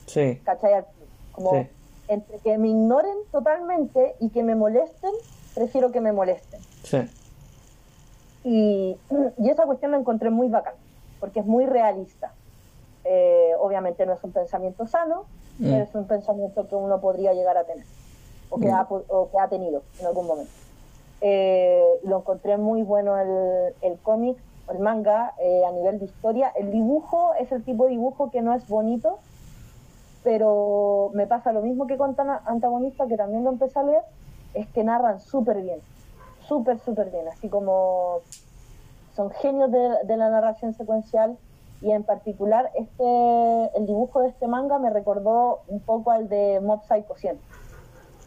Sí. 0.08 0.42
¿cachai? 0.44 0.74
Al 0.74 0.84
club. 0.84 1.08
Como 1.32 1.52
Sí. 1.52 1.68
entre 2.10 2.38
que 2.40 2.58
me 2.58 2.68
ignoren 2.68 3.16
totalmente 3.32 4.14
y 4.20 4.28
que 4.30 4.44
me 4.44 4.56
molesten, 4.56 5.12
prefiero 5.54 5.94
que 5.94 6.02
me 6.02 6.12
molesten. 6.12 6.60
Sí. 6.84 6.98
Y, 8.44 8.98
y 9.38 9.50
esa 9.50 9.64
cuestión 9.66 9.92
la 9.92 9.98
encontré 10.00 10.32
muy 10.32 10.50
bacán, 10.50 10.74
porque 11.20 11.40
es 11.42 11.46
muy 11.46 11.66
realista. 11.66 12.34
Eh, 13.04 13.52
obviamente 13.60 14.06
no 14.06 14.14
es 14.14 14.24
un 14.24 14.32
pensamiento 14.32 14.88
sano, 14.88 15.24
Mm. 15.60 15.64
pero 15.72 15.84
es 15.84 15.96
un 15.96 16.06
pensamiento 16.08 16.68
que 16.68 16.76
uno 16.76 17.00
podría 17.00 17.34
llegar 17.34 17.58
a 17.58 17.64
tener, 17.64 17.86
o 18.50 18.60
que, 18.60 18.68
Mm. 18.68 18.74
ha, 18.76 18.88
o 18.90 19.30
que 19.32 19.40
ha 19.40 19.48
tenido 19.48 19.84
en 20.00 20.06
algún 20.08 20.28
momento. 20.28 20.52
Eh, 21.22 21.84
lo 22.04 22.18
encontré 22.18 22.58
muy 22.58 22.84
bueno 22.84 23.18
el, 23.18 23.74
el 23.82 23.98
cómic, 24.00 24.38
el 24.70 24.80
manga, 24.80 25.34
eh, 25.40 25.64
a 25.66 25.72
nivel 25.72 26.00
de 26.00 26.06
historia. 26.06 26.52
El 26.56 26.72
dibujo 26.72 27.34
es 27.40 27.52
el 27.52 27.64
tipo 27.64 27.86
de 27.86 27.92
dibujo 27.92 28.32
que 28.32 28.42
no 28.42 28.54
es 28.54 28.68
bonito, 28.68 29.20
pero 30.24 31.12
me 31.14 31.28
pasa 31.28 31.52
lo 31.54 31.62
mismo 31.62 31.88
que 31.88 31.98
con 31.98 32.16
Tana- 32.16 32.42
Antagonista, 32.46 33.08
que 33.08 33.16
también 33.18 33.44
lo 33.44 33.52
empecé 33.52 33.80
a 33.80 33.84
leer, 33.84 34.02
es 34.54 34.68
que 34.70 34.84
narran 34.84 35.20
súper 35.22 35.62
bien, 35.62 35.80
súper, 36.48 36.80
súper 36.80 37.12
bien, 37.12 37.28
así 37.28 37.48
como 37.50 38.20
son 39.16 39.32
genios 39.32 39.72
de, 39.72 39.80
de 40.04 40.18
la 40.18 40.30
narración 40.30 40.74
secuencial 40.74 41.38
y 41.82 41.92
en 41.92 42.04
particular 42.04 42.72
este 42.76 43.78
el 43.78 43.86
dibujo 43.86 44.22
de 44.22 44.30
este 44.30 44.48
manga 44.48 44.80
me 44.80 44.90
recordó 44.90 45.62
un 45.68 45.80
poco 45.80 46.12
al 46.12 46.28
de 46.30 46.60
Mob 46.62 46.82
Psycho 46.84 47.16
100, 47.16 47.40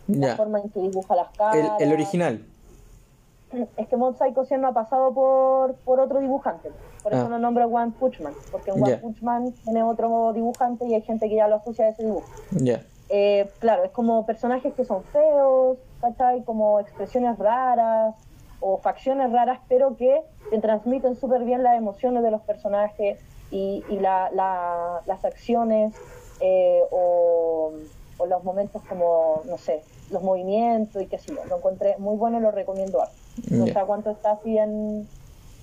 la 0.08 0.26
Ya. 0.28 0.36
forma 0.36 0.60
en 0.60 0.70
que 0.70 0.80
dibuja 0.80 1.14
las 1.16 1.28
caras. 1.36 1.72
el 1.80 1.92
original. 1.92 2.44
Es 3.78 3.88
que 3.88 3.96
Mob 3.96 4.14
Psycho 4.18 4.44
100 4.44 4.60
no 4.60 4.68
ha 4.68 4.72
pasado 4.74 5.12
por, 5.14 5.74
por 5.76 6.00
otro 6.00 6.20
dibujante, 6.20 6.70
por 7.02 7.14
eso 7.14 7.24
Ah. 7.26 7.28
lo 7.30 7.38
nombro 7.38 7.66
One 7.66 7.92
Punch 7.98 8.20
Man, 8.20 8.34
porque 8.52 8.70
en 8.70 8.82
One 8.82 8.90
Ya. 8.90 9.00
Punch 9.00 9.22
Man 9.22 9.52
tiene 9.64 9.82
otro 9.82 10.32
dibujante 10.34 10.84
y 10.86 10.94
hay 10.94 11.00
gente 11.02 11.28
que 11.30 11.36
ya 11.36 11.48
lo 11.48 11.56
asocia 11.56 11.86
a 11.86 11.88
ese 11.88 12.04
dibujo. 12.04 12.26
Ya. 12.52 12.82
Eh, 13.08 13.50
claro, 13.58 13.84
es 13.84 13.90
como 13.92 14.26
personajes 14.26 14.74
que 14.74 14.84
son 14.84 15.02
feos, 15.04 15.78
¿cachai? 16.02 16.44
Como 16.44 16.78
expresiones 16.80 17.38
raras 17.38 18.14
o 18.60 18.78
facciones 18.78 19.30
raras, 19.32 19.60
pero 19.68 19.96
que 19.96 20.20
te 20.50 20.58
transmiten 20.60 21.16
súper 21.16 21.44
bien 21.44 21.62
las 21.62 21.76
emociones 21.76 22.22
de 22.22 22.30
los 22.30 22.40
personajes 22.42 23.18
y, 23.50 23.84
y 23.88 23.98
la- 24.00 24.30
la- 24.32 25.00
las 25.06 25.24
acciones 25.24 25.94
eh, 26.40 26.82
o, 26.90 27.72
o 28.18 28.26
los 28.26 28.44
momentos 28.44 28.82
como, 28.88 29.42
no 29.46 29.58
sé, 29.58 29.82
los 30.10 30.22
movimientos 30.22 31.02
y 31.02 31.06
qué 31.06 31.18
sé 31.18 31.34
yo. 31.34 31.44
Lo 31.48 31.56
encontré 31.56 31.96
muy 31.98 32.16
bueno 32.16 32.38
y 32.38 32.40
lo 32.42 32.50
recomiendo. 32.50 33.02
harto. 33.02 33.14
No 33.50 33.66
Ya. 33.66 33.72
sé 33.74 33.78
a 33.78 33.84
cuánto 33.84 34.10
está 34.10 34.32
así 34.32 34.56
en 34.58 35.08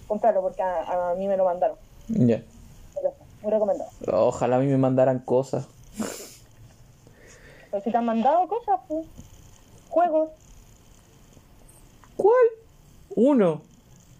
comprarlo 0.07 0.41
porque 0.41 0.61
a, 0.61 1.11
a 1.11 1.15
mí 1.15 1.27
me 1.27 1.37
lo 1.37 1.45
mandaron. 1.45 1.77
Ya. 2.07 2.37
Sí, 2.37 2.99
muy 3.41 3.51
recomendado. 3.51 3.89
Ojalá 4.11 4.57
a 4.57 4.59
mí 4.59 4.67
me 4.67 4.77
mandaran 4.77 5.19
cosas. 5.19 5.67
Pero 7.71 7.83
si 7.83 7.91
te 7.91 7.97
han 7.97 8.05
mandado 8.05 8.47
cosas, 8.47 8.79
pues, 8.87 9.05
juegos. 9.89 10.29
¿Cuál? 12.17 12.45
Uno. 13.09 13.61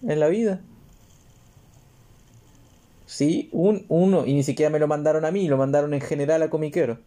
En 0.07 0.19
la 0.19 0.27
vida. 0.27 0.61
Sí, 3.05 3.49
un, 3.51 3.85
uno. 3.87 4.25
Y 4.25 4.33
ni 4.33 4.43
siquiera 4.43 4.69
me 4.69 4.79
lo 4.79 4.87
mandaron 4.87 5.25
a 5.25 5.31
mí, 5.31 5.47
lo 5.47 5.57
mandaron 5.57 5.93
en 5.93 6.01
general 6.01 6.43
a 6.43 6.49
comiquero. 6.49 6.97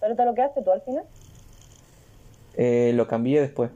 ¿Pero 0.00 0.16
te 0.16 0.24
lo 0.24 0.34
quedaste 0.34 0.62
tú 0.62 0.70
al 0.70 0.82
final? 0.82 1.04
Eh, 2.56 2.92
lo 2.94 3.06
cambié 3.06 3.40
después. 3.40 3.70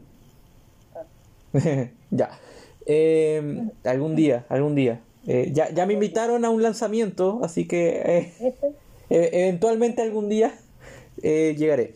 ya. 2.11 2.39
Eh, 2.87 3.69
algún 3.85 4.17
día, 4.17 4.47
algún 4.49 4.75
día. 4.75 5.01
Eh, 5.27 5.51
ya, 5.53 5.71
ya 5.71 5.87
me 5.87 5.93
invitaron 5.93 6.45
a 6.45 6.51
un 6.51 6.63
lanzamiento, 6.63 7.41
así 7.43 7.69
que 7.69 8.33
eh, 8.41 8.55
e- 9.11 9.31
eventualmente 9.33 10.03
algún 10.03 10.29
día 10.29 10.55
llegaré. 11.23 11.95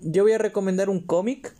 Yo 0.00 0.22
voy 0.22 0.32
a 0.32 0.38
recomendar 0.38 0.88
un 0.88 1.00
cómic 1.00 1.54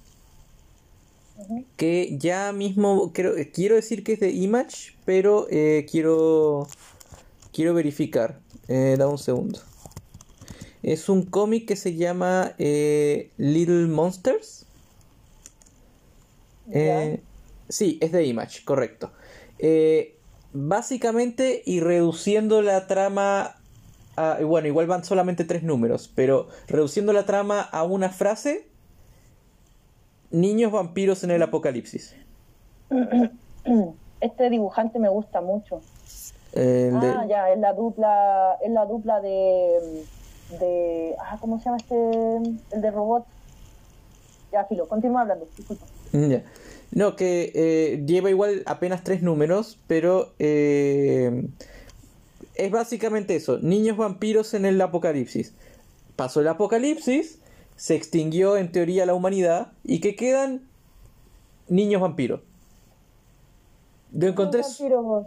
Que 1.77 2.17
ya 2.19 2.53
mismo 2.53 3.13
creo, 3.13 3.35
quiero 3.53 3.77
decir 3.77 4.05
que 4.05 4.15
es 4.15 4.21
de 4.21 4.31
Image, 4.31 4.95
pero 5.05 5.47
eh, 5.51 5.87
quiero 5.91 6.67
quiero 7.53 7.75
verificar. 7.75 8.41
Eh, 8.69 8.97
da 8.99 9.09
un 9.09 9.19
segundo. 9.19 9.61
Es 10.83 11.09
un 11.09 11.25
cómic 11.25 11.67
que 11.67 11.77
se 11.77 11.95
llama 11.95 12.55
eh, 12.59 13.31
Little 13.37 13.87
Monsters. 13.87 14.67
Sí, 17.69 17.99
es 18.01 18.13
de 18.13 18.25
Image, 18.25 18.65
correcto. 18.65 19.13
Básicamente, 20.53 21.63
y 21.65 21.81
reduciendo 21.81 22.63
la 22.63 22.87
trama. 22.87 23.57
bueno, 24.45 24.69
igual 24.69 24.87
van 24.87 25.05
solamente 25.05 25.45
tres 25.45 25.63
números, 25.63 26.11
pero 26.15 26.49
reduciendo 26.67 27.13
la 27.13 27.27
trama 27.27 27.61
a 27.61 27.85
una 27.85 28.09
frase: 28.09 28.72
Niños 30.33 30.73
vampiros 30.73 31.23
en 31.25 31.31
el 31.31 31.43
apocalipsis. 31.43 32.15
Este 34.21 34.51
dibujante 34.51 34.99
me 34.99 35.09
gusta 35.09 35.41
mucho. 35.41 35.81
De- 36.55 36.91
Ah, 36.95 37.25
ya, 37.29 37.51
es 37.51 37.59
la 37.59 37.73
dupla, 37.73 38.57
es 38.65 38.71
la 38.71 38.85
dupla 38.87 39.21
de, 39.21 40.05
de, 40.61 41.15
ah, 41.19 41.39
¿cómo 41.41 41.59
se 41.59 41.65
llama 41.65 41.79
este? 41.79 41.97
El 42.71 42.81
de 42.83 42.91
robot. 42.91 43.25
Ya, 44.53 44.65
Filo, 44.67 44.87
continúa 44.87 45.23
hablando, 45.23 45.47
disculpa. 45.57 45.85
Ya. 46.13 46.43
No, 46.93 47.17
que 47.17 47.51
eh, 47.55 48.03
lleva 48.07 48.29
igual 48.31 48.63
apenas 48.67 49.03
tres 49.03 49.23
números, 49.23 49.79
pero 49.87 50.35
eh, 50.39 51.47
es 52.55 52.71
básicamente 52.71 53.35
eso, 53.35 53.59
niños 53.61 53.97
vampiros 53.97 54.53
en 54.55 54.67
el 54.67 54.81
apocalipsis. 54.81 55.55
Pasó 56.17 56.41
el 56.43 56.49
apocalipsis, 56.49 57.39
se 57.77 57.95
extinguió 57.95 58.57
en 58.57 58.73
teoría 58.73 59.07
la 59.07 59.15
humanidad 59.15 59.73
y 59.85 60.01
que 60.01 60.17
quedan 60.17 60.63
niños 61.69 62.01
vampiros. 62.03 62.41
Lo 64.13 64.29
encontré, 64.29 64.61
Los 64.61 64.79
vampiros. 64.79 65.27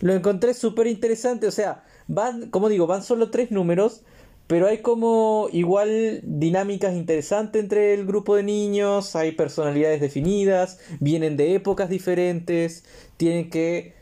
lo 0.00 0.12
encontré 0.12 0.54
súper 0.54 0.86
interesante, 0.86 1.46
o 1.46 1.52
sea, 1.52 1.84
van, 2.08 2.50
como 2.50 2.68
digo, 2.68 2.86
van 2.86 3.02
solo 3.02 3.30
tres 3.30 3.50
números, 3.50 4.02
pero 4.46 4.66
hay 4.66 4.78
como 4.82 5.48
igual 5.52 6.20
dinámicas 6.22 6.94
interesantes 6.94 7.62
entre 7.62 7.94
el 7.94 8.06
grupo 8.06 8.36
de 8.36 8.42
niños, 8.42 9.16
hay 9.16 9.32
personalidades 9.32 10.00
definidas, 10.00 10.78
vienen 11.00 11.36
de 11.36 11.54
épocas 11.54 11.88
diferentes, 11.88 12.84
tienen 13.16 13.48
que 13.48 13.94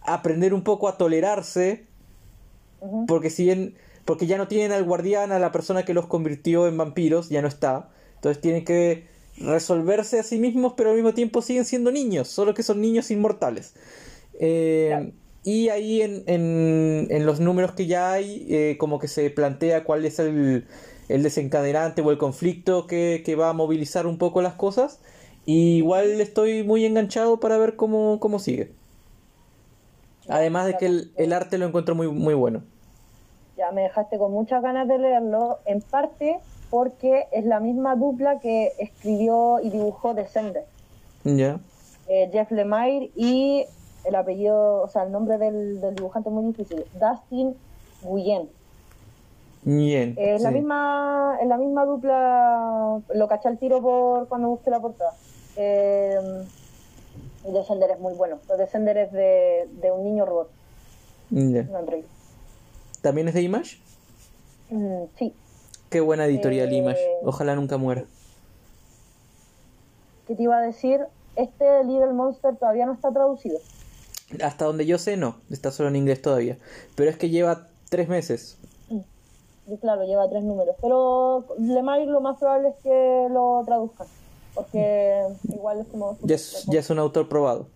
aprender 0.00 0.54
un 0.54 0.62
poco 0.64 0.88
a 0.88 0.96
tolerarse, 0.98 1.86
porque 3.06 3.30
si 3.30 3.44
bien, 3.44 3.76
porque 4.06 4.26
ya 4.26 4.38
no 4.38 4.48
tienen 4.48 4.72
al 4.72 4.84
guardián, 4.84 5.32
a 5.32 5.38
la 5.38 5.52
persona 5.52 5.84
que 5.84 5.94
los 5.94 6.06
convirtió 6.06 6.66
en 6.68 6.78
vampiros, 6.78 7.28
ya 7.28 7.42
no 7.42 7.48
está, 7.48 7.90
entonces 8.16 8.40
tienen 8.40 8.64
que 8.64 9.06
resolverse 9.38 10.18
a 10.18 10.22
sí 10.22 10.38
mismos, 10.38 10.74
pero 10.76 10.90
al 10.90 10.96
mismo 10.96 11.12
tiempo 11.14 11.42
siguen 11.42 11.66
siendo 11.66 11.92
niños, 11.92 12.28
solo 12.28 12.54
que 12.54 12.62
son 12.62 12.80
niños 12.80 13.10
inmortales. 13.10 13.74
Eh, 14.40 14.88
Claro. 14.88 15.12
Y 15.44 15.68
ahí 15.68 16.02
en, 16.02 16.24
en, 16.26 17.06
en 17.10 17.26
los 17.26 17.38
números 17.40 17.72
que 17.72 17.86
ya 17.86 18.12
hay, 18.12 18.46
eh, 18.50 18.76
como 18.78 18.98
que 18.98 19.06
se 19.08 19.30
plantea 19.30 19.84
cuál 19.84 20.04
es 20.04 20.18
el, 20.18 20.66
el 21.08 21.22
desencadenante 21.22 22.02
o 22.02 22.10
el 22.10 22.18
conflicto 22.18 22.86
que, 22.88 23.22
que 23.24 23.36
va 23.36 23.50
a 23.50 23.52
movilizar 23.52 24.06
un 24.08 24.18
poco 24.18 24.42
las 24.42 24.54
cosas. 24.54 25.00
Y 25.44 25.76
igual 25.76 26.20
estoy 26.20 26.64
muy 26.64 26.84
enganchado 26.84 27.38
para 27.40 27.58
ver 27.58 27.76
cómo, 27.76 28.18
cómo 28.20 28.40
sigue. 28.40 28.76
Además 30.28 30.66
de 30.66 30.76
que 30.76 30.86
el, 30.86 31.12
el 31.16 31.32
arte 31.32 31.58
lo 31.58 31.66
encuentro 31.66 31.94
muy, 31.94 32.08
muy 32.08 32.34
bueno. 32.34 32.64
Ya 33.56 33.72
me 33.72 33.82
dejaste 33.82 34.18
con 34.18 34.32
muchas 34.32 34.62
ganas 34.62 34.86
de 34.86 34.98
leerlo, 34.98 35.58
en 35.64 35.80
parte 35.80 36.38
porque 36.70 37.26
es 37.32 37.44
la 37.44 37.60
misma 37.60 37.96
dupla 37.96 38.38
que 38.38 38.72
escribió 38.78 39.60
y 39.62 39.70
dibujó 39.70 40.14
Descender. 40.14 40.64
Ya. 41.24 41.58
Eh, 42.08 42.28
Jeff 42.32 42.50
Lemire 42.50 43.10
y 43.16 43.64
el 44.04 44.14
apellido, 44.14 44.82
o 44.82 44.88
sea, 44.88 45.04
el 45.04 45.12
nombre 45.12 45.38
del, 45.38 45.80
del 45.80 45.94
dibujante 45.94 46.28
es 46.28 46.34
muy 46.34 46.44
difícil, 46.46 46.84
Dustin 46.94 47.56
Guyen. 48.02 48.48
Bien. 49.62 50.14
Es 50.16 50.42
la 50.42 50.52
misma, 50.52 51.38
es 51.40 51.48
la 51.48 51.56
misma 51.56 51.84
dupla, 51.86 53.00
lo 53.12 53.28
caché 53.28 53.48
al 53.48 53.58
tiro 53.58 53.80
por 53.80 54.28
cuando 54.28 54.48
busqué 54.48 54.70
la 54.70 54.80
portada. 54.80 55.14
Eh, 55.56 56.44
y 57.48 57.52
Descender 57.52 57.90
es 57.90 57.98
muy 57.98 58.14
bueno. 58.14 58.38
Descender 58.58 58.96
es 58.98 59.12
de, 59.12 59.68
de 59.80 59.90
un 59.90 60.04
niño 60.04 60.26
robot, 60.26 60.50
un 61.30 61.74
android. 61.74 62.04
¿También 63.06 63.28
es 63.28 63.34
de 63.34 63.42
Image? 63.42 63.78
Mm, 64.68 65.04
sí. 65.16 65.32
Qué 65.90 66.00
buena 66.00 66.24
editorial 66.26 66.72
Eh, 66.72 66.76
Image. 66.78 67.00
Ojalá 67.22 67.54
nunca 67.54 67.76
muera. 67.76 68.04
¿Qué 70.26 70.34
te 70.34 70.42
iba 70.42 70.58
a 70.58 70.60
decir? 70.60 71.02
Este 71.36 71.84
Little 71.84 72.14
Monster 72.14 72.56
todavía 72.56 72.84
no 72.84 72.94
está 72.94 73.12
traducido. 73.12 73.60
Hasta 74.42 74.64
donde 74.64 74.86
yo 74.86 74.98
sé, 74.98 75.16
no. 75.16 75.36
Está 75.52 75.70
solo 75.70 75.88
en 75.88 75.94
inglés 75.94 76.20
todavía. 76.20 76.58
Pero 76.96 77.08
es 77.08 77.16
que 77.16 77.30
lleva 77.30 77.68
tres 77.90 78.08
meses. 78.08 78.58
Y 79.68 79.76
claro, 79.76 80.04
lleva 80.04 80.28
tres 80.28 80.42
números. 80.42 80.74
Pero 80.82 81.46
Lemire 81.60 82.06
lo 82.06 82.20
más 82.20 82.38
probable 82.40 82.70
es 82.70 82.74
que 82.82 83.28
lo 83.30 83.62
traduzcan. 83.64 84.08
Porque 84.52 85.28
igual 85.44 85.78
es 85.78 85.86
como... 85.86 86.18
Ya 86.22 86.34
es, 86.34 86.64
ya 86.66 86.80
es 86.80 86.90
un 86.90 86.98
autor 86.98 87.28
probado. 87.28 87.68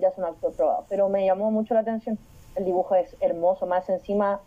ya 0.00 0.08
es 0.08 0.16
un 0.16 0.24
actor 0.24 0.54
probado. 0.54 0.86
Pero 0.88 1.10
me 1.10 1.26
llamó 1.26 1.50
mucho 1.50 1.74
la 1.74 1.80
atención. 1.80 2.18
El 2.54 2.64
dibujo 2.64 2.94
es 2.94 3.14
hermoso. 3.20 3.66
Más 3.66 3.88
encima, 3.88 4.40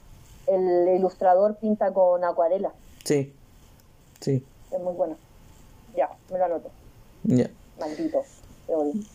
el 0.48 0.90
ilustrador 0.96 1.56
pinta 1.56 1.92
con 1.94 2.24
acuarela. 2.24 2.74
Sí. 3.04 3.34
Sí. 4.20 4.44
Es 4.72 4.80
muy 4.80 4.94
bueno. 4.94 5.18
Ya, 5.96 6.10
me 6.32 6.38
lo 6.38 6.46
anoto. 6.46 6.70
Ya. 7.24 7.50
Maldito. 7.80 8.24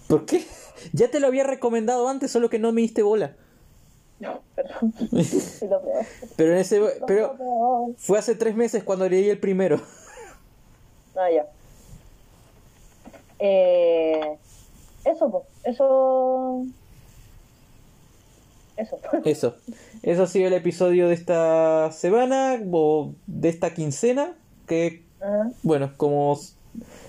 ¿Por 0.09 0.27
qué? 0.27 0.45
Ya 0.95 1.11
te 1.11 1.21
lo 1.21 1.27
había 1.27 1.45
recomendado 1.45 2.09
antes, 2.09 2.31
solo 2.31 2.49
que 2.49 2.59
no 2.59 2.73
me 2.73 2.81
diste 2.81 3.03
bola. 3.03 3.37
No, 4.21 4.43
perdón. 4.55 4.93
Pero 6.37 6.53
en 6.53 6.59
ese 6.59 6.79
pero 7.07 7.37
fue 7.97 8.19
hace 8.19 8.35
tres 8.35 8.55
meses 8.55 8.85
cuando 8.85 9.09
leí 9.09 9.31
el 9.31 9.41
primero. 9.41 9.81
Ah, 11.17 11.31
ya. 11.31 11.47
Eh, 13.39 14.37
eso. 15.07 15.45
Eso. 15.65 16.67
Eso. 18.81 18.99
Eso. 19.25 19.55
Eso 20.03 20.23
ha 20.23 20.27
sido 20.27 20.49
el 20.49 20.55
episodio 20.55 21.09
de 21.09 21.15
esta 21.15 21.91
semana 21.93 22.61
o 22.73 23.13
de 23.27 23.49
esta 23.49 23.75
quincena. 23.75 24.33
Que, 24.67 25.03
bueno, 25.63 25.93
como 25.97 26.39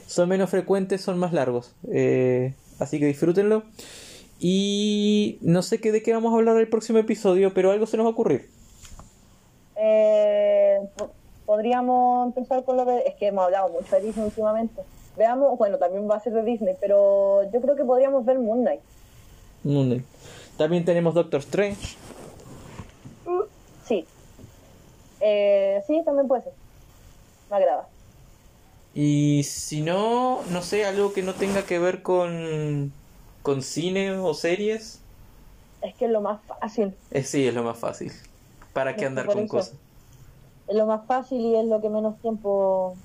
son 0.08 0.30
menos 0.30 0.50
frecuentes, 0.50 1.02
son 1.02 1.18
más 1.18 1.32
largos. 1.34 1.74
Eh, 1.92 2.54
así 2.80 3.00
que 3.00 3.06
disfrútenlo. 3.06 3.64
Y 4.40 5.38
no 5.42 5.62
sé 5.62 5.80
qué 5.80 5.92
de 5.92 6.02
qué 6.02 6.14
vamos 6.14 6.34
a 6.34 6.38
hablar 6.38 6.58
el 6.58 6.68
próximo 6.68 6.98
episodio, 6.98 7.54
pero 7.54 7.72
algo 7.72 7.86
se 7.86 7.96
nos 7.98 8.06
va 8.06 8.10
a 8.10 8.14
ocurrir. 8.14 8.50
Eh, 9.76 10.80
po- 10.98 11.12
podríamos 11.46 12.28
empezar 12.28 12.64
con 12.64 12.78
lo 12.78 12.86
de. 12.86 13.00
Es 13.08 13.16
que 13.16 13.28
hemos 13.28 13.46
hablado 13.46 13.70
mucho 13.70 13.96
de 13.96 14.02
Disney 14.02 14.26
últimamente. 14.26 14.82
Veamos, 15.18 15.58
bueno, 15.58 15.78
también 15.78 16.10
va 16.10 16.16
a 16.16 16.20
ser 16.20 16.34
de 16.34 16.44
Disney, 16.44 16.76
pero 16.80 17.44
yo 17.52 17.62
creo 17.62 17.76
que 17.76 17.84
podríamos 17.84 18.26
ver 18.26 18.40
Moon 18.40 18.62
Knight. 18.62 18.82
Moon 19.64 19.86
Knight. 19.88 20.06
También 20.62 20.86
tenemos 20.86 21.16
Doctor 21.16 21.40
Strange. 21.40 21.96
Sí. 23.84 24.06
Eh, 25.20 25.82
sí, 25.88 26.04
también 26.06 26.28
puede 26.28 26.44
ser. 26.44 26.54
Me 27.50 27.56
agrada. 27.56 27.88
Y 28.94 29.42
si 29.44 29.82
no, 29.82 30.44
no 30.52 30.62
sé, 30.62 30.86
algo 30.86 31.14
que 31.14 31.24
no 31.24 31.34
tenga 31.34 31.64
que 31.64 31.80
ver 31.80 32.04
con, 32.04 32.94
con 33.42 33.64
cine 33.64 34.12
o 34.12 34.36
series. 34.36 35.00
Es 35.82 35.96
que 35.96 36.06
es 36.06 36.12
lo 36.12 36.22
más 36.22 36.40
fácil. 36.44 36.94
Eh, 37.10 37.24
sí, 37.24 37.48
es 37.48 37.56
lo 37.56 37.64
más 37.64 37.80
fácil. 37.80 38.12
¿Para 38.72 38.96
qué 38.96 39.08
andar 39.08 39.26
con 39.26 39.40
eso. 39.40 39.48
cosas? 39.48 39.74
Es 40.68 40.76
lo 40.76 40.86
más 40.86 41.08
fácil 41.08 41.42
y 41.42 41.56
es 41.56 41.66
lo 41.66 41.82
que 41.82 41.90
menos 41.90 42.20
tiempo 42.20 42.96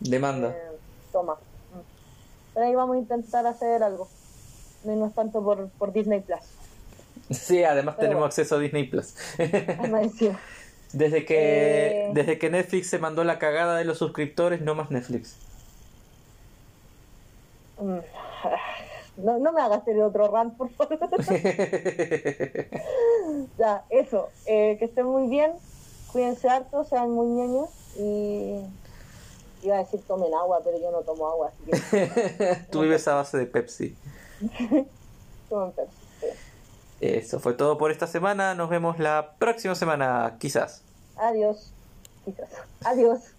Demanda. 0.00 0.48
eh, 0.48 0.78
toma. 1.12 1.34
Mm. 1.34 2.54
Pero 2.54 2.66
ahí 2.66 2.74
vamos 2.74 2.96
a 2.96 3.00
intentar 3.00 3.46
hacer 3.46 3.82
algo. 3.82 4.08
No 4.84 5.06
es 5.06 5.14
tanto 5.14 5.44
por, 5.44 5.68
por 5.68 5.92
Disney 5.92 6.20
Plus. 6.20 6.40
Sí, 7.30 7.64
además 7.64 7.94
Pero 7.96 8.08
tenemos 8.08 8.20
bueno. 8.20 8.26
acceso 8.26 8.56
a 8.56 8.58
Disney 8.58 8.84
Plus. 8.84 9.14
Encima. 9.38 10.38
desde 10.92 11.24
que 11.24 12.06
Eh. 12.06 12.10
desde 12.14 12.38
que 12.38 12.50
Netflix 12.50 12.88
se 12.88 12.98
mandó 12.98 13.24
la 13.24 13.38
cagada 13.38 13.76
de 13.76 13.84
los 13.84 13.98
suscriptores, 13.98 14.60
no 14.60 14.74
más 14.74 14.90
Netflix. 14.90 15.36
Mm. 17.80 17.98
No, 19.18 19.38
no 19.38 19.52
me 19.52 19.60
hagas 19.62 19.84
tener 19.84 20.02
otro 20.02 20.30
rant, 20.30 20.56
por 20.56 20.70
favor. 20.70 20.98
ya, 23.58 23.84
eso. 23.90 24.28
Eh, 24.46 24.76
que 24.78 24.84
estén 24.84 25.06
muy 25.06 25.28
bien. 25.28 25.52
Cuídense 26.12 26.48
harto, 26.48 26.84
sean 26.84 27.10
muy 27.10 27.26
ñoños. 27.26 27.68
Y 27.98 28.60
iba 29.62 29.76
a 29.76 29.78
decir 29.78 30.00
tomen 30.06 30.32
agua, 30.34 30.60
pero 30.62 30.78
yo 30.78 30.90
no 30.90 30.98
tomo 31.00 31.26
agua, 31.28 31.48
así 31.48 31.64
que 31.64 31.70
Tú 32.70 32.82
vives 32.82 33.08
a 33.08 33.14
base 33.14 33.38
de 33.38 33.46
Pepsi. 33.46 33.96
tomen 35.48 35.72
Pepsi. 35.72 35.95
Eso 37.00 37.40
fue 37.40 37.54
todo 37.54 37.78
por 37.78 37.90
esta 37.90 38.06
semana. 38.06 38.54
Nos 38.54 38.70
vemos 38.70 38.98
la 38.98 39.34
próxima 39.38 39.74
semana, 39.74 40.36
quizás. 40.38 40.82
Adiós. 41.16 41.72
Quizás. 42.24 42.48
Adiós. 42.84 43.35